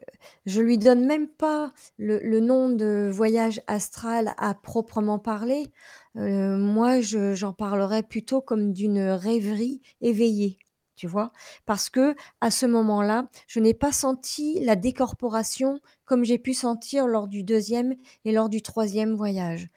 je 0.46 0.62
lui 0.62 0.78
donne 0.78 1.06
même 1.06 1.28
pas 1.28 1.72
le 1.98 2.40
nom 2.40 2.70
de 2.70 3.10
voyage 3.12 3.62
astral 3.68 4.34
à 4.38 4.54
proprement 4.54 5.18
parler. 5.20 5.72
moi, 6.16 7.00
j'en 7.02 7.54
parlerais 7.54 8.04
plutôt 8.04 8.42
comme 8.42 8.74
d'une 8.74 9.00
rêverie 9.02 9.82
éveillée, 10.02 10.60
tu 10.96 11.08
vois? 11.08 11.32
Parce 11.66 11.90
que 11.90 12.16
à 12.42 12.52
ce 12.52 12.66
moment-là, 12.66 13.28
je 13.48 13.60
n'ai 13.62 13.74
pas 13.74 13.94
senti 13.94 14.60
la 14.64 14.76
décorporation 14.76 15.80
comme 16.06 16.26
j'ai 16.26 16.38
pu 16.38 16.54
sentir 16.54 17.08
lors 17.08 17.28
du 17.30 17.44
deuxième 17.44 17.96
et 18.26 18.34
lors 18.34 18.50
du 18.50 18.62
troisième 18.62 19.14
voyage, 19.16 19.70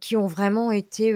qui 0.00 0.16
ont 0.16 0.26
vraiment 0.26 0.70
été, 0.70 1.14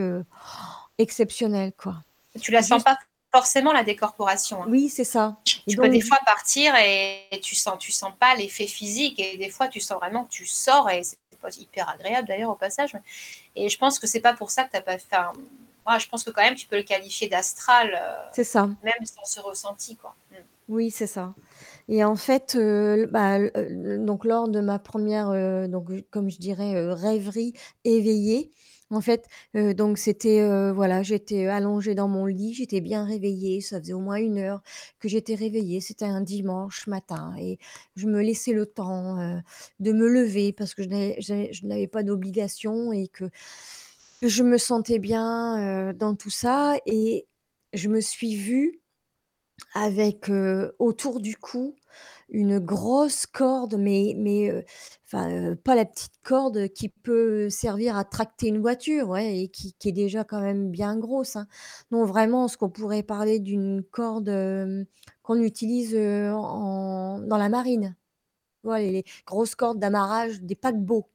exceptionnels, 0.98 1.72
quoi. 1.76 1.96
Tu 2.40 2.50
la 2.52 2.62
sens 2.62 2.82
pas 2.82 2.96
forcément 3.34 3.72
la 3.72 3.82
décorporation. 3.82 4.62
Hein. 4.62 4.66
Oui, 4.68 4.88
c'est 4.88 5.02
ça. 5.02 5.36
Tu 5.44 5.76
peux 5.76 5.88
des 5.88 6.00
fois 6.00 6.18
partir 6.24 6.72
et 6.76 7.28
tu 7.42 7.56
sens, 7.56 7.76
tu 7.80 7.90
sens 7.90 8.12
pas 8.20 8.36
l'effet 8.36 8.68
physique 8.68 9.18
et 9.18 9.36
des 9.36 9.50
fois 9.50 9.66
tu 9.66 9.80
sens 9.80 9.98
vraiment 9.98 10.24
que 10.24 10.30
tu 10.30 10.46
sors 10.46 10.88
et 10.88 11.02
c'est 11.02 11.18
pas 11.42 11.48
hyper 11.58 11.88
agréable 11.88 12.28
d'ailleurs 12.28 12.50
au 12.50 12.54
passage. 12.54 12.96
Et 13.56 13.68
je 13.68 13.76
pense 13.76 13.98
que 13.98 14.06
c'est 14.06 14.20
pas 14.20 14.34
pour 14.34 14.52
ça 14.52 14.62
que 14.62 14.70
tu 14.70 14.76
n'as 14.76 14.82
pas 14.82 14.98
fait. 14.98 15.16
Moi, 15.84 15.98
je 15.98 16.08
pense 16.08 16.22
que 16.22 16.30
quand 16.30 16.42
même 16.42 16.54
tu 16.54 16.68
peux 16.68 16.76
le 16.76 16.84
qualifier 16.84 17.28
d'astral. 17.28 17.90
Euh, 18.00 18.14
c'est 18.32 18.44
ça. 18.44 18.68
Même 18.84 19.04
sans 19.04 19.24
ce 19.24 19.40
ressenti, 19.40 19.96
quoi. 19.96 20.14
Mm. 20.30 20.34
Oui, 20.68 20.90
c'est 20.92 21.08
ça. 21.08 21.34
Et 21.88 22.04
en 22.04 22.16
fait, 22.16 22.54
euh, 22.54 23.06
bah, 23.10 23.38
euh, 23.38 23.98
donc 23.98 24.24
lors 24.24 24.48
de 24.48 24.60
ma 24.60 24.78
première, 24.78 25.68
donc 25.68 25.88
comme 26.10 26.30
je 26.30 26.38
dirais, 26.38 26.72
rêverie 26.92 27.52
éveillée, 27.84 28.52
en 28.90 29.00
fait, 29.00 29.26
donc 29.54 29.98
c'était, 29.98 30.46
voilà, 30.72 31.02
j'étais 31.02 31.46
allongée 31.46 31.94
dans 31.94 32.08
mon 32.08 32.26
lit, 32.26 32.54
j'étais 32.54 32.80
bien 32.80 33.04
réveillée, 33.04 33.60
ça 33.60 33.80
faisait 33.80 33.92
au 33.94 34.00
moins 34.00 34.16
une 34.16 34.38
heure 34.38 34.62
que 35.00 35.08
j'étais 35.08 35.34
réveillée, 35.34 35.80
c'était 35.80 36.04
un 36.04 36.20
dimanche 36.20 36.86
matin 36.86 37.34
et 37.38 37.58
je 37.96 38.06
me 38.06 38.20
laissais 38.22 38.52
le 38.52 38.66
temps, 38.66 39.16
de 39.80 39.92
me 39.92 40.08
lever 40.08 40.52
parce 40.52 40.74
que 40.74 40.82
je 40.84 41.66
n'avais 41.66 41.88
pas 41.88 42.02
d'obligation 42.02 42.92
et 42.92 43.08
que 43.08 43.24
je 44.22 44.42
me 44.42 44.58
sentais 44.58 44.98
bien, 44.98 45.92
dans 45.94 46.14
tout 46.14 46.30
ça 46.30 46.76
et 46.86 47.26
je 47.72 47.88
me 47.88 48.00
suis 48.00 48.36
vue 48.36 48.80
avec, 49.74 50.30
autour 50.78 51.20
du 51.20 51.36
cou 51.36 51.74
une 52.34 52.58
grosse 52.58 53.26
corde, 53.26 53.76
mais 53.78 54.14
mais, 54.18 54.64
pas 55.64 55.74
la 55.76 55.84
petite 55.84 56.14
corde 56.22 56.68
qui 56.68 56.88
peut 56.88 57.48
servir 57.50 57.96
à 57.96 58.04
tracter 58.04 58.48
une 58.48 58.60
voiture, 58.60 59.08
ouais 59.10 59.38
et 59.40 59.48
qui 59.48 59.74
est 59.84 59.92
déjà 59.92 60.24
quand 60.24 60.40
même 60.40 60.70
bien 60.70 60.96
grosse, 60.98 61.36
hein. 61.36 61.46
Non, 61.90 62.04
vraiment 62.04 62.48
ce 62.48 62.56
qu'on 62.56 62.70
pourrait 62.70 63.02
parler 63.04 63.40
d'une 63.40 63.82
corde, 63.84 64.30
qu'on 65.22 65.40
utilise, 65.40 65.96
en 65.96 67.20
dans 67.20 67.38
la 67.38 67.48
marine. 67.48 67.96
Voilà, 68.64 68.86
les 68.86 69.04
grosses 69.26 69.54
cordes 69.56 69.78
d'amarrage 69.80 70.40
des 70.42 70.54
paquebots 70.56 71.08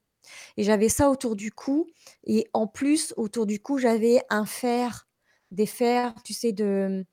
et 0.56 0.64
j'avais 0.64 0.88
ça 0.90 1.10
autour 1.10 1.36
du 1.36 1.52
cou 1.52 1.86
et 2.24 2.46
en 2.54 2.66
plus, 2.68 3.14
autour 3.16 3.46
du 3.46 3.60
cou, 3.60 3.78
j'avais 3.78 4.20
un 4.30 4.46
fer, 4.46 5.08
des 5.52 5.66
fers, 5.66 6.14
tu 6.24 6.34
sais, 6.34 6.52
de 6.52 7.04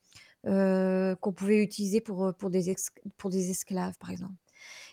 euh, 0.48 1.14
qu'on 1.16 1.34
pouvait 1.34 1.62
utiliser 1.62 2.00
pour, 2.00 2.26
euh, 2.26 2.32
pour, 2.32 2.50
des 2.50 2.74
pour 3.18 3.30
des 3.30 3.52
esclaves, 3.52 3.98
par 4.00 4.12
exemple. 4.12 4.34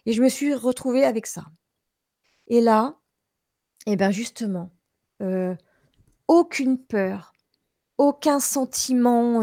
Et 0.04 0.12
je 0.12 0.20
me 0.20 0.28
suis 0.28 0.52
retrouvée 0.52 1.04
avec 1.04 1.26
ça. 1.26 1.44
Et 2.48 2.60
là, 2.60 2.96
eh 3.86 3.94
ben 3.94 4.10
justement, 4.10 4.72
euh, 5.22 5.54
aucune 6.26 6.78
peur, 6.78 7.32
aucun 7.98 8.40
sentiment 8.40 9.42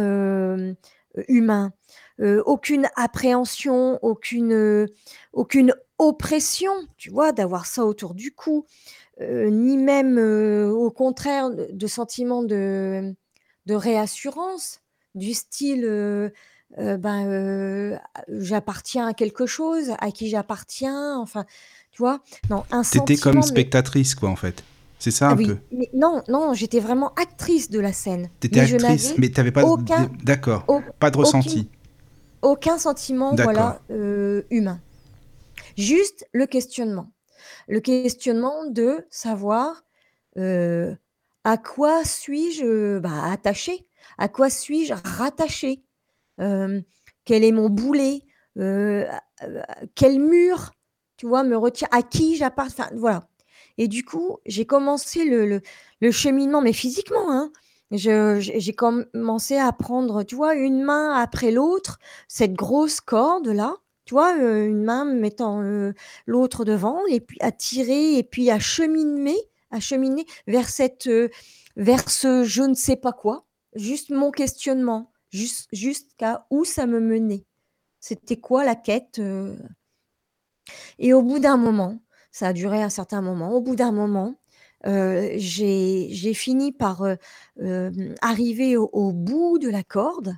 humain, 1.28 1.74
aucune 2.20 2.90
appréhension, 2.96 3.98
aucune, 4.04 4.88
aucune 5.34 5.74
oppression, 5.98 6.74
tu 6.98 7.10
vois, 7.10 7.32
d'avoir 7.32 7.66
ça 7.66 7.86
autour 7.86 8.16
du 8.16 8.34
cou, 8.34 8.66
ni 9.20 9.78
même 9.78 10.18
au 10.18 10.92
contraire 10.92 11.50
de, 11.52 11.88
sentiment 11.88 12.44
de, 12.44 13.16
de 13.66 13.76
réassurance 13.76 14.82
du 15.16 15.34
style, 15.34 16.32
ben, 16.78 18.00
j'appartiens 18.30 19.08
à 19.08 19.14
quelque 19.14 19.46
chose, 19.46 19.92
à 20.00 20.12
qui 20.12 20.30
j'appartiens, 20.30 21.18
enfin, 21.18 21.46
tu 21.92 22.02
vois? 22.02 22.22
Non, 22.50 22.64
un 22.72 22.84
T'étais 22.84 23.18
comme 23.18 23.42
spectatrice, 23.42 24.16
quoi, 24.16 24.30
en 24.30 24.36
fait. 24.36 24.64
C'est 25.00 25.12
ça, 25.12 25.30
ah 25.30 25.32
un 25.32 25.36
peu? 25.36 25.58
non, 25.94 26.22
non, 26.28 26.54
j'étais 26.54 26.80
vraiment 26.80 27.14
actrice 27.16 27.70
de 27.70 27.80
la 27.80 27.92
scène. 27.92 28.30
T'étais 28.40 28.60
actrice, 28.60 29.16
mais 29.18 29.30
t'avais 29.30 29.52
pas 29.52 29.64
aucun 29.64 30.10
d'accord, 30.24 30.66
pas 31.00 31.10
de 31.10 31.18
ressenti? 31.18 31.68
aucun 32.42 32.78
sentiment, 32.78 33.36
voilà, 33.36 33.80
humain. 34.50 34.80
Juste 35.78 36.28
le 36.34 36.46
questionnement. 36.46 37.12
Le 37.68 37.80
questionnement 37.80 38.66
de 38.68 39.06
savoir, 39.10 39.84
à 40.36 41.58
quoi 41.58 42.04
suis-je, 42.04 43.00
bah, 43.00 43.32
attachée? 43.32 43.86
À 44.22 44.28
quoi 44.28 44.52
suis-je 44.52 44.94
rattaché 45.18 45.82
Quel 46.38 47.44
est 47.44 47.52
mon 47.52 47.70
boulet? 47.72 48.22
Quel 48.56 50.20
mur, 50.20 50.74
tu 51.18 51.26
vois, 51.26 51.44
me 51.44 51.58
retient 51.58 51.88
À 51.90 52.04
qui 52.04 52.36
j'appartiens? 52.36 52.92
Voilà. 52.94 53.28
Et 53.80 53.88
du 53.88 54.06
coup, 54.06 54.38
j'ai 54.46 54.68
commencé 54.68 55.26
le, 55.26 56.12
cheminement, 56.12 56.62
mais 56.62 56.72
physiquement, 56.72 57.32
hein. 57.32 57.52
j'ai 57.90 58.74
commencé 58.74 59.58
à 59.58 59.72
prendre, 59.72 60.22
tu 60.22 60.36
vois, 60.36 60.54
une 60.54 60.84
main 60.84 61.16
après 61.20 61.50
l'autre, 61.50 61.98
cette 62.28 62.54
grosse 62.54 63.02
corde-là, 63.02 63.78
tu 64.06 64.14
vois, 64.14 64.34
une 64.34 64.84
main 64.84 65.04
mettant 65.04 65.64
l'autre 66.28 66.64
devant, 66.64 67.08
et 67.08 67.22
puis 67.22 67.40
à 67.42 67.52
tirer, 67.52 68.20
et 68.20 68.24
puis 68.24 68.52
à 68.52 68.60
cheminer, 68.60 69.40
à 69.72 69.80
cheminer 69.80 70.28
vers 70.46 70.70
ce 70.70 71.32
je 71.76 72.62
ne 72.62 72.76
sais 72.76 72.98
pas 72.98 73.14
quoi, 73.14 73.48
Juste 73.76 74.10
mon 74.10 74.32
questionnement, 74.32 75.12
jusqu'à 75.32 76.46
où 76.50 76.66
ça 76.66 76.86
me 76.88 77.00
menait. 77.00 77.46
C'était 78.00 78.38
quoi 78.38 78.66
la 78.66 78.76
quête, 78.76 79.20
euh? 79.20 79.56
Et 81.00 81.14
au 81.14 81.22
bout 81.22 81.40
d'un 81.40 81.58
moment, 81.58 82.00
ça 82.32 82.48
a 82.48 82.54
duré 82.54 82.82
un 82.82 82.90
certain 82.90 83.22
moment, 83.22 83.52
au 83.54 83.62
bout 83.62 83.76
d'un 83.76 83.92
moment, 83.92 84.40
euh, 84.88 85.34
j'ai 85.38 86.34
fini 86.34 86.72
par, 86.72 87.04
euh, 87.04 87.90
arriver 88.22 88.78
au 88.78 89.12
bout 89.12 89.60
de 89.60 89.70
la 89.70 89.84
corde, 89.84 90.36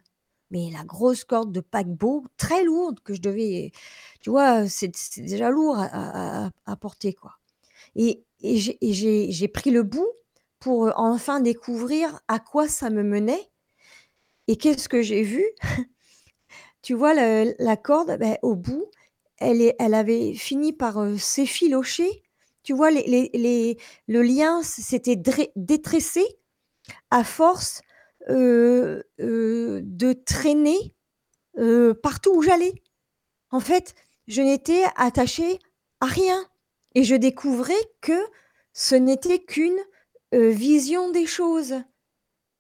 mais 0.52 0.70
la 0.72 0.84
grosse 0.84 1.24
corde 1.24 1.52
de 1.52 1.62
paquebot, 1.62 2.26
très 2.38 2.64
lourde, 2.64 3.00
que 3.04 3.14
je 3.14 3.22
devais, 3.22 3.72
tu 4.22 4.30
vois, 4.30 4.68
c'est 4.70 4.92
déjà 5.18 5.50
lourd 5.50 5.78
à, 5.80 6.52
porter, 6.80 7.14
quoi. 7.14 7.34
Et, 7.96 8.24
et 8.42 8.58
j'ai 8.58 9.48
pris 9.48 9.72
le 9.72 9.84
bout 9.84 10.10
pour 10.64 10.94
enfin 10.96 11.42
découvrir 11.42 12.22
à 12.30 12.40
quoi 12.40 12.70
ça 12.70 12.90
me 12.90 13.04
menait. 13.04 13.52
Et 14.48 14.56
qu'est-ce 14.56 14.88
que 14.88 15.02
j'ai 15.02 15.22
vu 15.22 15.44
Tu 16.82 16.94
vois, 16.94 17.14
la 17.14 17.78
corde, 17.78 18.18
ben, 18.18 18.38
au 18.44 18.56
bout, 18.56 18.90
elle, 19.40 19.74
elle 19.78 19.94
avait 19.94 20.34
fini 20.34 20.72
par 20.72 21.20
s'effilocher. 21.20 22.24
Tu 22.64 22.72
vois, 22.72 22.92
les, 22.92 23.30
les, 23.34 23.78
le 24.08 24.22
lien 24.22 24.64
s'était 24.64 25.22
détressé 25.58 26.26
à 27.12 27.26
force 27.26 27.82
de 28.30 29.04
traîner 30.26 30.96
partout 32.02 32.32
où 32.36 32.42
j'allais. 32.42 32.76
En 33.52 33.60
fait, 33.60 33.96
je 34.28 34.42
n'étais 34.42 34.86
attachée 34.96 35.60
à 36.00 36.06
rien. 36.06 36.46
Et 36.96 37.04
je 37.04 37.16
découvrais 37.16 37.74
que 38.00 38.18
ce 38.72 38.96
n'était 38.96 39.40
qu'une 39.40 39.78
vision 40.34 41.12
des 41.12 41.26
choses. 41.26 41.76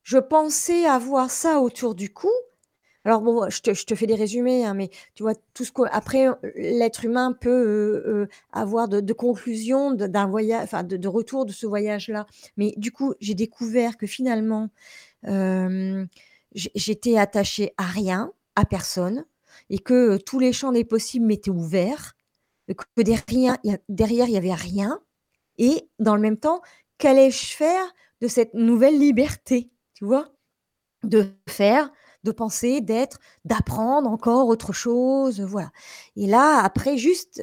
Je 0.03 0.17
pensais 0.17 0.85
avoir 0.85 1.31
ça 1.31 1.59
autour 1.59 1.95
du 1.95 2.11
cou. 2.11 2.31
Alors 3.05 3.21
bon, 3.21 3.49
je 3.49 3.61
te, 3.61 3.95
fais 3.95 4.07
des 4.07 4.15
résumés, 4.15 4.65
hein, 4.65 4.73
mais 4.73 4.89
tu 5.13 5.23
vois, 5.23 5.33
tout 5.53 5.65
ce 5.65 5.71
après 5.91 6.27
l'être 6.55 7.03
humain 7.03 7.33
peut 7.33 8.27
avoir 8.53 8.87
de, 8.87 9.13
conclusions 9.13 9.91
d'un 9.91 10.27
voyage, 10.27 10.63
enfin 10.63 10.83
de, 10.83 11.07
retour 11.07 11.45
de 11.45 11.51
ce 11.51 11.65
voyage-là. 11.65 12.25
Mais 12.55 12.73
du 12.77 12.91
coup, 12.93 13.13
j'ai 13.19 13.33
découvert 13.33 13.97
que 13.97 14.07
finalement, 14.07 14.69
j'étais 16.53 17.17
attachée 17.17 17.73
à 17.77 17.83
rien, 17.83 18.31
à 18.55 18.65
personne, 18.65 19.25
et 19.69 19.79
que 19.79 20.17
tous 20.17 20.39
les 20.39 20.53
champs 20.53 20.71
des 20.71 20.85
possibles 20.85 21.25
m'étaient 21.25 21.51
ouverts, 21.51 22.15
que 22.67 23.01
derrière, 23.01 23.57
derrière, 23.89 24.27
il 24.27 24.31
n'y 24.31 24.37
avait 24.37 24.53
rien. 24.53 25.01
Et 25.57 25.89
dans 25.99 26.15
le 26.15 26.21
même 26.21 26.37
temps, 26.37 26.61
qu'allais-je 26.97 27.55
faire 27.55 27.93
de 28.21 28.27
cette 28.27 28.53
nouvelle 28.53 28.99
liberté, 28.99 29.69
tu 29.93 30.05
vois? 30.05 30.29
De 31.03 31.27
faire, 31.49 31.91
de 32.23 32.31
penser, 32.31 32.81
d'être, 32.81 33.19
d'apprendre 33.45 34.09
encore 34.09 34.47
autre 34.47 34.73
chose, 34.73 35.41
voilà. 35.41 35.71
Et 36.15 36.27
là, 36.27 36.61
après, 36.63 36.97
juste 36.97 37.41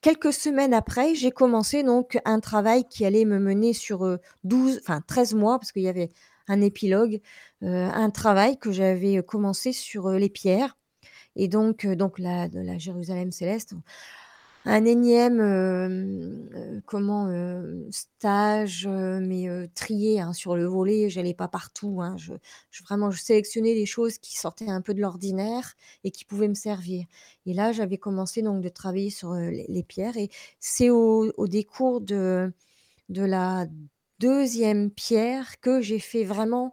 quelques 0.00 0.32
semaines 0.32 0.74
après, 0.74 1.14
j'ai 1.14 1.30
commencé 1.30 1.82
donc 1.82 2.18
un 2.24 2.40
travail 2.40 2.84
qui 2.88 3.04
allait 3.04 3.24
me 3.24 3.38
mener 3.38 3.72
sur 3.72 4.18
12, 4.44 4.80
enfin 4.82 5.02
13 5.06 5.34
mois, 5.34 5.58
parce 5.58 5.72
qu'il 5.72 5.82
y 5.82 5.88
avait 5.88 6.12
un 6.46 6.60
épilogue, 6.62 7.20
un 7.60 8.10
travail 8.10 8.58
que 8.58 8.72
j'avais 8.72 9.22
commencé 9.22 9.72
sur 9.72 10.10
les 10.10 10.30
pierres. 10.30 10.76
Et 11.36 11.48
donc, 11.48 11.86
donc 11.86 12.18
la, 12.18 12.48
de 12.48 12.60
la 12.60 12.78
Jérusalem 12.78 13.32
céleste, 13.32 13.74
un 14.68 14.84
énième 14.84 16.82
comment 16.86 17.28
stage, 17.90 18.86
mais 18.86 19.48
trié 19.74 20.20
hein, 20.20 20.32
sur 20.32 20.56
le 20.56 20.66
volet. 20.66 21.08
J'allais 21.08 21.34
pas 21.34 21.48
partout. 21.48 22.00
Hein. 22.02 22.16
Je, 22.18 22.34
vraiment, 22.84 23.10
je 23.10 23.20
sélectionnais 23.20 23.74
les 23.74 23.86
choses 23.86 24.18
qui 24.18 24.36
sortaient 24.36 24.68
un 24.68 24.82
peu 24.82 24.92
de 24.94 25.00
l'ordinaire 25.00 25.74
et 26.04 26.10
qui 26.10 26.24
pouvaient 26.24 26.48
me 26.48 26.54
servir. 26.54 27.06
Et 27.46 27.54
là, 27.54 27.72
j'avais 27.72 27.98
commencé 27.98 28.42
donc 28.42 28.62
de 28.62 28.68
travailler 28.68 29.10
sur 29.10 29.32
les, 29.34 29.82
pierres. 29.82 30.18
Et 30.18 30.28
c'est 30.60 30.90
au, 30.90 31.32
au, 31.36 31.48
décours 31.48 32.02
de, 32.02 32.52
de 33.08 33.22
la 33.22 33.66
deuxième 34.18 34.90
pierre 34.90 35.60
que 35.60 35.80
j'ai 35.80 35.98
fait 35.98 36.24
vraiment 36.24 36.72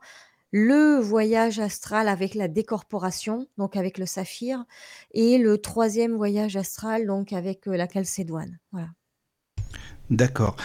le 0.52 1.00
voyage 1.00 1.60
astral 1.60 2.08
avec 2.08 2.36
la 2.36 2.48
décorporation, 2.48 3.48
donc 3.58 3.76
avec 3.76 3.98
le 3.98 4.06
saphir, 4.06 4.66
et 5.12 5.38
le 5.38 5.58
troisième 5.60 6.16
voyage 6.16 6.56
astral, 6.56 7.08
donc 7.08 7.34
avec 7.34 7.66
la 7.66 7.88
calcédoine. 7.88 8.60
Voilà. 8.72 8.90
D'accord. 10.10 10.56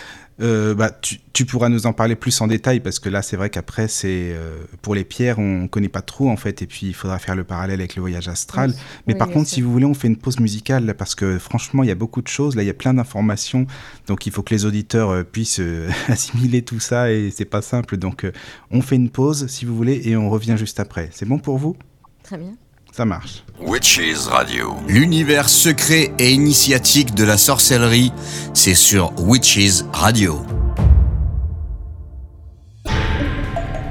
Euh, 0.40 0.74
bah, 0.74 0.90
tu, 0.90 1.44
pourras 1.44 1.68
nous 1.68 1.86
en 1.86 1.92
parler 1.92 2.16
plus 2.16 2.40
en 2.40 2.46
détail 2.46 2.80
parce 2.80 2.98
que 2.98 3.08
là, 3.08 3.20
c'est 3.20 3.36
vrai 3.36 3.50
qu'après, 3.50 3.88
c'est 3.88 4.32
euh, 4.32 4.56
pour 4.80 4.94
les 4.94 5.04
pierres, 5.04 5.38
on 5.38 5.68
connaît 5.68 5.88
pas 5.88 6.00
trop 6.00 6.30
en 6.30 6.36
fait, 6.36 6.62
et 6.62 6.66
puis 6.66 6.86
il 6.86 6.94
faudra 6.94 7.18
faire 7.18 7.34
le 7.34 7.44
parallèle 7.44 7.80
avec 7.80 7.94
le 7.94 8.00
voyage 8.00 8.28
astral. 8.28 8.72
Mais 9.06 9.14
par 9.14 9.28
contre, 9.28 9.48
si 9.48 9.60
vous 9.60 9.70
voulez, 9.70 9.84
on 9.84 9.94
fait 9.94 10.08
une 10.08 10.16
pause 10.16 10.40
musicale 10.40 10.94
parce 10.96 11.14
que 11.14 11.38
franchement, 11.38 11.82
il 11.82 11.88
y 11.88 11.92
a 11.92 11.94
beaucoup 11.94 12.22
de 12.22 12.28
choses. 12.28 12.56
Là, 12.56 12.62
il 12.62 12.66
y 12.66 12.70
a 12.70 12.74
plein 12.74 12.94
d'informations, 12.94 13.66
donc 14.06 14.26
il 14.26 14.32
faut 14.32 14.42
que 14.42 14.54
les 14.54 14.64
auditeurs 14.64 15.10
euh, 15.10 15.24
puissent 15.24 15.60
assimiler 16.08 16.62
tout 16.62 16.80
ça 16.80 17.12
et 17.12 17.30
c'est 17.30 17.44
pas 17.44 17.62
simple. 17.62 17.96
Donc, 17.98 18.26
on 18.70 18.80
fait 18.80 18.96
une 18.96 19.10
pause 19.10 19.46
si 19.48 19.66
vous 19.66 19.76
voulez 19.76 20.08
et 20.08 20.16
on 20.16 20.30
revient 20.30 20.56
juste 20.56 20.80
après. 20.80 21.10
C'est 21.12 21.26
bon 21.26 21.38
pour 21.38 21.58
vous? 21.58 21.76
Très 22.22 22.38
bien. 22.38 22.54
Ça 22.92 23.04
marche. 23.04 23.44
Witches 23.60 24.26
Radio. 24.26 24.74
L'univers 24.88 25.48
secret 25.48 26.12
et 26.18 26.32
initiatique 26.32 27.14
de 27.14 27.24
la 27.24 27.38
sorcellerie, 27.38 28.12
c'est 28.52 28.74
sur 28.74 29.12
Witches 29.20 29.84
Radio. 29.92 30.40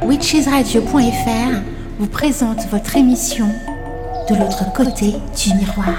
Witchesradio.fr 0.04 1.62
vous 2.00 2.08
présente 2.08 2.66
votre 2.72 2.98
émission 2.98 3.48
De 4.30 4.36
l'autre 4.36 4.72
côté 4.74 5.14
du 5.38 5.54
miroir. 5.56 5.96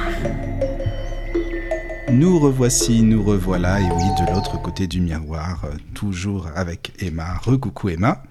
Nous 2.11 2.39
revoici, 2.39 3.03
nous 3.03 3.23
revoilà, 3.23 3.81
et 3.81 3.85
oui, 3.85 4.27
de 4.27 4.35
l'autre 4.35 4.61
côté 4.61 4.87
du 4.87 5.01
miroir, 5.01 5.63
euh, 5.65 5.77
toujours 5.95 6.49
avec 6.57 6.93
Emma. 6.99 7.39
Recoucou 7.45 7.91
Emma. 7.91 8.23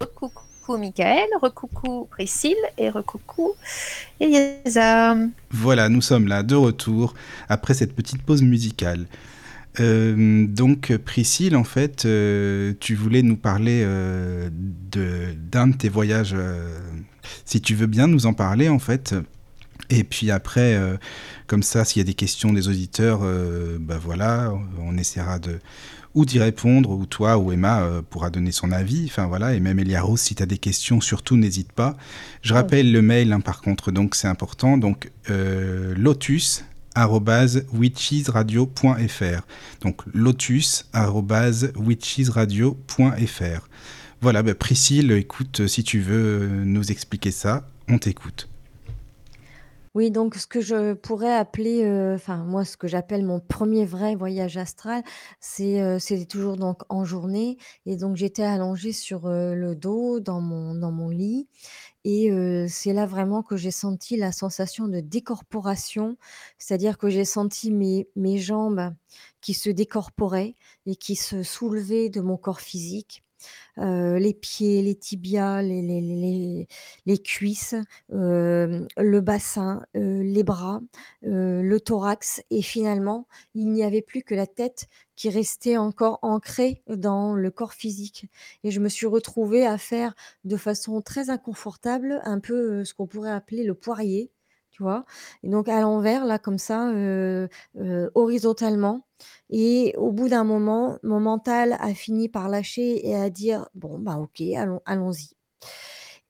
Recoucou 0.00 0.47
recoucou 0.68 0.78
Michael, 0.78 1.28
recoucou 1.40 2.08
Priscille 2.10 2.56
et 2.76 2.90
recoucou 2.90 3.54
Elisa. 4.20 5.16
Voilà, 5.50 5.88
nous 5.88 6.02
sommes 6.02 6.28
là 6.28 6.42
de 6.42 6.54
retour 6.54 7.14
après 7.48 7.74
cette 7.74 7.94
petite 7.94 8.22
pause 8.22 8.42
musicale. 8.42 9.06
Euh, 9.80 10.46
donc 10.46 10.94
Priscille, 10.98 11.56
en 11.56 11.64
fait, 11.64 12.04
euh, 12.04 12.74
tu 12.80 12.94
voulais 12.94 13.22
nous 13.22 13.36
parler 13.36 13.82
euh, 13.84 14.50
d'un 14.52 15.68
de, 15.68 15.76
tes 15.76 15.88
voyages. 15.88 16.36
si 17.44 17.60
tu 17.60 17.74
veux 17.74 17.86
bien 17.86 18.06
nous 18.06 18.26
en 18.26 18.34
parler, 18.34 18.68
en 18.68 18.78
fait. 18.78 19.14
Et 19.90 20.04
puis 20.04 20.30
après, 20.30 20.78
comme 21.46 21.62
ça, 21.62 21.84
s'il 21.86 22.00
y 22.00 22.02
a 22.02 22.04
des 22.04 22.14
questions 22.14 22.52
des 22.52 22.68
auditeurs, 22.68 23.20
ben 23.20 23.96
voilà, 23.96 24.52
on 24.80 24.98
essaiera 24.98 25.38
de 25.38 25.60
ou 26.14 26.24
d'y 26.24 26.38
répondre, 26.38 26.90
ou 26.90 27.06
toi 27.06 27.38
ou 27.38 27.52
Emma 27.52 27.82
euh, 27.82 28.02
pourra 28.02 28.30
donner 28.30 28.52
son 28.52 28.72
avis. 28.72 29.06
Enfin 29.06 29.26
voilà, 29.26 29.54
et 29.54 29.60
même 29.60 29.78
Elia 29.78 30.02
Rose, 30.02 30.20
si 30.20 30.34
tu 30.34 30.42
as 30.42 30.46
des 30.46 30.58
questions, 30.58 31.00
surtout 31.00 31.36
n'hésite 31.36 31.72
pas. 31.72 31.96
Je 32.42 32.54
rappelle 32.54 32.92
le 32.92 33.02
mail 33.02 33.32
hein, 33.32 33.40
par 33.40 33.60
contre, 33.60 33.90
donc 33.90 34.14
c'est 34.14 34.28
important. 34.28 34.78
Donc 34.78 35.10
euh, 35.30 35.94
lotus 35.96 36.64
witchesradio.fr 37.72 39.46
donc 39.82 40.02
lotus 40.12 40.86
witchesradio.fr 41.76 43.68
voilà. 44.20 44.42
Bah, 44.42 44.54
Priscille 44.56 45.12
écoute 45.12 45.68
si 45.68 45.84
tu 45.84 46.00
veux 46.00 46.48
nous 46.64 46.90
expliquer 46.90 47.30
ça 47.30 47.68
on 47.88 47.98
t'écoute 47.98 48.47
oui, 49.98 50.12
donc 50.12 50.36
ce 50.36 50.46
que 50.46 50.60
je 50.60 50.94
pourrais 50.94 51.34
appeler, 51.34 51.84
enfin 52.14 52.44
moi 52.44 52.64
ce 52.64 52.76
que 52.76 52.86
j'appelle 52.86 53.24
mon 53.24 53.40
premier 53.40 53.84
vrai 53.84 54.14
voyage 54.14 54.56
astral, 54.56 55.02
c'est, 55.40 55.98
c'était 55.98 56.24
toujours 56.24 56.56
donc 56.56 56.82
en 56.88 57.04
journée. 57.04 57.58
Et 57.84 57.96
donc 57.96 58.14
j'étais 58.14 58.44
allongée 58.44 58.92
sur, 58.92 59.28
le 59.28 59.74
dos 59.74 60.20
dans 60.20 60.40
mon 60.40 60.76
dans 60.76 60.92
mon 60.92 61.08
lit. 61.08 61.48
Et 62.04 62.30
c'est 62.68 62.92
là 62.92 63.06
vraiment 63.06 63.42
que 63.42 63.56
j'ai 63.56 63.72
senti 63.72 64.16
la 64.16 64.30
sensation 64.30 64.86
de 64.86 65.00
décorporation. 65.00 66.16
C'est-à-dire 66.58 66.96
que 66.96 67.08
j'ai 67.08 67.24
senti 67.24 67.72
mes 67.72 68.08
mes 68.14 68.38
jambes 68.38 68.94
qui 69.40 69.52
se 69.52 69.68
décorporaient 69.68 70.54
et 70.86 70.94
qui 70.94 71.16
se 71.16 71.42
soulevaient 71.42 72.08
de 72.08 72.20
mon 72.20 72.36
corps 72.36 72.60
physique 72.60 73.24
les 73.78 74.34
pieds, 74.34 74.82
les 74.82 74.94
tibias, 74.94 75.62
les, 75.62 76.66
les, 77.06 77.18
cuisses, 77.18 77.74
le 78.10 79.20
bassin, 79.20 79.82
les 79.94 80.42
bras, 80.42 80.80
le 81.22 81.78
thorax. 81.78 82.42
Et 82.50 82.62
finalement, 82.62 83.26
il 83.54 83.70
n'y 83.72 83.82
avait 83.82 84.02
plus 84.02 84.22
que 84.22 84.34
la 84.34 84.46
tête 84.46 84.88
qui 85.16 85.30
restait 85.30 85.76
encore 85.76 86.20
ancrée 86.22 86.82
dans 86.88 87.34
le 87.34 87.50
corps 87.50 87.74
physique. 87.74 88.26
Et 88.62 88.70
je 88.70 88.80
me 88.80 88.88
suis 88.88 89.06
retrouvée 89.06 89.66
à 89.66 89.76
faire 89.76 90.14
de 90.44 90.56
façon 90.56 91.00
très 91.02 91.28
inconfortable 91.28 92.20
un 92.24 92.38
peu 92.38 92.84
ce 92.84 92.94
qu'on 92.94 93.06
pourrait 93.06 93.32
appeler 93.32 93.64
le 93.64 93.74
poirier 93.74 94.30
Et 95.42 95.48
donc 95.50 95.68
à 95.68 95.80
l'envers, 95.80 96.24
là, 96.26 96.38
comme 96.38 96.58
ça, 96.58 96.90
horizontalement. 98.14 99.04
Et 99.50 99.94
au 99.98 100.12
bout 100.12 100.28
d'un 100.28 100.44
moment, 100.44 100.98
mon 101.02 101.20
mental 101.20 101.76
a 101.80 101.94
fini 101.94 102.28
par 102.28 102.48
lâcher 102.48 103.06
et 103.08 103.14
à 103.16 103.30
dire: 103.30 103.68
«Bon, 103.74 103.98
bah, 103.98 104.16
OK, 104.18 104.40
allons 104.56 104.80
allons-y». 104.86 105.30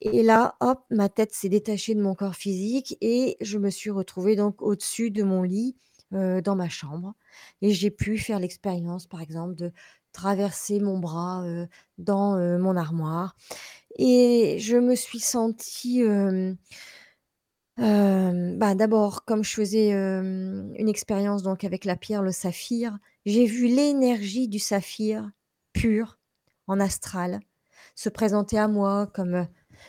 Et 0.01 0.23
là, 0.23 0.55
hop, 0.61 0.81
ma 0.91 1.09
tête 1.09 1.35
s'est 1.35 1.49
détachée 1.49 1.95
de 1.95 2.01
mon 2.03 2.15
corps 2.15 2.37
physique 2.37 2.97
et 3.01 3.37
je 3.41 3.59
me 3.59 3.71
suis 3.71 3.91
retrouvée 3.91 4.37
donc 4.37 4.63
au-dessus 4.63 5.11
de 5.11 5.23
mon 5.23 5.43
lit, 5.43 5.77
dans 6.13 6.57
ma 6.57 6.71
chambre 6.71 7.15
et 7.61 7.73
j'ai 7.73 7.91
pu 7.91 8.17
faire 8.17 8.39
l'expérience, 8.41 9.07
par 9.07 9.21
exemple, 9.21 9.55
de 9.57 9.73
traversé 10.13 10.81
mon 10.81 10.99
bras 10.99 11.45
dans 11.99 12.39
mon 12.59 12.77
armoire. 12.77 13.37
Et 13.99 14.59
je 14.61 14.77
me 14.79 14.95
suis 14.97 15.21
sentie, 15.21 16.03
bah, 17.79 18.75
d'abord, 18.75 19.25
comme 19.25 19.45
je 19.45 19.55
faisais 19.55 19.93
une 19.93 20.89
expérience 20.89 21.43
donc 21.43 21.65
avec 21.65 21.85
la 21.85 21.97
pierre, 21.97 22.23
le 22.23 22.33
saphir, 22.33 22.99
j'ai 23.25 23.47
vu 23.47 23.67
l'énergie 23.67 24.49
du 24.49 24.59
saphir 24.59 25.31
pur 25.73 26.19
en 26.67 26.81
astral 26.81 27.41
se 27.95 28.09
présenter 28.09 28.59
à 28.59 28.69
moi 28.69 29.09
comme 29.13 29.49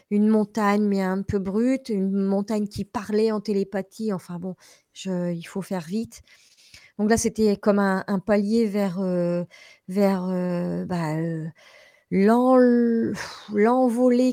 une 0.09 0.27
montagne, 0.27 0.83
mais 0.83 1.01
un 1.01 1.21
peu 1.21 1.39
brute, 1.39 1.89
une 1.89 2.11
montagne 2.11 2.67
qui 2.67 2.85
parlait 2.85 3.31
en 3.31 3.39
télépathie. 3.39 4.13
Enfin 4.13 4.39
bon, 4.39 4.55
je, 4.93 5.31
il 5.31 5.43
faut 5.43 5.61
faire 5.61 5.85
vite. 5.85 6.21
Donc 6.97 7.09
là, 7.09 7.17
c'était 7.17 7.55
comme 7.55 7.79
un, 7.79 8.19
palier 8.19 8.65
vers, 8.65 8.99
vers 9.87 10.85
bah, 10.87 11.15
l'envolée 12.11 12.73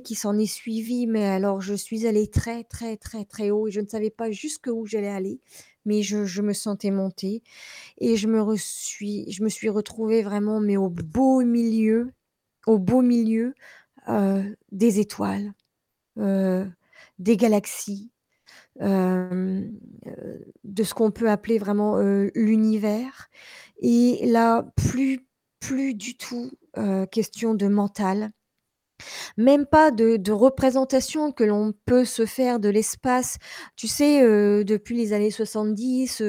qui 0.03 0.15
s'en 0.15 0.39
est 0.39 0.47
suivi. 0.47 1.07
Mais 1.07 1.27
alors, 1.27 1.61
je 1.61 1.75
suis 1.75 2.07
allée 2.07 2.29
très, 2.29 2.65
très, 2.65 2.97
très, 2.97 3.25
très 3.25 3.51
haut 3.51 3.69
et 3.69 3.71
je 3.71 3.81
ne 3.81 3.87
savais 3.87 4.11
pas 4.11 4.31
jusqu'où 4.31 4.87
j'allais 4.87 5.09
aller. 5.09 5.41
Mais 5.85 6.03
je, 6.03 6.43
me 6.43 6.53
sentais 6.53 6.91
monter 6.91 7.43
et 7.99 8.17
je 8.17 8.27
me, 8.27 8.57
suis, 8.57 9.31
je 9.31 9.45
me 9.45 9.49
suis 9.49 9.69
retrouvée 9.69 10.23
vraiment, 10.23 10.59
mais 10.59 10.77
au 10.77 10.89
beau 10.89 11.43
milieu, 11.43 12.13
au 12.67 12.79
beau 12.79 13.03
milieu 13.03 13.55
des 14.73 14.99
étoiles, 14.99 15.53
des 16.17 17.37
galaxies, 17.37 18.11
de 18.81 19.63
ce 20.83 20.95
qu'on 20.95 21.11
peut 21.13 21.31
appeler 21.31 21.59
vraiment 21.59 21.99
l'univers. 22.35 23.29
Et 23.81 24.27
là, 24.27 24.67
plus, 24.75 25.27
plus 25.61 25.95
du 25.95 26.17
tout 26.17 26.51
question 27.11 27.55
de 27.55 27.69
mental, 27.69 28.31
même 29.37 29.67
pas 29.67 29.91
de, 29.91 30.33
représentation 30.33 31.33
que 31.33 31.45
l'on 31.45 31.73
peut 31.85 32.05
se 32.05 32.27
faire 32.27 32.61
de 32.61 32.69
l'espace. 32.69 33.39
Tu 33.77 33.89
sais, 33.89 34.23
depuis 34.65 34.97
les 34.97 35.13
années 35.13 35.31
70, 35.31 36.23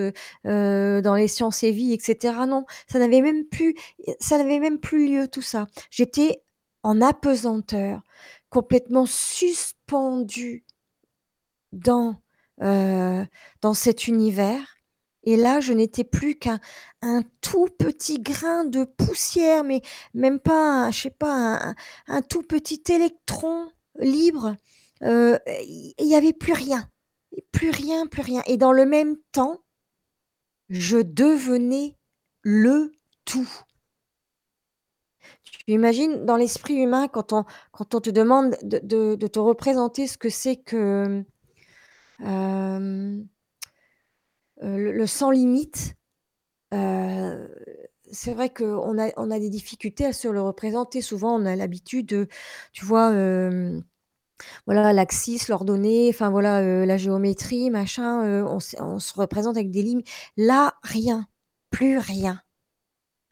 dans 0.43 1.15
les 1.15 1.27
sciences 1.27 1.63
et 1.63 1.71
vie, 1.71 1.93
etc. 1.93 2.33
Non, 2.47 2.65
ça 2.87 2.99
n'avait 2.99 3.21
même 3.21 3.45
plus, 3.45 3.75
ça 4.19 4.37
n'avait 4.37 4.59
même 4.59 4.79
plus 4.79 5.07
lieu 5.07 5.27
tout 5.27 5.41
ça. 5.41 5.67
J'étais 5.89 6.43
en 6.83 7.01
apesanteur, 7.01 8.01
complètement 8.49 9.05
suspendu 9.05 10.65
dans, 11.71 12.15
dans 12.59 13.73
cet 13.73 14.07
univers. 14.07 14.76
Et 15.27 15.35
là, 15.35 15.59
je 15.59 15.73
n'étais 15.73 16.05
plus 16.05 16.35
qu'un 16.35 16.61
un 17.01 17.21
tout 17.41 17.67
petit 17.77 18.21
grain 18.21 18.63
de 18.63 18.85
poussière, 18.85 19.65
mais 19.65 19.81
même 20.13 20.39
pas, 20.39 20.89
je 20.89 21.01
sais 21.01 21.09
pas, 21.09 21.75
un, 22.07 22.21
tout 22.21 22.43
petit 22.43 22.81
électron 22.87 23.69
libre. 23.99 24.55
Il 25.01 25.93
n'y 25.99 26.15
avait 26.15 26.31
plus 26.31 26.53
rien, 26.53 26.89
plus 27.51 27.71
rien, 27.71 28.07
plus 28.07 28.21
rien. 28.21 28.41
Et 28.45 28.55
dans 28.55 28.71
le 28.71 28.85
même 28.85 29.17
temps, 29.33 29.59
je 30.69 30.97
devenais 30.97 31.97
le 32.41 32.93
tout. 33.25 33.49
Tu 35.43 35.73
imagines 35.73 36.23
dans 36.23 36.37
l'esprit 36.37 36.75
humain 36.75 37.09
quand 37.09 37.33
on, 37.33 37.43
quand 37.73 37.95
on 37.95 37.99
te 37.99 38.09
demande 38.09 38.55
de, 38.63 39.15
te 39.15 39.39
représenter 39.39 40.07
ce 40.07 40.17
que 40.17 40.29
c'est 40.29 40.55
que 40.55 41.25
euh, 42.21 43.23
le, 44.61 45.05
sans 45.05 45.31
limite, 45.31 45.95
euh, 46.73 47.47
c'est 48.11 48.33
vrai 48.33 48.49
qu'on 48.49 48.97
a, 48.99 49.11
on 49.17 49.31
a 49.31 49.39
des 49.39 49.49
difficultés 49.49 50.05
à 50.05 50.13
se 50.13 50.27
le 50.27 50.41
représenter. 50.41 51.01
Souvent, 51.01 51.35
on 51.35 51.45
a 51.45 51.55
l'habitude 51.55 52.27
tu 52.73 52.85
vois, 52.85 53.11
euh, 53.11 53.79
voilà, 54.65 54.93
l'axis, 54.93 55.47
l'ordonnée, 55.49 56.09
enfin 56.09 56.29
voilà, 56.29 56.85
la 56.85 56.97
géométrie, 56.97 57.69
machin, 57.69 58.45
on, 58.45 58.59
se 58.59 59.13
représente 59.13 59.57
avec 59.57 59.71
des 59.71 59.83
lignes. 59.83 60.03
Là, 60.37 60.75
rien, 60.83 61.27
plus 61.71 61.97
rien. 61.97 62.41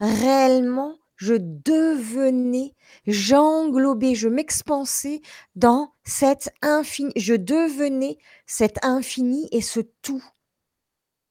Réellement, 0.00 0.98
je 1.16 1.34
devenais, 1.34 2.74
j'englobais, 3.06 4.14
je 4.14 4.28
m'expansais 4.28 5.22
dans 5.54 5.92
cet 6.04 6.52
infini. 6.62 7.12
Je 7.16 7.34
devenais 7.34 8.18
cet 8.46 8.84
infini 8.84 9.48
et 9.52 9.62
ce 9.62 9.80
tout. 10.02 10.22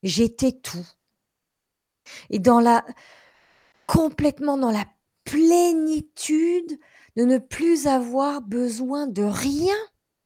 J'étais 0.05 0.51
tout. 0.51 0.87
Et 2.29 2.37
dans 2.37 2.59
la 2.59 2.85
complètement 3.87 4.55
dans 4.55 4.69
la 4.69 4.85
plénitude 5.23 6.79
de 7.15 7.23
ne 7.23 7.39
plus 7.39 7.87
avoir 7.87 8.41
besoin 8.41 9.07
de 9.07 9.23
rien 9.23 9.75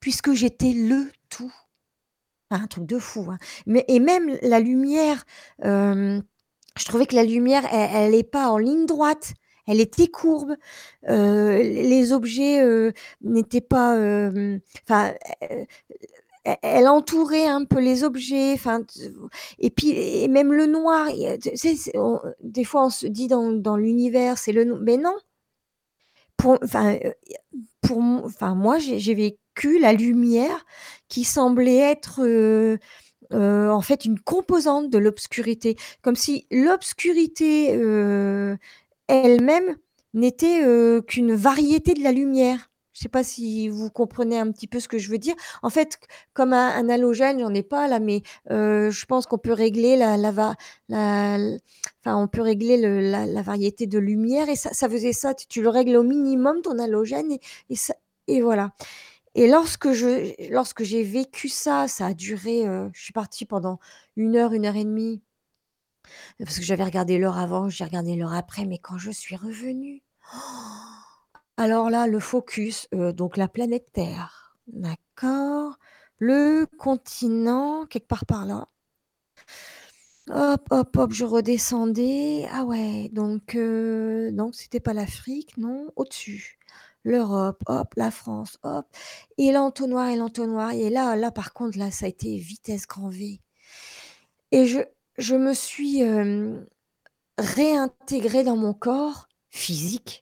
puisque 0.02 0.34
j'étais 0.34 0.74
le 0.74 1.10
tout. 1.30 1.54
Un 2.52 2.68
truc 2.68 2.86
de 2.86 3.00
fou. 3.00 3.28
Hein. 3.30 3.38
Mais, 3.68 3.86
et 3.88 4.00
même 4.02 4.38
la 4.42 4.60
lumière, 4.60 5.24
euh, 5.64 6.22
je 6.78 6.86
trouvais 6.86 7.06
que 7.06 7.16
la 7.16 7.24
lumière, 7.24 7.66
elle 7.72 8.12
n'est 8.12 8.24
pas 8.24 8.50
en 8.50 8.58
ligne 8.58 8.86
droite 8.86 9.34
elle 9.72 9.82
était 9.82 10.08
courbe, 10.08 10.56
les 11.04 12.12
objets 12.12 12.92
n'étaient 13.22 13.62
pas, 13.62 13.94
enfin, 14.84 15.14
elle 16.44 16.88
entourait 16.88 17.48
un 17.48 17.66
peu 17.66 17.80
les 17.80 18.04
objets, 18.04 18.54
enfin, 18.54 18.82
et 19.60 19.70
puis 19.70 19.92
et 19.92 20.28
même 20.28 20.54
le 20.54 20.66
noir. 20.68 21.08
des 22.42 22.64
fois 22.64 22.86
on 22.86 22.90
se 22.90 23.08
dit 23.08 23.28
dans, 23.28 23.78
l'univers, 23.78 24.38
c'est 24.38 24.52
le, 24.52 24.80
mais 24.80 24.98
non. 24.98 25.16
Pour, 26.38 26.58
enfin, 26.64 26.98
pour, 27.82 28.00
enfin, 28.00 28.56
moi 28.56 28.80
j'ai 28.80 29.14
vécu 29.14 29.80
la 29.80 29.94
lumière 29.94 30.66
qui 31.10 31.24
semblait 31.26 31.78
être 31.78 32.22
en 33.32 33.82
fait 33.82 34.06
une 34.06 34.20
composante 34.20 34.90
de 34.90 34.98
l'obscurité, 34.98 35.76
comme 36.02 36.16
si 36.16 36.48
l'obscurité 36.52 37.68
elle-même 39.08 39.76
n'était 40.14 40.62
qu'une 41.08 41.36
variété 41.36 41.94
de 41.94 42.04
la 42.04 42.12
lumière. 42.12 42.69
Je 43.00 43.04
ne 43.04 43.04
sais 43.04 43.10
pas 43.10 43.24
si 43.24 43.70
vous 43.70 43.90
comprenez 43.90 44.38
un 44.38 44.52
petit 44.52 44.68
peu 44.68 44.82
ce 44.82 44.90
que 44.90 44.98
je 44.98 45.10
veux 45.10 45.18
dire. 45.18 45.36
En 45.62 45.70
fait, 45.70 45.98
comme 46.34 46.52
un, 46.52 46.90
halogène, 46.90 47.40
j'en 47.40 47.54
ai 47.54 47.64
pas 47.64 47.88
là, 47.88 48.00
mais 48.02 48.24
je 48.50 49.06
pense 49.06 49.26
qu'on 49.26 49.38
peut 49.38 49.54
régler 49.54 49.96
la, 49.96 50.18
la, 50.18 50.56
enfin, 50.90 52.18
on 52.18 52.28
peut 52.28 52.42
régler 52.42 52.76
la, 52.78 53.42
variété 53.42 53.88
de 53.88 54.00
lumière 54.00 54.50
et 54.50 54.58
ça, 54.58 54.90
faisait 54.90 55.14
ça. 55.14 55.34
Tu, 55.34 55.62
le 55.62 55.70
règles 55.70 55.96
au 55.96 56.04
minimum 56.04 56.62
ton 56.62 56.78
halogène 56.78 57.32
et, 57.32 57.78
et, 58.28 58.42
voilà. 58.42 58.72
Et 59.34 59.48
lorsque 59.48 59.94
je, 59.94 60.52
lorsque 60.52 60.84
j'ai 60.84 61.04
vécu 61.04 61.48
ça, 61.48 61.88
ça 61.88 62.08
a 62.08 62.14
duré. 62.14 62.64
je 62.94 63.02
suis 63.02 63.14
partie 63.14 63.46
pendant 63.46 63.80
une 64.18 64.36
heure, 64.36 64.52
une 64.52 64.66
heure 64.66 64.76
et 64.76 64.84
demie 64.84 65.22
parce 66.38 66.58
que 66.58 66.66
j'avais 66.66 66.84
regardé 66.84 67.18
l'heure 67.18 67.38
avant, 67.38 67.70
j'ai 67.70 67.84
regardé 67.86 68.16
l'heure 68.16 68.34
après, 68.34 68.66
mais 68.66 68.78
quand 68.78 68.98
je 68.98 69.12
suis 69.12 69.36
revenue, 69.36 70.02
alors 71.60 71.90
là, 71.90 72.08
le 72.08 72.20
focus, 72.20 72.88
donc 72.92 73.38
la 73.38 73.48
planète 73.48 73.92
Terre, 73.94 74.56
d'accord, 74.68 75.78
le 76.18 76.66
continent, 76.78 77.86
quelque 77.86 78.08
part 78.08 78.26
par 78.26 78.46
là. 78.46 78.68
Hop, 80.30 80.62
hop, 80.72 80.96
hop, 80.98 81.12
je 81.14 81.26
redescendais. 81.26 82.48
Ah 82.52 82.64
ouais, 82.64 83.10
donc 83.12 83.58
donc 83.58 84.56
c'était 84.56 84.80
pas 84.80 84.94
l'Afrique, 84.94 85.58
non, 85.58 85.92
au-dessus. 85.96 86.58
L'Europe, 87.04 87.64
hop, 87.68 87.94
la 87.96 88.12
France, 88.12 88.58
hop, 88.64 88.86
et 89.38 89.52
l'entonnoir 89.52 90.10
et 90.10 90.16
l'entonnoir. 90.18 90.72
Et 90.74 90.90
là, 90.90 91.16
là, 91.16 91.32
par 91.32 91.54
contre, 91.54 91.78
là, 91.78 91.92
ça 91.92 92.06
a 92.06 92.10
été 92.10 92.38
vitesse 92.38 92.88
grand 92.88 93.10
V. 93.10 93.42
Et 94.52 94.66
je, 94.68 94.80
je 95.18 95.36
me 95.36 95.54
suis 95.54 96.04
réintégrée 97.40 98.44
dans 98.44 98.58
mon 98.58 98.74
corps 98.74 99.28
physique. 99.50 100.22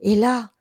Et 0.00 0.14
là, 0.16 0.52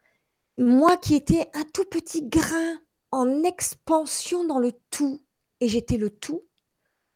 moi 0.58 0.98
qui 0.98 1.16
étais 1.16 1.50
un 1.54 1.64
tout 1.64 1.86
petit 1.86 2.24
grain 2.24 2.80
en 3.12 3.44
expansion 3.44 4.46
dans 4.46 4.60
le 4.60 4.74
tout, 4.92 5.24
et 5.60 5.68
j'étais 5.68 5.98
le 5.98 6.10
tout, 6.10 6.44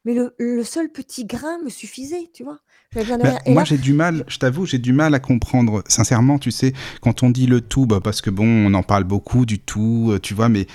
mais 0.06 0.16
le, 0.38 0.64
seul 0.64 0.92
petit 0.92 1.26
grain 1.26 1.60
me 1.60 1.70
suffisait, 1.70 2.30
tu 2.34 2.44
vois. 2.44 2.60
Bah, 2.94 3.40
moi, 3.48 3.64
j'ai 3.64 3.78
du 3.78 3.94
mal, 3.94 4.26
je 4.28 4.38
t'avoue, 4.38 4.66
j'ai 4.66 4.78
du 4.78 4.92
mal 4.92 5.16
à 5.16 5.20
comprendre. 5.20 5.82
Sincèrement, 5.88 6.38
tu 6.40 6.52
sais, 6.52 6.74
quand 7.00 7.24
on 7.24 7.30
dit 7.30 7.48
le 7.48 7.62
tout, 7.62 7.86
bah, 7.86 8.02
parce 8.04 8.20
que 8.20 8.30
bon, 8.30 8.46
on 8.46 8.74
en 8.74 8.84
parle 8.84 9.06
beaucoup 9.06 9.46
du 9.46 9.60
tout, 9.60 10.10
euh, 10.12 10.20
tu 10.20 10.34
vois, 10.34 10.50
mais 10.50 10.68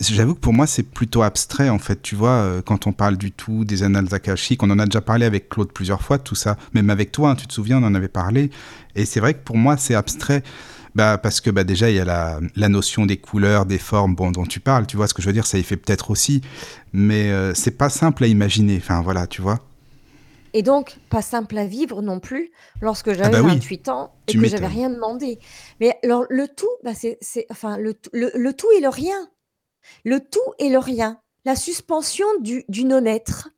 j'avoue 0.00 0.34
que 0.34 0.40
pour 0.40 0.52
moi, 0.52 0.66
c'est 0.66 0.82
plutôt 0.82 1.22
abstrait, 1.22 1.68
en 1.68 1.78
fait, 1.78 2.02
tu 2.02 2.16
vois, 2.16 2.30
euh, 2.30 2.60
quand 2.60 2.88
on 2.88 2.92
parle 2.92 3.16
du 3.16 3.30
tout, 3.30 3.64
des 3.64 3.84
annales 3.84 4.12
akashiques, 4.12 4.64
on 4.64 4.70
en 4.72 4.80
a 4.80 4.84
déjà 4.84 5.00
parlé 5.00 5.26
avec 5.26 5.48
Claude 5.48 5.70
plusieurs 5.70 6.02
fois, 6.02 6.18
tout 6.18 6.34
ça, 6.34 6.56
même 6.72 6.90
avec 6.90 7.12
toi, 7.12 7.30
hein, 7.30 7.36
tu 7.36 7.46
te 7.46 7.52
souviens, 7.52 7.80
on 7.80 7.86
en 7.86 7.94
avait 7.94 8.08
parlé. 8.08 8.50
Et 8.96 9.04
c'est 9.04 9.20
vrai 9.20 9.34
que 9.34 9.44
pour 9.44 9.56
moi, 9.56 9.76
c'est 9.76 9.94
abstrait. 9.94 10.42
Bah, 10.96 11.18
parce 11.18 11.40
que 11.40 11.50
bah, 11.50 11.62
déjà, 11.62 11.88
il 11.88 11.96
y 11.96 12.00
a 12.00 12.04
la, 12.04 12.40
la, 12.56 12.68
notion 12.68 13.06
des 13.06 13.16
couleurs, 13.16 13.64
des 13.64 13.78
formes 13.78 14.16
bon, 14.16 14.32
dont 14.32 14.44
tu 14.44 14.58
parles, 14.58 14.86
tu 14.86 14.96
vois 14.96 15.06
ce 15.06 15.14
que 15.14 15.22
je 15.22 15.28
veux 15.28 15.32
dire, 15.32 15.46
ça 15.46 15.58
y 15.58 15.62
fait 15.62 15.76
peut-être 15.76 16.10
aussi, 16.10 16.40
mais 16.92 17.30
euh, 17.30 17.52
c'est 17.54 17.76
pas 17.76 17.90
simple 17.90 18.24
à 18.24 18.26
imaginer, 18.26 18.76
enfin 18.76 19.02
voilà, 19.02 19.28
tu 19.28 19.40
vois. 19.42 19.60
Et 20.56 20.62
donc, 20.62 20.96
pas 21.10 21.20
simple 21.20 21.58
à 21.58 21.66
vivre 21.66 22.00
non 22.00 22.20
plus 22.20 22.52
lorsque 22.80 23.08
ah 23.08 23.14
j'avais 23.14 23.40
28 23.40 23.86
bah 23.86 23.92
ans 23.92 24.14
et 24.28 24.34
que 24.34 24.46
j'avais 24.46 24.68
rien 24.68 24.88
demandé. 24.88 25.40
Mais 25.80 25.98
alors, 26.04 26.26
le 26.30 26.46
tout, 26.46 26.70
bah, 26.84 26.92
c'est, 26.94 27.18
enfin, 27.50 27.76
le, 27.76 27.94
le, 28.12 28.52
tout 28.52 28.70
et 28.70 28.80
le 28.80 28.88
rien. 28.88 29.28
Le 30.04 30.20
tout 30.20 30.54
et 30.60 30.70
le 30.70 30.78
rien. 30.78 31.20
La 31.44 31.56
suspension 31.56 32.26
du, 32.40 32.64
du 32.68 32.84
non-être. 32.84 33.50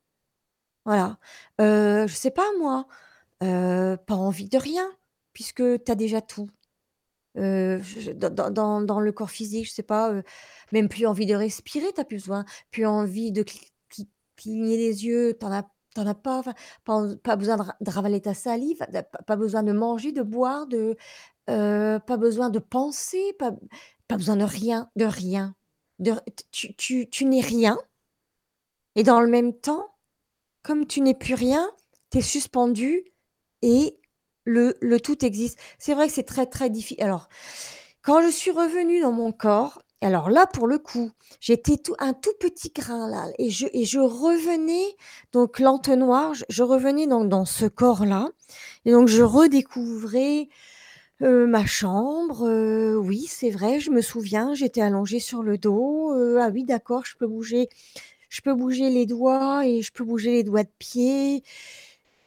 Voilà. 0.85 1.19
Euh, 1.61 2.07
je 2.07 2.15
sais 2.15 2.31
pas, 2.31 2.47
moi, 2.57 2.87
euh, 3.43 3.95
pas 3.95 4.15
envie 4.15 4.49
de 4.49 4.57
rien, 4.57 4.91
puisque 5.33 5.61
tu 5.83 5.91
as 5.91 5.95
déjà 5.95 6.19
tout. 6.19 6.49
Euh, 7.37 7.79
dans, 8.15 8.81
dans, 8.81 8.99
le 8.99 9.11
corps 9.11 9.29
physique, 9.29 9.67
je 9.67 9.71
sais 9.71 9.83
pas, 9.83 10.11
même 10.71 10.89
plus 10.89 11.05
envie 11.05 11.27
de 11.27 11.35
respirer, 11.35 11.93
tu 11.95 12.03
plus 12.05 12.17
besoin, 12.17 12.43
plus 12.71 12.87
envie 12.87 13.31
de 13.31 13.45
cligner 14.35 14.77
les 14.77 15.05
yeux, 15.05 15.37
tu 15.39 15.45
as 15.45 15.63
T'en 15.97 16.05
as 16.05 16.13
pas, 16.13 16.43
pas, 16.83 17.35
besoin 17.35 17.57
de, 17.57 17.89
ravaler 17.89 18.21
ta 18.21 18.35
salive, 18.35 18.85
pas, 19.25 19.35
besoin 19.35 19.63
de 19.63 19.71
manger, 19.71 20.11
de 20.11 20.21
boire, 20.21 20.67
de, 20.67 20.95
pas 21.47 22.17
besoin 22.17 22.51
de 22.51 22.59
penser, 22.59 23.33
pas, 23.39 23.51
pas 24.07 24.15
besoin 24.15 24.35
de 24.35 24.43
rien, 24.43 24.91
de 24.95 25.05
rien. 25.05 25.55
De, 25.97 26.13
tu, 26.51 27.09
tu, 27.09 27.25
n'es 27.25 27.41
rien. 27.41 27.79
Et 28.93 29.01
dans 29.01 29.21
le 29.21 29.27
même 29.27 29.59
temps, 29.59 29.95
comme 30.61 30.85
tu 30.85 31.01
n'es 31.01 31.15
plus 31.15 31.33
rien, 31.33 31.67
tu 32.11 32.19
es 32.19 32.21
suspendu 32.21 33.03
et 33.63 33.99
le, 34.43 34.77
le 34.79 34.99
tout 34.99 35.25
existe. 35.25 35.57
C'est 35.79 35.95
vrai 35.95 36.09
que 36.09 36.13
c'est 36.13 36.21
très, 36.21 36.45
très 36.45 36.69
difficile. 36.69 37.01
Alors, 37.01 37.27
quand 38.03 38.21
je 38.21 38.29
suis 38.29 38.51
revenue 38.51 39.01
dans 39.01 39.11
mon 39.11 39.31
corps, 39.31 39.81
alors 40.01 40.29
là, 40.29 40.45
pour 40.47 40.67
le 40.67 40.77
coup, 40.77 41.11
j'étais 41.39 41.77
tout 41.77 41.95
un 41.99 42.13
tout 42.13 42.33
petit 42.39 42.71
grain 42.75 43.09
là 43.09 43.25
et 43.39 43.49
je 43.49 43.99
revenais 43.99 44.95
donc 45.33 45.59
l'entonnoir, 45.59 46.33
je 46.49 46.63
revenais 46.63 47.07
donc 47.07 47.29
dans 47.29 47.45
ce 47.45 47.65
corps-là 47.65 48.29
et 48.85 48.91
donc 48.91 49.07
je 49.07 49.23
redécouvrais, 49.23 50.49
ma 51.21 51.65
chambre, 51.65 52.97
oui, 52.99 53.25
c'est 53.27 53.49
vrai, 53.49 53.79
je 53.79 53.89
me 53.91 54.01
souviens, 54.01 54.53
j'étais 54.53 54.81
allongée 54.81 55.19
sur 55.19 55.41
le 55.43 55.57
dos, 55.57 56.11
ah 56.39 56.49
oui, 56.53 56.63
d'accord, 56.63 57.05
je 57.05 57.15
peux 57.17 57.27
bouger 57.27 57.69
je 58.29 58.41
peux 58.41 58.53
bouger 58.53 58.89
les 58.89 59.05
doigts 59.05 59.65
et 59.65 59.81
je 59.81 59.91
peux 59.91 60.03
bouger 60.03 60.31
les 60.31 60.43
doigts 60.43 60.63
de 60.63 60.69
pied. 60.79 61.43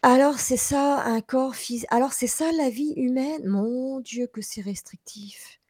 Alors 0.02 0.38
c'est 0.40 0.56
ça 0.56 1.02
un 1.04 1.20
corps 1.20 1.56
physique. 1.56 1.88
alors 1.90 2.12
c'est 2.12 2.26
ça 2.26 2.50
la 2.52 2.70
vie 2.70 2.94
humaine? 2.96 3.46
Mon 3.46 4.00
Dieu 4.00 4.26
que 4.26 4.40
c'est 4.42 4.62
restrictif. 4.62 5.60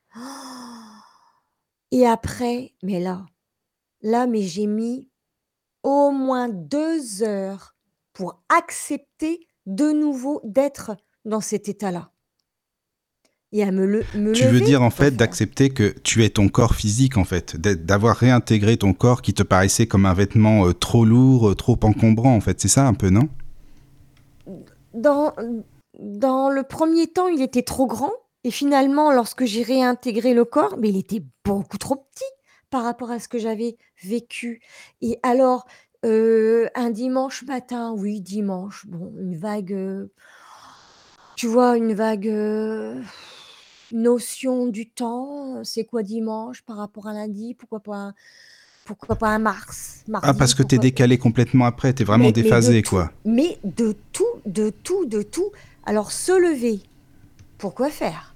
Et 1.93 2.07
après, 2.07 2.73
mais 2.83 3.01
là, 3.01 3.27
là, 4.03 4.27
mais 4.27 4.43
j'ai 4.43 4.67
mis 4.67 5.09
au 5.83 6.11
moins 6.11 6.49
deux 6.49 7.23
heures 7.23 7.75
pour 8.13 8.43
accepter 8.49 9.47
de 9.67 9.93
nouveau 9.93 10.41
d'être 10.45 10.97
dans 11.25 11.41
cet 11.41 11.69
état-là. 11.69 12.13
Et 13.53 13.65
à 13.65 13.73
me, 13.73 13.85
le, 13.85 14.33
tu 14.33 14.47
veux 14.47 14.61
dire 14.61 14.81
en 14.81 14.91
fait 14.91 15.17
d'accepter 15.17 15.71
que 15.71 15.93
tu 16.05 16.25
es 16.25 16.31
ton 16.31 16.49
corps 16.49 16.77
physique 16.77 17.17
en 17.17 17.25
fait, 17.25 17.57
d'avoir 17.57 18.17
réintégré 18.17 18.77
ton 18.77 18.93
corps 18.93 19.23
qui 19.23 19.35
te 19.35 19.43
paraissait 19.43 19.89
comme 19.89 20.07
un 20.07 20.15
vêtement 20.15 20.67
euh, 20.67 20.73
trop 20.73 21.05
lourd, 21.05 21.51
euh, 21.51 21.55
trop 21.57 21.77
encombrant 21.83 22.37
en 22.37 22.41
fait, 22.41 22.61
c'est 22.61 22.69
ça 22.69 22.87
un 22.87 22.95
peu 22.95 23.11
non? 23.11 23.29
Dans, 24.95 25.35
dans 25.99 26.49
le 26.49 26.63
premier 26.63 27.09
temps, 27.09 27.27
il 27.27 27.43
était 27.43 27.63
trop 27.63 27.89
grand 27.89 28.13
et 28.45 28.51
finalement, 28.51 29.13
lorsque 29.13 29.45
j'ai 29.45 29.63
réintégré 29.63 30.33
le 30.33 30.45
corps, 30.45 30.77
mais 30.79 30.89
il 30.89 30.97
était 30.97 31.23
beaucoup 31.45 31.79
trop 31.79 31.97
petit 31.97 32.25
par 32.71 32.85
rapport 32.85 33.11
à 33.11 33.19
ce 33.19 33.29
que 33.29 33.39
j'avais 33.39 33.77
vécu. 34.03 34.61
Et 35.03 35.19
alors, 35.23 35.67
euh, 36.07 36.69
un 36.75 36.91
dimanche 36.91 37.43
matin, 37.45 37.93
oui, 37.93 38.21
dimanche, 38.21 38.87
bon, 38.87 39.13
une 39.21 39.37
vague, 39.37 39.73
euh, 39.73 40.07
tu 41.37 41.47
vois, 41.47 41.77
une 41.77 41.93
vague 41.93 42.29
euh, 42.29 43.03
notion 43.93 44.69
du 44.69 44.89
temps. 44.89 45.63
C'est 45.63 45.85
quoi 45.85 46.03
dimanche 46.03 46.63
par 46.63 46.79
rapport 46.79 47.09
à 47.09 47.13
lundi 47.13 47.55
Pourquoi 47.55 47.81
pas 47.81 47.97
un, 47.97 48.15
pourquoi 48.87 49.17
pas 49.17 49.29
un 49.29 49.39
mars 49.39 50.05
Ah, 50.15 50.33
parce 50.33 50.55
que 50.55 50.63
tu 50.63 50.77
es 50.77 50.79
décalé 50.79 51.19
complètement 51.19 51.67
après, 51.67 51.93
tu 51.93 52.03
es 52.03 52.05
vraiment 52.07 52.31
déphasé, 52.31 52.83
quoi. 52.83 53.13
Mais 53.27 53.59
de 53.65 53.95
tout, 54.13 54.25
de 54.47 54.71
tout, 54.71 55.05
de 55.05 55.21
tout. 55.21 55.51
Alors, 55.85 56.13
se 56.13 56.33
lever, 56.33 56.81
pourquoi 57.59 57.91
faire? 57.91 58.30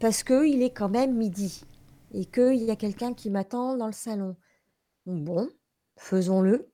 Parce 0.00 0.22
qu'il 0.22 0.62
est 0.62 0.74
quand 0.74 0.88
même 0.88 1.16
midi 1.16 1.64
et 2.12 2.24
qu'il 2.24 2.62
y 2.62 2.70
a 2.70 2.76
quelqu'un 2.76 3.14
qui 3.14 3.30
m'attend 3.30 3.76
dans 3.76 3.86
le 3.86 3.92
salon. 3.92 4.36
Bon, 5.06 5.48
faisons-le. 5.96 6.68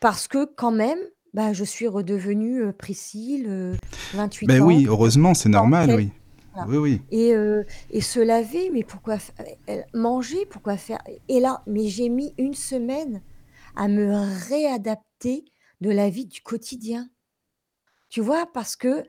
Parce 0.00 0.28
que 0.28 0.44
quand 0.44 0.72
même, 0.72 0.98
bah, 1.34 1.52
je 1.52 1.64
suis 1.64 1.88
redevenue 1.88 2.62
euh, 2.62 2.72
Priscille, 2.72 3.76
28 4.14 4.46
ben 4.46 4.62
ans. 4.62 4.66
oui, 4.66 4.86
heureusement, 4.88 5.34
c'est 5.34 5.48
normal, 5.48 5.94
oui. 5.96 6.10
Oui, 6.68 6.76
oui. 6.76 7.02
Et, 7.10 7.34
euh, 7.34 7.64
et 7.90 8.00
se 8.02 8.20
laver, 8.20 8.70
mais 8.70 8.84
pourquoi 8.84 9.16
euh, 9.70 9.80
manger, 9.94 10.44
pourquoi 10.46 10.76
faire? 10.76 10.98
Et 11.28 11.40
là, 11.40 11.62
mais 11.66 11.88
j'ai 11.88 12.08
mis 12.08 12.34
une 12.36 12.54
semaine 12.54 13.22
à 13.74 13.88
me 13.88 14.12
réadapter 14.48 15.46
de 15.80 15.90
la 15.90 16.10
vie 16.10 16.26
du 16.26 16.42
quotidien. 16.42 17.08
Tu 18.10 18.20
vois, 18.20 18.46
parce 18.52 18.76
que 18.76 19.02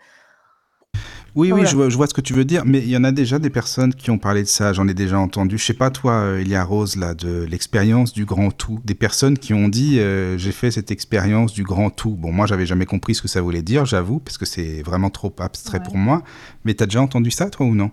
oui, 1.36 1.52
oui, 1.52 1.66
je 1.66 1.76
vois, 1.76 2.08
ce 2.08 2.14
que 2.14 2.22
tu 2.22 2.34
veux 2.34 2.46
dire, 2.46 2.64
mais 2.66 2.80
il 2.80 2.90
y 2.90 2.98
en 2.98 3.04
a 3.04 3.12
déjà 3.12 3.40
des 3.40 3.50
personnes 3.50 3.94
qui 3.94 4.12
ont 4.12 4.20
parlé 4.20 4.44
de 4.44 4.48
ça, 4.48 4.72
j'en 4.74 4.88
ai 4.88 4.94
déjà 4.94 5.18
entendu. 5.18 5.58
Je 5.58 5.66
sais 5.66 5.74
pas, 5.74 5.90
toi, 5.90 6.14
euh, 6.14 6.42
Elia 6.42 6.64
Rose, 6.64 6.96
là, 6.96 7.16
de 7.16 7.44
l'expérience 7.44 8.14
du 8.14 8.26
grand 8.26 8.52
tout. 8.52 8.80
Des 8.84 8.94
personnes 8.94 9.38
qui 9.38 9.54
ont 9.54 9.68
dit, 9.68 10.00
euh, 10.00 10.38
j'ai 10.38 10.52
fait 10.52 10.70
cette 10.70 10.92
expérience 10.92 11.54
du 11.54 11.64
grand 11.64 11.90
tout. 11.90 12.12
Bon, 12.12 12.32
moi, 12.32 12.46
j'avais 12.46 12.66
jamais 12.66 12.86
compris 12.86 13.16
ce 13.16 13.22
que 13.22 13.28
ça 13.28 13.42
voulait 13.42 13.64
dire, 13.64 13.86
j'avoue, 13.86 14.20
parce 14.20 14.38
que 14.38 14.46
c'est 14.46 14.84
vraiment 14.84 15.10
trop 15.10 15.34
abstrait 15.40 15.82
pour 15.82 15.98
moi. 15.98 16.22
Mais 16.66 16.76
tu 16.76 16.84
as 16.84 16.86
déjà 16.86 17.02
entendu 17.02 17.32
ça, 17.32 17.50
toi, 17.50 17.66
ou 17.66 17.74
non? 17.74 17.90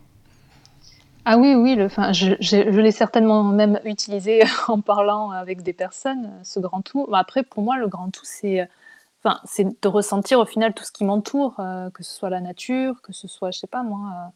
Ah 1.25 1.39
oui, 1.39 1.55
oui, 1.55 1.77
le, 1.77 1.89
je, 2.13 2.35
je 2.41 2.81
l'ai 2.81 2.93
certainement 2.93 3.45
même 3.45 3.79
utilisé 3.85 4.43
en 4.69 4.81
parlant 4.81 5.31
avec 5.31 5.63
des 5.63 5.73
personnes, 5.73 6.31
ce 6.43 6.61
grand 6.61 6.83
tout. 6.83 7.07
Après, 7.13 7.43
pour 7.43 7.63
moi, 7.63 7.79
le 7.79 7.89
grand 7.89 8.11
tout, 8.11 8.25
c'est 8.25 8.69
Enfin, 9.23 9.39
c'est 9.45 9.65
de 9.65 9.89
ressentir 9.89 10.39
au 10.39 10.47
final 10.47 10.73
tout 10.73 10.85
ce 10.85 10.93
qui 10.93 11.05
m'entoure, 11.05 11.57
euh, 11.59 11.91
que 11.91 12.03
ce 12.03 12.13
soit 12.13 12.31
la 12.31 12.41
nature, 12.41 13.03
que 13.03 13.13
ce 13.13 13.29
soit, 13.29 13.51
je 13.51 13.59
sais 13.59 13.67
pas 13.67 13.83
moi, 13.83 14.33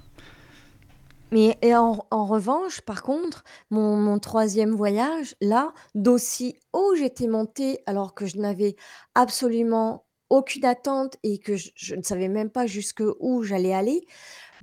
Mais 1.32 1.56
en, 1.74 2.26
revanche, 2.26 2.80
par 2.80 3.02
contre, 3.02 3.44
mon, 3.70 4.18
troisième 4.18 4.74
voyage, 4.74 5.36
là, 5.40 5.72
d'aussi 5.94 6.56
haut 6.72 6.94
j'étais 6.96 7.28
montée 7.28 7.80
alors 7.86 8.14
que 8.14 8.26
je 8.26 8.38
n'avais 8.38 8.74
absolument 9.14 10.04
aucune 10.28 10.64
attente 10.64 11.16
et 11.22 11.38
que 11.38 11.56
je, 11.56 11.94
ne 11.94 12.02
savais 12.02 12.28
même 12.28 12.50
pas 12.50 12.66
jusqu'où 12.66 13.42
j'allais 13.44 13.74
aller. 13.74 14.04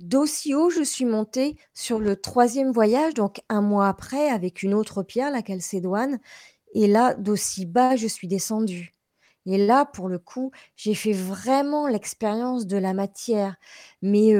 D'aussi 0.00 0.54
haut, 0.54 0.70
je 0.70 0.82
suis 0.82 1.06
montée 1.06 1.56
sur 1.74 1.98
le 1.98 2.16
troisième 2.16 2.70
voyage, 2.70 3.14
donc 3.14 3.40
un 3.48 3.62
mois 3.62 3.88
après, 3.88 4.28
avec 4.28 4.62
une 4.62 4.74
autre 4.74 5.02
pierre, 5.02 5.30
la 5.30 5.42
Calcédoine. 5.42 6.20
Et 6.74 6.86
là, 6.86 7.14
d'aussi 7.14 7.66
bas, 7.66 7.96
je 7.96 8.06
suis 8.06 8.28
descendue. 8.28 8.92
Et 9.46 9.56
là, 9.56 9.86
pour 9.86 10.08
le 10.08 10.18
coup, 10.18 10.50
j'ai 10.76 10.94
fait 10.94 11.12
vraiment 11.12 11.88
l'expérience 11.88 12.66
de 12.66 12.76
la 12.76 12.92
matière, 12.92 13.56
mais, 14.02 14.34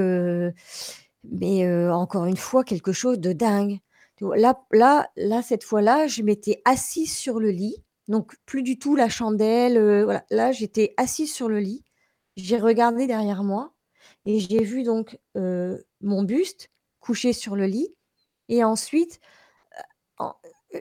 mais 1.24 1.90
encore 1.90 2.26
une 2.26 2.36
fois, 2.36 2.62
quelque 2.62 2.92
chose 2.92 3.18
de 3.18 3.32
dingue. 3.32 3.78
Là, 4.20 4.60
là, 4.72 5.10
là 5.16 5.42
cette 5.42 5.64
fois-là, 5.64 6.08
je 6.08 6.22
m'étais 6.22 6.60
assise 6.66 7.16
sur 7.16 7.40
le 7.40 7.50
lit, 7.50 7.76
donc 8.08 8.34
plus 8.44 8.62
du 8.62 8.78
tout 8.78 8.96
la 8.96 9.08
chandelle. 9.08 10.04
voilà. 10.04 10.24
Là, 10.30 10.52
j'étais 10.52 10.92
assise 10.98 11.32
sur 11.32 11.48
le 11.48 11.60
lit. 11.60 11.84
J'ai 12.36 12.58
regardé 12.58 13.06
derrière 13.06 13.44
moi 13.44 13.72
et 14.26 14.40
j'ai 14.40 14.62
vu 14.62 14.82
donc 14.82 15.18
mon 15.34 16.22
buste 16.22 16.70
couché 17.00 17.32
sur 17.32 17.56
le 17.56 17.64
lit. 17.64 17.94
Et 18.50 18.62
ensuite, 18.62 19.20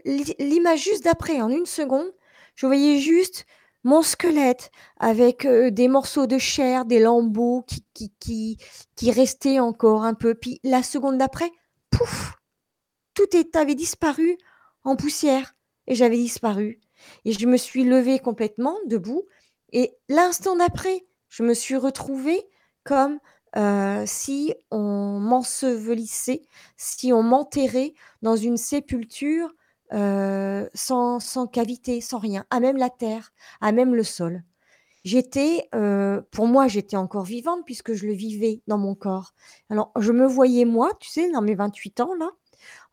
l'image 0.06 0.84
juste 0.84 1.04
d'après, 1.04 1.42
en 1.42 1.50
une 1.50 1.66
seconde, 1.66 2.12
je 2.56 2.66
voyais 2.66 3.00
juste 3.00 3.46
mon 3.84 4.02
squelette 4.02 4.72
avec 5.00 5.48
des 5.48 5.88
morceaux 5.88 6.28
de 6.28 6.38
chair, 6.38 6.86
des 6.86 7.00
lambeaux 7.00 7.64
qui, 7.68 7.86
qui, 7.94 8.12
qui, 8.20 8.58
qui 8.96 9.12
restaient 9.12 9.60
encore 9.60 10.04
un 10.04 10.14
peu. 10.14 10.36
Puis 10.36 10.60
la 10.64 10.84
seconde 10.84 11.18
d'après, 11.18 11.50
pouf, 11.90 12.34
tout 13.14 13.28
avait 13.54 13.76
disparu 13.76 14.38
en 14.84 14.96
poussière 14.96 15.56
et 15.88 15.96
j'avais 15.96 16.18
disparu. 16.18 16.82
Et 17.26 17.32
je 17.32 17.46
me 17.46 17.58
suis 17.58 17.84
levée 17.84 18.20
complètement 18.20 18.76
debout 18.88 19.26
et 19.72 19.94
l'instant 20.10 20.56
d'après, 20.56 21.06
je 21.30 21.44
me 21.44 21.54
suis 21.54 21.76
retrouvée 21.76 22.44
comme 22.84 23.20
si 24.06 24.54
on 24.70 25.20
m'ensevelissait, 25.20 26.42
si 26.76 27.12
on 27.12 27.24
m'enterrait 27.24 27.94
dans 28.22 28.36
une 28.36 28.58
sépulture 28.58 29.54
sans, 29.92 31.20
sans, 31.20 31.48
cavité, 31.48 32.02
sans 32.02 32.20
rien, 32.20 32.46
à 32.50 32.60
même 32.60 32.78
la 32.78 32.90
terre, 32.90 33.32
à 33.62 33.72
même 33.72 33.96
le 33.96 34.04
sol. 34.04 34.44
J'étais, 35.04 35.70
pour 36.32 36.48
moi, 36.48 36.68
j'étais 36.68 36.98
encore 36.98 37.24
vivante 37.24 37.62
puisque 37.66 37.94
je 37.94 38.06
le 38.06 38.14
vivais 38.14 38.62
dans 38.68 38.78
mon 38.78 38.96
corps. 38.96 39.34
Alors, 39.70 39.92
je 39.98 40.12
me 40.12 40.28
voyais 40.28 40.66
moi, 40.66 40.92
tu 41.00 41.10
sais, 41.10 41.32
dans 41.32 41.42
mes 41.42 41.56
28 41.56 42.02
ans, 42.02 42.14
là, 42.20 42.30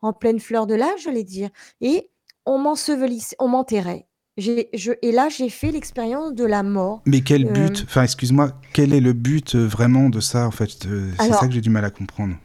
en 0.01 0.13
pleine 0.13 0.39
fleur 0.39 0.67
de 0.67 0.75
l'âge, 0.75 1.01
j'allais 1.03 1.23
dire, 1.23 1.49
et 1.81 2.09
on 2.45 2.57
m'ensevelissait, 2.57 3.35
on 3.39 3.49
m'enterrait. 3.49 4.07
Je, 4.37 4.91
et 5.01 5.11
là, 5.11 5.29
j'ai 5.29 5.49
fait 5.49 5.71
l'expérience 5.71 6.33
de 6.33 6.43
la 6.43 6.61
mort. 6.61 7.01
Mais 7.05 7.21
quel 7.21 7.51
but? 7.51 7.83
Enfin, 7.85 8.03
excuse-moi, 8.03 8.51
quel 8.73 8.93
est 8.93 8.99
le 8.99 9.13
but 9.13 9.55
vraiment 9.55 10.09
de 10.09 10.19
ça, 10.19 10.45
en 10.45 10.51
fait? 10.51 10.87
C'est 11.19 11.31
ça 11.33 11.47
que 11.47 11.53
j'ai 11.53 11.61
du 11.61 11.69
mal 11.69 11.85
à 11.85 11.89
comprendre 11.89 12.35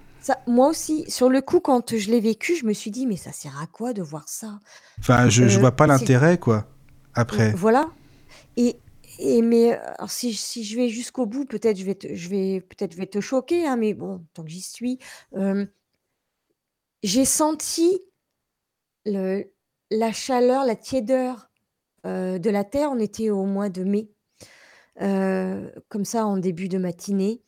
moi 0.46 0.68
aussi, 0.68 1.10
sur 1.10 1.28
le 1.28 1.40
coup, 1.40 1.60
quand 1.60 1.96
je 1.96 2.10
l'ai 2.10 2.20
vécu, 2.20 2.56
je 2.56 2.66
me 2.66 2.72
suis 2.72 2.90
dit, 2.90 3.06
mais 3.06 3.16
ça 3.16 3.32
sert 3.32 3.60
à 3.60 3.66
quoi 3.66 3.92
de 3.92 4.02
voir 4.02 4.28
ça? 4.28 4.58
Enfin, 4.98 5.28
je, 5.28 5.44
ne 5.44 5.50
euh, 5.50 5.58
vois 5.58 5.72
pas 5.72 5.86
l'intérêt, 5.86 6.38
quoi, 6.38 6.66
après. 7.14 7.52
Voilà. 7.52 7.90
Et, 8.56 8.76
et 9.18 9.42
mais 9.42 9.78
si, 10.08 10.34
si 10.34 10.64
je 10.64 10.76
vais 10.76 10.88
jusqu'au 10.88 11.26
bout, 11.26 11.44
peut-être 11.44 11.76
je 11.76 11.84
vais 11.84 11.94
te, 11.94 12.14
je 12.14 12.28
vais 12.28 12.60
peut-être 12.60 12.94
vais 12.94 13.06
te 13.06 13.20
choquer, 13.20 13.66
hein, 13.66 13.76
mais 13.76 13.94
bon, 13.94 14.24
tant 14.34 14.42
que 14.42 14.50
j'y 14.50 14.62
suis, 14.62 14.98
euh, 15.36 15.64
j'ai 17.02 17.24
senti 17.24 18.00
le, 19.06 19.44
la 19.90 20.12
chaleur, 20.12 20.64
la 20.64 20.76
tiédeur 20.76 21.50
euh, 22.06 22.38
de 22.38 22.50
la 22.50 22.64
terre. 22.64 22.90
On 22.92 22.98
était 22.98 23.30
au 23.30 23.44
mois 23.44 23.68
de 23.68 23.84
mai, 23.84 24.10
comme 25.88 26.04
ça 26.04 26.26
en 26.26 26.36
début 26.36 26.68
de 26.68 26.78
matinée 26.78 27.42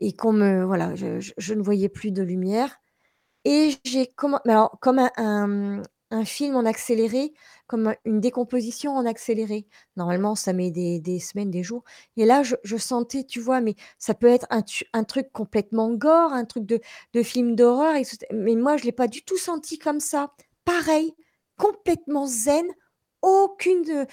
et 0.00 0.12
qu'on 0.14 0.32
me 0.32 0.64
voilà, 0.64 0.94
je 0.94 1.54
ne 1.54 1.62
voyais 1.62 1.88
plus 1.88 2.12
de 2.12 2.22
lumière 2.22 2.80
et 3.44 3.70
j'ai 3.84 4.06
comme 4.08 4.40
alors 4.46 4.78
comme 4.80 5.00
un 6.12 6.24
film 6.24 6.56
en 6.56 6.64
accéléré, 6.66 7.32
comme 7.68 7.94
une 8.04 8.20
décomposition 8.20 8.96
en 8.96 9.06
accéléré. 9.06 9.66
Normalement, 9.96 10.34
ça 10.34 10.52
met 10.52 10.70
des 10.72 11.20
semaines, 11.20 11.50
des 11.52 11.62
jours 11.62 11.84
et 12.16 12.24
là, 12.24 12.42
je 12.42 12.76
sentais, 12.76 13.24
tu 13.24 13.40
vois? 13.40 13.60
Mais 13.60 13.76
ça 13.98 14.14
peut 14.14 14.26
être 14.26 14.46
un 14.92 15.04
truc 15.04 15.30
complètement 15.32 15.90
gore, 15.92 16.32
un 16.32 16.44
truc 16.44 16.64
de 16.66 17.22
film 17.22 17.54
d'horreur 17.56 17.94
mais 18.32 18.56
moi, 18.56 18.76
je 18.76 18.84
l'ai 18.84 18.92
pas 18.92 19.08
du 19.08 19.22
tout 19.22 19.38
senti 19.38 19.78
comme 19.78 20.00
ça. 20.00 20.32
Pareil, 20.64 21.14
complètement 21.56 22.26
zen, 22.26 22.66
aucune, 23.22 24.06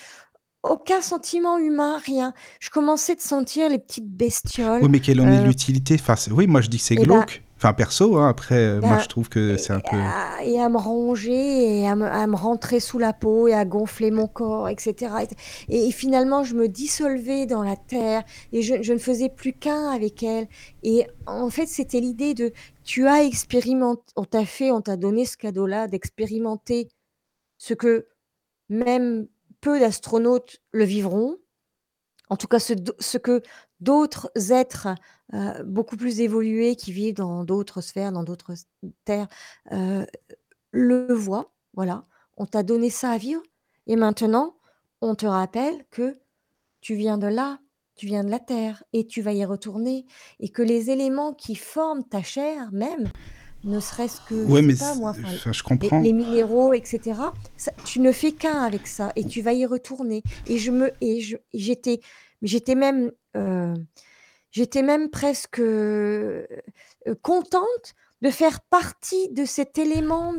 aucun 0.70 1.02
sentiment 1.02 1.58
humain, 1.58 1.98
rien. 2.04 2.34
Je 2.60 2.70
commençais 2.70 3.16
de 3.16 3.22
sentir 3.22 3.70
les 3.70 3.80
petites 3.80 4.10
bestioles. 4.10 4.82
Oui, 4.82 4.90
mais 4.90 5.00
quelle 5.00 5.22
en 5.22 5.28
est 5.28 5.40
euh, 5.40 5.46
l'utilité? 5.46 5.96
Enfin, 6.00 6.16
Oui, 6.32 6.48
moi 6.48 6.62
je 6.62 6.70
dis 6.70 6.78
que 6.78 6.84
c'est 6.84 6.96
eh 6.96 6.98
ben, 6.98 7.06
glauque. 7.06 7.44
enfin, 7.58 7.74
perso, 7.74 8.18
hein, 8.18 8.30
après, 8.30 8.56
euh, 8.56 8.82
moi 8.82 8.98
ben, 8.98 9.00
je 9.00 9.08
trouve 9.08 9.30
que 9.30 9.58
c'est 9.58 9.74
un 9.74 9.80
peu. 9.80 9.98
Et 10.44 10.60
à 10.60 10.70
me 10.70 10.78
ronger, 10.78 11.80
et 11.82 11.88
à 11.88 11.96
me, 11.96 12.36
rentrer 12.36 12.80
sous 12.80 13.00
la 13.00 13.14
peau, 13.14 13.48
et 13.48 13.54
à 13.54 13.66
gonfler 13.66 14.12
mon 14.12 14.28
corps, 14.28 14.70
etc. 14.70 15.14
Et, 15.70 15.92
finalement, 15.92 16.44
je 16.44 16.56
me 16.56 16.68
dissolvais 16.68 17.46
dans 17.46 17.64
la 17.64 17.76
terre, 17.76 18.24
et 18.54 18.62
je, 18.62 18.82
je 18.82 18.94
ne 18.94 19.00
faisais 19.00 19.30
plus 19.30 19.54
qu'un 19.54 19.90
avec 19.90 20.24
elle. 20.24 20.48
Et 20.84 21.08
en 21.26 21.50
fait, 21.50 21.68
c'était 21.68 22.00
l'idée 22.00 22.34
de 22.34 22.54
tu 22.84 23.08
as 23.08 23.24
expérimenté, 23.24 24.02
on 24.16 24.24
t'a 24.24 24.46
fait, 24.46 24.72
on 24.72 24.82
t'a 24.82 24.98
donné 24.98 25.26
ce 25.26 25.38
cadeau-là 25.38 25.88
d'expérimenter 25.88 26.88
ce 27.58 27.74
que 27.74 28.08
même 28.70 29.28
peu 29.62 29.80
d'astronautes 29.80 30.62
le 30.72 30.84
vivront, 30.84 31.38
en 32.30 32.38
tout 32.38 32.48
cas 32.48 32.60
ce, 32.60 33.18
que 33.18 33.42
d'autres 33.80 34.32
êtres 34.52 34.90
euh, 35.34 35.64
beaucoup 35.64 35.98
plus 35.98 36.22
évolués 36.22 36.76
qui 36.76 36.92
vivent 36.92 37.16
dans 37.16 37.44
d'autres 37.44 37.82
sphères, 37.82 38.12
dans 38.12 38.24
d'autres 38.24 38.54
terres, 39.06 39.28
euh, 39.72 40.06
le 40.72 41.14
voient. 41.14 41.54
Voilà, 41.74 42.06
on 42.38 42.46
t'a 42.46 42.64
donné 42.64 42.90
ça 42.90 43.12
à 43.12 43.18
vivre 43.18 43.42
et 43.88 43.96
maintenant 43.96 44.58
on 45.02 45.16
te 45.16 45.26
rappelle 45.26 45.86
que 45.92 46.20
tu 46.82 46.96
viens 46.96 47.18
de 47.18 47.28
là, 47.28 47.60
tu 47.96 48.06
viens 48.06 48.24
de 48.24 48.30
la 48.30 48.40
terre 48.40 48.84
et 48.94 49.06
tu 49.06 49.22
vas 49.22 49.34
y 49.34 49.46
retourner 49.46 50.06
et 50.40 50.50
que 50.50 50.62
les 50.62 50.90
éléments 50.90 51.34
qui 51.34 51.56
forment 51.56 52.04
ta 52.04 52.24
chair 52.24 52.72
même 52.72 53.12
ne 53.64 53.80
serait-ce 53.80 54.22
que 54.22 54.36
ouais, 54.46 54.62
mais 54.62 54.76
pas, 54.76 54.96
moi, 54.96 55.14
je 55.52 55.64
comprends. 55.64 56.00
Les, 56.00 56.14
minéraux, 56.14 56.74
etc. 56.74 57.20
tu 57.86 58.00
ne 58.00 58.12
fais 58.12 58.32
qu'un 58.32 58.62
avec 58.64 58.88
ça 58.88 59.12
et 59.16 59.26
tu 59.26 59.42
vas 59.42 59.54
y 59.54 59.66
retourner. 59.66 60.24
Et 60.48 60.58
je 60.58 60.72
me 60.72 60.92
et 61.02 61.22
j'étais 61.54 62.02
j'étais 62.42 62.76
même 62.76 63.12
euh, 63.36 63.76
j'étais 64.52 64.84
même 64.84 65.10
presque 65.10 65.60
euh, 65.60 66.46
contente 67.22 67.96
de 68.22 68.30
faire 68.30 68.62
partie 68.62 69.30
de 69.30 69.46
cet 69.46 69.78
élément 69.78 70.34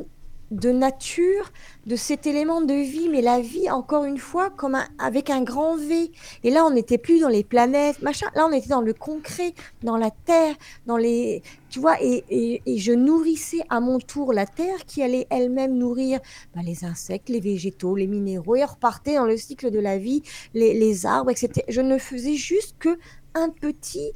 de 0.51 0.71
nature, 0.71 1.53
de 1.87 1.97
cet 1.97 2.27
élément 2.27 2.63
de 2.63 2.75
vie, 2.75 3.09
mais 3.09 3.21
la 3.21 3.41
vie, 3.41 3.71
encore 3.71 4.05
une 4.05 4.19
fois, 4.19 4.51
comme 4.51 4.79
avec 4.99 5.31
un 5.31 5.43
grand 5.43 5.77
V. 5.77 6.11
Et 6.43 6.51
là, 6.51 6.65
on 6.65 6.71
n'était 6.71 6.99
plus 6.99 7.21
dans 7.21 7.29
les 7.29 7.45
planètes, 7.45 8.01
machin. 8.03 8.27
Là, 8.35 8.47
on 8.47 8.53
était 8.53 8.69
dans 8.69 8.81
le 8.81 8.95
concret, 8.95 9.55
dans 9.83 9.97
la 9.97 10.11
terre, 10.11 10.55
dans 10.87 10.97
les, 10.97 11.43
tu 11.69 11.81
vois. 11.81 11.97
Et, 12.03 12.63
je 12.67 12.93
nourrissais 12.93 13.61
à 13.69 13.81
mon 13.81 13.99
tour 13.99 14.33
la 14.33 14.47
terre 14.47 14.85
qui 14.87 15.03
allait 15.03 15.27
elle-même 15.31 15.77
nourrir 15.77 16.21
bah, 16.55 16.63
les 16.65 16.85
insectes, 16.85 17.29
les 17.29 17.41
végétaux, 17.41 17.97
les 17.97 18.07
minéraux, 18.07 18.57
et 18.57 18.65
repartait 18.65 19.17
dans 19.17 19.27
le 19.27 19.37
cycle 19.37 19.71
de 19.71 19.79
la 19.79 19.99
vie, 19.99 20.23
les, 20.55 21.07
arbres, 21.07 21.31
etc. 21.31 21.65
Je 21.69 21.81
ne 21.81 21.99
faisais 21.99 22.35
juste 22.35 22.77
que 22.79 22.99
un 23.35 23.51
petit 23.51 24.13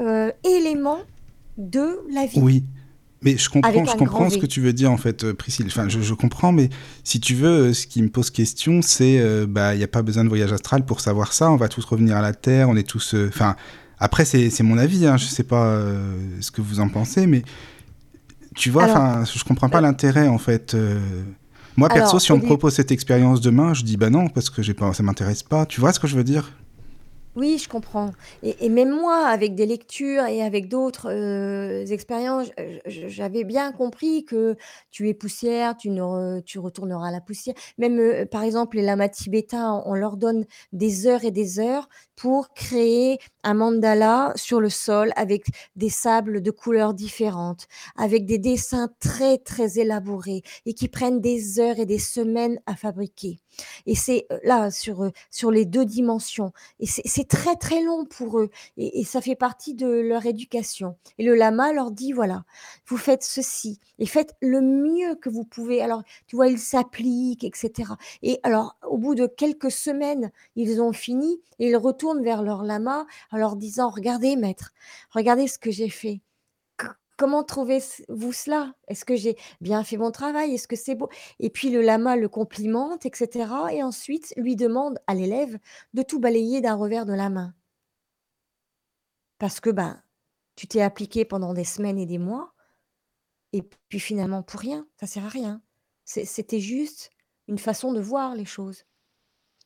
euh, 0.00 0.32
élément 0.44 0.98
de 1.56 2.00
la 2.10 2.26
vie. 2.26 2.40
Oui, 2.40 2.64
Mais 3.26 3.36
je 3.36 3.50
comprends, 3.50 3.84
je 3.84 3.96
comprends 3.96 4.30
ce 4.30 4.38
que 4.38 4.46
tu 4.46 4.60
veux 4.60 4.72
dire 4.72 4.90
en 4.90 4.96
fait, 4.96 5.32
Priscille. 5.32 5.66
Enfin, 5.66 5.88
je, 5.88 6.14
comprends, 6.14 6.52
mais 6.52 6.70
si 7.04 7.20
tu 7.20 7.34
veux, 7.34 7.74
ce 7.74 7.86
qui 7.86 8.00
me 8.00 8.08
pose 8.08 8.30
question, 8.30 8.80
c'est, 8.82 9.46
bah, 9.46 9.74
il 9.74 9.78
n'y 9.78 9.84
a 9.84 9.88
pas 9.88 10.02
besoin 10.02 10.24
de 10.24 10.28
voyage 10.28 10.52
astral 10.52 10.84
pour 10.84 11.00
savoir 11.00 11.32
ça. 11.32 11.50
On 11.50 11.56
va 11.56 11.68
tous 11.68 11.84
revenir 11.84 12.16
à 12.16 12.22
la 12.22 12.32
Terre. 12.32 12.68
On 12.68 12.76
est 12.76 12.88
tous, 12.88 13.14
enfin, 13.28 13.56
après, 13.98 14.24
c'est 14.24 14.62
mon 14.62 14.78
avis. 14.78 15.06
Hein, 15.06 15.16
je 15.16 15.24
sais 15.24 15.42
pas 15.42 15.82
ce 16.40 16.50
que 16.50 16.60
vous 16.60 16.80
en 16.80 16.88
pensez, 16.88 17.26
mais 17.26 17.42
tu 18.54 18.70
vois, 18.70 18.84
enfin, 18.84 19.24
je 19.24 19.44
comprends 19.44 19.68
pas 19.68 19.80
l'intérêt 19.80 20.28
en 20.28 20.38
fait. 20.38 20.76
Moi, 21.76 21.88
perso, 21.88 22.18
si 22.18 22.32
on 22.32 22.38
me 22.38 22.42
propose 22.42 22.74
cette 22.74 22.90
expérience 22.90 23.40
demain, 23.40 23.74
je 23.74 23.82
dis 23.82 23.96
bah 23.96 24.08
non, 24.08 24.28
parce 24.28 24.48
que 24.48 24.72
pas, 24.72 24.94
ça 24.94 25.02
m'intéresse 25.02 25.42
pas. 25.42 25.66
Tu 25.66 25.80
vois 25.80 25.92
ce 25.92 26.00
que 26.00 26.06
je 26.06 26.16
veux 26.16 26.24
dire? 26.24 26.52
Oui, 27.36 27.58
je 27.58 27.68
comprends. 27.68 28.12
Et, 28.42 28.70
même 28.70 28.90
moi, 28.90 29.26
avec 29.26 29.54
des 29.54 29.66
lectures 29.66 30.24
et 30.24 30.42
avec 30.42 30.68
d'autres 30.68 31.10
euh, 31.10 31.84
expériences, 31.84 32.48
j'avais 32.86 33.44
bien 33.44 33.72
compris 33.72 34.24
que 34.24 34.56
tu 34.90 35.10
es 35.10 35.14
poussière, 35.14 35.76
tu 35.76 36.58
retourneras 36.58 37.08
à 37.08 37.10
la 37.10 37.20
poussière. 37.20 37.54
Même, 37.76 37.98
euh, 37.98 38.24
par 38.24 38.42
exemple, 38.42 38.78
les 38.78 38.82
lamas 38.82 39.10
tibétains, 39.10 39.82
on 39.84 39.92
leur 39.92 40.16
donne 40.16 40.46
des 40.72 41.06
heures 41.06 41.24
et 41.24 41.30
des 41.30 41.60
heures 41.60 41.90
pour 42.16 42.52
créer 42.54 43.18
un 43.44 43.54
mandala 43.54 44.32
sur 44.34 44.60
le 44.60 44.70
sol 44.70 45.12
avec 45.16 45.46
des 45.76 45.90
sables 45.90 46.42
de 46.42 46.50
couleurs 46.50 46.94
différentes, 46.94 47.68
avec 47.96 48.24
des 48.24 48.38
dessins 48.38 48.88
très, 49.00 49.38
très 49.38 49.78
élaborés 49.78 50.42
et 50.64 50.74
qui 50.74 50.88
prennent 50.88 51.20
des 51.20 51.60
heures 51.60 51.78
et 51.78 51.86
des 51.86 51.98
semaines 51.98 52.58
à 52.66 52.74
fabriquer. 52.74 53.38
Et 53.86 53.94
c'est 53.94 54.26
là, 54.42 54.70
sur, 54.70 55.10
sur 55.30 55.50
les 55.50 55.64
deux 55.64 55.84
dimensions. 55.84 56.52
Et 56.80 56.86
c'est 56.86 57.28
très, 57.28 57.56
très 57.56 57.82
long 57.82 58.04
pour 58.04 58.38
eux. 58.38 58.50
Et, 58.76 59.04
ça 59.04 59.20
fait 59.20 59.36
partie 59.36 59.74
de 59.74 59.86
leur 59.86 60.26
éducation. 60.26 60.96
Et 61.18 61.24
le 61.24 61.34
lama 61.34 61.72
leur 61.72 61.90
dit, 61.90 62.12
voilà, 62.12 62.44
vous 62.86 62.96
faites 62.96 63.22
ceci 63.22 63.78
et 63.98 64.06
faites 64.06 64.34
le 64.40 64.60
mieux 64.60 65.14
que 65.14 65.30
vous 65.30 65.44
pouvez. 65.44 65.80
Alors, 65.80 66.02
tu 66.26 66.36
vois, 66.36 66.48
ils 66.48 66.58
s'appliquent, 66.58 67.44
etc. 67.44 67.92
Et 68.22 68.40
alors, 68.42 68.76
au 68.86 68.98
bout 68.98 69.14
de 69.14 69.26
quelques 69.26 69.70
semaines, 69.70 70.32
ils 70.56 70.80
ont 70.82 70.92
fini 70.92 71.40
et 71.58 71.68
ils 71.68 71.76
retournent 71.76 72.05
vers 72.14 72.42
leur 72.42 72.62
lama 72.62 73.06
en 73.30 73.36
leur 73.36 73.56
disant, 73.56 73.88
regardez, 73.88 74.36
maître, 74.36 74.72
regardez 75.10 75.48
ce 75.48 75.58
que 75.58 75.70
j'ai 75.70 75.88
fait. 75.88 76.22
Comment 77.18 77.44
trouvez-vous 77.44 78.32
cela? 78.32 78.74
Est-ce 78.88 79.06
que 79.06 79.16
j'ai 79.16 79.36
bien 79.62 79.82
fait 79.84 79.96
mon 79.96 80.10
travail? 80.10 80.54
Est-ce 80.54 80.68
que 80.68 80.76
c'est 80.76 80.94
beau? 80.94 81.08
Et 81.38 81.48
puis 81.48 81.70
le 81.70 81.80
lama 81.80 82.14
le 82.14 82.28
complimente, 82.28 83.06
etc. 83.06 83.50
Et 83.72 83.82
ensuite 83.82 84.34
lui 84.36 84.54
demande 84.54 84.98
à 85.06 85.14
l'élève 85.14 85.58
de 85.94 86.02
tout 86.02 86.20
balayer 86.20 86.60
d'un 86.60 86.74
revers 86.74 87.06
de 87.06 87.14
la 87.14 87.30
main. 87.30 87.54
Parce 89.38 89.60
que 89.60 89.70
ben, 89.70 90.02
tu 90.56 90.66
t'es 90.66 90.82
appliqué 90.82 91.24
pendant 91.24 91.54
des 91.54 91.64
semaines 91.64 91.98
et 91.98 92.06
des 92.06 92.18
mois, 92.18 92.54
et 93.52 93.62
puis 93.62 94.00
finalement 94.00 94.42
pour 94.42 94.60
rien, 94.60 94.86
ça 95.00 95.06
sert 95.06 95.24
à 95.24 95.28
rien. 95.28 95.62
C'était 96.04 96.60
juste 96.60 97.10
une 97.48 97.58
façon 97.58 97.92
de 97.92 98.00
voir 98.00 98.34
les 98.34 98.44
choses. 98.44 98.84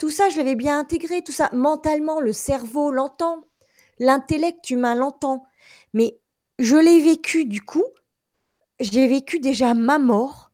Tout 0.01 0.09
ça, 0.09 0.31
je 0.31 0.39
l'avais 0.39 0.55
bien 0.55 0.78
intégré, 0.78 1.22
tout 1.22 1.31
ça, 1.31 1.51
mentalement, 1.52 2.20
le 2.20 2.32
cerveau 2.32 2.90
l'entend, 2.90 3.44
l'intellect 3.98 4.70
humain 4.70 4.94
l'entend. 4.94 5.44
Mais 5.93 6.18
je 6.59 6.74
l'ai 6.77 7.02
vécu 7.02 7.44
du 7.44 7.60
coup, 7.60 7.85
j'ai 8.81 9.06
vécu 9.06 9.40
déjà 9.40 9.74
ma 9.74 9.98
mort 9.98 10.52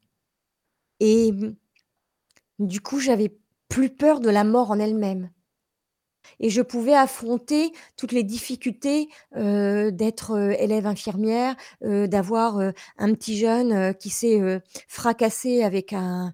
et 0.98 1.31
du 2.59 2.81
coup, 2.81 2.98
j'avais 2.98 3.39
plus 3.68 3.89
peur 3.89 4.18
de 4.18 4.31
la 4.31 4.43
mort 4.43 4.73
en 4.73 4.81
elle-même 4.81 5.31
et 6.40 6.51
je 6.51 6.62
pouvais 6.62 6.94
affronter 6.94 7.73
toutes 7.97 8.12
les 8.12 8.23
difficultés 8.23 9.09
d'être 9.35 10.55
élève 10.59 10.86
infirmière, 10.86 11.55
d'avoir 11.82 12.59
un 12.98 13.15
petit 13.15 13.39
jeune 13.39 13.94
qui 13.94 14.11
s'est 14.11 14.61
fracassé 14.89 15.62
avec 15.62 15.93
un, 15.93 16.32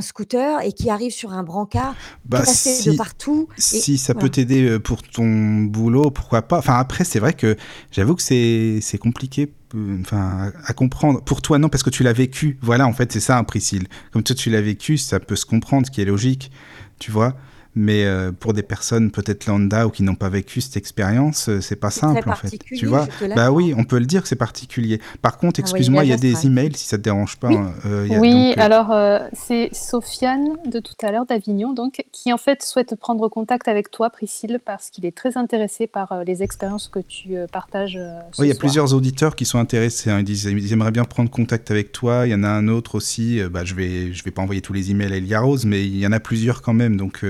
scooter 0.00 0.60
et 0.62 0.72
qui 0.72 0.90
arrive 0.90 1.12
sur 1.12 1.32
un 1.32 1.42
brancard, 1.42 1.96
bah, 2.24 2.44
si, 2.44 2.90
de 2.90 2.96
partout. 2.96 3.48
Si 3.56 3.98
ça 3.98 4.14
peut 4.14 4.28
t'aider 4.28 4.78
pour 4.78 5.02
ton 5.02 5.62
boulot, 5.62 6.10
pourquoi 6.10 6.42
pas. 6.42 6.58
Enfin 6.58 6.76
après, 6.78 7.04
c'est 7.04 7.18
vrai 7.18 7.32
que 7.32 7.56
j'avoue 7.90 8.14
que 8.14 8.22
c'est 8.22 8.98
compliqué 8.98 9.52
enfin 10.00 10.52
à, 10.64 10.72
comprendre 10.72 11.22
pour 11.22 11.42
toi 11.42 11.58
non 11.58 11.68
parce 11.68 11.82
que 11.82 11.90
tu 11.90 12.02
l'as 12.02 12.12
vécu 12.12 12.58
voilà 12.62 12.86
en 12.86 12.92
fait 12.92 13.12
c'est 13.12 13.20
ça 13.20 13.36
un 13.36 13.44
Priscille 13.44 13.86
comme 14.12 14.22
toi 14.22 14.36
tu 14.36 14.50
l'as 14.50 14.60
vécu 14.60 14.96
ça 14.96 15.20
peut 15.20 15.36
se 15.36 15.46
comprendre 15.46 15.86
ce 15.86 15.90
qui 15.90 16.00
est 16.00 16.04
logique 16.04 16.50
tu 16.98 17.10
vois 17.10 17.34
mais 17.76 18.06
euh, 18.06 18.32
pour 18.32 18.54
des 18.54 18.62
personnes 18.62 19.10
peut-être 19.10 19.44
lambda 19.44 19.86
ou 19.86 19.90
qui 19.90 20.02
n'ont 20.02 20.14
pas 20.14 20.30
vécu 20.30 20.62
cette 20.62 20.78
expérience, 20.78 21.50
euh, 21.50 21.60
c'est 21.60 21.76
pas 21.76 21.90
simple 21.90 22.28
en 22.28 22.34
fait. 22.34 22.58
Tu 22.74 22.86
vois 22.86 23.06
Bah 23.36 23.52
oui, 23.52 23.74
on 23.76 23.84
peut 23.84 23.98
le 23.98 24.06
dire 24.06 24.22
que 24.22 24.28
c'est 24.28 24.34
particulier. 24.34 24.98
Par 25.20 25.36
contre, 25.36 25.60
ah 25.60 25.62
excuse-moi, 25.62 26.04
il 26.04 26.08
y 26.08 26.12
a 26.12 26.16
des 26.16 26.46
emails 26.46 26.74
si 26.74 26.86
ça 26.86 26.96
te 26.96 27.02
dérange 27.02 27.36
pas. 27.36 27.48
Oui, 27.48 27.56
hein. 27.56 27.72
euh, 27.84 28.08
oui 28.18 28.54
alors 28.56 28.96
c'est 29.34 29.68
Sofiane 29.72 30.56
de 30.64 30.80
tout 30.80 30.94
à 31.02 31.12
l'heure 31.12 31.26
d'Avignon 31.26 31.74
donc 31.74 32.02
qui 32.12 32.32
en 32.32 32.38
fait 32.38 32.62
souhaite 32.62 32.94
prendre 32.96 33.28
contact 33.28 33.68
avec 33.68 33.90
toi 33.90 34.08
Priscille 34.08 34.58
parce 34.64 34.88
qu'il 34.88 35.04
est 35.04 35.14
très 35.14 35.36
intéressé 35.36 35.86
par 35.86 36.24
les 36.24 36.42
expériences 36.42 36.88
que 36.88 37.00
tu 37.00 37.34
partages. 37.52 37.98
oui, 38.38 38.46
il 38.46 38.48
y 38.48 38.52
a 38.52 38.58
plusieurs 38.58 38.94
auditeurs 38.94 39.36
qui 39.36 39.44
sont 39.44 39.58
intéressés. 39.58 40.10
Hein. 40.10 40.20
Ils 40.20 40.24
disent 40.24 40.44
ils 40.44 40.72
aimeraient 40.72 40.92
bien 40.92 41.04
prendre 41.04 41.30
contact 41.30 41.70
avec 41.70 41.92
toi. 41.92 42.26
Il 42.26 42.30
y 42.30 42.34
en 42.34 42.42
a 42.42 42.48
un 42.48 42.68
autre 42.68 42.94
aussi. 42.94 43.42
bah 43.50 43.64
je 43.64 43.74
vais 43.74 44.14
je 44.14 44.24
vais 44.24 44.30
pas 44.30 44.40
envoyer 44.40 44.62
tous 44.62 44.72
les 44.72 44.90
emails 44.90 45.12
à 45.12 45.16
Elia 45.16 45.40
Rose, 45.40 45.66
mais 45.66 45.84
il 45.84 45.98
y 45.98 46.06
en 46.06 46.12
a 46.12 46.20
plusieurs 46.20 46.62
quand 46.62 46.74
même. 46.74 46.96
Donc 46.96 47.22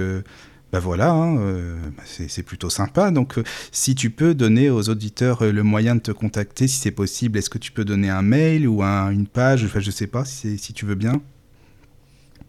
ben 0.77 0.81
voilà, 0.81 1.11
hein, 1.11 1.39
euh, 1.39 1.75
bah 1.97 2.03
c'est 2.05 2.43
plutôt 2.43 2.69
sympa. 2.69 3.11
Donc, 3.11 3.39
euh, 3.39 3.45
si 3.73 3.95
tu 3.95 4.11
peux 4.11 4.35
donner 4.35 4.69
aux 4.69 4.91
auditeurs 4.91 5.41
euh, 5.41 5.51
le 5.51 5.63
moyen 5.63 5.95
de 5.95 6.01
te 6.01 6.13
contacter, 6.13 6.69
si 6.69 6.77
c'est 6.77 6.91
possible, 6.91 7.39
est-ce 7.39 7.49
que 7.49 7.57
tu 7.57 7.73
peux 7.73 7.87
donner 7.87 8.11
un 8.11 8.21
mail 8.21 8.69
ou 8.69 8.83
une 8.83 9.27
page? 9.27 9.65
Enfin, 9.65 9.81
je 9.81 9.91
sais 9.91 10.07
pas 10.07 10.27
si, 10.27 10.59
si 10.59 10.75
tu 10.75 10.85
veux 10.85 10.95
bien. 10.95 11.23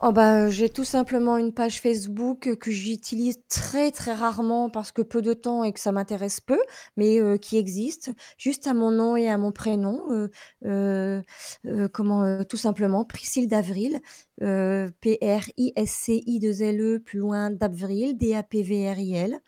Oh 0.02 0.12
bah, 0.12 0.50
j'ai 0.50 0.70
tout 0.70 0.84
simplement 0.84 1.38
une 1.38 1.54
page 1.54 1.80
Facebook 1.80 2.54
que 2.56 2.70
j'utilise 2.70 3.40
très 3.50 3.92
très 3.92 4.14
rarement 4.14 4.70
parce 4.70 4.92
que 4.92 5.02
peu 5.02 5.22
de 5.22 5.34
temps 5.34 5.64
et 5.64 5.72
que 5.72 5.80
ça 5.80 5.92
m'intéresse 5.92 6.40
peu, 6.40 6.60
mais 6.98 7.20
qui 7.40 7.58
existe, 7.58 8.12
juste 8.38 8.68
à 8.68 8.76
mon 8.76 8.92
nom 8.92 9.16
et 9.16 9.28
à 9.28 9.40
mon 9.40 9.52
prénom, 9.52 10.04
comment, 11.94 12.44
tout 12.44 12.58
simplement 12.58 13.06
Priscille 13.06 13.48
d'Avril, 13.48 14.00
P-R-I-S-C-I-2-L-E, 14.40 17.00
plus 17.00 17.20
loin 17.20 17.50
d'Avril, 17.50 18.18
D-A-P-V-R-I-L. 18.18 19.40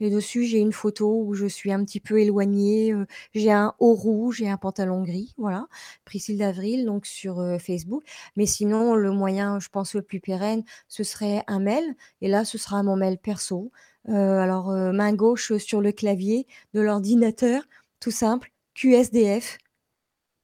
Et 0.00 0.10
dessus, 0.10 0.44
j'ai 0.44 0.58
une 0.58 0.72
photo 0.72 1.22
où 1.24 1.34
je 1.34 1.46
suis 1.46 1.72
un 1.72 1.84
petit 1.84 2.00
peu 2.00 2.20
éloignée. 2.20 2.92
j'ai 3.34 3.52
un 3.52 3.74
haut 3.78 3.94
rouge 3.94 4.42
et 4.42 4.48
un 4.48 4.56
pantalon 4.56 5.02
gris. 5.02 5.34
Voilà, 5.38 5.68
Priscille 6.04 6.38
d'Avril, 6.38 6.84
donc 6.84 7.06
sur 7.06 7.40
Facebook. 7.60 8.04
Mais 8.36 8.46
sinon, 8.46 8.96
le 8.96 9.12
moyen, 9.12 9.60
je 9.60 9.68
pense, 9.68 9.94
le 9.94 10.02
plus 10.02 10.20
pérenne, 10.20 10.64
ce 10.88 11.04
serait 11.04 11.44
un 11.46 11.60
mail. 11.60 11.94
Et 12.20 12.28
là, 12.28 12.44
ce 12.44 12.58
sera 12.58 12.82
mon 12.82 12.96
mail 12.96 13.18
perso. 13.18 13.70
alors, 14.08 14.70
main 14.70 15.12
gauche 15.14 15.56
sur 15.58 15.80
le 15.80 15.92
clavier 15.92 16.46
de 16.74 16.80
l'ordinateur, 16.80 17.62
tout 18.00 18.10
simple, 18.10 18.50
QSDF, 18.74 19.58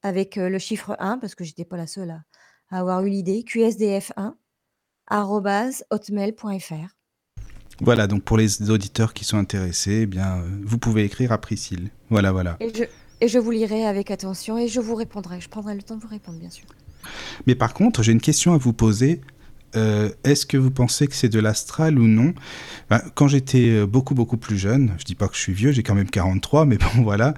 avec 0.01 0.37
le 0.37 0.59
chiffre 0.59 0.95
1, 0.99 1.17
parce 1.17 1.35
que 1.35 1.43
j'étais 1.43 1.65
pas 1.65 1.77
la 1.77 1.87
seule 1.87 2.11
à, 2.11 2.23
avoir 2.77 3.03
eu 3.03 3.09
l'idée, 3.09 3.43
QSDF1, 3.47 4.33
hotmail.fr. 5.89 6.95
Voilà, 7.81 8.07
donc 8.07 8.23
pour 8.23 8.37
les 8.37 8.69
auditeurs 8.69 9.13
qui 9.13 9.23
sont 9.23 9.37
intéressés, 9.37 10.01
eh 10.03 10.05
bien, 10.05 10.39
euh, 10.39 10.61
vous 10.65 10.77
pouvez 10.77 11.05
écrire 11.05 11.31
à 11.31 11.37
Priscille. 11.37 11.89
Voilà, 12.09 12.31
voilà. 12.31 12.57
Et 12.59 12.73
je, 12.73 12.83
et 13.21 13.27
je 13.27 13.39
vous 13.39 13.51
lirai 13.51 13.85
avec 13.85 14.11
attention 14.11 14.57
et 14.57 14.67
je 14.67 14.81
vous 14.81 14.95
répondrai. 14.95 15.39
Je 15.39 15.49
prendrai 15.49 15.75
le 15.75 15.81
temps 15.81 15.95
de 15.95 16.01
vous 16.01 16.09
répondre, 16.09 16.39
bien 16.39 16.49
sûr. 16.49 16.65
Mais 17.47 17.55
par 17.55 17.73
contre, 17.73 18.03
j'ai 18.03 18.11
une 18.11 18.21
question 18.21 18.53
à 18.53 18.57
vous 18.57 18.73
poser. 18.73 19.21
Euh, 19.75 20.09
est-ce 20.23 20.45
que 20.45 20.57
vous 20.57 20.71
pensez 20.71 21.07
que 21.07 21.13
c'est 21.15 21.29
de 21.29 21.39
l'astral 21.39 21.99
ou 21.99 22.07
non? 22.07 22.33
Ben, 22.89 23.01
Quand 23.15 23.27
j'étais 23.27 23.69
euh, 23.69 23.85
beaucoup 23.85 24.15
beaucoup 24.15 24.37
plus 24.37 24.57
jeune, 24.57 24.93
je 24.97 25.03
dis 25.03 25.15
pas 25.15 25.27
que 25.27 25.35
je 25.35 25.41
suis 25.41 25.53
vieux, 25.53 25.71
j'ai 25.71 25.83
quand 25.83 25.95
même 25.95 26.09
43, 26.09 26.65
mais 26.65 26.77
bon 26.77 27.03
voilà, 27.03 27.33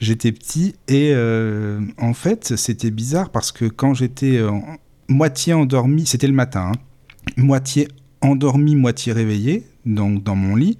j'étais 0.00 0.32
petit 0.32 0.74
et 0.88 1.14
en 1.98 2.14
fait 2.14 2.56
c'était 2.56 2.90
bizarre 2.90 3.30
parce 3.30 3.52
que 3.52 3.64
quand 3.66 3.94
j'étais 3.94 4.40
moitié 5.08 5.54
endormi, 5.54 6.06
c'était 6.06 6.26
le 6.26 6.32
matin, 6.32 6.72
hein, 6.72 7.32
moitié 7.36 7.88
endormi, 8.20 8.74
moitié 8.76 9.12
réveillé, 9.12 9.64
donc 9.86 10.22
dans 10.22 10.36
mon 10.36 10.56
lit. 10.56 10.78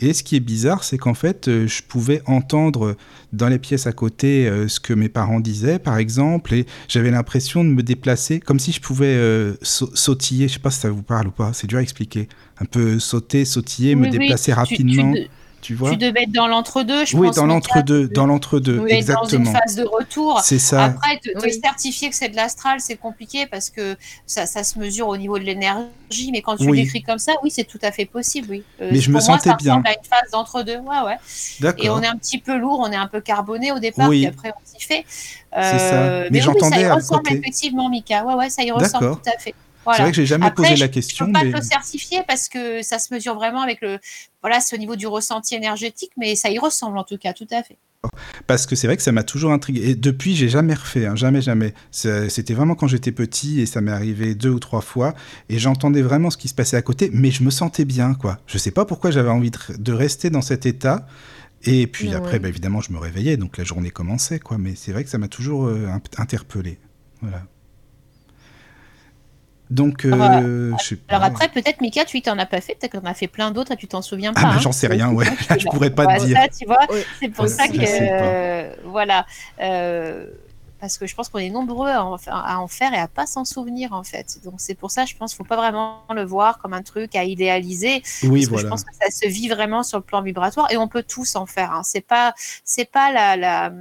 Et 0.00 0.12
ce 0.12 0.22
qui 0.22 0.36
est 0.36 0.40
bizarre, 0.40 0.84
c'est 0.84 0.98
qu'en 0.98 1.14
fait, 1.14 1.48
euh, 1.48 1.66
je 1.66 1.82
pouvais 1.82 2.22
entendre 2.26 2.96
dans 3.32 3.48
les 3.48 3.58
pièces 3.58 3.86
à 3.86 3.92
côté 3.92 4.46
euh, 4.46 4.68
ce 4.68 4.80
que 4.80 4.92
mes 4.92 5.08
parents 5.08 5.40
disaient, 5.40 5.78
par 5.78 5.98
exemple, 5.98 6.54
et 6.54 6.66
j'avais 6.88 7.10
l'impression 7.10 7.64
de 7.64 7.70
me 7.70 7.82
déplacer 7.82 8.38
comme 8.40 8.58
si 8.58 8.72
je 8.72 8.80
pouvais 8.80 9.14
euh, 9.14 9.54
sautiller. 9.62 10.48
Je 10.48 10.54
sais 10.54 10.58
pas 10.60 10.70
si 10.70 10.80
ça 10.80 10.90
vous 10.90 11.02
parle 11.02 11.28
ou 11.28 11.32
pas. 11.32 11.52
C'est 11.52 11.66
dur 11.66 11.78
à 11.78 11.82
expliquer. 11.82 12.28
Un 12.60 12.64
peu 12.64 12.98
sauter, 12.98 13.44
sautiller, 13.44 13.94
me 13.94 14.08
déplacer 14.08 14.52
rapidement. 14.52 15.14
tu 15.14 15.28
vois 15.74 15.90
Tu 15.90 15.96
devais 15.96 16.22
être 16.22 16.32
dans 16.32 16.46
l'entre-deux, 16.46 17.04
je 17.04 17.16
Oui, 17.16 17.26
pense. 17.28 17.36
dans 17.36 17.46
l'entre-deux, 17.46 18.08
dans 18.08 18.26
l'entre-deux, 18.26 18.74
es 18.74 18.78
dans 18.78 18.84
une 18.86 18.92
exactement. 18.96 19.52
phase 19.52 19.74
de 19.76 19.84
retour. 19.84 20.40
C'est 20.42 20.58
ça. 20.58 20.84
Après, 20.84 21.18
te, 21.18 21.30
te 21.38 21.44
Oui. 21.44 21.60
certifier 21.62 22.08
que 22.10 22.16
c'est 22.16 22.28
de 22.28 22.36
l'astral, 22.36 22.80
c'est 22.80 22.96
compliqué 22.96 23.46
parce 23.46 23.70
que 23.70 23.96
ça, 24.26 24.46
ça 24.46 24.64
se 24.64 24.78
mesure 24.78 25.08
au 25.08 25.16
niveau 25.16 25.38
de 25.38 25.44
l'énergie. 25.44 26.30
Mais 26.32 26.40
quand 26.42 26.56
tu 26.56 26.64
Oui. 26.68 26.78
le 26.78 26.84
décris 26.84 27.02
comme 27.02 27.18
ça, 27.18 27.32
oui, 27.42 27.50
c'est 27.50 27.64
tout 27.64 27.78
à 27.82 27.92
fait 27.92 28.06
possible. 28.06 28.46
Oui. 28.50 28.62
Euh, 28.80 28.88
Mais 28.92 29.00
je 29.00 29.08
me 29.08 29.14
moi, 29.14 29.20
sentais 29.20 29.50
ça 29.50 29.56
bien. 29.56 29.72
ressemble 29.74 29.88
à 29.88 29.92
une 29.92 30.04
phase 30.08 30.30
d'entre-deux. 30.32 30.78
Ouais, 30.78 31.00
ouais. 31.06 31.16
Et 31.58 31.62
D'accord. 31.62 31.96
on 31.98 32.02
est 32.02 32.06
un 32.06 32.16
petit 32.16 32.38
peu 32.38 32.56
lourd, 32.56 32.80
on 32.82 32.90
est 32.92 32.96
un 32.96 33.08
peu 33.08 33.20
carboné 33.20 33.72
au 33.72 33.78
départ, 33.78 34.08
Oui. 34.08 34.18
puis 34.20 34.26
après 34.26 34.50
on 34.50 34.60
s'y 34.78 34.86
fait. 34.86 35.04
C'est 35.08 35.78
ça. 35.78 35.94
Euh, 35.94 36.28
Mais 36.30 36.38
oui, 36.38 36.44
j'entendais 36.44 36.76
ça 36.76 36.80
y 36.82 36.90
ressemble 36.90 37.22
côté. 37.22 37.38
effectivement, 37.38 37.88
Mika. 37.88 38.24
Ouais, 38.24 38.34
ouais, 38.34 38.50
ça 38.50 38.62
y 38.62 38.70
ressemble 38.70 39.10
tout 39.16 39.30
à 39.34 39.38
fait. 39.38 39.54
C'est 39.94 40.02
vrai 40.02 40.10
que 40.10 40.16
j'ai 40.16 40.26
jamais 40.26 40.46
Après, 40.46 40.62
posé 40.64 40.76
je 40.76 40.80
la 40.80 40.88
ne 40.88 40.92
question, 40.92 41.26
peux 41.26 41.32
pas 41.32 41.40
te 41.40 41.46
le 41.56 41.62
certifier 41.62 42.22
parce 42.28 42.48
que 42.48 42.82
ça 42.82 42.98
se 42.98 43.12
mesure 43.14 43.34
vraiment 43.34 43.62
avec 43.62 43.80
le, 43.80 43.98
voilà, 44.42 44.60
ce 44.60 44.76
niveau 44.76 44.96
du 44.96 45.06
ressenti 45.06 45.54
énergétique, 45.54 46.10
mais 46.16 46.36
ça 46.36 46.50
y 46.50 46.58
ressemble 46.58 46.98
en 46.98 47.04
tout 47.04 47.16
cas, 47.16 47.32
tout 47.32 47.46
à 47.50 47.62
fait. 47.62 47.78
parce 48.46 48.66
que 48.66 48.76
c'est 48.76 48.86
vrai 48.86 48.96
que 48.96 49.02
ça 49.02 49.12
m'a 49.12 49.22
toujours 49.22 49.50
intrigué. 49.52 49.88
Et 49.88 49.94
depuis, 49.94 50.36
j'ai 50.36 50.48
jamais 50.48 50.74
refait, 50.74 51.06
hein, 51.06 51.16
jamais, 51.16 51.40
jamais. 51.40 51.72
C'était 51.90 52.54
vraiment 52.54 52.74
quand 52.74 52.86
j'étais 52.86 53.12
petit 53.12 53.60
et 53.60 53.66
ça 53.66 53.80
m'est 53.80 53.90
arrivé 53.92 54.34
deux 54.34 54.50
ou 54.50 54.58
trois 54.58 54.82
fois 54.82 55.14
et 55.48 55.58
j'entendais 55.58 56.02
vraiment 56.02 56.30
ce 56.30 56.36
qui 56.36 56.48
se 56.48 56.54
passait 56.54 56.76
à 56.76 56.82
côté, 56.82 57.10
mais 57.14 57.30
je 57.30 57.42
me 57.42 57.50
sentais 57.50 57.84
bien, 57.86 58.14
quoi. 58.14 58.38
Je 58.46 58.58
sais 58.58 58.70
pas 58.70 58.84
pourquoi 58.84 59.10
j'avais 59.10 59.30
envie 59.30 59.50
de, 59.50 59.92
rester 59.92 60.28
dans 60.30 60.42
cet 60.42 60.66
état. 60.66 61.06
Et 61.64 61.86
puis 61.88 62.10
Ouais. 62.10 62.14
après, 62.14 62.38
bah, 62.38 62.48
évidemment, 62.48 62.80
je 62.80 62.92
me 62.92 62.98
réveillais, 62.98 63.36
donc 63.36 63.56
la 63.58 63.64
journée 63.64 63.90
commençait, 63.90 64.38
quoi. 64.38 64.58
Mais 64.58 64.74
c'est 64.76 64.92
vrai 64.92 65.02
que 65.02 65.10
ça 65.10 65.18
m'a 65.18 65.28
toujours 65.28 65.66
euh, 65.66 65.88
interpellé. 66.18 66.78
Voilà. 67.20 67.42
Donc, 69.70 70.04
euh, 70.04 70.12
Alors, 70.12 70.78
je 70.78 70.84
sais 70.84 70.98
Alors 71.08 71.20
pas. 71.22 71.26
après, 71.28 71.48
peut-être, 71.48 71.80
Mika, 71.80 72.04
tu 72.04 72.22
t'en 72.22 72.38
as 72.38 72.46
pas 72.46 72.60
fait, 72.60 72.74
peut-être 72.74 72.92
que 72.92 72.96
t'en 72.98 73.06
as 73.06 73.14
fait 73.14 73.28
plein 73.28 73.50
d'autres 73.50 73.72
et 73.72 73.76
tu 73.76 73.86
t'en 73.86 74.00
souviens 74.02 74.32
pas. 74.32 74.40
Ah, 74.42 74.44
bah, 74.46 74.52
hein. 74.56 74.58
j'en 74.60 74.72
sais 74.72 74.86
rien, 74.86 75.10
ouais. 75.12 75.26
je 75.58 75.66
pourrais 75.66 75.90
pas 75.90 76.06
te 76.06 76.12
Ouais, 76.20 76.26
dire. 76.26 76.38
ça, 76.40 76.48
tu 76.48 76.64
vois, 76.66 76.78
Ouais. 76.90 77.04
c'est 77.20 77.28
pour 77.28 77.44
Ouais, 77.44 77.48
ça 77.50 77.68
que, 77.68 77.76
pas. 77.76 77.82
euh, 78.24 78.74
voilà, 78.84 79.26
euh, 79.60 80.26
parce 80.80 80.96
que 80.96 81.06
je 81.06 81.14
pense 81.14 81.28
qu'on 81.28 81.38
est 81.40 81.50
nombreux 81.50 81.90
à 81.90 82.04
en, 82.04 82.16
fa- 82.18 82.36
à 82.38 82.58
en 82.60 82.68
faire 82.68 82.94
et 82.94 82.98
à 82.98 83.08
pas 83.08 83.26
s'en 83.26 83.44
souvenir 83.44 83.92
en 83.92 84.04
fait. 84.04 84.38
Donc 84.44 84.54
c'est 84.58 84.74
pour 84.76 84.90
ça, 84.92 85.04
je 85.04 85.14
pense, 85.16 85.32
qu'il 85.32 85.38
faut 85.38 85.44
pas 85.48 85.56
vraiment 85.56 85.98
le 86.14 86.22
voir 86.24 86.58
comme 86.58 86.72
un 86.72 86.82
truc 86.82 87.16
à 87.16 87.24
idéaliser, 87.24 88.02
Oui, 88.22 88.30
parce 88.30 88.32
que 88.32 88.40
je 88.42 88.48
voilà. 88.50 88.68
pense 88.70 88.84
que 88.84 88.94
ça 88.94 89.10
se 89.10 89.26
vit 89.28 89.48
vraiment 89.48 89.82
sur 89.82 89.98
le 89.98 90.04
plan 90.04 90.22
vibratoire 90.22 90.70
et 90.72 90.76
on 90.76 90.86
peut 90.88 91.02
tous 91.02 91.34
en 91.36 91.46
faire. 91.46 91.72
Hein. 91.72 91.82
C'est 91.84 92.00
pas, 92.00 92.32
c'est 92.64 92.90
pas 92.90 93.10
la, 93.12 93.36
la 93.36 93.72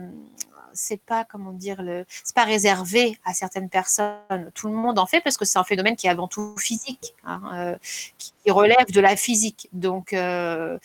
c'est 0.77 1.01
pas 1.01 1.25
comment 1.25 1.51
dire 1.51 1.81
le 1.81 2.05
c'est 2.23 2.35
pas 2.35 2.45
réservé 2.45 3.17
à 3.25 3.33
certaines 3.33 3.69
personnes. 3.69 4.51
Tout 4.53 4.67
le 4.67 4.75
monde 4.75 4.99
en 4.99 5.05
fait 5.05 5.21
parce 5.21 5.37
que 5.37 5.45
c'est 5.45 5.59
un 5.59 5.63
phénomène 5.63 5.95
qui 5.95 6.07
est 6.07 6.09
avant 6.09 6.27
tout 6.27 6.55
physique 6.57 7.15
hein, 7.25 7.41
euh, 7.53 7.75
qui, 8.17 8.33
relève 8.47 8.89
de 8.93 9.01
la 9.01 9.17
physique. 9.17 9.67
Donc 9.73 10.13
euh, 10.13 10.77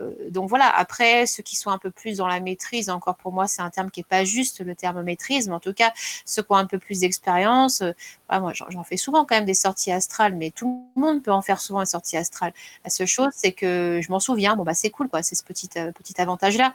euh, 0.00 0.30
donc 0.30 0.48
voilà. 0.48 0.68
Après 0.68 1.26
ceux 1.26 1.44
qui 1.44 1.54
sont 1.54 1.70
un 1.70 1.78
peu 1.78 1.92
plus 1.92 2.16
dans 2.16 2.26
la 2.26 2.40
maîtrise 2.40 2.90
encore 2.90 3.14
pour 3.16 3.32
moi 3.32 3.46
c'est 3.46 3.62
un 3.62 3.70
terme 3.70 3.90
qui 3.90 4.00
est 4.00 4.08
pas 4.08 4.24
juste 4.24 4.60
le 4.60 4.74
terme 4.74 5.02
maîtrise 5.02 5.46
mais 5.46 5.54
en 5.54 5.60
tout 5.60 5.74
cas 5.74 5.92
ceux 6.24 6.42
qui 6.42 6.50
ont 6.50 6.56
un 6.56 6.66
peu 6.66 6.78
plus 6.78 7.00
d'expérience 7.00 7.84
moi 8.30 8.52
j'en 8.52 8.82
fais 8.82 8.96
souvent 8.96 9.24
quand 9.24 9.36
même 9.36 9.44
des 9.44 9.54
sorties 9.54 9.92
astrales 9.92 10.34
mais 10.34 10.50
tout 10.50 10.88
le 10.96 11.00
monde 11.00 11.22
peut 11.22 11.30
en 11.30 11.42
faire 11.42 11.60
souvent 11.60 11.80
une 11.80 11.86
sortie 11.86 12.16
astrale. 12.16 12.52
La 12.82 12.90
seule 12.90 13.06
chose 13.06 13.30
c'est 13.32 13.52
que 13.52 14.00
je 14.02 14.10
m'en 14.10 14.18
souviens. 14.18 14.56
Bon 14.56 14.64
bah 14.64 14.74
c'est 14.74 14.90
cool 14.90 15.08
quoi. 15.08 15.22
C'est 15.22 15.36
ce 15.36 15.44
petit 15.44 15.68
petit 15.68 16.20
avantage 16.20 16.56
là 16.56 16.74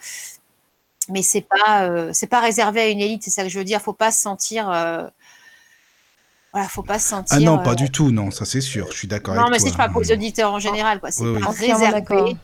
mais 1.10 1.22
c'est 1.22 1.42
pas 1.66 1.84
euh, 1.84 2.10
c'est 2.14 2.28
pas 2.28 2.40
réservé 2.40 2.82
à 2.82 2.88
une 2.88 3.00
élite 3.00 3.24
c'est 3.24 3.30
ça 3.32 3.44
que 3.44 3.50
je 3.50 3.58
veux 3.60 3.66
dire 3.66 3.82
faut 3.82 3.94
pas 3.94 4.12
se 4.12 4.22
sentir 4.22 4.70
euh, 4.70 5.08
voilà 6.54 6.68
faut 6.68 6.84
pas 6.84 6.98
se 7.00 7.10
sentir 7.10 7.38
Ah 7.38 7.40
non, 7.40 7.60
euh, 7.60 7.64
pas 7.64 7.76
du 7.76 7.92
tout, 7.92 8.12
non, 8.12 8.32
ça 8.32 8.44
c'est 8.46 8.62
sûr. 8.62 8.88
Je 8.92 8.98
suis 8.98 9.08
d'accord 9.08 9.36
non 9.36 9.42
avec 9.42 9.52
mais 9.54 9.58
toi. 9.60 9.70
c'est 9.70 9.78
pas 9.78 9.90
pour 9.90 10.02
les 10.02 10.12
auditeurs 10.12 10.52
en 10.54 10.60
général 10.60 11.00
quoi 11.00 11.12
c'est 11.12 11.24
Oui, 11.24 11.30
oui. 11.36 11.40
pas 11.42 11.50
Entièrement 11.50 11.86
réservé 11.86 12.38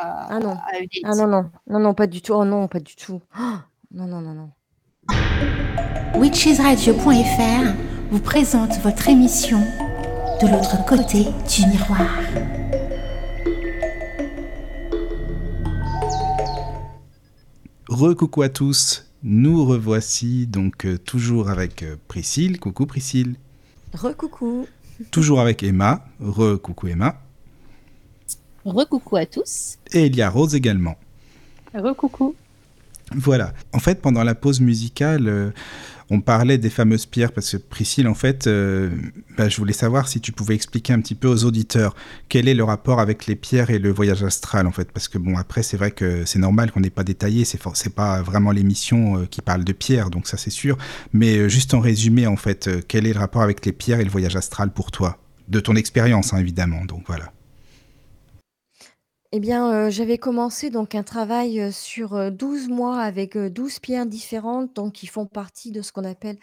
à, 0.00 0.26
Ah 0.30 0.38
non. 0.38 0.52
à 0.72 0.78
une 0.78 0.84
élite 0.84 1.04
Ah 1.04 1.14
non, 1.14 1.26
non, 1.26 1.50
non, 1.68 1.78
non, 1.80 1.94
pas 1.94 2.06
du 2.06 2.22
tout. 2.22 2.32
Oh 2.32 2.44
non, 2.44 2.68
pas 2.68 2.80
du 2.80 2.96
tout. 2.96 3.20
Oh, 3.38 3.42
non, 3.92 4.06
non, 4.06 4.20
non, 4.22 4.32
non. 4.34 4.50
witchesradio.fr 6.18 7.74
vous 8.10 8.20
présente 8.20 8.78
votre 8.78 9.08
émission 9.08 9.60
De 10.40 10.48
l'autre 10.48 10.84
côté 10.86 11.24
du 11.48 11.66
miroir. 11.66 12.06
Recoucou 17.90 18.42
à 18.42 18.48
tous, 18.48 19.04
nous 19.24 19.64
revoici 19.64 20.46
donc 20.46 20.86
euh, 20.86 20.96
toujours 20.96 21.50
avec 21.50 21.82
euh, 21.82 21.96
Priscille. 22.06 22.60
Coucou 22.60 22.86
Priscille. 22.86 23.34
Recoucou. 23.92 24.68
Toujours 25.10 25.40
avec 25.40 25.64
Emma. 25.64 26.04
Recoucou 26.20 26.86
Emma. 26.86 27.20
recoucou 28.64 29.16
à 29.16 29.26
tous 29.26 29.76
Et 29.90 30.06
il 30.06 30.14
y 30.14 30.22
a 30.22 30.30
Rose 30.30 30.54
également. 30.54 30.96
Recoucou. 31.74 32.36
Voilà. 33.12 33.54
En 33.72 33.80
fait, 33.80 34.00
pendant 34.00 34.22
la 34.22 34.36
pause 34.36 34.60
musicale, 34.60 35.26
euh, 35.26 35.50
on 36.10 36.20
parlait 36.20 36.58
des 36.58 36.70
fameuses 36.70 37.06
pierres 37.06 37.32
parce 37.32 37.52
que 37.52 37.56
Priscille, 37.56 38.08
en 38.08 38.14
fait, 38.14 38.48
euh, 38.48 38.90
bah, 39.38 39.48
je 39.48 39.56
voulais 39.56 39.72
savoir 39.72 40.08
si 40.08 40.20
tu 40.20 40.32
pouvais 40.32 40.56
expliquer 40.56 40.92
un 40.92 41.00
petit 41.00 41.14
peu 41.14 41.28
aux 41.28 41.44
auditeurs 41.44 41.94
quel 42.28 42.48
est 42.48 42.54
le 42.54 42.64
rapport 42.64 42.98
avec 42.98 43.26
les 43.26 43.36
pierres 43.36 43.70
et 43.70 43.78
le 43.78 43.92
voyage 43.92 44.24
astral, 44.24 44.66
en 44.66 44.72
fait? 44.72 44.90
Parce 44.90 45.06
que 45.06 45.18
bon, 45.18 45.36
après, 45.36 45.62
c'est 45.62 45.76
vrai 45.76 45.92
que 45.92 46.24
c'est 46.24 46.40
normal 46.40 46.72
qu'on 46.72 46.80
n'ait 46.80 46.90
pas 46.90 47.04
détaillé. 47.04 47.44
C'est 47.44 47.94
pas 47.94 48.22
vraiment 48.22 48.50
l'émission 48.50 49.18
euh, 49.18 49.26
qui 49.26 49.40
parle 49.40 49.62
de 49.62 49.72
pierres, 49.72 50.10
donc 50.10 50.26
ça 50.26 50.36
c'est 50.36 50.50
sûr. 50.50 50.76
Mais 51.12 51.36
euh, 51.36 51.48
juste 51.48 51.74
en 51.74 51.80
résumé, 51.80 52.26
en 52.26 52.36
fait, 52.36 52.68
quel 52.88 53.06
est 53.06 53.12
le 53.12 53.20
rapport 53.20 53.42
avec 53.42 53.64
les 53.64 53.72
pierres 53.72 54.00
et 54.00 54.04
le 54.04 54.10
voyage 54.10 54.34
astral 54.34 54.72
pour 54.72 54.90
toi? 54.90 55.18
De 55.48 55.60
ton 55.60 55.76
expérience, 55.76 56.34
hein, 56.34 56.38
évidemment. 56.38 56.84
Donc 56.84 57.04
voilà. 57.06 57.32
Eh 59.32 59.38
bien, 59.38 59.72
euh, 59.72 59.90
j'avais 59.90 60.18
commencé 60.18 60.70
donc 60.70 60.96
un 60.96 61.04
travail 61.04 61.60
euh, 61.60 61.70
sur 61.70 62.14
euh, 62.14 62.30
12 62.30 62.68
mois 62.68 63.00
avec 63.00 63.36
euh, 63.36 63.48
12 63.48 63.78
pierres 63.78 64.06
différentes, 64.06 64.74
donc 64.74 64.92
qui 64.94 65.06
font 65.06 65.24
partie 65.24 65.70
de 65.70 65.82
ce 65.82 65.92
qu'on 65.92 66.02
appelle 66.02 66.36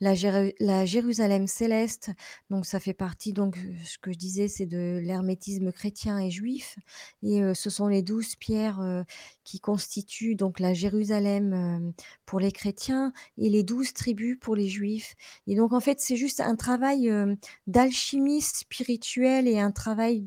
la, 0.00 0.14
Jéru- 0.16 0.52
la 0.58 0.84
Jérusalem 0.84 1.46
céleste. 1.46 2.10
Donc, 2.50 2.66
ça 2.66 2.80
fait 2.80 2.94
partie, 2.94 3.32
donc, 3.32 3.56
euh, 3.58 3.72
ce 3.84 3.96
que 3.98 4.10
je 4.12 4.18
disais, 4.18 4.48
c'est 4.48 4.66
de 4.66 4.98
l'hermétisme 5.04 5.70
chrétien 5.70 6.18
et 6.18 6.32
juif. 6.32 6.78
Et 7.22 7.42
euh, 7.44 7.54
ce 7.54 7.70
sont 7.70 7.86
les 7.86 8.02
12 8.02 8.34
pierres 8.34 8.80
euh, 8.80 9.04
qui 9.44 9.60
constituent 9.60 10.34
donc 10.34 10.58
la 10.58 10.74
Jérusalem 10.74 11.52
euh, 11.52 11.92
pour 12.26 12.40
les 12.40 12.50
chrétiens 12.50 13.12
et 13.38 13.50
les 13.50 13.62
12 13.62 13.92
tribus 13.94 14.36
pour 14.40 14.56
les 14.56 14.66
juifs. 14.68 15.14
Et 15.46 15.54
donc, 15.54 15.72
en 15.72 15.80
fait, 15.80 16.00
c'est 16.00 16.16
juste 16.16 16.40
un 16.40 16.56
travail 16.56 17.08
euh, 17.08 17.36
d'alchimie 17.68 18.40
spirituelle 18.42 19.46
et 19.46 19.60
un 19.60 19.70
travail 19.70 20.24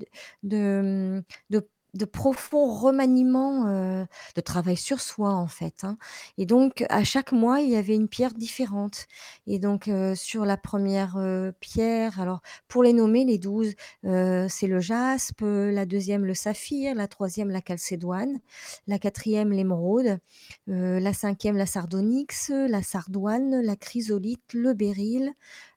de 1.49 1.67
de 1.95 2.05
profond 2.05 2.67
remaniement 2.71 3.67
euh, 3.67 4.05
de 4.35 4.41
travail 4.41 4.77
sur 4.77 5.01
soi 5.01 5.31
en 5.33 5.47
fait. 5.47 5.83
hein. 5.83 5.97
Et 6.37 6.45
donc 6.45 6.83
à 6.89 7.03
chaque 7.03 7.31
mois 7.31 7.61
il 7.61 7.69
y 7.71 7.75
avait 7.75 7.95
une 7.95 8.07
pierre 8.09 8.33
différente. 8.33 9.07
Et 9.47 9.59
donc 9.59 9.87
euh, 9.87 10.15
sur 10.15 10.45
la 10.45 10.57
première 10.57 11.15
euh, 11.17 11.51
pierre, 11.59 12.19
alors 12.19 12.41
pour 12.67 12.83
les 12.83 12.93
nommer 12.93 13.25
les 13.25 13.37
douze, 13.37 13.73
euh, 14.05 14.47
c'est 14.49 14.67
le 14.67 14.79
jaspe, 14.79 15.41
la 15.41 15.85
deuxième 15.85 16.25
le 16.25 16.33
saphir, 16.33 16.95
la 16.95 17.07
troisième 17.07 17.49
la 17.49 17.61
calcédoine, 17.61 18.39
la 18.87 18.99
quatrième 18.99 19.51
l'émeraude, 19.51 20.19
la 20.67 21.13
cinquième 21.13 21.57
la 21.57 21.65
sardonyx, 21.65 22.49
la 22.49 22.83
sardoine, 22.83 23.61
la 23.61 23.75
chrysolite, 23.75 24.53
le 24.53 24.73
béryl, 24.73 25.33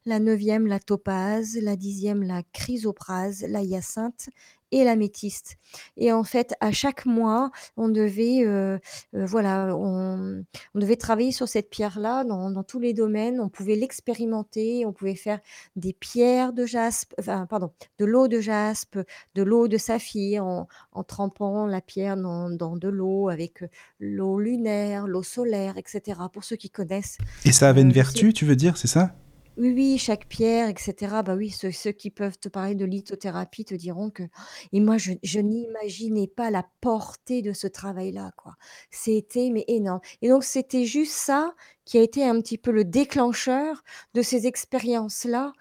la 0.06 0.18
neuvième 0.20 0.66
la 0.66 0.80
topaze, 0.80 1.58
la 1.60 1.76
dixième 1.76 2.22
la 2.22 2.42
chrysoprase, 2.52 3.44
la 3.48 3.62
hyacinthe 3.62 4.28
et 4.72 4.84
l'améthyste. 4.84 5.56
Et 5.96 6.12
en 6.12 6.24
fait, 6.24 6.54
à 6.60 6.72
chaque 6.72 7.06
mois, 7.06 7.50
on 7.76 7.88
devait, 7.88 8.44
euh, 8.44 8.78
euh, 9.14 9.26
voilà, 9.26 9.74
on, 9.76 10.44
on 10.74 10.78
devait 10.78 10.96
travailler 10.96 11.32
sur 11.32 11.48
cette 11.48 11.70
pierre-là 11.70 12.24
dans, 12.24 12.50
dans 12.50 12.62
tous 12.62 12.78
les 12.80 12.92
domaines. 12.92 13.40
On 13.40 13.48
pouvait 13.48 13.76
l'expérimenter, 13.76 14.84
on 14.86 14.92
pouvait 14.92 15.14
faire 15.14 15.40
des 15.76 15.92
pierres 15.92 16.52
de 16.52 16.66
jaspe, 16.66 17.14
enfin, 17.18 17.46
pardon, 17.46 17.72
de 17.98 18.04
l'eau 18.04 18.28
de 18.28 18.40
jaspe, 18.40 18.98
de 19.34 19.42
l'eau 19.42 19.68
de 19.68 19.78
saphir, 19.78 20.44
en, 20.44 20.68
en 20.92 21.04
trempant 21.04 21.66
la 21.66 21.80
pierre 21.80 22.16
dans, 22.16 22.50
dans 22.50 22.76
de 22.76 22.88
l'eau 22.88 23.28
avec 23.28 23.62
euh, 23.62 23.68
l'eau 24.00 24.38
lunaire, 24.38 25.06
l'eau 25.06 25.22
solaire, 25.22 25.76
etc. 25.78 26.20
Pour 26.32 26.44
ceux 26.44 26.56
qui 26.56 26.70
connaissent. 26.70 27.18
Et 27.44 27.52
ça 27.52 27.68
avait 27.68 27.82
une 27.82 27.92
vertu, 27.92 28.32
tu 28.32 28.44
veux 28.44 28.56
dire, 28.56 28.76
c'est 28.76 28.88
ça? 28.88 29.14
Oui, 29.58 29.72
oui, 29.74 29.98
chaque 29.98 30.28
pierre, 30.28 30.68
etc. 30.68 31.22
Bah 31.24 31.34
oui, 31.34 31.50
ceux, 31.50 31.90
qui 31.90 32.10
peuvent 32.10 32.38
te 32.38 32.48
parler 32.48 32.76
de 32.76 32.84
lithothérapie 32.84 33.64
te 33.64 33.74
diront 33.74 34.08
que. 34.08 34.22
Et 34.72 34.78
moi, 34.80 34.98
je, 34.98 35.40
n'imaginais 35.40 36.28
pas 36.28 36.52
la 36.52 36.64
portée 36.80 37.42
de 37.42 37.52
ce 37.52 37.66
travail-là. 37.66 38.30
C'était 38.92 39.50
mais 39.50 39.64
énorme. 39.66 40.00
Et 40.22 40.28
donc, 40.28 40.44
c'était 40.44 40.84
juste 40.84 41.12
ça 41.12 41.54
qui 41.84 41.98
a 41.98 42.02
été 42.02 42.24
un 42.24 42.40
petit 42.40 42.56
peu 42.56 42.70
le 42.70 42.84
déclencheur 42.84 43.82
de 44.14 44.22
ces 44.22 44.46
expériences-là, 44.46 45.52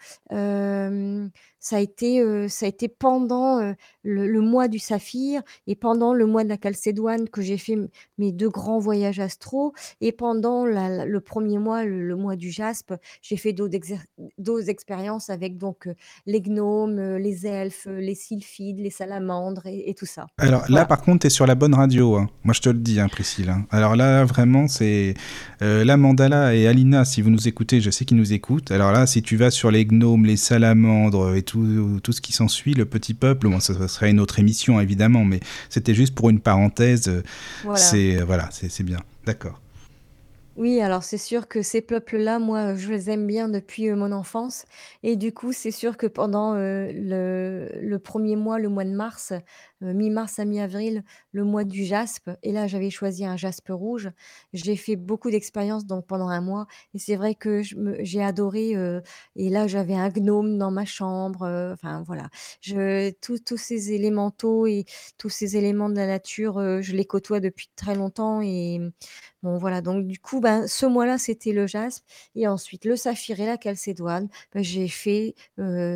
ça 1.67 1.77
a 1.77 1.79
été, 1.79 2.47
ça 2.47 2.65
a 2.65 2.69
été 2.69 2.87
pendant, 2.87 3.73
le 4.03 4.41
mois 4.41 4.69
du 4.69 4.79
Saphir 4.79 5.41
et 5.67 5.75
pendant 5.75 6.13
le 6.13 6.25
mois 6.25 6.45
de 6.45 6.49
la 6.49 6.57
Calcédoine 6.57 7.27
que 7.27 7.41
j'ai 7.41 7.57
fait 7.57 7.77
mes 8.17 8.31
deux 8.31 8.49
grands 8.49 8.79
voyages 8.79 9.19
astraux 9.19 9.73
et 9.99 10.13
pendant 10.13 10.65
le 10.65 11.19
premier 11.19 11.59
mois, 11.59 11.83
le 11.83 12.15
mois 12.15 12.37
du 12.37 12.51
Jaspe, 12.51 12.93
j'ai 13.21 13.35
fait 13.35 13.51
d'autres 13.51 14.69
expériences 14.69 15.29
avec 15.29 15.57
donc, 15.57 15.89
les 16.25 16.39
gnomes, 16.39 17.17
les 17.17 17.45
elfes, 17.45 17.87
les 17.87 18.15
sylphides, 18.15 18.79
les 18.79 18.89
salamandres 18.89 19.65
et 19.65 19.93
tout 19.93 20.05
ça. 20.05 20.27
Alors 20.37 20.63
là, 20.69 20.85
par 20.85 21.01
contre, 21.01 21.19
tu 21.19 21.27
es 21.27 21.29
sur 21.29 21.45
la 21.45 21.55
bonne 21.55 21.73
radio, 21.73 22.15
hein. 22.15 22.29
Moi, 22.43 22.53
je 22.53 22.61
te 22.61 22.69
le 22.69 22.79
dis, 22.79 22.99
hein, 23.01 23.09
Priscille, 23.09 23.49
hein. 23.49 23.65
Alors 23.71 23.97
là, 23.97 24.23
vraiment, 24.23 24.69
c'est, 24.69 25.15
la 25.59 25.97
Mandala 25.97 26.55
et 26.55 26.65
Alina, 26.65 27.03
si 27.03 27.21
vous 27.21 27.29
nous 27.29 27.49
écoutez, 27.49 27.81
je 27.81 27.89
sais 27.89 28.05
qu'ils 28.05 28.17
nous 28.17 28.31
écoutent. 28.31 28.71
Alors 28.71 28.93
là, 28.93 29.05
si 29.05 29.21
tu 29.21 29.35
vas 29.35 29.51
sur 29.51 29.69
les 29.69 29.85
gnomes, 29.85 30.25
les 30.25 30.37
salamandres 30.37 31.35
et 31.35 31.41
tout, 31.41 31.56
tout 32.03 32.13
ce 32.13 32.21
qui 32.21 32.33
s'ensuit, 32.33 32.73
le 32.73 32.85
petit 32.85 33.13
peuple, 33.13 33.47
bon, 33.49 33.59
ça, 33.59 33.87
serait 33.87 34.09
une 34.09 34.19
autre 34.19 34.39
émission 34.39 34.79
évidemment, 34.79 35.25
mais 35.25 35.39
c'était 35.69 35.93
juste 35.93 36.15
pour 36.15 36.29
une 36.29 36.39
parenthèse. 36.39 37.11
C'est 37.75 38.15
voilà, 38.17 38.49
c'est 38.51 38.83
bien. 38.83 38.99
D'accord. 39.25 39.61
Oui, 40.57 40.81
alors 40.81 41.03
c'est 41.03 41.19
sûr 41.19 41.47
que 41.47 41.61
ces 41.61 41.81
peuples-là, 41.81 42.39
moi, 42.39 42.73
je 42.73 42.89
les 42.89 43.11
aime 43.11 43.27
bien 43.27 43.47
depuis, 43.47 43.91
mon 43.91 44.11
enfance 44.11 44.65
et 45.03 45.15
du 45.15 45.31
coup, 45.31 45.53
c'est 45.53 45.69
sûr 45.69 45.97
que 45.97 46.07
pendant, 46.07 46.55
le 46.55 47.69
le 47.79 48.01
1 48.03 48.35
mois, 48.35 48.57
le 48.57 48.67
mois 48.67 48.83
de 48.83 48.89
mars, 48.89 49.33
mi-mars 49.81 50.39
à 50.39 50.45
mi-avril, 50.45 51.03
le 51.31 51.43
mois 51.43 51.63
du 51.63 51.83
jaspe 51.85 52.29
et 52.43 52.51
là, 52.51 52.67
j'avais 52.67 52.89
choisi 52.89 53.25
un 53.25 53.37
jaspe 53.37 53.69
rouge. 53.69 54.09
J'ai 54.53 54.75
fait 54.75 54.95
beaucoup 54.95 55.29
d'expériences 55.31 55.83
pendant 56.07 56.29
un 56.29 56.41
mois 56.41 56.67
et 56.93 56.99
c'est 56.99 57.15
vrai 57.15 57.35
que 57.35 57.61
j'ai 58.01 58.23
adoré, 58.23 58.75
et 59.35 59.49
là, 59.49 59.67
j'avais 59.67 59.93
un 59.95 60.09
gnome 60.09 60.57
dans 60.57 60.71
ma 60.71 60.85
chambre, 60.85 61.45
enfin 61.73 62.03
voilà. 62.05 62.29
Tous 63.21 63.39
tous 63.39 63.57
ces 63.57 63.91
élémentaux 63.93 64.67
et 64.67 64.85
tous 65.17 65.29
ces 65.29 65.57
éléments 65.57 65.89
de 65.89 65.95
la 65.95 66.07
nature, 66.07 66.81
je 66.81 66.93
les 66.95 67.05
côtoie 67.05 67.39
depuis 67.39 67.69
très 67.75 67.95
longtemps 67.95 68.41
et 68.41 68.79
bon 69.43 69.57
voilà, 69.57 69.81
donc 69.81 70.07
du 70.07 70.19
coup, 70.19 70.39
ben, 70.41 70.67
ce 70.67 70.85
mois-là, 70.85 71.17
c'était 71.17 71.53
le 71.53 71.67
jaspe 71.67 72.05
et 72.35 72.47
ensuite 72.47 72.85
le 72.85 72.95
saphir 72.95 73.39
et 73.39 73.45
la 73.45 73.57
calcédoine, 73.57 74.29
ben, 74.53 74.63
j'ai 74.63 74.87
fait, 74.87 75.35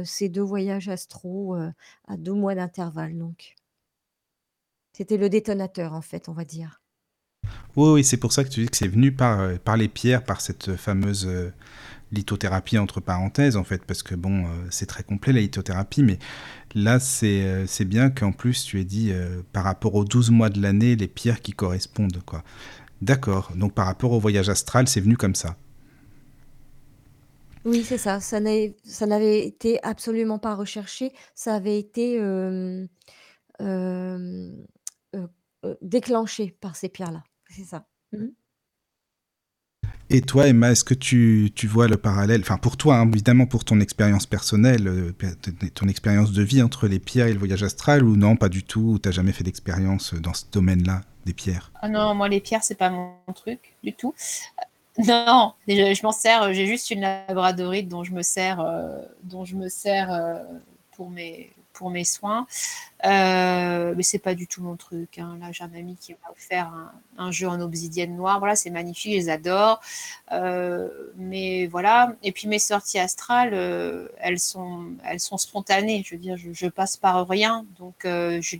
ces 0.06 0.30
deux 0.30 0.42
voyages 0.42 0.90
astro 0.90 1.56
à 1.56 2.18
deux 2.18 2.34
mois 2.34 2.56
d'intervalle 2.56 3.18
donc. 3.18 3.56
C'était 4.94 5.18
le 5.18 5.30
détonateur 5.30 5.94
en 5.94 6.02
fait, 6.02 6.30
on 6.30 6.34
va 6.34 6.46
dire. 6.46 6.82
Oui, 7.76 7.90
oui, 7.90 8.04
c'est 8.04 8.18
pour 8.18 8.34
ça 8.34 8.44
que 8.44 8.50
tu 8.50 8.62
dis 8.62 8.70
que 8.70 8.78
c'est 8.78 8.88
venu 8.88 9.12
par, 9.12 9.58
par 9.60 9.78
les 9.78 9.88
pierres, 9.88 10.24
par 10.24 10.42
cette 10.42 10.76
fameuse 10.76 11.28
lithothérapie 12.12 12.78
entre 12.78 13.00
parenthèses 13.00 13.56
en 13.56 13.64
fait, 13.64 13.84
parce 13.86 14.04
que 14.04 14.16
bon, 14.16 14.46
c'est 14.70 14.86
très 14.86 15.04
complet 15.04 15.34
la 15.34 15.40
lithothérapie, 15.40 16.04
mais 16.04 16.20
là 16.76 17.00
c'est 17.00 17.66
c'est 17.68 17.86
bien 17.86 18.10
qu'en 18.10 18.34
plus 18.34 18.66
tu 18.66 18.80
aies 18.80 18.86
dit 18.86 19.14
par 19.54 19.64
rapport 19.64 19.96
aux 19.96 20.04
12 20.04 20.30
mois 20.30 20.50
de 20.50 20.62
l'année, 20.62 20.96
les 20.98 21.08
pierres 21.08 21.42
qui 21.42 21.54
correspondent 21.54 22.22
quoi. 22.26 22.44
D'accord. 23.02 23.54
Donc 23.56 23.74
par 23.74 23.86
rapport 23.86 24.12
au 24.12 24.20
voyage 24.20 24.50
astral, 24.50 24.88
c'est 24.88 25.02
venu 25.02 25.16
comme 25.18 25.36
ça. 25.36 25.56
Oui, 27.64 27.84
c'est 27.84 27.98
ça. 27.98 28.20
Ça 28.20 28.40
n'avait 28.40 29.48
été 29.48 29.82
absolument 29.84 30.38
pas 30.38 30.54
recherché. 30.54 31.14
Ça 31.34 31.56
avait 31.56 31.80
été 31.80 32.20
déclenché 35.82 36.56
par 36.60 36.76
ces 36.76 36.90
pierres-là. 36.90 37.24
C'est 37.50 37.64
ça. 37.64 37.86
Mmh 38.14 38.28
Et 40.10 40.22
toi, 40.22 40.48
Emma, 40.48 40.72
est-ce 40.72 40.84
que 40.84 40.94
tu, 40.94 41.52
tu, 41.56 41.68
vois 41.68 41.88
le 41.88 41.98
parallèle, 41.98 42.42
enfin 42.42 42.58
pour 42.58 42.78
toi, 42.78 42.98
hein, 42.98 43.10
évidemment 43.12 43.46
pour 43.46 43.64
ton 43.64 43.80
expérience 43.80 44.26
personnelle, 44.26 45.14
ton 45.76 45.88
expérience 45.88 46.32
de 46.32 46.44
vie 46.44 46.62
entre 46.62 46.88
les 46.88 47.00
pierres 47.00 47.28
et 47.28 47.34
le 47.34 47.40
voyage 47.40 47.64
astral, 47.64 48.04
ou 48.04 48.16
non, 48.16 48.36
pas 48.36 48.50
du 48.50 48.64
tout, 48.64 49.00
tu 49.02 49.08
n'as 49.08 49.14
jamais 49.14 49.32
fait 49.32 49.44
d'expérience 49.44 50.14
dans 50.16 50.34
ce 50.34 50.46
domaine-là 50.52 51.02
des 51.26 51.34
pierres? 51.34 51.72
Ah 51.82 51.90
Non, 51.90 52.14
moi 52.16 52.28
les 52.30 52.40
pierres, 52.40 52.64
c'est 52.64 52.76
pas 52.76 52.90
mon 52.90 53.14
truc 53.34 53.76
du 53.84 53.94
tout. 53.94 54.14
Euh, 54.60 55.04
non, 55.08 55.54
je, 55.68 56.04
m'en 56.04 56.12
sers, 56.12 56.54
j'ai 56.54 56.68
juste 56.68 56.92
une 56.92 57.02
labradorite 57.02 57.88
dont 57.88 58.04
je 58.04 58.12
me 58.12 58.22
sers, 58.22 58.60
euh, 58.60 59.02
dont 59.24 59.46
je 59.46 59.56
me 59.56 59.70
sers 59.70 60.12
euh, 60.12 60.40
pour, 60.96 61.10
mes, 61.10 61.52
pour 61.74 61.90
mes 61.90 62.04
soins. 62.04 62.48
mais 63.04 64.04
c'est 64.04 64.20
pas 64.20 64.36
du 64.36 64.48
tout 64.48 64.62
mon 64.64 64.76
truc. 64.76 65.20
Hein. 65.20 65.38
Là, 65.40 65.52
j'ai 65.52 65.64
un 65.64 65.74
ami 65.74 65.96
qui 65.96 66.14
m'a 66.14 66.32
offert 66.32 66.72
un, 67.18 67.32
jeu 67.32 67.48
en 67.48 67.60
obsidienne 67.62 68.16
noire. 68.16 68.40
Voilà, 68.40 68.56
c'est 68.56 68.70
magnifique, 68.70 69.14
je 69.14 69.18
les 69.18 69.30
adore. 69.30 69.82
mais 71.18 71.68
voilà. 71.68 72.14
Et 72.24 72.32
puis 72.32 72.48
mes 72.48 72.60
sorties 72.60 73.00
astrales, 73.00 73.54
elles, 74.20 74.40
sont, 74.40 74.86
elles 75.06 75.20
sont 75.20 75.38
spontanées. 75.38 76.04
Je 76.06 76.16
veux 76.16 76.22
dire, 76.22 76.38
je, 76.38 76.52
je 76.54 76.68
passe 76.68 76.98
par 76.98 77.28
rien. 77.28 77.66
Donc, 77.78 77.96
je 78.04 78.58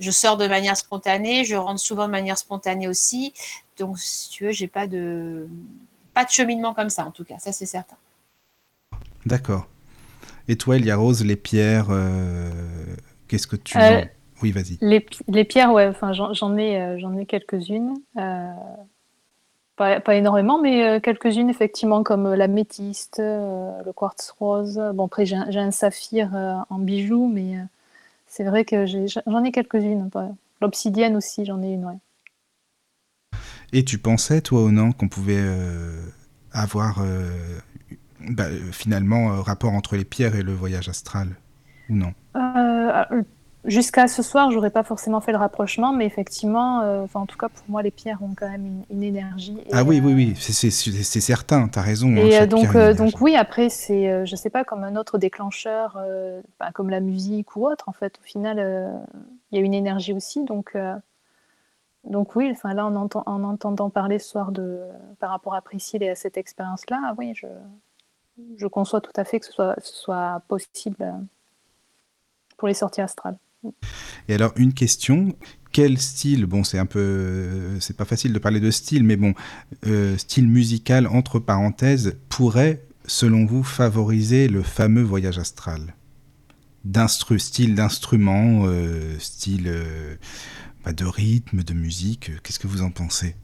je 0.00 0.10
sors 0.10 0.36
de 0.38 0.46
manière 0.48 0.76
spontanée, 0.76 1.44
je 1.44 1.54
rentre 1.54 1.80
souvent 1.80 2.06
de 2.06 2.10
manière 2.10 2.38
spontanée 2.38 2.88
aussi. 2.88 3.34
Donc, 3.78 3.98
si 3.98 4.30
tu 4.30 4.46
veux, 4.46 4.52
j'ai 4.52 4.66
pas 4.66 4.86
de 4.86 5.46
pas 6.14 6.24
de 6.24 6.30
cheminement 6.30 6.74
comme 6.74 6.90
ça, 6.90 7.06
en 7.06 7.12
tout 7.12 7.24
cas, 7.24 7.38
ça 7.38 7.52
c'est 7.52 7.66
certain. 7.66 7.96
D'accord. 9.26 9.68
Et 10.48 10.56
toi, 10.56 10.76
Elia 10.76 10.96
Rose, 10.96 11.24
les 11.24 11.36
pierres, 11.36 11.88
euh, 11.90 12.50
qu'est-ce 13.28 13.46
que 13.46 13.56
tu 13.56 13.78
euh, 13.78 14.02
Oui, 14.42 14.52
vas-y. 14.52 14.78
Les, 14.80 15.44
pierres, 15.44 15.72
ouais, 15.72 15.86
enfin, 15.86 16.12
j'en 16.12 16.56
ai, 16.56 16.80
euh, 16.80 16.98
j'en 16.98 17.16
ai 17.16 17.26
quelques-unes. 17.26 17.94
Pas, 19.76 19.98
pas, 20.00 20.14
énormément, 20.14 20.60
mais 20.60 21.00
quelques-unes, 21.00 21.48
effectivement, 21.48 22.02
comme 22.02 22.34
la 22.34 22.48
métiste, 22.48 23.18
le 23.18 23.92
quartz 23.92 24.30
rose. 24.38 24.80
Bon, 24.94 25.06
après, 25.06 25.24
j'ai 25.24 25.36
un, 25.36 25.70
saphir 25.70 26.64
en 26.68 26.78
bijoux, 26.78 27.28
mais 27.28 27.56
c'est 28.26 28.44
vrai 28.44 28.66
que 28.66 28.84
j'en 28.86 29.44
ai, 29.44 29.52
quelques-unes. 29.52 30.10
L'obsidienne 30.60 31.16
aussi, 31.16 31.46
j'en 31.46 31.62
ai 31.62 31.72
une, 31.72 31.86
ouais. 31.86 31.96
Et 33.72 33.84
tu 33.84 33.98
pensais, 33.98 34.40
toi 34.40 34.64
ou 34.64 34.72
non, 34.72 34.92
qu'on 34.92 35.08
pouvait 35.08 35.38
euh, 35.38 36.02
avoir 36.52 36.98
euh, 37.00 37.30
bah, 38.28 38.46
finalement 38.72 39.32
un 39.32 39.42
rapport 39.42 39.72
entre 39.72 39.96
les 39.96 40.04
pierres 40.04 40.36
et 40.36 40.42
le 40.42 40.52
voyage 40.52 40.88
astral 40.88 41.28
Ou 41.88 41.94
non? 41.94 42.12
Euh, 42.36 43.22
Jusqu'à 43.66 44.08
ce 44.08 44.22
soir, 44.22 44.50
j'aurais 44.50 44.70
pas 44.70 44.82
forcément 44.82 45.20
fait 45.20 45.32
le 45.32 45.38
rapprochement, 45.38 45.92
mais 45.92 46.06
effectivement, 46.06 46.80
euh, 46.80 47.04
en 47.12 47.26
tout 47.26 47.36
cas 47.36 47.50
pour 47.50 47.64
moi, 47.68 47.82
les 47.82 47.90
pierres 47.90 48.22
ont 48.22 48.34
quand 48.34 48.48
même 48.48 48.84
une, 48.88 49.02
énergie. 49.02 49.58
ah 49.70 49.84
oui, 49.84 50.00
oui, 50.02 50.14
oui, 50.14 50.34
c'est 50.38 51.20
certain, 51.20 51.68
tu 51.68 51.78
as 51.78 51.82
raison. 51.82 52.08
Hein, 52.08 52.16
et 52.16 52.40
euh, 52.40 52.46
donc, 52.46 52.74
euh, 52.74 52.94
donc 52.94 53.20
oui, 53.20 53.36
après, 53.36 53.68
c'est, 53.68 54.24
je 54.24 54.34
sais 54.34 54.48
pas, 54.48 54.64
comme 54.64 54.82
un 54.82 54.96
autre 54.96 55.18
déclencheur, 55.18 55.98
bah, 56.58 56.70
comme 56.72 56.88
la 56.88 57.00
musique 57.00 57.54
ou 57.54 57.66
autre, 57.66 57.90
en 57.90 57.92
fait, 57.92 58.18
au 58.18 58.24
final, 58.24 59.02
il 59.52 59.58
y 59.58 59.60
a 59.60 59.64
une 59.64 59.74
énergie 59.74 60.14
aussi. 60.14 60.42
Donc, 60.42 60.74
donc 62.04 62.36
oui, 62.36 62.48
enfin, 62.50 62.72
là, 62.72 62.86
en, 62.86 62.96
entend, 62.96 63.24
en, 63.26 63.44
entendant 63.44 63.90
parler 63.90 64.18
ce 64.18 64.30
soir 64.30 64.52
de, 64.52 64.80
par 65.18 65.28
rapport 65.28 65.54
à 65.54 65.60
Priscille 65.60 66.02
et 66.02 66.08
à 66.08 66.14
cette 66.14 66.38
expérience-là, 66.38 67.14
oui, 67.18 67.34
je, 67.34 67.46
je 68.56 68.66
conçois 68.66 69.00
tout 69.00 69.12
à 69.16 69.24
fait 69.24 69.40
que 69.40 69.46
ce 69.46 69.52
soit, 69.82 70.42
possible 70.48 71.14
pour 72.56 72.68
les 72.68 72.74
sorties 72.74 73.00
astrales. 73.00 73.38
Et 74.28 74.34
alors, 74.34 74.52
une 74.56 74.72
question, 74.72 75.34
quel 75.72 75.98
style, 75.98 76.46
bon, 76.46 76.64
c'est 76.64 76.78
un 76.78 76.86
peu, 76.86 77.78
c'est 77.80 77.96
pas 77.96 78.04
facile 78.04 78.32
de 78.32 78.38
parler 78.38 78.60
de 78.60 78.70
style, 78.70 79.04
mais 79.04 79.16
bon, 79.16 79.34
euh, 79.86 80.16
style 80.16 80.48
musical, 80.48 81.06
entre 81.06 81.38
parenthèses, 81.38 82.18
pourrait, 82.28 82.84
selon 83.06 83.44
vous, 83.44 83.62
favoriser 83.62 84.48
le 84.48 84.62
fameux 84.62 85.02
voyage 85.02 85.38
astral? 85.38 85.94
D'instru, 86.84 87.38
style 87.38 87.74
d'instrument, 87.74 88.62
euh, 88.64 89.18
style 89.18 89.64
euh, 89.66 90.16
bah, 90.84 90.92
de 90.92 91.04
rythme, 91.04 91.62
de 91.62 91.74
musique, 91.74 92.30
qu'est-ce 92.42 92.58
que 92.58 92.66
vous 92.66 92.82
en 92.82 92.90
pensez? 92.90 93.36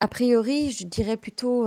A 0.00 0.06
priori, 0.06 0.70
je 0.70 0.86
dirais 0.86 1.16
plutôt 1.16 1.66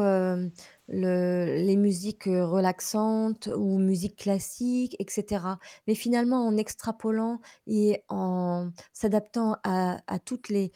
les 0.88 1.76
musiques 1.78 2.26
relaxantes 2.26 3.50
ou 3.56 3.78
musique 3.78 4.18
classique, 4.18 4.96
etc. 5.00 5.46
Mais 5.88 5.96
finalement, 5.96 6.48
en 6.48 6.56
extrapolant 6.58 7.42
et 7.68 8.04
en 8.08 8.70
s'adaptant 8.94 9.58
à, 9.64 10.02
toutes 10.26 10.48
les 10.50 10.72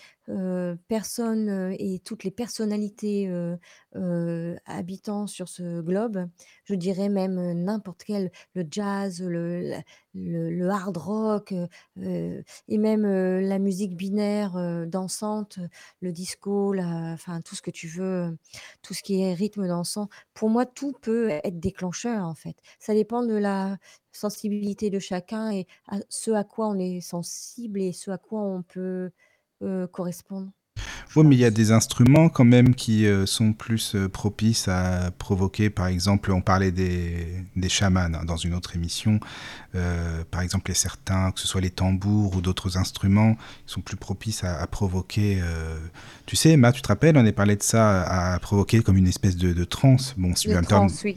personnes 0.88 1.76
et 1.78 2.00
toutes 2.00 2.24
les 2.24 2.32
personnalités 2.32 3.30
habitant 4.66 5.28
sur 5.28 5.50
ce 5.50 5.82
globe, 5.82 6.28
je 6.66 6.76
dirais 6.76 7.10
même 7.10 7.54
n'importe 7.64 8.04
quel, 8.04 8.32
le 8.54 8.66
jazz, 8.70 9.22
le, 9.22 9.82
hard 10.70 10.98
rock 10.98 11.54
et 12.02 12.78
même 12.78 13.06
la 13.06 13.60
musique 13.60 13.96
binaire 13.96 14.88
dansante, 14.88 15.60
le 16.02 16.12
disco, 16.12 16.76
enfin 16.80 17.42
tout 17.42 17.56
ce 17.56 17.62
que 17.62 17.72
tu 17.72 17.88
veux, 17.88 18.38
tout 18.82 18.94
ce 18.94 19.04
qui 19.04 19.22
est 19.22 19.34
rythme 19.34 19.68
dansant 19.68 20.10
pour 20.34 20.50
moi, 20.50 20.66
tout 20.66 20.94
peut 21.02 21.30
être 21.30 21.60
déclencheur, 21.60 22.26
en 22.26 22.36
fait. 22.36 22.56
Ça 22.80 22.94
dépend 22.94 23.24
de 23.24 23.36
la 23.36 23.78
sensibilité 24.12 24.90
de 24.90 25.00
chacun 25.00 25.52
et 25.52 25.68
ce 26.10 26.32
à 26.32 26.44
quoi 26.44 26.68
on 26.68 26.78
est 26.78 27.02
sensible 27.02 27.82
et 27.82 27.92
ce 27.94 28.12
à 28.12 28.18
quoi 28.18 28.42
on 28.42 28.64
peut, 28.64 29.12
correspondre. 29.92 30.52
Oui, 31.16 31.24
mais 31.26 31.36
il 31.36 31.40
y 31.40 31.46
a 31.46 31.52
des 31.52 31.72
instruments 31.72 32.28
quand 32.28 32.44
même 32.44 32.76
qui 32.76 33.06
euh, 33.06 33.26
sont 33.26 33.54
plus 33.54 33.96
euh, 33.96 34.10
propices 34.10 34.68
à 34.68 35.12
provoquer, 35.18 35.70
par 35.70 35.88
exemple, 35.88 36.32
on 36.32 36.42
parlait 36.42 36.72
des, 36.72 37.46
des 37.56 37.70
chamans 37.70 38.02
hein, 38.14 38.26
dans 38.26 38.36
une 38.36 38.54
autre 38.54 38.76
émission, 38.76 39.22
euh, 39.76 40.24
par 40.30 40.42
exemple, 40.42 40.72
les 40.72 40.76
certains, 40.76 41.32
que 41.32 41.40
ce 41.40 41.48
soit 41.48 41.62
les 41.62 41.70
tambours 41.70 42.36
ou 42.36 42.42
d'autres 42.42 42.78
instruments, 42.78 43.36
qui 43.66 43.74
sont 43.74 43.80
plus 43.80 43.96
propices 43.96 44.44
à, 44.44 44.66
provoquer. 44.68 45.42
tu 46.26 46.36
sais, 46.36 46.50
Emma, 46.50 46.72
tu 46.72 46.82
te 46.82 46.88
rappelles, 46.88 47.18
on 47.18 47.26
a 47.26 47.32
parlé 47.32 47.56
de 47.56 47.64
ça, 47.64 48.34
à 48.34 48.40
provoquer 48.40 48.82
comme 48.82 48.98
une 48.98 49.08
espèce 49.08 49.38
de, 49.38 49.54
de 49.54 49.64
transe. 49.64 50.16
Bon, 50.18 50.36
si 50.36 50.50
oui, 50.50 50.56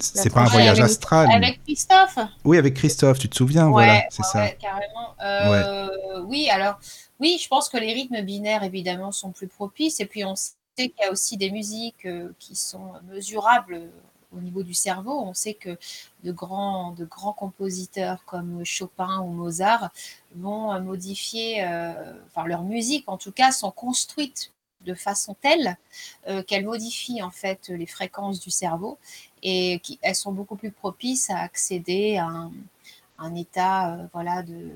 c'est 0.00 0.30
pas 0.30 0.42
un 0.42 0.44
voyage 0.44 0.80
astral. 0.80 1.28
Avec 1.32 1.60
Christophe 1.64 2.18
Oui, 2.44 2.58
avec 2.58 2.74
Christophe, 2.74 3.18
tu 3.18 3.28
te 3.28 3.36
souviens, 3.36 3.68
voilà, 3.68 4.02
c'est 4.10 4.24
ça. 4.24 4.48
carrément. 4.50 6.28
Oui, 6.28 6.48
alors 6.50 6.78
oui, 7.20 7.38
je 7.42 7.48
pense 7.48 7.68
que 7.68 7.76
les 7.76 7.92
rythmes 7.92 8.20
binaires, 8.22 8.62
évidemment, 8.62 9.12
sont 9.12 9.32
plus 9.32 9.48
propices. 9.48 10.00
Et 10.00 10.06
puis, 10.06 10.24
on 10.24 10.36
sait 10.36 10.54
qu'il 10.76 10.92
y 11.00 11.04
a 11.04 11.10
aussi 11.10 11.36
des 11.36 11.50
musiques 11.50 12.06
euh, 12.06 12.32
qui 12.38 12.54
sont 12.54 12.92
mesurables 13.08 13.74
euh, 13.74 13.88
au 14.32 14.40
niveau 14.40 14.62
du 14.62 14.74
cerveau. 14.74 15.12
On 15.12 15.34
sait 15.34 15.54
que 15.54 15.76
de 16.22 16.32
grands, 16.32 16.92
de 16.92 17.04
grands 17.04 17.32
compositeurs 17.32 18.24
comme 18.24 18.64
Chopin 18.64 19.20
ou 19.20 19.30
Mozart 19.32 19.90
vont 20.36 20.72
euh, 20.72 20.80
modifier, 20.80 21.64
enfin, 22.26 22.46
leur 22.46 22.62
musique, 22.62 23.08
en 23.08 23.16
tout 23.18 23.32
cas, 23.32 23.50
sont 23.52 23.70
construites 23.70 24.52
de 24.82 24.94
façon 24.94 25.34
telle 25.34 25.76
qu'elles 26.46 26.64
modifient 26.64 27.20
en 27.20 27.32
fait 27.32 27.68
les 27.68 27.84
fréquences 27.84 28.38
du 28.38 28.52
cerveau 28.52 28.96
et 29.42 29.80
qu'elles 29.80 30.14
sont 30.14 30.30
beaucoup 30.30 30.54
plus 30.54 30.70
propices 30.70 31.30
à 31.30 31.38
accéder 31.38 32.16
à 32.16 32.26
un, 32.26 32.52
un 33.18 33.34
état 33.34 34.08
voilà 34.12 34.44
de 34.44 34.70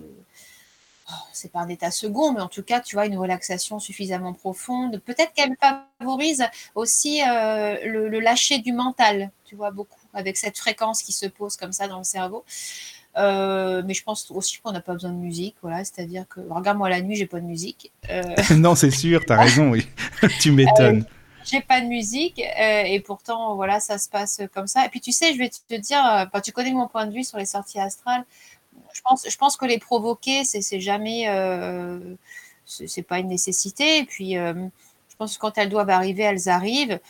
c'est 1.33 1.51
pas 1.51 1.61
un 1.61 1.69
état 1.69 1.91
second, 1.91 2.33
mais 2.33 2.41
en 2.41 2.49
tout 2.49 2.63
cas, 2.63 2.81
tu 2.81 2.97
vois, 2.97 3.07
une 3.07 3.19
relaxation 3.19 3.79
suffisamment 3.79 4.33
profonde. 4.33 5.01
Peut-être 5.05 5.33
qu'elle 5.33 5.57
favorise 5.99 6.45
aussi 6.75 7.23
euh, 7.23 7.77
le, 7.85 8.21
lâcher 8.21 8.59
du 8.59 8.73
mental, 8.73 9.31
tu 9.45 9.57
vois, 9.57 9.71
beaucoup, 9.71 10.01
avec 10.15 10.37
cette 10.37 10.59
fréquence 10.59 11.03
qui 11.03 11.13
se 11.13 11.27
pose 11.27 11.57
comme 11.57 11.73
ça 11.73 11.89
dans 11.89 11.99
le 11.99 12.05
cerveau. 12.05 12.45
Euh, 13.19 13.83
mais 13.85 13.93
je 13.93 14.03
pense 14.03 14.31
aussi 14.31 14.59
qu'on 14.61 14.73
n'a 14.73 14.81
pas 14.81 14.95
besoin 14.95 15.11
de 15.11 15.17
musique, 15.17 15.57
voilà, 15.61 15.85
c'est-à-dire 15.85 16.27
que, 16.29 16.41
regarde-moi 16.49 16.89
la 16.89 17.03
nuit, 17.03 17.17
j'ai 17.17 17.27
pas 17.27 17.41
de 17.41 17.47
musique. 17.47 17.93
Euh, 18.11 18.23
non, 18.57 18.75
c'est 18.75 18.91
sûr, 18.91 19.25
tu 19.25 19.33
as 19.33 19.39
raison, 19.39 19.71
oui, 19.71 19.87
tu 20.41 20.51
m'étonnes. 20.51 21.05
j'ai 21.45 21.61
pas 21.61 21.83
de 21.83 21.87
musique 21.87 22.41
et 22.41 23.01
pourtant, 23.01 23.55
voilà, 23.55 23.81
ça 23.81 23.99
se 23.99 24.09
passe 24.09 24.41
comme 24.55 24.67
ça. 24.67 24.87
Et 24.87 24.89
puis, 24.89 25.01
tu 25.01 25.13
sais, 25.13 25.35
je 25.35 25.39
vais 25.39 25.51
te 25.51 25.75
dire, 25.75 26.31
tu 26.43 26.53
connais 26.53 26.73
mon 26.73 26.89
point 26.89 27.07
de 27.07 27.13
vue 27.13 27.25
sur 27.25 27.37
les 27.37 27.47
sorties 27.47 27.81
astrales 27.81 28.25
je 28.93 29.01
pense, 29.03 29.27
je 29.29 29.37
pense 29.37 29.57
que 29.57 29.65
les 29.65 29.79
provoquer, 29.79 30.45
c'est 30.45 30.81
jamais, 30.81 31.29
euh, 31.29 32.15
c'est 32.65 33.03
pas 33.03 33.19
une 33.19 33.29
nécessité. 33.29 33.99
Et 33.99 34.05
puis, 34.05 34.37
euh, 34.37 34.55
je 35.09 35.17
pense 35.17 35.37
que 35.37 35.41
quand 35.41 35.59
elles 35.59 35.69
doivent 35.69 35.91
arriver, 35.91 36.23
elles 36.23 36.49
arrivent. 36.49 37.01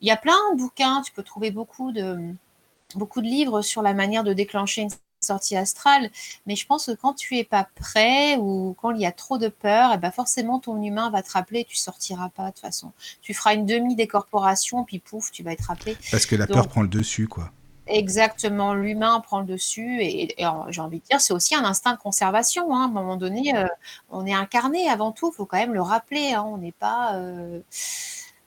Il 0.00 0.08
y 0.08 0.10
a 0.10 0.16
plein 0.16 0.36
de 0.52 0.58
bouquins, 0.58 1.02
tu 1.02 1.12
peux 1.12 1.22
trouver 1.22 1.50
beaucoup 1.50 1.92
de, 1.92 2.34
beaucoup 2.94 3.20
de 3.20 3.26
livres 3.26 3.62
sur 3.62 3.82
la 3.82 3.94
manière 3.94 4.24
de 4.24 4.32
déclencher 4.32 4.82
une 4.82 4.90
sortie 5.20 5.56
astrale, 5.56 6.10
mais 6.46 6.54
je 6.54 6.64
pense 6.64 6.86
que 6.86 6.92
quand 6.92 7.14
tu 7.14 7.36
es 7.36 7.44
pas 7.44 7.68
prêt 7.74 8.36
ou 8.36 8.76
quand 8.80 8.92
il 8.92 9.00
y 9.00 9.06
a 9.06 9.10
trop 9.10 9.36
de 9.36 9.48
peur, 9.48 9.90
et 9.90 9.94
eh 9.94 9.98
ben 9.98 10.12
forcément 10.12 10.60
ton 10.60 10.80
humain 10.80 11.10
va 11.10 11.22
te 11.22 11.32
rappeler, 11.32 11.64
tu 11.64 11.76
sortiras 11.76 12.28
pas 12.28 12.46
de 12.46 12.50
toute 12.50 12.60
façon. 12.60 12.92
Tu 13.20 13.34
feras 13.34 13.54
une 13.54 13.66
demi-décorporation, 13.66 14.84
puis 14.84 15.00
pouf, 15.00 15.32
tu 15.32 15.42
vas 15.42 15.52
être 15.52 15.64
rappelé. 15.64 15.96
Parce 16.12 16.24
que 16.24 16.36
la 16.36 16.46
peur 16.46 16.68
prend 16.68 16.82
le 16.82 16.88
dessus, 16.88 17.26
quoi. 17.26 17.50
Exactement, 17.88 18.74
l'humain 18.74 19.20
prend 19.20 19.40
le 19.40 19.46
dessus 19.46 20.02
et, 20.02 20.34
j'ai 20.68 20.80
envie 20.80 21.00
de 21.00 21.04
dire, 21.04 21.20
c'est 21.20 21.32
aussi 21.32 21.54
un 21.54 21.64
instinct 21.64 21.94
de 21.94 21.98
conservation. 21.98 22.74
Hein. 22.74 22.82
À 22.82 22.84
un 22.84 22.88
moment 22.88 23.16
donné, 23.16 23.56
euh, 23.56 23.66
on 24.10 24.26
est 24.26 24.34
incarné 24.34 24.88
avant 24.90 25.10
tout, 25.12 25.30
il 25.32 25.36
faut 25.36 25.46
quand 25.46 25.56
même 25.56 25.72
le 25.72 25.80
rappeler. 25.80 26.34
Hein. 26.34 26.44
On 26.46 26.58
n'est 26.58 26.72
pas. 26.72 27.14
Euh, 27.16 27.60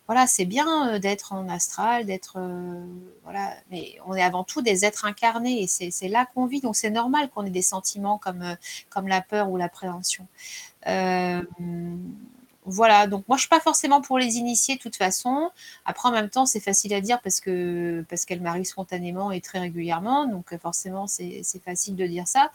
voilà, 0.07 0.27
c'est 0.27 0.45
bien 0.45 0.95
euh, 0.95 0.99
d'être 0.99 1.33
en 1.33 1.49
astral, 1.49 2.05
d'être. 2.05 2.39
voilà, 3.23 3.55
mais 3.71 3.97
on 4.05 4.13
est 4.15 4.21
avant 4.21 4.43
tout 4.43 4.61
des 4.61 4.85
êtres 4.85 5.05
incarnés 5.05 5.63
et 5.63 5.67
c'est 5.67 6.07
là 6.07 6.27
qu'on 6.33 6.45
vit. 6.45 6.61
Donc 6.61 6.75
c'est 6.75 6.91
normal 6.91 7.29
qu'on 7.29 7.45
ait 7.45 7.49
des 7.49 7.61
sentiments 7.63 8.17
comme, 8.19 8.55
comme 8.89 9.07
la 9.07 9.21
peur 9.21 9.49
ou 9.49 9.57
l'appréhension 9.57 10.27
voilà, 12.65 13.07
donc 13.07 13.27
moi 13.27 13.37
je 13.37 13.41
suis 13.41 13.49
pas 13.49 13.59
forcément 13.59 14.01
pour 14.01 14.19
les 14.19 14.37
initier 14.37 14.75
de 14.75 14.81
toute 14.81 14.95
façon. 14.95 15.49
Après 15.85 16.09
en 16.09 16.11
même 16.11 16.29
temps 16.29 16.45
c'est 16.45 16.59
facile 16.59 16.93
à 16.93 17.01
dire 17.01 17.19
parce 17.21 17.39
que 17.39 18.05
parce 18.09 18.25
qu'elle 18.25 18.41
m'arrive 18.41 18.65
spontanément 18.65 19.31
et 19.31 19.41
très 19.41 19.59
régulièrement, 19.59 20.27
donc 20.27 20.53
euh, 20.53 20.57
forcément 20.59 21.07
c'est 21.07 21.43
facile 21.65 21.95
de 21.95 22.05
dire 22.05 22.27
ça. 22.27 22.51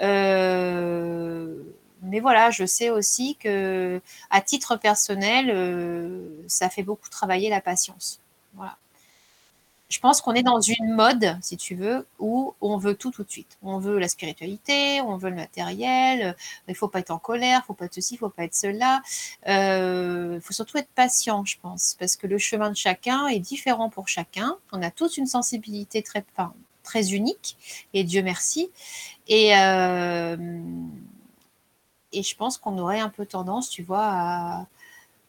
Euh, 0.00 1.62
mais 2.02 2.20
voilà, 2.20 2.50
je 2.50 2.64
sais 2.66 2.90
aussi 2.90 3.36
que 3.36 4.00
à 4.30 4.40
titre 4.40 4.76
personnel, 4.76 5.50
euh, 5.50 6.28
ça 6.46 6.68
fait 6.70 6.82
beaucoup 6.82 7.08
travailler 7.08 7.50
la 7.50 7.60
patience. 7.60 8.20
Voilà 8.54 8.76
je 9.88 10.00
pense 10.00 10.20
qu'on 10.20 10.34
est 10.34 10.42
dans 10.42 10.60
une 10.60 10.94
mode, 10.94 11.38
si 11.40 11.56
tu 11.56 11.74
veux, 11.74 12.06
où 12.18 12.54
on 12.60 12.76
veut 12.76 12.94
tout 12.94 13.10
tout 13.10 13.24
de 13.24 13.30
suite. 13.30 13.56
On 13.62 13.78
veut 13.78 13.98
la 13.98 14.08
spiritualité, 14.08 15.00
on 15.00 15.16
veut 15.16 15.30
le 15.30 15.36
matériel, 15.36 16.36
il 16.68 16.74
faut 16.74 16.88
pas 16.88 16.98
être 17.00 17.10
en 17.10 17.18
colère, 17.18 17.60
il 17.64 17.66
faut 17.66 17.74
pas 17.74 17.86
être 17.86 17.94
ceci, 17.94 18.14
il 18.14 18.18
faut 18.18 18.28
pas 18.28 18.44
être 18.44 18.54
cela. 18.54 19.00
Il 19.46 19.52
euh, 19.52 20.40
faut 20.42 20.52
surtout 20.52 20.76
être 20.76 20.90
patient, 20.94 21.44
je 21.46 21.56
pense, 21.60 21.96
parce 21.98 22.16
que 22.16 22.26
le 22.26 22.36
chemin 22.36 22.70
de 22.70 22.76
chacun 22.76 23.28
est 23.28 23.38
différent 23.38 23.88
pour 23.88 24.08
chacun. 24.08 24.56
On 24.72 24.82
a 24.82 24.90
tous 24.90 25.16
une 25.16 25.26
sensibilité 25.26 26.02
très, 26.02 26.24
très 26.82 27.14
unique, 27.14 27.56
et 27.94 28.04
Dieu 28.04 28.22
merci. 28.22 28.70
Et, 29.26 29.56
euh, 29.56 30.36
et 32.12 32.22
je 32.22 32.36
pense 32.36 32.58
qu'on 32.58 32.76
aurait 32.78 33.00
un 33.00 33.08
peu 33.10 33.24
tendance, 33.24 33.70
tu 33.70 33.82
vois, 33.82 34.04
à 34.04 34.66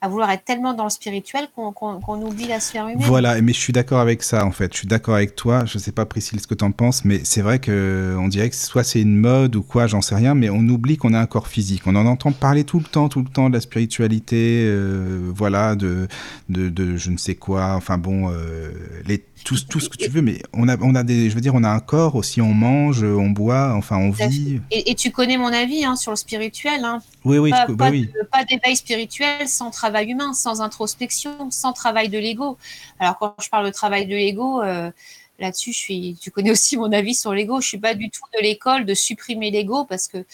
à 0.01 0.07
vouloir 0.07 0.31
être 0.31 0.45
tellement 0.45 0.73
dans 0.73 0.85
le 0.85 0.89
spirituel 0.89 1.49
qu'on 1.53 2.21
oublie 2.21 2.47
la 2.47 2.61
sphère 2.61 2.88
humaine. 2.88 2.99
Voilà, 3.01 3.41
mais 3.41 3.51
je 3.51 3.59
suis 3.59 3.73
d'accord 3.73 3.99
avec 3.99 4.23
ça 4.23 4.45
en 4.45 4.51
fait. 4.51 4.71
Je 4.71 4.80
suis 4.80 4.88
d'accord 4.88 5.15
avec 5.15 5.35
toi. 5.35 5.65
Je 5.65 5.77
sais 5.77 5.91
pas 5.91 6.05
Priscille 6.05 6.39
ce 6.39 6.47
que 6.47 6.55
tu 6.55 6.63
en 6.63 6.71
penses, 6.71 7.03
mais 7.03 7.21
c'est 7.26 7.41
vrai 7.41 7.59
que 7.59 8.15
on 8.17 8.30
dirait 8.30 8.49
que 8.49 8.55
soit 8.55 8.85
c'est 8.85 9.01
une 9.01 9.17
mode 9.17 9.57
ou 9.57 9.61
quoi, 9.61 9.88
j'en 9.88 10.01
sais 10.01 10.15
rien, 10.15 10.35
mais 10.35 10.49
on 10.49 10.59
oublie 10.59 10.95
qu'on 10.95 11.13
a 11.13 11.19
un 11.19 11.26
corps 11.26 11.47
physique. 11.47 11.84
On 11.85 11.95
en 11.95 12.05
entend 12.05 12.31
parler 12.31 12.63
tout 12.63 12.80
le 12.80 12.85
temps, 12.85 13.09
tout 13.09 13.21
le 13.21 13.30
temps 13.30 13.49
de 13.49 13.55
la 13.55 13.61
spiritualité, 13.61 14.63
euh, 14.65 15.31
voilà, 15.35 15.76
de, 15.76 16.07
de, 16.47 16.69
de, 16.69 16.95
je 16.95 17.11
ne 17.11 17.17
sais 17.17 17.35
quoi. 17.35 17.73
Enfin 17.76 17.97
bon, 17.97 18.30
euh, 18.30 18.71
les 19.05 19.17
tout, 19.44 19.56
tout, 19.70 19.80
ce 19.80 19.90
que 19.90 19.98
tu 19.98 20.10
veux, 20.10 20.22
mais 20.22 20.41
on 20.53 20.68
a, 20.68 20.78
on 20.82 20.95
a 20.95 21.03
des, 21.03 21.30
je 21.30 21.36
veux 21.36 21.41
dire, 21.41 21.56
on 21.56 21.64
a 21.64 21.70
un 21.70 21.80
corps 21.80 22.16
aussi, 22.16 22.41
on 22.41 22.53
mange, 22.53 23.03
on 23.03 23.30
boit, 23.30 23.74
enfin, 23.74 23.98
on 23.98 24.11
vit. 24.11 24.61
Et, 24.72 24.95
tu 24.95 25.11
connais 25.11 25.38
mon 25.38 25.52
avis 25.52 25.86
hein, 25.86 25.95
sur 25.95 26.11
le 26.11 26.18
spirituel. 26.18 26.84
Hein. 26.84 27.02
Oui, 27.26 27.38
oui, 27.38 27.52
pas, 27.52 27.66
bah 27.68 27.91
pas 28.32 28.44
d'éveil 28.45 28.76
spirituel 28.76 29.48
sans 29.48 29.72
travail 29.72 30.11
humain, 30.11 30.34
sans 30.34 30.61
introspection, 30.61 31.52
sans 31.52 31.74
travail 31.74 32.10
de 32.10 32.18
l'ego. 32.18 32.57
Alors, 32.99 33.18
quand 33.18 33.36
je 33.41 33.49
parle 33.49 33.66
de 33.66 33.72
travail 33.72 34.06
de 34.06 34.16
l'ego, 34.16 34.61
euh, 34.61 34.91
là-dessus, 35.40 35.74
je 35.74 35.78
suis, 35.78 36.18
tu 36.22 36.32
connais 36.32 36.52
aussi 36.52 36.78
mon 36.78 36.91
avis 36.91 37.16
sur 37.16 37.34
l'ego. 37.34 37.61
Je 37.61 37.68
suis 37.68 37.80
pas 37.80 37.95
du 37.95 38.10
tout 38.10 38.24
de 38.38 38.44
l'école 38.44 38.86
de 38.86 38.94
supprimer 38.94 39.52
l'ego 39.52 39.86
parce 39.86 40.07
que 40.07 40.26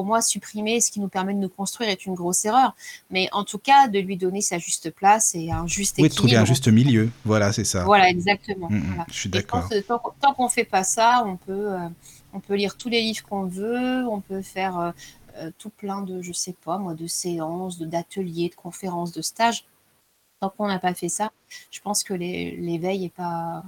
pour 0.00 0.06
moi, 0.06 0.22
supprimer 0.22 0.80
ce 0.80 0.90
qui 0.90 0.98
nous 0.98 1.08
permet 1.08 1.34
de 1.34 1.40
nous 1.40 1.50
construire 1.50 1.90
est 1.90 2.06
une 2.06 2.14
grosse 2.14 2.46
erreur. 2.46 2.74
Mais 3.10 3.28
en 3.32 3.44
tout 3.44 3.58
cas, 3.58 3.86
de 3.86 3.98
lui 3.98 4.16
donner 4.16 4.40
sa 4.40 4.56
juste 4.56 4.90
place 4.90 5.34
et 5.34 5.50
un 5.50 5.66
juste 5.66 5.98
équilibre. 5.98 6.04
Oui, 6.04 6.08
de 6.08 6.14
trouver 6.14 6.36
un 6.36 6.46
juste 6.46 6.68
milieu. 6.68 7.10
Voilà, 7.26 7.52
c'est 7.52 7.66
ça. 7.66 7.84
Voilà, 7.84 8.08
exactement. 8.08 8.70
Mm, 8.70 8.78
mm, 8.78 9.04
je 9.08 9.14
suis 9.14 9.28
d'accord. 9.28 9.68
Tant, 9.86 10.00
tant 10.18 10.32
qu'on 10.32 10.48
fait 10.48 10.64
pas 10.64 10.84
ça, 10.84 11.22
on 11.26 11.36
peut, 11.36 11.74
euh, 11.74 11.86
on 12.32 12.40
peut 12.40 12.54
lire 12.54 12.78
tous 12.78 12.88
les 12.88 13.02
livres 13.02 13.22
qu'on 13.28 13.44
veut, 13.44 14.06
on 14.08 14.22
peut 14.22 14.40
faire 14.40 14.80
euh, 14.80 14.90
euh, 15.36 15.50
tout 15.58 15.68
plein 15.68 16.00
de, 16.00 16.22
je 16.22 16.32
sais 16.32 16.54
pas 16.64 16.78
moi, 16.78 16.94
de 16.94 17.06
séances, 17.06 17.78
d'ateliers, 17.78 18.48
de, 18.48 18.54
conférences, 18.54 19.12
de 19.12 19.20
stages. 19.20 19.66
Tant 20.40 20.48
qu'on 20.48 20.68
n'a 20.68 20.78
pas 20.78 20.94
fait 20.94 21.10
ça, 21.10 21.30
je 21.70 21.80
pense 21.80 22.02
que 22.02 22.14
l'éveil 22.14 23.00
n'est 23.00 23.10
pas 23.10 23.64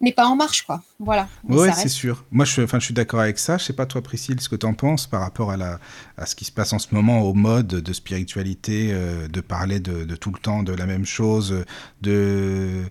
mais 0.00 0.12
pas 0.12 0.26
en 0.26 0.36
marche, 0.36 0.62
quoi. 0.62 0.82
Voilà. 0.98 1.28
Oui, 1.48 1.68
c'est 1.74 1.88
sûr. 1.88 2.24
Moi, 2.30 2.44
je 2.44 2.78
suis 2.80 2.94
d'accord 2.94 3.20
avec 3.20 3.38
ça. 3.38 3.58
Je 3.58 3.64
sais 3.64 3.72
pas, 3.72 3.86
toi, 3.86 4.02
Priscille, 4.02 4.40
ce 4.40 4.48
que 4.48 4.56
tu 4.56 4.66
en 4.66 4.74
penses 4.74 5.06
par 5.06 5.20
rapport 5.20 5.50
à, 5.50 5.56
la, 5.56 5.78
à 6.16 6.26
ce 6.26 6.34
qui 6.34 6.44
se 6.44 6.52
passe 6.52 6.72
en 6.72 6.78
ce 6.78 6.88
moment, 6.94 7.22
au 7.22 7.32
mode 7.32 7.68
de 7.68 7.92
spiritualité, 7.92 8.90
euh, 8.92 9.28
de 9.28 9.40
parler 9.40 9.80
de, 9.80 10.04
de, 10.04 10.16
tout 10.16 10.30
le 10.32 10.38
temps 10.38 10.62
de 10.62 10.72
la 10.72 10.86
même 10.86 11.06
chose, 11.06 11.64
de 12.02 12.84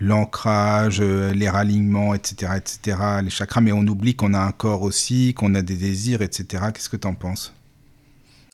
l'ancrage, 0.00 1.00
euh, 1.00 1.32
les 1.32 1.48
ralignements, 1.48 2.14
etc., 2.14 2.52
etc., 2.56 2.98
les 3.22 3.30
chakras, 3.30 3.60
mais 3.60 3.72
on 3.72 3.86
oublie 3.86 4.14
qu'on 4.14 4.34
a 4.34 4.40
un 4.40 4.52
corps 4.52 4.82
aussi, 4.82 5.34
qu'on 5.34 5.54
a 5.54 5.62
des 5.62 5.76
désirs, 5.76 6.22
etc. 6.22 6.66
Qu'est-ce 6.72 6.88
que 6.88 6.96
tu 6.96 7.06
en 7.08 7.14
penses? 7.14 7.54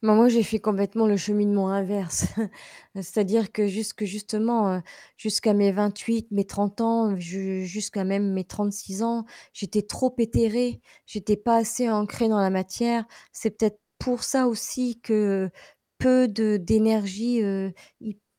Bah, 0.05 0.15
moi, 0.15 0.29
j'ai 0.29 0.43
fait 0.43 0.61
complètement 0.61 1.07
le 1.07 1.17
cheminement 1.17 1.71
inverse. 1.71 2.27
C'est-à-dire 2.97 3.53
que 3.53 3.67
jusque 3.67 4.05
justement, 4.05 4.83
jusqu'à 5.17 5.55
mes 5.55 5.73
28, 5.73 6.31
mes 6.31 6.45
30 6.47 6.81
ans, 6.83 7.17
jusqu'à 7.19 8.05
même 8.05 8.33
mes 8.33 8.45
36 8.45 9.03
ans, 9.03 9.25
j'étais 9.53 9.83
trop 9.83 10.15
éthérée, 10.19 10.81
j'étais 11.07 11.37
pas 11.37 11.57
assez 11.57 11.91
ancrée 11.91 12.29
dans 12.29 12.41
la 12.41 12.51
matière. 12.51 13.05
C'est 13.33 13.51
peut-être 13.59 13.81
pour 13.99 14.25
ça 14.25 14.47
aussi 14.49 15.01
que 15.01 15.51
peu 15.99 16.29
d'énergie, 16.29 17.43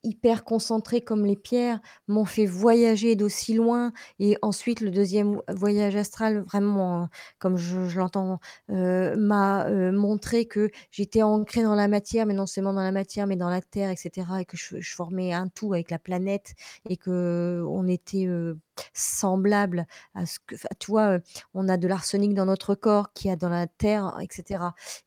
hyper 0.05 0.43
concentrées 0.43 1.01
comme 1.01 1.25
les 1.25 1.35
pierres 1.35 1.79
m'ont 2.07 2.25
fait 2.25 2.45
voyager 2.45 3.15
d'aussi 3.15 3.53
loin 3.53 3.91
et 4.19 4.37
ensuite 4.41 4.81
le 4.81 4.91
deuxième 4.91 5.41
voyage 5.49 5.95
astral 5.95 6.39
vraiment, 6.41 7.09
comme 7.39 7.57
je 7.57 7.97
l'entends, 7.97 8.39
m'a, 8.69 9.69
montré 9.91 10.45
que 10.45 10.69
j'étais 10.91 11.23
ancrée 11.23 11.63
dans 11.63 11.75
la 11.75 11.87
matière, 11.87 12.25
mais 12.25 12.33
non 12.33 12.45
seulement 12.45 12.73
dans 12.73 12.81
la 12.81 12.91
matière, 12.91 13.27
mais 13.27 13.35
dans 13.35 13.49
la 13.49 13.61
terre 13.61 13.89
et 13.89 13.95
cetera 13.97 14.41
et 14.41 14.45
que 14.45 14.57
je 14.57 14.79
je 14.79 14.95
formais 14.95 15.33
un 15.33 15.47
tout 15.49 15.73
avec 15.73 15.91
la 15.91 15.99
planète 15.99 16.53
et 16.89 16.97
qu'on 16.97 17.87
était, 17.87 18.27
semblable 18.93 19.87
à 20.15 20.25
ce 20.25 20.39
que 20.45 20.55
tu 20.79 20.91
vois, 20.91 21.19
on 21.53 21.67
a 21.69 21.77
de 21.77 21.87
l'arsenic 21.87 22.33
dans 22.33 22.45
notre 22.45 22.75
corps 22.75 23.13
qu'il 23.13 23.29
y 23.29 23.31
a 23.33 23.35
dans 23.35 23.49
la 23.49 23.67
terre 23.67 24.17
etc 24.21 24.59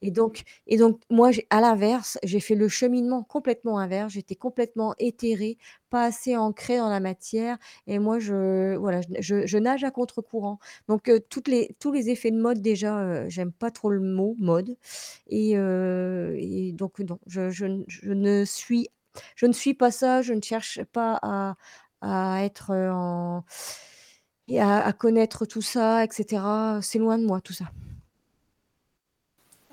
et 0.03 0.11
donc 0.11 0.43
et 0.67 0.77
donc 0.77 1.01
moi 1.11 1.31
à 1.51 1.61
l'inverse, 1.61 2.19
j'ai 2.23 2.41
fait 2.41 2.55
le 2.55 2.69
cheminement 2.69 3.23
complètement 3.23 3.79
inverse. 3.79 4.13
J'étais 4.13 4.35
complètement 4.37 4.95
éthérée, 4.99 5.59
pas 5.91 6.05
assez 6.05 6.37
ancrée 6.37 6.79
dans 6.79 6.89
la 6.89 7.01
matière 7.01 7.59
et 7.87 7.99
moi 7.99 8.19
je 8.19 8.77
voilà, 8.77 9.01
je 9.21 9.47
je 9.47 9.59
nage 9.59 9.85
à 9.85 9.91
contre-courant. 9.91 10.59
Donc 10.89 11.11
toutes 11.31 11.49
les 11.49 11.75
tous 11.81 11.93
les 11.93 12.11
effets 12.11 12.31
de 12.31 12.41
mode 12.41 12.61
déjà, 12.63 13.29
j'aime 13.29 13.53
pas 13.53 13.71
trop 13.71 13.91
le 13.91 14.01
mot 14.01 14.35
mode 14.39 14.77
et 15.29 15.53
et 15.53 16.73
donc 16.73 16.99
non, 17.01 17.19
je 17.27 17.51
je 17.51 17.67
ne 18.13 18.45
suis 18.45 18.89
je 19.37 19.47
ne 19.47 19.53
suis 19.53 19.75
pas 19.75 19.91
ça, 19.91 20.23
je 20.23 20.33
ne 20.35 20.41
cherche 20.43 20.83
pas 20.93 21.19
à 21.23 21.57
à 22.01 22.45
être, 22.45 22.75
en 22.75 23.45
et 24.49 24.61
à 24.61 24.93
connaître 24.93 25.45
tout 25.45 25.63
ça 25.63 26.05
etc. 26.05 26.43
C'est 26.81 26.99
loin 26.99 27.19
de 27.19 27.27
moi 27.27 27.41
tout 27.41 27.53
ça. 27.53 27.67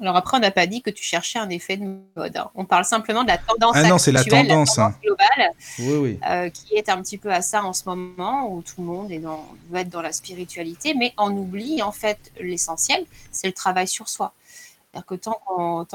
Alors 0.01 0.17
après, 0.17 0.35
on 0.35 0.41
n'a 0.41 0.51
pas 0.51 0.67
dit 0.67 0.81
que 0.81 0.89
tu 0.89 1.03
cherchais 1.03 1.39
un 1.39 1.49
effet 1.49 1.77
de 1.77 1.85
mode. 2.17 2.35
Hein. 2.35 2.51
On 2.55 2.65
parle 2.65 2.83
simplement 2.83 3.23
de 3.23 3.29
la 3.29 3.37
tendance 3.37 3.75
ah 3.75 3.83
non, 3.83 3.97
c'est 3.97 4.11
la 4.11 4.25
tendance, 4.25 4.77
hein. 4.77 4.93
globale, 5.01 5.51
oui, 5.79 5.95
oui. 5.95 6.19
Euh, 6.29 6.49
qui 6.49 6.75
est 6.75 6.89
un 6.89 7.01
petit 7.01 7.17
peu 7.17 7.31
à 7.31 7.41
ça 7.41 7.63
en 7.63 7.71
ce 7.71 7.83
moment, 7.85 8.51
où 8.51 8.61
tout 8.61 8.75
le 8.79 8.83
monde 8.83 9.09
est 9.09 9.19
dans, 9.19 9.45
veut 9.69 9.79
être 9.79 9.89
dans 9.89 10.01
la 10.01 10.11
spiritualité, 10.11 10.93
mais 10.95 11.13
on 11.17 11.31
oublie 11.31 11.81
en 11.81 11.93
fait 11.93 12.19
l'essentiel, 12.41 13.05
c'est 13.31 13.47
le 13.47 13.53
travail 13.53 13.87
sur 13.87 14.09
soi. 14.09 14.33
C'est-à-dire 14.91 15.05
que 15.05 15.15
tant 15.15 15.39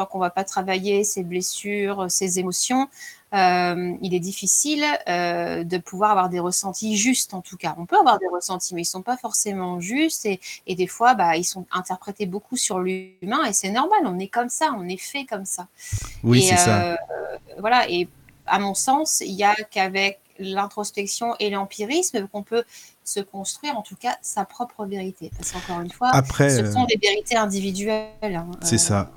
qu'on 0.07 0.19
ne 0.19 0.21
va 0.21 0.31
pas 0.31 0.45
travailler 0.45 1.05
ses 1.05 1.23
blessures, 1.23 2.11
ses 2.11 2.39
émotions, 2.39 2.89
euh, 3.33 3.95
il 4.03 4.15
est 4.15 4.21
difficile 4.21 4.85
euh, 5.09 5.63
de 5.63 5.79
pouvoir 5.79 6.11
avoir 6.11 6.29
des 6.29 6.41
ressentis 6.41 6.97
justes 6.97 7.33
en 7.33 7.41
tout 7.41 7.57
cas. 7.57 7.77
On 7.79 7.87
peut 7.87 7.99
avoir 7.99 8.19
des 8.19 8.27
ressentis, 8.27 8.75
mais 8.75 8.83
ils 8.83 8.85
ne 8.85 8.89
sont 8.89 9.03
pas 9.03 9.17
forcément 9.17 9.81
justes 9.81 10.27
et, 10.27 10.41
et 10.67 10.75
des 10.75 10.89
fois, 10.89 11.15
bah, 11.15 11.37
ils 11.37 11.45
sont 11.45 11.67
interprétés 11.71 12.27
beaucoup 12.27 12.57
sur 12.57 12.81
l'humain 12.81 13.45
et 13.47 13.53
c'est 13.53 13.71
normal, 13.71 14.01
on 14.05 14.19
est 14.19 14.29
comme 14.29 14.49
ça, 14.49 14.75
on 14.77 14.89
est 14.89 14.97
fait 14.97 15.27
comme 15.27 15.45
ça. 15.45 15.69
Oui, 16.25 16.43
c'est 16.43 16.57
ça. 16.57 16.83
Euh, 16.83 16.97
voilà, 17.59 17.89
et 17.89 18.09
à 18.47 18.59
mon 18.59 18.75
sens, 18.75 19.23
il 19.25 19.37
n'y 19.37 19.45
a 19.45 19.55
qu'avec 19.55 20.19
l'introspection 20.41 21.37
et 21.39 21.51
l'empirisme 21.51 22.27
qu'on 22.27 22.43
peut 22.43 22.65
se 23.05 23.21
construire 23.21 23.77
en 23.77 23.83
tout 23.83 23.97
cas 23.97 24.17
sa 24.23 24.45
propre 24.45 24.87
vérité. 24.87 25.31
Parce 25.37 25.53
qu'encore 25.53 25.83
une 25.83 25.91
fois, 25.91 26.11
après, 26.13 26.51
ce 26.51 26.73
sont 26.73 26.85
des 26.87 26.99
vérités 27.01 27.37
individuelles. 27.37 28.09
Hein. 28.23 28.51
C'est 28.63 28.79
ça. 28.79 29.13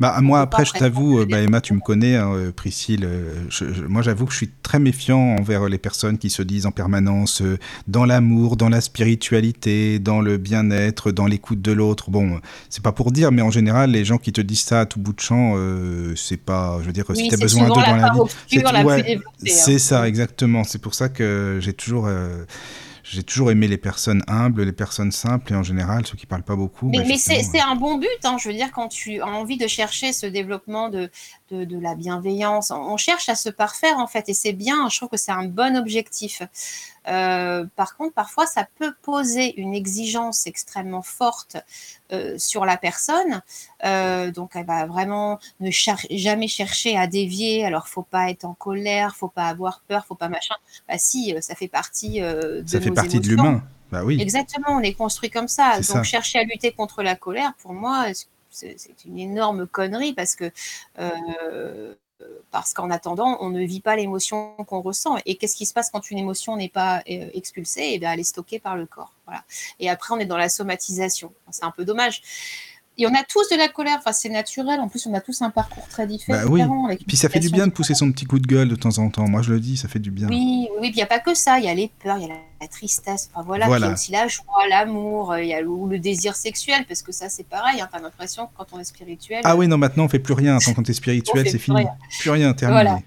Bah, 0.00 0.18
moi, 0.20 0.40
après, 0.40 0.64
je 0.64 0.72
t'avoue, 0.72 1.24
bah, 1.26 1.40
Emma, 1.40 1.60
tu 1.60 1.74
me 1.74 1.80
connais, 1.80 2.16
hein, 2.16 2.32
euh, 2.34 2.52
Priscille. 2.52 3.04
Euh, 3.04 3.32
moi, 3.88 4.02
j'avoue 4.02 4.26
que 4.26 4.32
je 4.32 4.36
suis 4.36 4.50
très 4.62 4.78
méfiant 4.78 5.36
envers 5.36 5.68
les 5.68 5.78
personnes 5.78 6.18
qui 6.18 6.30
se 6.30 6.42
disent 6.42 6.66
en 6.66 6.70
permanence 6.70 7.42
euh, 7.42 7.58
dans 7.88 8.04
l'amour, 8.04 8.56
dans 8.56 8.68
la 8.68 8.80
spiritualité, 8.80 9.98
dans 9.98 10.20
le 10.20 10.36
bien-être, 10.36 11.12
dans 11.12 11.26
l'écoute 11.26 11.62
de 11.62 11.72
l'autre. 11.72 12.10
Bon, 12.10 12.40
c'est 12.68 12.82
pas 12.82 12.92
pour 12.92 13.12
dire, 13.12 13.32
mais 13.32 13.42
en 13.42 13.50
général, 13.50 13.90
les 13.90 14.04
gens 14.04 14.18
qui 14.18 14.32
te 14.32 14.40
disent 14.40 14.64
ça 14.64 14.80
à 14.80 14.86
tout 14.86 15.00
bout 15.00 15.12
de 15.12 15.20
champ, 15.20 15.56
c'est 16.14 16.36
pas, 16.36 16.78
je 16.80 16.86
veux 16.86 16.92
dire, 16.92 17.04
si 17.14 17.28
tu 17.28 17.34
as 17.34 17.38
besoin 17.38 17.68
d'eux 17.68 17.74
dans 18.62 18.72
la 18.72 18.96
vie. 18.96 19.18
C'est 19.44 19.74
hein. 19.74 19.78
ça, 19.78 20.08
exactement. 20.08 20.64
C'est 20.64 20.80
pour 20.80 20.94
ça 20.94 21.08
que 21.08 21.58
j'ai 21.60 21.72
toujours 21.72 22.08
j'ai 23.08 23.22
toujours 23.22 23.50
aimé 23.50 23.68
les 23.68 23.78
personnes 23.78 24.22
humbles, 24.26 24.62
les 24.64 24.72
personnes 24.72 25.12
simples 25.12 25.52
et 25.52 25.56
en 25.56 25.62
général 25.62 26.04
ceux 26.06 26.16
qui 26.16 26.26
parlent 26.26 26.42
pas 26.42 26.56
beaucoup. 26.56 26.88
Mais, 26.88 26.98
bah, 26.98 27.14
c'est 27.16 27.60
un 27.60 27.76
bon 27.76 27.98
but, 27.98 28.08
hein, 28.24 28.36
je 28.38 28.48
veux 28.48 28.54
dire, 28.54 28.72
quand 28.72 28.88
tu 28.88 29.20
as 29.20 29.26
envie 29.26 29.56
de 29.56 29.66
chercher 29.66 30.12
ce 30.12 30.26
développement 30.26 30.88
de, 30.88 31.08
de, 31.50 31.64
de 31.64 31.78
la 31.78 31.94
bienveillance, 31.94 32.70
on 32.70 32.96
cherche 32.96 33.28
à 33.28 33.34
se 33.34 33.48
parfaire 33.48 33.98
en 33.98 34.06
fait 34.06 34.28
et 34.28 34.34
c'est 34.34 34.52
bien, 34.52 34.88
je 34.88 34.96
trouve 34.96 35.08
que 35.08 35.16
c'est 35.16 35.32
un 35.32 35.44
bon 35.44 35.76
objectif. 35.76 36.42
Euh, 37.08 37.66
par 37.76 37.96
contre, 37.96 38.14
parfois, 38.14 38.46
ça 38.46 38.66
peut 38.78 38.92
poser 39.02 39.60
une 39.60 39.74
exigence 39.74 40.46
extrêmement 40.46 41.02
forte 41.02 41.56
euh, 42.12 42.36
sur 42.38 42.64
la 42.64 42.76
personne. 42.76 43.42
Euh, 43.84 44.30
donc, 44.32 44.52
elle 44.54 44.66
va 44.66 44.86
vraiment 44.86 45.38
ne 45.60 45.70
jamais 46.10 46.48
chercher 46.48 46.96
à 46.96 47.06
dévier. 47.06 47.64
Alors, 47.64 47.88
faut 47.88 48.02
pas 48.02 48.30
être 48.30 48.44
en 48.44 48.54
colère, 48.54 49.14
faut 49.14 49.28
pas 49.28 49.46
avoir 49.46 49.82
peur, 49.86 50.04
faut 50.06 50.14
pas 50.14 50.28
machin. 50.28 50.56
Bah 50.88 50.98
si, 50.98 51.34
ça 51.40 51.54
fait 51.54 51.68
partie 51.68 52.20
de 52.20 52.64
Ça 52.66 52.80
fait 52.80 52.90
partie 52.90 53.20
de 53.20 53.28
l'humain. 53.28 53.62
Bah 53.92 54.02
oui. 54.04 54.20
Exactement, 54.20 54.70
on 54.70 54.80
est 54.80 54.94
construit 54.94 55.30
comme 55.30 55.48
ça. 55.48 55.80
Donc, 55.80 56.02
chercher 56.02 56.40
à 56.40 56.42
lutter 56.42 56.72
contre 56.72 57.04
la 57.04 57.14
colère, 57.14 57.52
pour 57.62 57.72
moi, 57.72 58.06
c'est 58.56 59.04
une 59.04 59.18
énorme 59.18 59.66
connerie 59.66 60.14
parce 60.14 60.34
que 60.34 60.50
parce 62.50 62.72
qu'en 62.72 62.90
attendant, 62.90 63.36
on 63.40 63.50
ne 63.50 63.62
vit 63.62 63.80
pas 63.80 63.96
l'émotion 63.96 64.54
qu'on 64.66 64.80
ressent. 64.80 65.18
Et 65.26 65.36
qu'est-ce 65.36 65.56
qui 65.56 65.66
se 65.66 65.74
passe 65.74 65.90
quand 65.90 66.10
une 66.10 66.18
émotion 66.18 66.56
n'est 66.56 66.68
pas 66.68 67.02
euh, 67.10 67.28
expulsée? 67.34 67.82
Et 67.82 67.94
eh 67.94 67.98
bien, 67.98 68.12
elle 68.12 68.20
est 68.20 68.24
stockée 68.24 68.58
par 68.58 68.76
le 68.76 68.86
corps. 68.86 69.12
Et 69.80 69.90
après, 69.90 70.14
on 70.14 70.18
est 70.18 70.26
dans 70.26 70.36
la 70.36 70.48
somatisation. 70.48 71.32
C'est 71.50 71.64
un 71.64 71.70
peu 71.70 71.84
dommage. 71.84 72.22
Et 72.98 73.06
on 73.06 73.14
a 73.14 73.22
tous 73.24 73.50
de 73.50 73.56
la 73.56 73.68
colère, 73.68 73.96
enfin 73.98 74.12
c'est 74.12 74.30
naturel, 74.30 74.80
en 74.80 74.88
plus 74.88 75.06
on 75.06 75.12
a 75.12 75.20
tous 75.20 75.42
un 75.42 75.50
parcours 75.50 75.86
très 75.88 76.06
différent. 76.06 76.44
Bah 76.44 76.66
oui. 76.88 76.98
Puis 77.06 77.18
ça 77.18 77.28
fait 77.28 77.40
du 77.40 77.50
bien 77.50 77.66
de 77.66 77.72
pousser 77.72 77.94
son 77.94 78.10
petit 78.10 78.24
coup 78.24 78.38
de 78.38 78.46
gueule 78.46 78.68
de 78.68 78.76
temps 78.76 78.96
en 78.98 79.10
temps, 79.10 79.28
moi 79.28 79.42
je 79.42 79.52
le 79.52 79.60
dis, 79.60 79.76
ça 79.76 79.86
fait 79.86 79.98
du 79.98 80.10
bien. 80.10 80.28
Oui, 80.28 80.68
oui, 80.80 80.88
il 80.88 80.96
n'y 80.96 81.02
a 81.02 81.06
pas 81.06 81.18
que 81.18 81.34
ça, 81.34 81.58
il 81.58 81.66
y 81.66 81.68
a 81.68 81.74
les 81.74 81.90
peurs, 82.02 82.16
il 82.16 82.22
y 82.26 82.30
a 82.30 82.34
la, 82.60 82.68
tristesse, 82.68 83.28
enfin 83.32 83.44
voilà, 83.46 83.66
il 83.68 83.80
y 83.80 83.84
a 83.84 83.92
aussi 83.92 84.12
la 84.12 84.28
joie, 84.28 84.66
l'amour, 84.70 85.32
euh, 85.32 85.42
il 85.42 85.48
y 85.48 85.54
a 85.54 85.60
le, 85.60 85.68
le, 85.88 85.98
désir 85.98 86.34
sexuel, 86.34 86.86
parce 86.88 87.02
que 87.02 87.12
ça 87.12 87.28
c'est 87.28 87.46
pareil, 87.46 87.80
hein, 87.82 87.88
t'as 87.92 88.00
l'impression 88.00 88.46
que 88.46 88.52
quand 88.56 88.66
on 88.72 88.80
est 88.80 88.84
spirituel... 88.84 89.42
Ah 89.44 89.56
oui, 89.56 89.68
non, 89.68 89.76
maintenant 89.76 90.04
on 90.04 90.08
fait 90.08 90.18
plus 90.18 90.34
rien, 90.34 90.58
tant 90.58 90.72
qu'on 90.72 90.82
est 90.82 90.92
spirituel 90.94 91.46
c'est 91.50 91.58
fini, 91.58 91.84
plus 92.18 92.30
rien, 92.30 92.54
terminé. 92.54 92.82
Voilà. 92.82 93.00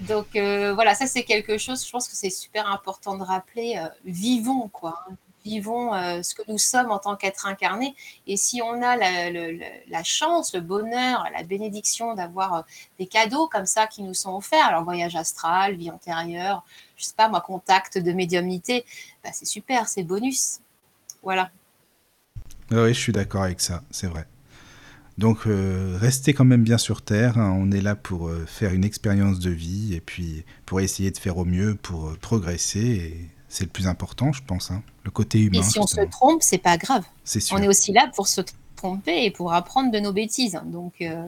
Donc 0.00 0.26
euh, 0.34 0.74
voilà, 0.74 0.96
ça 0.96 1.06
c'est 1.06 1.22
quelque 1.22 1.56
chose, 1.56 1.86
je 1.86 1.90
pense 1.90 2.08
que 2.08 2.16
c'est 2.16 2.30
super 2.30 2.68
important 2.68 3.16
de 3.16 3.22
rappeler, 3.22 3.76
euh, 3.78 3.86
vivons 4.04 4.68
quoi, 4.72 5.04
hein 5.08 5.14
vivons 5.44 5.94
euh, 5.94 6.22
ce 6.22 6.34
que 6.34 6.42
nous 6.48 6.58
sommes 6.58 6.90
en 6.90 6.98
tant 6.98 7.16
qu'être 7.16 7.46
incarné. 7.46 7.94
Et 8.26 8.36
si 8.36 8.62
on 8.62 8.82
a 8.82 8.96
la, 8.96 10.02
chance, 10.02 10.54
le 10.54 10.60
bonheur, 10.60 11.26
la 11.32 11.42
bénédiction 11.42 12.14
d'avoir 12.14 12.54
euh, 12.54 12.62
des 12.98 13.06
cadeaux 13.06 13.46
comme 13.48 13.66
ça 13.66 13.86
qui 13.86 14.02
nous 14.02 14.14
sont 14.14 14.34
offerts, 14.34 14.66
alors 14.66 14.84
voyage 14.84 15.16
astral, 15.16 15.76
vie 15.76 15.90
antérieure, 15.90 16.64
je 16.96 17.04
sais 17.04 17.14
pas 17.16 17.28
moi, 17.28 17.40
contact 17.40 17.98
de 17.98 18.12
médiumnité, 18.12 18.84
bah, 19.22 19.30
c'est 19.32 19.46
super, 19.46 19.88
c'est 19.88 20.02
bonus. 20.02 20.60
Voilà. 21.22 21.50
Oui, 22.70 22.94
je 22.94 22.98
suis 22.98 23.12
d'accord 23.12 23.42
avec 23.42 23.60
ça, 23.60 23.82
c'est 23.90 24.06
vrai. 24.06 24.26
Donc 25.16 25.46
euh, 25.46 25.96
restez 26.00 26.34
quand 26.34 26.44
même 26.44 26.64
bien 26.64 26.78
sur 26.78 27.02
Terre, 27.02 27.38
hein. 27.38 27.56
on 27.56 27.70
est 27.70 27.80
là 27.80 27.94
pour 27.94 28.32
faire 28.46 28.72
une 28.72 28.84
expérience 28.84 29.38
de 29.38 29.50
vie 29.50 29.94
et 29.94 30.00
puis 30.00 30.44
pour 30.66 30.80
essayer 30.80 31.12
de 31.12 31.18
faire 31.18 31.38
au 31.38 31.44
mieux 31.44 31.76
pour 31.76 32.18
progresser 32.18 33.30
c'est 33.54 33.64
le 33.64 33.70
plus 33.70 33.86
important, 33.86 34.32
je 34.32 34.42
pense, 34.42 34.72
hein. 34.72 34.82
le 35.04 35.12
côté 35.12 35.38
humain. 35.38 35.60
Et 35.60 35.62
si 35.62 35.78
on 35.78 35.86
se 35.86 36.00
trompe, 36.00 36.42
c'est 36.42 36.58
pas 36.58 36.76
grave. 36.76 37.04
On 37.52 37.58
est 37.58 37.68
aussi 37.68 37.92
là 37.92 38.10
pour 38.16 38.26
se 38.26 38.40
tromper 38.74 39.26
et 39.26 39.30
pour 39.30 39.52
apprendre 39.52 39.92
de 39.92 40.00
nos 40.00 40.12
bêtises. 40.12 40.58
Donc, 40.64 40.94
euh, 41.00 41.24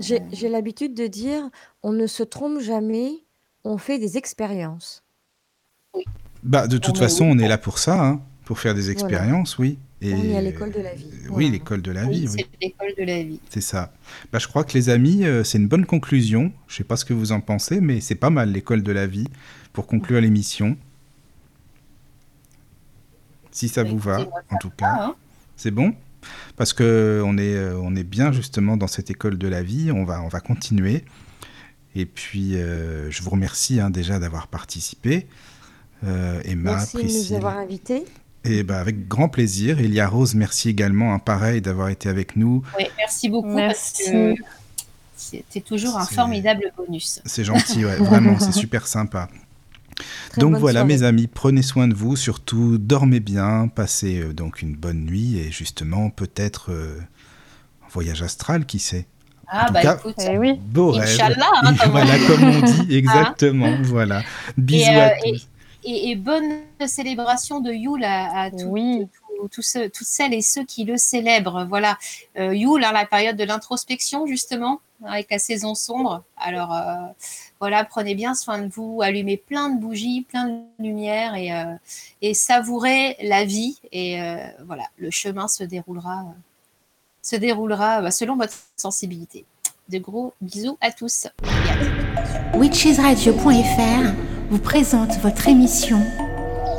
j'ai 0.00 0.48
l'habitude 0.48 0.94
de 0.94 1.06
dire, 1.06 1.48
on 1.84 1.92
ne 1.92 2.08
se 2.08 2.24
trompe 2.24 2.58
jamais, 2.58 3.12
on 3.62 3.78
fait 3.78 4.00
des 4.00 4.18
expériences. 4.18 5.04
Oui. 5.94 6.02
Bah, 6.42 6.66
de 6.66 6.76
toute 6.76 6.98
façon, 6.98 7.24
on 7.24 7.38
est 7.38 7.46
là 7.46 7.58
pour 7.58 7.78
ça, 7.78 8.04
hein, 8.04 8.20
pour 8.44 8.58
faire 8.58 8.74
des 8.74 8.90
expériences, 8.90 9.58
oui. 9.58 9.78
Et... 10.02 10.12
On 10.12 10.24
est 10.24 10.36
à 10.36 10.42
l'école 10.42 10.72
de 10.72 10.80
la 10.80 10.92
vie. 10.92 11.10
Oui, 11.30 11.50
l'école 11.50 11.82
de 11.82 11.92
la 11.92 12.04
vie. 12.04 12.26
Oui, 12.28 12.28
c'est 12.36 12.48
l'école 12.60 12.94
de 12.98 13.04
la 13.04 13.22
vie. 13.22 13.40
C'est 13.48 13.60
ça. 13.60 13.92
Bah, 14.32 14.40
je 14.40 14.48
crois 14.48 14.64
que 14.64 14.72
les 14.72 14.88
amis, 14.88 15.24
euh, 15.24 15.44
c'est 15.44 15.58
une 15.58 15.68
bonne 15.68 15.86
conclusion. 15.86 16.52
Je 16.66 16.74
ne 16.74 16.76
sais 16.78 16.84
pas 16.84 16.96
ce 16.96 17.04
que 17.04 17.14
vous 17.14 17.30
en 17.30 17.40
pensez, 17.40 17.80
mais 17.80 18.00
c'est 18.00 18.16
pas 18.16 18.30
mal 18.30 18.50
l'école 18.50 18.82
de 18.82 18.90
la 18.90 19.06
vie 19.06 19.28
pour 19.72 19.86
conclure 19.86 20.20
l'émission 20.20 20.76
si 23.56 23.70
ça 23.70 23.84
vous 23.84 23.98
va, 23.98 24.18
en 24.50 24.58
tout 24.58 24.68
cas. 24.68 24.98
Hein. 25.00 25.14
C'est 25.56 25.70
bon? 25.70 25.94
Parce 26.56 26.74
que 26.74 27.22
on 27.24 27.38
est, 27.38 27.54
euh, 27.54 27.80
on 27.82 27.96
est 27.96 28.04
bien 28.04 28.30
justement 28.30 28.76
dans 28.76 28.86
cette 28.86 29.10
école 29.10 29.38
de 29.38 29.48
la 29.48 29.62
vie, 29.62 29.90
on 29.90 30.04
va, 30.04 30.20
on 30.20 30.28
va 30.28 30.40
continuer. 30.40 31.04
Et 31.94 32.04
puis, 32.04 32.56
euh, 32.56 33.10
je 33.10 33.22
vous 33.22 33.30
remercie 33.30 33.80
hein, 33.80 33.88
déjà 33.88 34.18
d'avoir 34.18 34.48
participé. 34.48 35.26
Euh, 36.04 36.42
Emma, 36.44 36.72
merci 36.72 36.96
de 36.98 37.30
nous 37.30 37.32
avoir 37.32 37.56
invités. 37.56 38.04
Et 38.44 38.62
ben, 38.62 38.76
avec 38.76 39.08
grand 39.08 39.30
plaisir. 39.30 39.80
Elia 39.80 40.06
Rose, 40.06 40.34
merci 40.34 40.68
également, 40.68 41.14
un 41.14 41.18
pareil, 41.18 41.62
d'avoir 41.62 41.88
été 41.88 42.10
avec 42.10 42.36
nous. 42.36 42.62
Oui, 42.78 42.84
merci 42.98 43.30
beaucoup. 43.30 43.48
Merci. 43.48 44.36
C'était 45.16 45.62
toujours 45.62 45.96
un 45.96 46.04
formidable 46.04 46.72
bonus. 46.76 47.22
C'est 47.24 47.44
gentil, 47.44 47.84
vraiment, 47.84 48.38
c'est 48.38 48.52
super 48.52 48.86
sympa. 48.86 49.30
donc 50.38 50.56
voilà 50.56 50.84
mes 50.84 51.02
amis, 51.02 51.26
prenez 51.26 51.62
soin 51.62 51.88
de 51.88 51.94
vous, 51.94 52.16
surtout 52.16 52.78
dormez 52.78 53.20
bien, 53.20 53.68
passez 53.68 54.20
euh, 54.20 54.32
donc 54.34 54.60
une 54.62 54.74
bonne 54.74 55.04
nuit 55.04 55.38
et 55.38 55.50
justement 55.50 56.10
peut-être 56.10 56.70
euh, 56.70 56.98
un 57.84 57.88
voyage 57.90 58.22
astral, 58.22 58.66
qui 58.66 58.78
sait 58.78 59.06
Ah, 59.48 59.70
bah 59.70 59.94
écoute, 59.94 60.16
eh 60.18 60.36
oui. 60.38 60.54
beau 60.60 60.90
rêve. 60.92 61.08
Inch'Allah, 61.08 61.50
hein, 61.62 61.74
comme 61.80 61.90
voilà, 61.92 62.14
on 62.14 62.18
dit. 62.18 62.26
comme 62.26 62.44
on 62.44 62.60
dit, 62.84 62.96
exactement. 62.96 63.76
voilà. 63.84 64.22
Bisous 64.58 64.90
Et, 64.90 64.94
à 64.94 65.08
euh, 65.08 65.10
tous. 65.24 65.48
Et, 65.84 66.10
et 66.10 66.16
bonne 66.16 66.58
célébration 66.86 67.60
de 67.60 67.70
Yule 67.72 68.04
à, 68.04 68.42
à 68.42 68.50
tout- 68.50 68.56
Oui. 68.66 69.06
tout- 69.06 69.48
tous 69.52 69.76
toutes 69.94 70.06
celles 70.06 70.32
et 70.32 70.40
ceux 70.40 70.64
qui 70.64 70.84
le 70.84 70.96
célèbrent. 70.96 71.66
Voilà, 71.68 71.98
euh, 72.38 72.54
Yule, 72.54 72.82
hein, 72.84 72.92
la 72.92 73.04
période 73.06 73.36
de 73.36 73.44
l'introspection 73.44 74.26
justement, 74.26 74.80
avec 75.04 75.30
la 75.30 75.38
saison 75.38 75.74
sombre. 75.74 76.24
Alors 76.36 76.74
euh, 76.74 76.96
voilà, 77.60 77.84
prenez 77.84 78.14
bien 78.14 78.34
soin 78.34 78.58
de 78.58 78.68
vous, 78.68 79.00
allumez 79.02 79.36
plein 79.36 79.70
de 79.70 79.80
bougies, 79.80 80.22
plein 80.22 80.46
de 80.46 80.62
lumière 80.78 81.34
et, 81.34 81.52
euh, 81.52 82.34
savourez 82.34 83.16
la 83.22 83.44
vie. 83.44 83.78
Et 83.92 84.20
euh, 84.20 84.36
voilà, 84.64 84.84
le 84.98 85.10
chemin 85.10 85.48
se 85.48 85.64
déroulera, 85.64 86.24
se 87.22 87.36
déroulera 87.36 88.10
selon 88.10 88.36
votre 88.36 88.54
sensibilité. 88.76 89.44
De 89.88 89.98
gros 89.98 90.34
bisous 90.40 90.76
à 90.80 90.90
tous. 90.90 91.28
Witchesradio.fr 92.54 94.12
vous 94.50 94.58
présente 94.58 95.16
votre 95.18 95.48
émission 95.48 95.98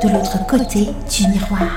de 0.02 0.08
l'autre 0.08 0.46
côté 0.46 0.86
du 1.10 1.28
miroir. 1.28 1.70